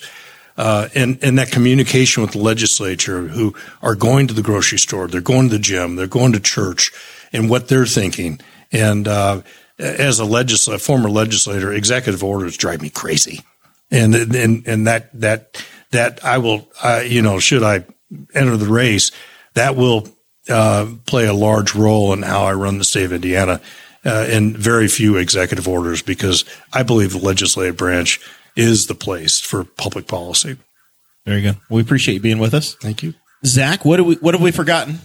Uh, 0.55 0.87
and 0.93 1.17
and 1.23 1.37
that 1.39 1.51
communication 1.51 2.21
with 2.21 2.31
the 2.31 2.39
legislature, 2.39 3.27
who 3.27 3.55
are 3.81 3.95
going 3.95 4.27
to 4.27 4.35
the 4.35 4.43
grocery 4.43 4.77
store, 4.77 5.07
they're 5.07 5.21
going 5.21 5.49
to 5.49 5.55
the 5.55 5.61
gym, 5.61 5.95
they're 5.95 6.05
going 6.05 6.33
to 6.33 6.39
church, 6.39 6.91
and 7.31 7.49
what 7.49 7.67
they're 7.67 7.87
thinking. 7.87 8.39
And 8.71 9.07
as 9.79 10.19
a 10.19 10.25
legislator, 10.25 10.77
former 10.77 11.09
legislator, 11.09 11.71
executive 11.71 12.23
orders 12.23 12.55
drive 12.55 12.83
me 12.83 12.91
crazy. 12.91 13.41
And 13.93 14.15
and 14.15 14.67
and 14.67 14.87
that 14.87 15.09
that 15.21 15.63
that 15.91 16.25
I 16.25 16.39
will, 16.39 16.67
uh, 16.83 17.03
you 17.05 17.21
know, 17.21 17.39
should 17.39 17.63
I 17.63 17.85
enter 18.33 18.57
the 18.57 18.65
race, 18.67 19.11
that 19.53 19.75
will 19.75 20.07
uh, 20.49 20.87
play 21.05 21.27
a 21.27 21.33
large 21.33 21.75
role 21.75 22.11
in 22.11 22.23
how 22.23 22.43
I 22.43 22.53
run 22.53 22.79
the 22.79 22.83
state 22.85 23.05
of 23.05 23.13
Indiana. 23.13 23.61
Uh, 24.05 24.25
and 24.27 24.57
very 24.57 24.89
few 24.89 25.15
executive 25.15 25.65
orders 25.65 26.01
because 26.01 26.43
I 26.73 26.83
believe 26.83 27.13
the 27.13 27.19
legislative 27.19 27.77
branch 27.77 28.19
is 28.53 28.87
the 28.87 28.95
place 28.95 29.39
for 29.39 29.63
public 29.63 30.07
policy. 30.07 30.57
Very 31.25 31.41
good. 31.41 31.55
We 31.69 31.81
appreciate 31.81 32.15
you 32.15 32.19
being 32.19 32.39
with 32.39 32.53
us. 32.53 32.75
Thank 32.75 33.01
you. 33.01 33.13
Zach, 33.45 33.85
what 33.85 33.95
do 33.97 34.03
we 34.03 34.15
what 34.15 34.33
have 34.33 34.41
we 34.41 34.51
forgotten? 34.51 34.99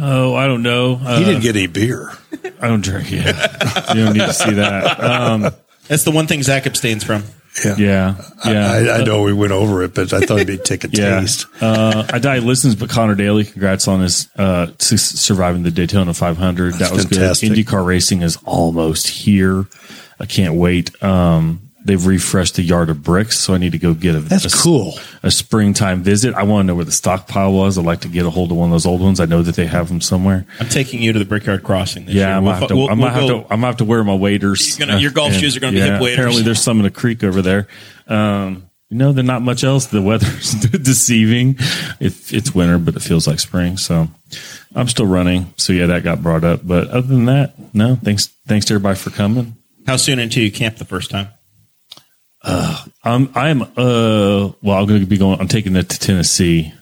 Oh, 0.00 0.34
I 0.34 0.46
don't 0.46 0.62
know. 0.62 1.00
Uh, 1.02 1.18
He 1.18 1.24
didn't 1.24 1.42
get 1.42 1.56
any 1.56 1.66
beer. 1.66 2.12
I 2.60 2.68
don't 2.68 2.82
drink. 2.82 3.10
Yeah, 3.12 3.94
you 3.94 4.04
don't 4.04 4.12
need 4.12 4.26
to 4.26 4.34
see 4.34 4.52
that. 4.54 5.00
Um, 5.02 5.50
That's 5.88 6.04
the 6.04 6.10
one 6.10 6.26
thing 6.26 6.42
Zach 6.42 6.66
abstains 6.66 7.04
from. 7.04 7.24
Yeah, 7.64 8.14
yeah. 8.44 8.72
I, 8.72 9.00
I 9.00 9.04
know 9.04 9.22
we 9.22 9.32
went 9.32 9.52
over 9.52 9.82
it, 9.84 9.94
but 9.94 10.12
I 10.12 10.20
thought 10.20 10.40
it'd 10.40 10.46
be 10.46 10.58
take 10.58 10.84
a 10.84 10.88
Yeah. 10.92 11.20
taste. 11.20 11.46
Uh, 11.60 12.04
I 12.12 12.18
died 12.18 12.42
listens, 12.42 12.74
but 12.74 12.90
Connor 12.90 13.14
Daly, 13.14 13.44
congrats 13.44 13.86
on 13.88 14.00
his 14.00 14.28
uh, 14.36 14.68
surviving 14.78 15.62
the 15.62 15.70
Daytona 15.70 16.12
500. 16.14 16.74
that 16.74 16.92
was 16.92 17.04
fantastic. 17.04 17.50
good. 17.50 17.58
IndyCar 17.58 17.84
racing 17.86 18.22
is 18.22 18.38
almost 18.44 19.08
here. 19.08 19.66
I 20.18 20.26
can't 20.26 20.54
wait. 20.54 21.02
Um, 21.02 21.63
they've 21.84 22.04
refreshed 22.06 22.54
the 22.56 22.62
yard 22.62 22.88
of 22.90 23.02
bricks, 23.02 23.38
so 23.38 23.54
I 23.54 23.58
need 23.58 23.72
to 23.72 23.78
go 23.78 23.92
get 23.94 24.14
a 24.14 24.20
That's 24.20 24.46
a, 24.46 24.58
cool. 24.58 24.94
a 25.22 25.30
springtime 25.30 26.02
visit. 26.02 26.34
I 26.34 26.42
want 26.44 26.64
to 26.64 26.66
know 26.68 26.74
where 26.74 26.84
the 26.84 26.92
stockpile 26.92 27.52
was. 27.52 27.76
I'd 27.78 27.84
like 27.84 28.00
to 28.00 28.08
get 28.08 28.24
a 28.24 28.30
hold 28.30 28.50
of 28.50 28.56
one 28.56 28.68
of 28.70 28.72
those 28.72 28.86
old 28.86 29.00
ones. 29.02 29.20
I 29.20 29.26
know 29.26 29.42
that 29.42 29.54
they 29.54 29.66
have 29.66 29.88
them 29.88 30.00
somewhere. 30.00 30.46
I'm 30.60 30.68
taking 30.68 31.02
you 31.02 31.12
to 31.12 31.18
the 31.18 31.24
Brickyard 31.24 31.62
Crossing 31.62 32.06
this 32.06 32.14
Yeah, 32.14 32.28
year. 32.28 32.36
I'm 32.38 32.44
We'll 32.44 32.54
have 32.54 32.68
to. 32.68 32.76
we'll- 32.76 32.88
I'm 32.90 32.98
we'll 32.98 33.10
have 33.10 33.26
to. 33.28 33.34
I'm 33.36 33.42
gonna 33.48 33.66
have 33.66 33.76
to 33.78 33.84
wear 33.84 34.02
my 34.02 34.14
waders. 34.14 34.76
Gonna- 34.76 34.98
your 34.98 35.10
golf 35.10 35.32
And- 35.32 35.40
shoes 35.40 35.56
are 35.56 35.60
gonna 35.60 35.72
be 35.74 35.80
hip 35.80 36.00
waders. 36.00 36.14
Apparently, 36.14 36.42
there's 36.42 36.62
some 36.62 36.78
in 36.78 36.84
the 36.84 36.90
creek 36.90 37.22
over 37.22 37.42
there. 37.42 37.68
Um, 38.08 38.64
you 38.90 38.98
know, 38.98 39.12
there's 39.12 39.26
not 39.26 39.42
much 39.42 39.64
else. 39.64 39.86
The 39.86 40.00
weather's 40.02 40.52
deceiving. 40.54 41.56
It, 42.00 42.14
it's 42.32 42.54
winter, 42.54 42.78
but 42.78 42.94
it 42.96 43.00
feels 43.02 43.26
like 43.26 43.40
spring. 43.40 43.76
So 43.76 44.08
I'm 44.74 44.88
still 44.88 45.06
running. 45.06 45.52
So 45.56 45.72
yeah, 45.72 45.86
that 45.86 46.04
got 46.04 46.22
brought 46.22 46.44
up. 46.44 46.60
But 46.66 46.88
other 46.88 47.06
than 47.08 47.24
that, 47.26 47.74
no. 47.74 47.96
Thanks. 47.96 48.26
Thanks 48.46 48.66
to 48.66 48.74
everybody 48.74 48.96
for 48.98 49.10
coming. 49.10 49.56
How 49.86 49.96
soon 49.96 50.18
until 50.18 50.42
you 50.44 50.52
camp 50.52 50.76
the 50.76 50.84
first 50.84 51.10
time? 51.10 51.28
Um, 52.44 52.92
I'm 53.02 53.30
I'm 53.34 53.62
uh, 53.62 54.52
well, 54.62 54.78
I'm 54.78 54.86
going 54.86 55.00
to 55.00 55.06
be 55.06 55.18
going. 55.18 55.40
I'm 55.40 55.48
taking 55.48 55.76
it 55.76 55.88
to 55.90 55.98
Tennessee, 55.98 56.72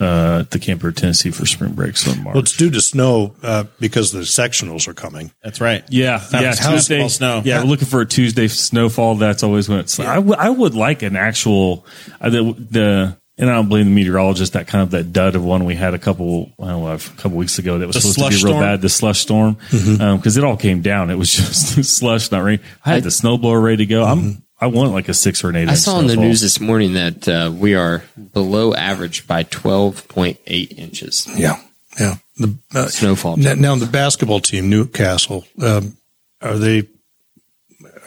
uh, 0.00 0.44
to 0.44 0.58
Camper, 0.58 0.92
Tennessee 0.92 1.30
for 1.30 1.46
spring 1.46 1.72
break. 1.74 1.96
So 1.96 2.12
in 2.12 2.22
March. 2.22 2.34
Well, 2.34 2.42
it's 2.42 2.56
due 2.56 2.70
to 2.70 2.80
snow 2.80 3.34
uh, 3.42 3.64
because 3.80 4.12
the 4.12 4.20
sectionals 4.20 4.88
are 4.88 4.94
coming. 4.94 5.30
That's 5.42 5.60
right. 5.60 5.84
Yeah, 5.90 6.18
How- 6.18 6.40
yeah. 6.40 6.54
how 6.58 6.72
Tuesday, 6.72 7.06
snow? 7.08 7.42
Yeah, 7.44 7.60
we're 7.62 7.68
looking 7.70 7.88
for 7.88 8.00
a 8.00 8.06
Tuesday 8.06 8.48
snowfall. 8.48 9.16
That's 9.16 9.42
always 9.42 9.68
when 9.68 9.78
it's. 9.80 9.98
I, 10.00 10.16
w- 10.16 10.36
I 10.38 10.48
would 10.50 10.74
like 10.74 11.02
an 11.02 11.16
actual 11.16 11.86
uh, 12.20 12.30
the 12.30 12.42
the. 12.70 13.16
And 13.36 13.50
I 13.50 13.54
don't 13.54 13.68
blame 13.68 13.86
the 13.86 13.90
meteorologist. 13.90 14.52
That 14.52 14.68
kind 14.68 14.82
of 14.84 14.92
that 14.92 15.12
dud 15.12 15.34
of 15.34 15.44
one 15.44 15.64
we 15.64 15.74
had 15.74 15.92
a 15.92 15.98
couple, 15.98 16.52
I 16.56 16.68
don't 16.68 16.84
know, 16.84 16.92
a 16.92 16.98
couple 16.98 17.32
weeks 17.36 17.58
ago 17.58 17.78
that 17.80 17.86
was 17.88 17.96
The 17.96 18.02
supposed 18.02 18.18
to 18.20 18.28
be 18.28 18.34
real 18.44 18.52
storm? 18.54 18.60
bad. 18.62 18.80
The 18.80 18.88
slush 18.88 19.18
storm, 19.18 19.56
because 19.72 20.36
it 20.36 20.44
all 20.44 20.56
came 20.56 20.82
down. 20.82 21.10
It 21.10 21.16
was 21.16 21.32
just 21.74 21.96
slush, 21.98 22.30
not 22.30 22.44
rain. 22.44 22.60
I 22.84 22.90
had 22.94 23.02
the 23.02 23.08
snowblower 23.08 23.60
ready 23.60 23.78
to 23.78 23.86
go. 23.86 24.04
I'm. 24.04 24.44
I 24.64 24.66
want 24.68 24.92
like 24.92 25.10
a 25.10 25.14
six 25.14 25.44
or 25.44 25.50
an 25.50 25.56
eight. 25.56 25.68
I 25.68 25.72
inch 25.72 25.80
saw 25.80 26.00
in 26.00 26.06
the 26.06 26.16
news 26.16 26.40
this 26.40 26.58
morning 26.58 26.94
that 26.94 27.28
uh, 27.28 27.52
we 27.54 27.74
are 27.74 28.02
below 28.32 28.72
average 28.72 29.26
by 29.26 29.44
12.8 29.44 30.78
inches. 30.78 31.28
Yeah, 31.36 31.60
yeah. 32.00 32.14
The 32.38 32.56
uh, 32.74 32.86
Snowfall. 32.86 33.36
Now, 33.36 33.52
now 33.52 33.74
the 33.74 33.84
basketball 33.84 34.40
team, 34.40 34.70
New 34.70 34.86
Castle, 34.86 35.44
um, 35.60 35.98
are 36.40 36.56
they 36.56 36.88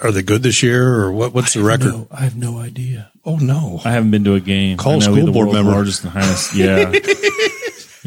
are 0.01 0.11
they 0.11 0.23
good 0.23 0.41
this 0.41 0.63
year, 0.63 0.95
or 0.95 1.11
what? 1.11 1.31
What's 1.35 1.53
the 1.53 1.61
record? 1.61 1.93
No, 1.93 2.07
I 2.09 2.21
have 2.21 2.35
no 2.35 2.57
idea. 2.57 3.11
Oh 3.23 3.35
no! 3.35 3.79
I 3.85 3.91
haven't 3.91 4.09
been 4.09 4.23
to 4.23 4.33
a 4.33 4.39
game. 4.39 4.77
Call 4.77 4.93
I 4.93 4.95
know 4.95 4.99
school 5.01 5.15
we're 5.17 5.25
the 5.25 5.31
board 5.31 5.47
world's 5.49 5.53
member. 5.57 5.71
largest 5.73 6.03
and 6.05 6.11
highest. 6.11 6.55
Yeah, 6.55 6.91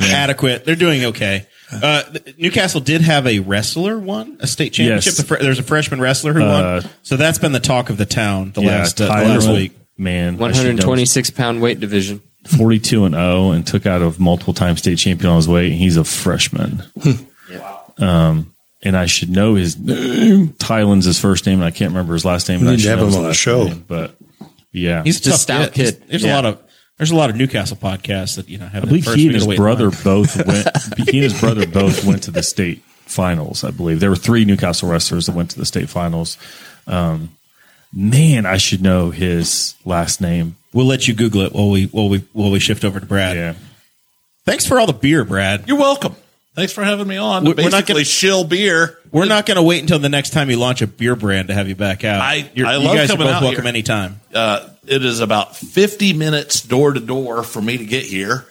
Adequate. 0.13 0.65
They're 0.65 0.75
doing 0.75 1.05
okay. 1.07 1.47
Uh, 1.73 2.03
New 2.39 2.51
Castle 2.51 2.81
did 2.81 3.01
have 3.03 3.27
a 3.27 3.39
wrestler 3.41 3.99
won 3.99 4.37
a 4.41 4.47
state 4.47 4.73
championship. 4.73 5.13
Yes. 5.13 5.17
The 5.19 5.25
fr- 5.25 5.43
there's 5.43 5.59
a 5.59 5.63
freshman 5.63 6.01
wrestler 6.01 6.33
who 6.33 6.43
Uh, 6.43 6.81
won. 6.83 6.91
So 7.03 7.17
that's 7.17 7.39
been 7.39 7.53
the 7.53 7.61
talk 7.61 7.91
of 7.91 7.97
the 7.97 8.07
town 8.07 8.53
the 8.53 8.63
yeah. 8.63 8.69
last 8.79 9.01
uh, 9.01 9.05
the 9.07 9.11
Tyler, 9.13 9.29
last 9.35 9.49
week. 9.49 9.73
man, 9.97 10.35
I 10.35 10.53
should 10.53 10.63
know. 10.63 10.71
126 10.89 11.31
pound 11.31 11.61
weight 11.63 11.79
division. 11.81 12.23
42 12.57 13.05
and 13.05 13.15
0 13.15 13.51
and 13.51 13.67
took 13.67 13.85
out 13.87 14.01
a 14.03 14.15
multiple 14.21 14.55
time 14.55 14.77
state 14.79 14.97
champion 14.99 15.29
on 15.31 15.37
his 15.37 15.47
way. 15.49 15.67
And 15.67 15.75
he's 15.75 15.97
a 15.99 16.05
freshman. 16.05 16.83
um, 17.99 18.55
and 18.83 18.97
I 18.97 19.07
should 19.07 19.31
know 19.31 19.55
his 19.57 19.79
name. 19.79 20.55
Tylen's 20.55 21.05
his 21.05 21.21
first 21.21 21.47
name, 21.47 21.57
and 21.59 21.65
I 21.65 21.71
can't 21.71 21.91
remember 21.91 22.15
his 22.15 22.25
last 22.25 22.49
name. 22.49 22.61
and 22.61 22.67
We 22.67 22.73
I 22.73 22.77
need 22.77 22.77
to 22.79 22.83
should 22.83 22.91
have 22.91 22.99
know 23.01 23.05
him 23.05 23.09
his 23.09 23.17
on 23.17 23.23
the 23.23 23.29
last 23.29 23.37
show. 23.37 23.65
name, 23.65 23.85
but 23.87 24.17
yeah, 24.73 25.03
He's 25.03 25.21
a 25.21 25.23
Just 25.23 25.27
a 25.27 25.31
tough 25.31 25.41
stout 25.67 25.73
kid. 25.75 26.03
There's 26.09 26.25
a 26.25 26.29
lot 26.29 26.47
of 26.47 26.59
there's 27.01 27.13
a 27.13 27.17
lot 27.17 27.31
of 27.31 27.37
New 27.37 27.49
Castle 27.49 27.79
podcasts 27.79 28.37
that 28.37 28.51
you 28.51 28.59
know 28.59 28.67
have. 28.67 28.85
I 28.85 28.87
believe 28.87 29.07
he 29.07 29.25
and 29.25 29.35
his 29.35 29.47
brother 29.47 29.91
both 29.91 30.37
went. 30.47 30.69
he 31.09 31.17
and 31.17 31.25
his 31.25 31.41
brother 31.41 31.67
both 31.67 32.05
went 32.05 32.25
to 32.25 32.31
the 32.31 32.43
state 32.43 32.83
finals. 33.07 33.65
I 33.65 33.71
believe 33.71 34.01
there 34.01 34.11
were 34.11 34.17
three 34.17 34.45
New 34.45 34.59
Castle 34.59 34.91
wrestlers 34.91 35.25
that 35.25 35.35
went 35.35 35.51
to 35.53 35.59
the 35.59 35.65
state 35.65 35.89
finals. 35.89 36.37
Um, 36.87 37.31
man, 37.91 38.45
I 38.45 38.59
should 38.59 38.83
know 38.83 39.09
his 39.13 39.77
last 39.87 40.21
name. 40.21 40.59
We'll 40.75 40.85
let 40.85 41.09
you 41.09 41.15
Google 41.15 41.41
it 41.41 41.55
while 41.55 41.71
we 41.71 41.87
while 41.87 42.11
we 42.11 42.19
while 42.35 42.51
we 42.51 42.59
shift 42.59 42.85
over 42.85 43.01
to 43.01 43.07
Brad. 43.07 43.35
Yeah. 43.35 43.55
Thanks 44.45 44.67
for 44.67 44.79
all 44.79 44.87
the 44.87 44.93
beer, 44.93 45.25
Brad. 45.25 45.69
You're 45.69 45.79
welcome. 45.79 46.17
Thanks 46.61 46.75
for 46.75 46.85
having 46.85 47.07
me 47.09 47.17
on. 47.17 47.45
We're- 47.45 47.65
we're 47.65 47.71
not 47.71 47.87
gonna- 47.87 48.05
shill 48.05 48.45
beer. 48.45 48.99
We're 49.11 49.25
not 49.25 49.47
going 49.47 49.57
to 49.57 49.63
wait 49.63 49.81
until 49.81 49.99
the 49.99 50.11
next 50.11 50.31
time 50.31 50.51
you 50.51 50.57
launch 50.59 50.83
a 50.83 50.87
beer 50.87 51.17
brand 51.17 51.49
to 51.49 51.55
have 51.55 51.69
you 51.69 51.75
back 51.75 52.05
out. 52.05 52.21
I- 52.21 52.51
You're- 52.55 52.69
I 52.71 52.77
you 52.77 52.85
love 52.85 52.97
guys 52.97 53.11
are 53.11 53.17
both 53.17 53.29
out 53.29 53.43
welcome 53.43 53.63
here. 53.63 53.69
anytime. 53.69 54.21
Uh, 54.35 54.67
it 54.87 55.03
is 55.05 55.21
about 55.21 55.57
50 55.57 56.13
minutes 56.13 56.61
door 56.61 56.93
to 56.93 57.01
door 57.01 57.43
for 57.43 57.63
me 57.63 57.79
to 57.79 57.85
get 57.87 58.05
here, 58.05 58.45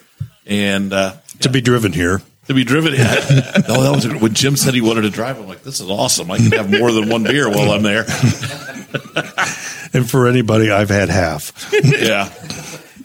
and 0.48 0.92
uh, 0.92 1.14
To 1.42 1.50
be 1.50 1.62
driven 1.62 1.94
here, 1.94 2.22
to 2.48 2.54
be 2.56 2.64
driven. 2.64 2.94
Here. 2.94 3.06
Oh, 3.70 3.84
that 3.84 3.92
was 3.94 4.06
a, 4.06 4.10
when 4.18 4.34
Jim 4.34 4.56
said 4.56 4.74
he 4.74 4.82
wanted 4.82 5.02
to 5.04 5.12
drive. 5.12 5.40
I'm 5.40 5.48
like, 5.48 5.62
this 5.62 5.80
is 5.80 5.88
awesome. 5.90 6.32
I 6.32 6.38
can 6.38 6.52
have 6.54 6.72
more 6.72 6.92
than 6.92 7.10
one 7.10 7.22
beer 7.24 7.48
while 7.48 7.72
I'm 7.72 7.84
there. 7.84 8.06
and 9.94 10.10
for 10.10 10.28
anybody, 10.28 10.72
I've 10.72 10.90
had 10.90 11.10
half. 11.10 11.72
yeah. 11.84 12.30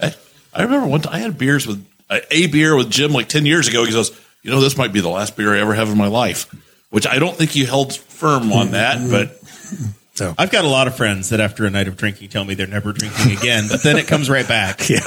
I, 0.00 0.14
I 0.54 0.62
remember 0.62 0.86
one 0.88 1.02
time 1.02 1.14
I 1.14 1.18
had 1.18 1.36
beers 1.38 1.66
with 1.66 1.84
uh, 2.10 2.20
a 2.30 2.46
beer 2.46 2.74
with 2.76 2.90
Jim 2.90 3.12
like 3.12 3.28
10 3.28 3.44
years 3.46 3.68
ago. 3.68 3.84
He 3.84 3.92
goes, 3.92 4.10
you 4.44 4.50
know, 4.50 4.60
this 4.60 4.76
might 4.76 4.92
be 4.92 5.00
the 5.00 5.08
last 5.08 5.36
beer 5.36 5.52
I 5.54 5.58
ever 5.58 5.74
have 5.74 5.88
in 5.88 5.98
my 5.98 6.06
life, 6.06 6.46
which 6.90 7.06
I 7.06 7.18
don't 7.18 7.34
think 7.34 7.56
you 7.56 7.66
held 7.66 7.96
firm 7.96 8.52
on 8.52 8.70
that, 8.72 9.10
but 9.10 9.40
So 10.14 10.32
I've 10.38 10.50
got 10.52 10.64
a 10.64 10.68
lot 10.68 10.86
of 10.86 10.96
friends 10.96 11.30
that 11.30 11.40
after 11.40 11.64
a 11.64 11.70
night 11.70 11.88
of 11.88 11.96
drinking 11.96 12.28
tell 12.28 12.44
me 12.44 12.54
they're 12.54 12.68
never 12.68 12.92
drinking 12.92 13.36
again, 13.36 13.64
but 13.68 13.82
then 13.82 13.96
it 13.96 14.06
comes 14.06 14.30
right 14.30 14.46
back. 14.46 14.82
Yeah. 14.88 15.00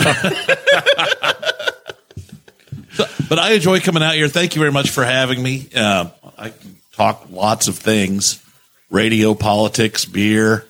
but 3.30 3.40
I 3.40 3.52
enjoy 3.54 3.80
coming 3.80 4.02
out 4.04 4.16
here. 4.16 4.28
Thank 4.28 4.56
you 4.56 4.60
very 4.60 4.72
much 4.72 4.90
for 4.90 5.06
having 5.06 5.42
me. 5.42 5.70
Uh, 5.76 6.10
I 6.38 6.50
can 6.50 6.78
talk 6.94 7.28
lots 7.30 7.68
of 7.68 7.78
things: 7.78 8.44
radio, 8.90 9.34
politics, 9.36 10.06
beer, 10.06 10.66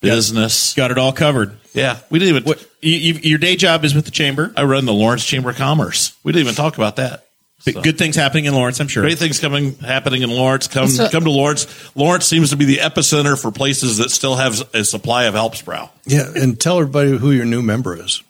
business. 0.00 0.74
Got 0.74 0.90
it 0.92 0.98
all 0.98 1.12
covered. 1.12 1.56
Yeah, 1.74 1.98
we 2.08 2.18
didn't 2.18 2.36
even. 2.36 2.48
What 2.48 2.66
you, 2.80 2.92
you, 2.96 3.14
your 3.14 3.38
day 3.38 3.56
job 3.56 3.84
is 3.84 3.94
with 3.94 4.04
the 4.04 4.10
chamber. 4.10 4.52
I 4.56 4.62
run 4.64 4.84
the 4.86 4.94
Lawrence 4.94 5.24
Chamber 5.24 5.50
of 5.50 5.56
Commerce. 5.56 6.16
We 6.22 6.32
didn't 6.32 6.44
even 6.44 6.54
talk 6.54 6.76
about 6.76 6.96
that. 6.96 7.25
But 7.74 7.82
Good 7.82 7.98
things 7.98 8.14
happening 8.14 8.44
in 8.44 8.54
Lawrence, 8.54 8.80
I'm 8.80 8.86
sure. 8.86 9.02
Great 9.02 9.18
things 9.18 9.40
coming 9.40 9.74
happening 9.78 10.22
in 10.22 10.30
Lawrence. 10.30 10.68
Come 10.68 10.84
What's 10.84 11.00
up? 11.00 11.10
come 11.10 11.24
to 11.24 11.30
Lawrence. 11.30 11.66
Lawrence 11.96 12.24
seems 12.26 12.50
to 12.50 12.56
be 12.56 12.64
the 12.64 12.76
epicenter 12.76 13.40
for 13.40 13.50
places 13.50 13.98
that 13.98 14.10
still 14.10 14.36
have 14.36 14.72
a 14.72 14.84
supply 14.84 15.24
of 15.24 15.34
Alps 15.34 15.62
Brau. 15.62 15.90
Yeah, 16.04 16.30
and 16.34 16.60
tell 16.60 16.78
everybody 16.78 17.16
who 17.16 17.32
your 17.32 17.44
new 17.44 17.62
member 17.62 17.96
is. 18.00 18.22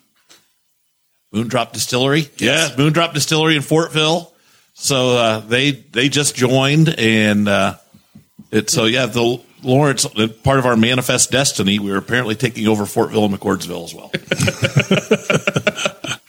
Moondrop 1.34 1.72
Distillery. 1.72 2.30
Yeah, 2.38 2.68
Moondrop 2.76 3.12
Distillery 3.12 3.56
in 3.56 3.62
Fortville. 3.62 4.30
So 4.72 5.16
uh, 5.16 5.40
they 5.40 5.72
they 5.72 6.08
just 6.08 6.34
joined, 6.34 6.94
and 6.98 7.46
uh, 7.46 7.76
it 8.50 8.70
so 8.70 8.84
yeah 8.84 9.06
the 9.06 9.40
Lawrence 9.62 10.06
part 10.44 10.58
of 10.58 10.66
our 10.66 10.76
manifest 10.76 11.30
destiny. 11.30 11.78
We 11.78 11.90
are 11.92 11.98
apparently 11.98 12.36
taking 12.36 12.68
over 12.68 12.84
Fortville 12.84 13.26
and 13.26 13.34
McCordsville 13.34 13.84
as 13.84 13.94
well. 13.94 14.10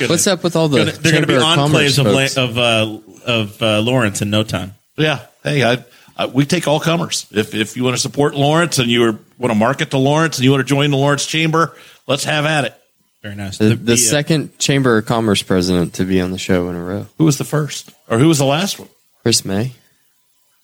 What's 0.00 0.26
up 0.26 0.42
with 0.42 0.56
all 0.56 0.68
the 0.68 0.84
They're 0.84 1.12
going 1.12 1.22
to 1.22 1.26
be 1.26 1.34
Chamber 1.34 1.36
of 1.36 1.70
enclaves 1.70 1.98
of. 1.98 2.06
La- 2.06 2.42
of, 2.44 2.58
uh, 2.58 2.98
of 3.26 3.62
uh, 3.62 3.80
Lawrence 3.80 4.22
in 4.22 4.30
no 4.30 4.42
time. 4.42 4.74
yeah, 4.96 5.26
hey, 5.42 5.62
I, 5.64 5.84
I, 6.16 6.26
we 6.26 6.44
take 6.46 6.66
all 6.68 6.80
comers. 6.80 7.26
If 7.30 7.54
if 7.54 7.76
you 7.76 7.84
want 7.84 7.96
to 7.96 8.00
support 8.02 8.34
Lawrence 8.34 8.78
and 8.78 8.88
you 8.90 9.18
want 9.38 9.50
to 9.52 9.54
market 9.54 9.90
to 9.92 9.98
Lawrence 9.98 10.38
and 10.38 10.44
you 10.44 10.50
want 10.50 10.60
to 10.60 10.64
join 10.68 10.90
the 10.90 10.96
Lawrence 10.96 11.26
Chamber, 11.26 11.74
let's 12.06 12.24
have 12.24 12.44
at 12.46 12.64
it. 12.64 12.74
Very 13.22 13.34
nice. 13.36 13.58
the, 13.58 13.64
The- 13.70 13.74
the 13.76 13.84
the, 13.84 13.92
uh, 13.94 13.96
second 13.96 14.58
Chamber 14.58 14.98
of 14.98 15.06
Commerce 15.06 15.42
president 15.42 15.94
to 15.94 16.04
be 16.04 16.20
on 16.20 16.30
the 16.30 16.38
show 16.38 16.68
in 16.68 16.76
a 16.76 16.82
row, 16.84 17.06
Who 17.18 17.24
was 17.24 17.38
the 17.38 17.44
first, 17.44 17.90
or 18.08 18.18
who 18.18 18.28
was 18.28 18.38
the 18.38 18.44
last 18.44 18.78
one? 18.78 18.88
Chris 19.22 19.44
May. 19.44 19.72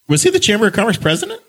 Was 0.09 0.23
he 0.25 0.31
the 0.31 0.41
Chamber 0.41 0.67
of 0.67 0.73
Commerce 0.75 0.97
president? 0.99 1.41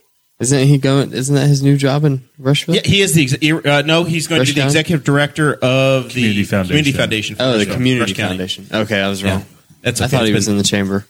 Isn't 0.41 0.67
he 0.67 0.77
going? 0.79 1.13
Isn't 1.13 1.35
that 1.35 1.47
his 1.47 1.61
new 1.61 1.77
job 1.77 2.03
in 2.03 2.27
Rushville? 2.39 2.75
Yeah, 2.75 2.81
he 2.83 3.01
is 3.01 3.13
the. 3.13 3.61
Uh, 3.63 3.83
no, 3.83 4.03
he's 4.03 4.27
going 4.27 4.43
to 4.43 4.47
be 4.47 4.53
the 4.53 4.61
Rushdown? 4.61 4.65
executive 4.65 5.03
director 5.03 5.53
of 5.53 6.05
the 6.05 6.09
Community 6.09 6.43
Foundation. 6.43 6.67
Community 6.69 6.91
Foundation. 6.91 7.35
for 7.35 7.43
Oh, 7.43 7.57
the 7.59 7.65
Community 7.67 7.99
Rush 8.11 8.13
County. 8.17 8.29
Foundation. 8.29 8.67
Okay, 8.73 8.99
I 8.99 9.07
was 9.07 9.21
Yeah. 9.21 9.31
wrong. 9.35 9.45
That's 9.83 10.01
I 10.01 10.07
thought 10.07 10.25
he 10.25 10.33
was 10.33 10.45
been- 10.45 10.53
in 10.53 10.57
the 10.57 10.63
chamber. 10.63 11.05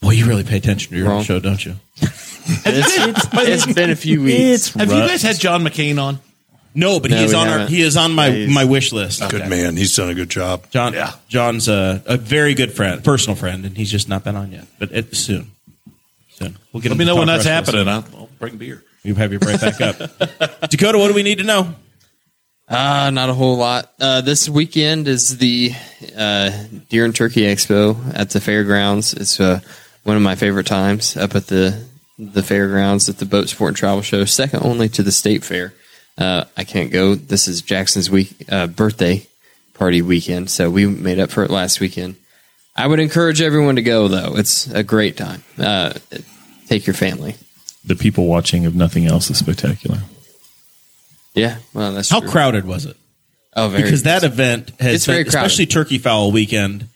Well, 0.00 0.12
you 0.12 0.26
really 0.26 0.44
pay 0.44 0.56
attention 0.58 0.92
to 0.92 0.96
your 0.96 1.08
own 1.08 1.12
Wrong. 1.14 1.24
show, 1.24 1.40
don't 1.40 1.64
you? 1.64 1.74
It's, 2.64 3.26
it's 3.34 3.66
been 3.74 3.90
a 3.90 3.96
few 3.96 4.22
weeks. 4.22 4.72
Have 4.72 4.88
you 4.90 4.94
guys 5.00 5.20
had 5.20 5.38
John 5.38 5.62
McCain 5.64 6.02
on? 6.02 6.18
No, 6.74 6.98
but 6.98 7.10
No, 7.10 7.18
he 7.18 7.24
is 7.24 7.34
on 7.34 7.46
our, 7.48 7.66
he 7.66 7.82
is 7.82 7.96
on 7.96 8.12
my 8.14 8.28
Yeah, 8.28 8.34
he's- 8.36 8.54
my 8.54 8.64
wish 8.64 8.90
list. 8.92 9.22
Good 9.28 9.48
man. 9.50 9.76
He's 9.76 9.94
done 9.94 10.08
a 10.08 10.14
good 10.14 10.30
job. 10.30 10.64
John, 10.70 10.94
Yeah. 10.94 11.12
John's 11.28 11.68
a, 11.68 12.02
a 12.06 12.16
very 12.16 12.54
good 12.54 12.72
friend, 12.72 13.04
personal 13.04 13.36
friend, 13.36 13.66
and 13.66 13.76
he's 13.76 13.90
just 13.90 14.08
not 14.08 14.24
been 14.24 14.34
on 14.36 14.52
yet. 14.52 14.66
But 14.78 14.92
it, 14.92 15.14
soon, 15.16 15.50
soon 16.38 16.56
we'll 16.72 16.80
get. 16.80 16.90
Let 16.90 16.98
me 16.98 17.04
know 17.04 17.16
when 17.16 17.26
that's 17.26 17.44
happening. 17.44 17.88
I'll, 17.88 18.04
I'll 18.16 18.28
bring 18.38 18.56
beer. 18.56 18.84
You 19.02 19.14
have 19.14 19.32
your 19.32 19.40
right 19.40 19.60
back 19.60 19.80
up. 19.80 19.96
Dakota, 20.70 20.98
what 20.98 21.08
do 21.08 21.14
we 21.14 21.22
need 21.22 21.38
to 21.38 21.44
know? 21.44 21.74
Uh, 22.68 23.10
not 23.10 23.30
a 23.30 23.34
whole 23.34 23.56
lot. 23.56 23.92
Uh, 23.98 24.20
this 24.20 24.48
weekend 24.48 25.08
is 25.08 25.38
the 25.38 25.72
uh, 26.16 26.50
Deer 26.90 27.04
and 27.04 27.14
Turkey 27.14 27.42
Expo 27.42 28.14
at 28.14 28.30
the 28.30 28.40
fairgrounds. 28.40 29.14
It's 29.14 29.40
uh, 29.40 29.60
one 30.04 30.16
of 30.16 30.22
my 30.22 30.34
favorite 30.34 30.66
times 30.66 31.16
up 31.16 31.34
at 31.34 31.46
the 31.46 31.86
the 32.18 32.42
fairgrounds 32.42 33.08
at 33.08 33.18
the 33.18 33.24
Boat 33.24 33.48
Sport 33.48 33.70
and 33.70 33.76
Travel 33.76 34.02
Show, 34.02 34.24
second 34.24 34.64
only 34.64 34.88
to 34.90 35.02
the 35.02 35.12
State 35.12 35.44
Fair. 35.44 35.72
Uh, 36.18 36.44
I 36.56 36.64
can't 36.64 36.90
go. 36.90 37.14
This 37.14 37.46
is 37.46 37.62
Jackson's 37.62 38.10
week 38.10 38.44
uh, 38.50 38.66
birthday 38.66 39.26
party 39.72 40.02
weekend, 40.02 40.50
so 40.50 40.68
we 40.68 40.84
made 40.86 41.20
up 41.20 41.30
for 41.30 41.44
it 41.44 41.50
last 41.50 41.80
weekend. 41.80 42.16
I 42.78 42.86
would 42.86 43.00
encourage 43.00 43.42
everyone 43.42 43.76
to 43.76 43.82
go, 43.82 44.06
though. 44.08 44.36
It's 44.36 44.70
a 44.70 44.82
great 44.84 45.16
time. 45.16 45.42
Uh, 45.58 45.94
take 46.68 46.86
your 46.86 46.94
family. 46.94 47.34
The 47.84 47.96
people 47.96 48.26
watching 48.26 48.62
if 48.64 48.72
nothing 48.74 49.06
else 49.06 49.28
is 49.30 49.38
spectacular. 49.38 49.98
Yeah, 51.34 51.58
well, 51.74 51.92
that's 51.92 52.08
How 52.10 52.20
true. 52.20 52.28
crowded 52.30 52.64
was 52.66 52.86
it? 52.86 52.96
Oh, 53.54 53.68
very 53.68 53.82
Because 53.82 54.02
that 54.04 54.24
event 54.24 54.70
has 54.80 54.94
It's 54.96 55.06
very 55.06 55.24
been, 55.24 55.32
crowded. 55.32 55.46
especially 55.46 55.66
Turkey 55.66 55.98
Fowl 55.98 56.32
weekend. 56.32 56.88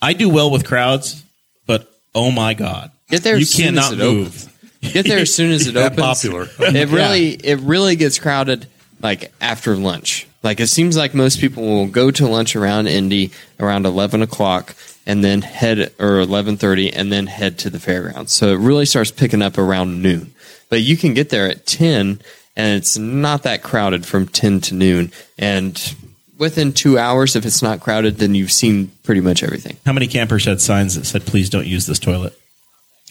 I 0.00 0.12
do 0.12 0.28
well 0.28 0.50
with 0.50 0.64
crowds, 0.66 1.22
but 1.66 1.90
oh 2.14 2.30
my 2.30 2.54
god, 2.54 2.90
Get 3.08 3.22
there 3.22 3.36
You 3.36 3.42
as 3.42 3.50
soon 3.50 3.76
as 3.78 3.88
cannot 3.88 3.92
it 3.94 3.98
move. 3.98 4.26
opens. 4.28 4.92
Get 4.92 5.06
there 5.06 5.18
as 5.20 5.34
soon 5.34 5.52
as 5.52 5.66
it 5.66 5.72
That 5.74 5.92
opens. 5.98 6.00
popular. 6.00 6.48
It 6.60 6.88
really, 6.88 7.30
it 7.30 7.60
really 7.60 7.96
gets 7.96 8.18
crowded 8.18 8.66
like 9.02 9.32
after 9.40 9.74
lunch. 9.76 10.26
Like 10.42 10.60
it 10.60 10.68
seems 10.68 10.96
like 10.96 11.14
most 11.14 11.40
people 11.40 11.62
will 11.64 11.86
go 11.88 12.10
to 12.10 12.26
lunch 12.26 12.54
around 12.56 12.86
Indy 12.88 13.30
around 13.58 13.86
eleven 13.86 14.22
o'clock 14.22 14.74
and 15.06 15.22
then 15.24 15.42
head 15.42 15.94
or 15.98 16.20
eleven 16.20 16.56
thirty 16.56 16.92
and 16.92 17.12
then 17.12 17.26
head 17.26 17.58
to 17.60 17.70
the 17.70 17.80
fairgrounds. 17.80 18.32
So 18.32 18.48
it 18.48 18.58
really 18.58 18.86
starts 18.86 19.10
picking 19.10 19.42
up 19.42 19.56
around 19.56 20.02
noon. 20.02 20.34
But 20.68 20.82
you 20.82 20.96
can 20.96 21.14
get 21.14 21.30
there 21.30 21.48
at 21.48 21.66
ten 21.66 22.20
and 22.56 22.76
it's 22.76 22.96
not 22.96 23.42
that 23.44 23.62
crowded 23.62 24.06
from 24.06 24.26
ten 24.26 24.60
to 24.62 24.74
noon. 24.74 25.12
And 25.38 25.94
within 26.38 26.72
two 26.72 26.98
hours, 26.98 27.36
if 27.36 27.44
it's 27.44 27.62
not 27.62 27.80
crowded, 27.80 28.16
then 28.16 28.34
you've 28.34 28.52
seen 28.52 28.90
pretty 29.02 29.20
much 29.20 29.42
everything. 29.42 29.76
How 29.84 29.92
many 29.92 30.06
campers 30.06 30.46
had 30.46 30.60
signs 30.60 30.94
that 30.94 31.04
said 31.04 31.26
"Please 31.26 31.50
don't 31.50 31.66
use 31.66 31.86
this 31.86 31.98
toilet"? 31.98 32.38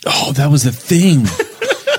Oh, 0.05 0.33
that 0.33 0.49
was 0.51 0.65
a 0.65 0.71
thing. 0.71 1.25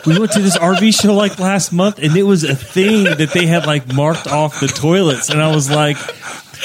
we 0.07 0.19
went 0.19 0.33
to 0.33 0.43
this 0.43 0.57
RV 0.59 1.01
show 1.01 1.15
like 1.15 1.39
last 1.39 1.73
month, 1.73 1.99
and 1.99 2.17
it 2.17 2.25
was 2.25 2.45
a 2.45 2.55
thing 2.55 3.05
that 3.05 3.31
they 3.33 3.47
had 3.47 3.67
like 3.67 3.93
marked 3.93 4.27
off 4.27 4.61
the 4.61 4.69
toilets, 4.69 5.31
and 5.31 5.41
I 5.41 5.55
was 5.55 5.71
like. 5.71 5.97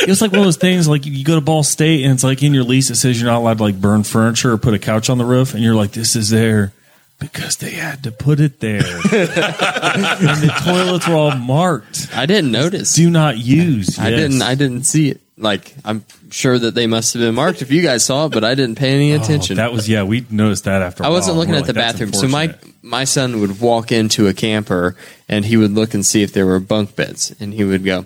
It 0.02 0.08
was 0.10 0.22
like 0.22 0.32
one 0.32 0.40
of 0.40 0.46
those 0.46 0.58
things 0.58 0.88
like 0.88 1.06
you 1.06 1.24
go 1.24 1.36
to 1.36 1.42
Ball 1.42 1.64
State 1.64 2.04
and 2.04 2.14
it's 2.14 2.24
like 2.24 2.42
in 2.44 2.54
your 2.54 2.64
lease 2.64 2.90
it 2.90 2.96
says 2.96 3.20
you're 3.22 3.30
not 3.30 3.40
allowed 3.40 3.58
to 3.58 3.64
like 3.64 3.80
burn 3.80 4.04
furniture 4.04 4.52
or 4.54 4.58
put 4.58 4.74
a 4.74 4.80
couch 4.80 5.10
on 5.10 5.18
the 5.18 5.26
roof 5.26 5.54
and 5.54 5.64
you're 5.64 5.76
like 5.76 5.92
this 5.92 6.16
is 6.16 6.30
there 6.30 6.72
because 7.20 7.58
they 7.58 7.72
had 7.72 8.04
to 8.04 8.12
put 8.12 8.40
it 8.40 8.60
there 8.60 8.78
and 8.82 10.42
the 10.42 10.54
toilets 10.64 11.08
were 11.08 11.16
all 11.16 11.36
marked 11.36 12.08
I 12.16 12.26
didn't 12.26 12.52
notice. 12.52 12.94
do 12.94 13.10
not 13.10 13.38
use 13.38 14.00
I 14.00 14.10
Yes. 14.10 14.20
didn't. 14.20 14.42
I 14.42 14.56
didn't 14.56 14.84
see 14.84 15.10
it. 15.12 15.22
Like 15.38 15.74
I'm 15.84 16.06
sure 16.30 16.58
that 16.60 16.76
they 16.76 16.88
must 16.88 17.14
have 17.14 17.22
been 17.22 17.36
marked 17.36 17.62
if 17.62 17.72
you 17.72 17.82
guys 17.82 18.06
saw 18.06 18.28
it, 18.28 18.32
but 18.32 18.44
I 18.44 18.54
didn't 18.56 18.76
pay 18.78 18.94
any 18.94 19.14
Oh, 19.14 19.22
attention. 19.22 19.58
that 19.58 19.72
was 19.74 19.90
yeah 19.90 20.04
we 20.04 20.26
noticed 20.30 20.66
that 20.66 20.82
after 20.82 21.04
a 21.04 21.08
I 21.08 21.10
wasn't 21.10 21.34
while. 21.36 21.40
looking 21.42 21.54
We're 21.54 21.60
at 21.62 21.66
the 21.66 21.74
like, 21.74 21.84
that's 21.86 22.00
bathroom. 22.00 22.14
So 22.14 22.28
my 22.28 22.54
my 22.84 23.04
son 23.06 23.40
would 23.42 23.60
walk 23.60 23.92
into 23.92 24.28
a 24.28 24.34
camper 24.34 24.96
and 25.28 25.44
he 25.46 25.58
would 25.58 25.72
look 25.72 25.94
and 25.94 26.06
see 26.06 26.22
if 26.24 26.32
there 26.34 26.46
were 26.46 26.60
bunk 26.60 26.96
beds, 26.96 27.34
and 27.40 27.54
he 27.54 27.64
would 27.64 27.84
go, 27.86 28.06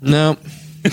"No, 0.00 0.36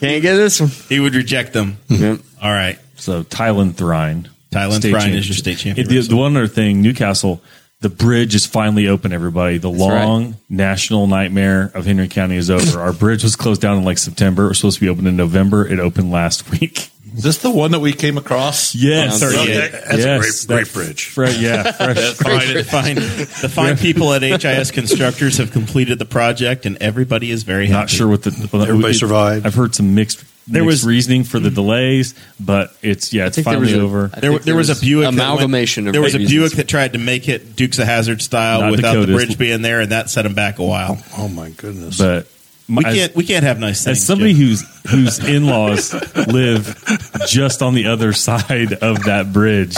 can't 0.00 0.22
get 0.22 0.34
this 0.36 0.60
one." 0.60 0.70
He 0.88 1.00
would 1.00 1.14
reject 1.14 1.52
them. 1.52 1.78
Yep. 1.88 2.20
All 2.42 2.52
right. 2.52 2.78
So 2.96 3.22
Tylen 3.22 3.74
Thrine. 3.74 4.28
Tylen 4.50 4.78
State 4.78 4.90
Thrine 4.90 5.12
is 5.14 5.28
your 5.28 5.34
state 5.34 5.58
champion, 5.58 5.88
The, 5.88 6.00
the 6.00 6.16
one 6.16 6.36
other 6.36 6.46
thing, 6.46 6.80
New 6.80 6.94
Castle, 6.94 7.42
the 7.80 7.88
bridge 7.88 8.34
is 8.34 8.46
finally 8.46 8.88
open, 8.88 9.12
everybody. 9.12 9.58
The 9.58 9.68
right. 9.70 10.04
long 10.04 10.36
national 10.48 11.06
nightmare 11.06 11.70
of 11.74 11.84
Henry 11.86 12.08
County 12.08 12.36
is 12.36 12.50
over. 12.50 12.80
Our 12.80 12.92
bridge 12.92 13.22
was 13.24 13.36
closed 13.36 13.60
down 13.60 13.78
in 13.78 13.84
like 13.84 13.98
September. 13.98 14.46
It 14.46 14.48
was 14.48 14.58
supposed 14.58 14.78
to 14.78 14.80
be 14.80 14.88
open 14.88 15.06
in 15.06 15.16
November. 15.16 15.66
It 15.66 15.80
opened 15.80 16.10
last 16.10 16.50
week. 16.60 16.90
Is 17.16 17.22
this 17.22 17.38
the 17.38 17.50
one 17.50 17.70
that 17.70 17.80
we 17.80 17.92
came 17.92 18.18
across? 18.18 18.74
Yes. 18.74 19.20
Sounds 19.20 19.34
Okay. 19.34 19.68
That's 19.70 19.98
Yes, 19.98 20.44
a 20.44 20.46
great, 20.46 20.56
great 20.64 20.66
that- 20.66 20.72
bridge. 20.74 21.04
Fre- 21.06 21.26
yeah, 21.26 21.70
fresh. 21.72 22.14
Fine, 22.14 22.64
fine. 22.64 22.94
The 22.96 23.50
fine 23.52 23.76
people 23.76 24.12
at 24.12 24.22
HIS 24.22 24.70
Constructors 24.72 25.38
have 25.38 25.52
completed 25.52 25.98
the 25.98 26.04
project, 26.06 26.66
and 26.66 26.76
everybody 26.78 27.30
is 27.30 27.44
very 27.44 27.66
happy. 27.66 27.78
Not 27.80 27.90
sure 27.90 28.08
what 28.08 28.22
the 28.22 28.30
Everybody 28.52 28.94
survived. 28.94 29.46
I've 29.46 29.54
heard 29.54 29.74
some 29.74 29.94
mixed. 29.94 30.24
There 30.46 30.62
mixed 30.62 30.82
was- 30.82 30.84
reasoning 30.86 31.24
for 31.24 31.38
the 31.38 31.48
mm-hmm. 31.48 31.54
delays, 31.54 32.14
but 32.38 32.76
it's 32.82 33.12
yeah, 33.12 33.26
it's 33.26 33.36
think 33.36 33.46
there 33.46 33.54
finally 33.54 33.72
was 33.72 33.80
a- 33.80 33.84
over. 33.84 34.10
I 34.12 34.20
There, 34.20 34.38
there 34.40 34.56
was 34.56 34.68
a 34.70 34.74
Buick 34.78 35.04
that 35.04 35.08
went- 35.10 35.20
amalgamation 35.20 35.86
of 35.86 35.92
there 35.92 36.02
was 36.02 36.14
a. 36.14 36.18
Buick 36.18 36.52
that 36.54 36.68
tried 36.68 36.92
to 36.94 36.98
make 36.98 37.28
it 37.28 37.54
Dukes 37.56 37.78
of 37.78 37.86
Hazzard 37.86 38.20
style 38.22 38.60
Not 38.62 38.70
without 38.72 39.00
the 39.00 39.06
bridge 39.06 39.38
being 39.38 39.62
there, 39.62 39.80
and 39.80 39.92
that 39.92 40.10
set 40.10 40.26
him 40.26 40.34
back 40.34 40.58
a 40.58 40.64
while. 40.64 40.98
Oh 41.16 41.28
my 41.28 41.50
goodness. 41.50 41.96
but 41.96 42.26
We 42.68 42.84
as- 42.84 42.94
can't 42.94 43.14
we 43.16 43.24
can't 43.24 43.44
have 43.44 43.58
nice 43.58 43.84
things. 43.84 43.98
As 43.98 44.06
somebody 44.06 44.32
Jim. 44.32 44.42
whose 44.42 44.82
whose 44.90 45.18
in 45.18 45.46
laws 45.46 45.92
live 46.26 46.82
just 47.28 47.60
on 47.62 47.74
the 47.74 47.86
other 47.86 48.12
side 48.14 48.72
of 48.72 49.04
that 49.04 49.32
bridge, 49.32 49.74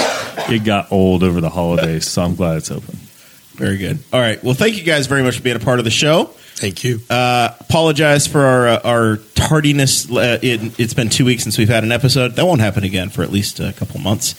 it 0.48 0.64
got 0.64 0.92
old 0.92 1.22
over 1.24 1.40
the 1.40 1.50
holidays. 1.50 2.06
So 2.06 2.22
I'm 2.22 2.36
glad 2.36 2.58
it's 2.58 2.70
open. 2.70 2.96
very 3.54 3.76
good. 3.78 3.98
All 4.12 4.20
right. 4.20 4.42
Well, 4.44 4.54
thank 4.54 4.76
you 4.76 4.84
guys 4.84 5.06
very 5.08 5.22
much 5.22 5.36
for 5.38 5.42
being 5.42 5.56
a 5.56 5.60
part 5.60 5.78
of 5.80 5.84
the 5.84 5.90
show. 5.90 6.26
Thank 6.58 6.84
you. 6.84 7.00
Uh, 7.10 7.50
apologize 7.60 8.26
for 8.26 8.40
our 8.40 8.68
uh, 8.68 8.80
our 8.84 9.16
tardiness. 9.34 10.08
Uh, 10.10 10.38
it, 10.40 10.78
it's 10.78 10.94
been 10.94 11.08
two 11.08 11.24
weeks 11.24 11.42
since 11.42 11.58
we've 11.58 11.68
had 11.68 11.82
an 11.84 11.90
episode. 11.92 12.36
That 12.36 12.46
won't 12.46 12.60
happen 12.60 12.84
again 12.84 13.10
for 13.10 13.22
at 13.22 13.30
least 13.32 13.58
a 13.60 13.72
couple 13.72 14.00
months. 14.00 14.34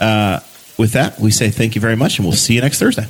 Uh, 0.00 0.40
with 0.78 0.92
that, 0.92 1.20
we 1.20 1.30
say 1.30 1.50
thank 1.50 1.74
you 1.74 1.80
very 1.82 1.96
much, 1.96 2.18
and 2.18 2.26
we'll 2.26 2.34
see 2.36 2.54
you 2.54 2.60
next 2.62 2.78
Thursday. 2.78 3.06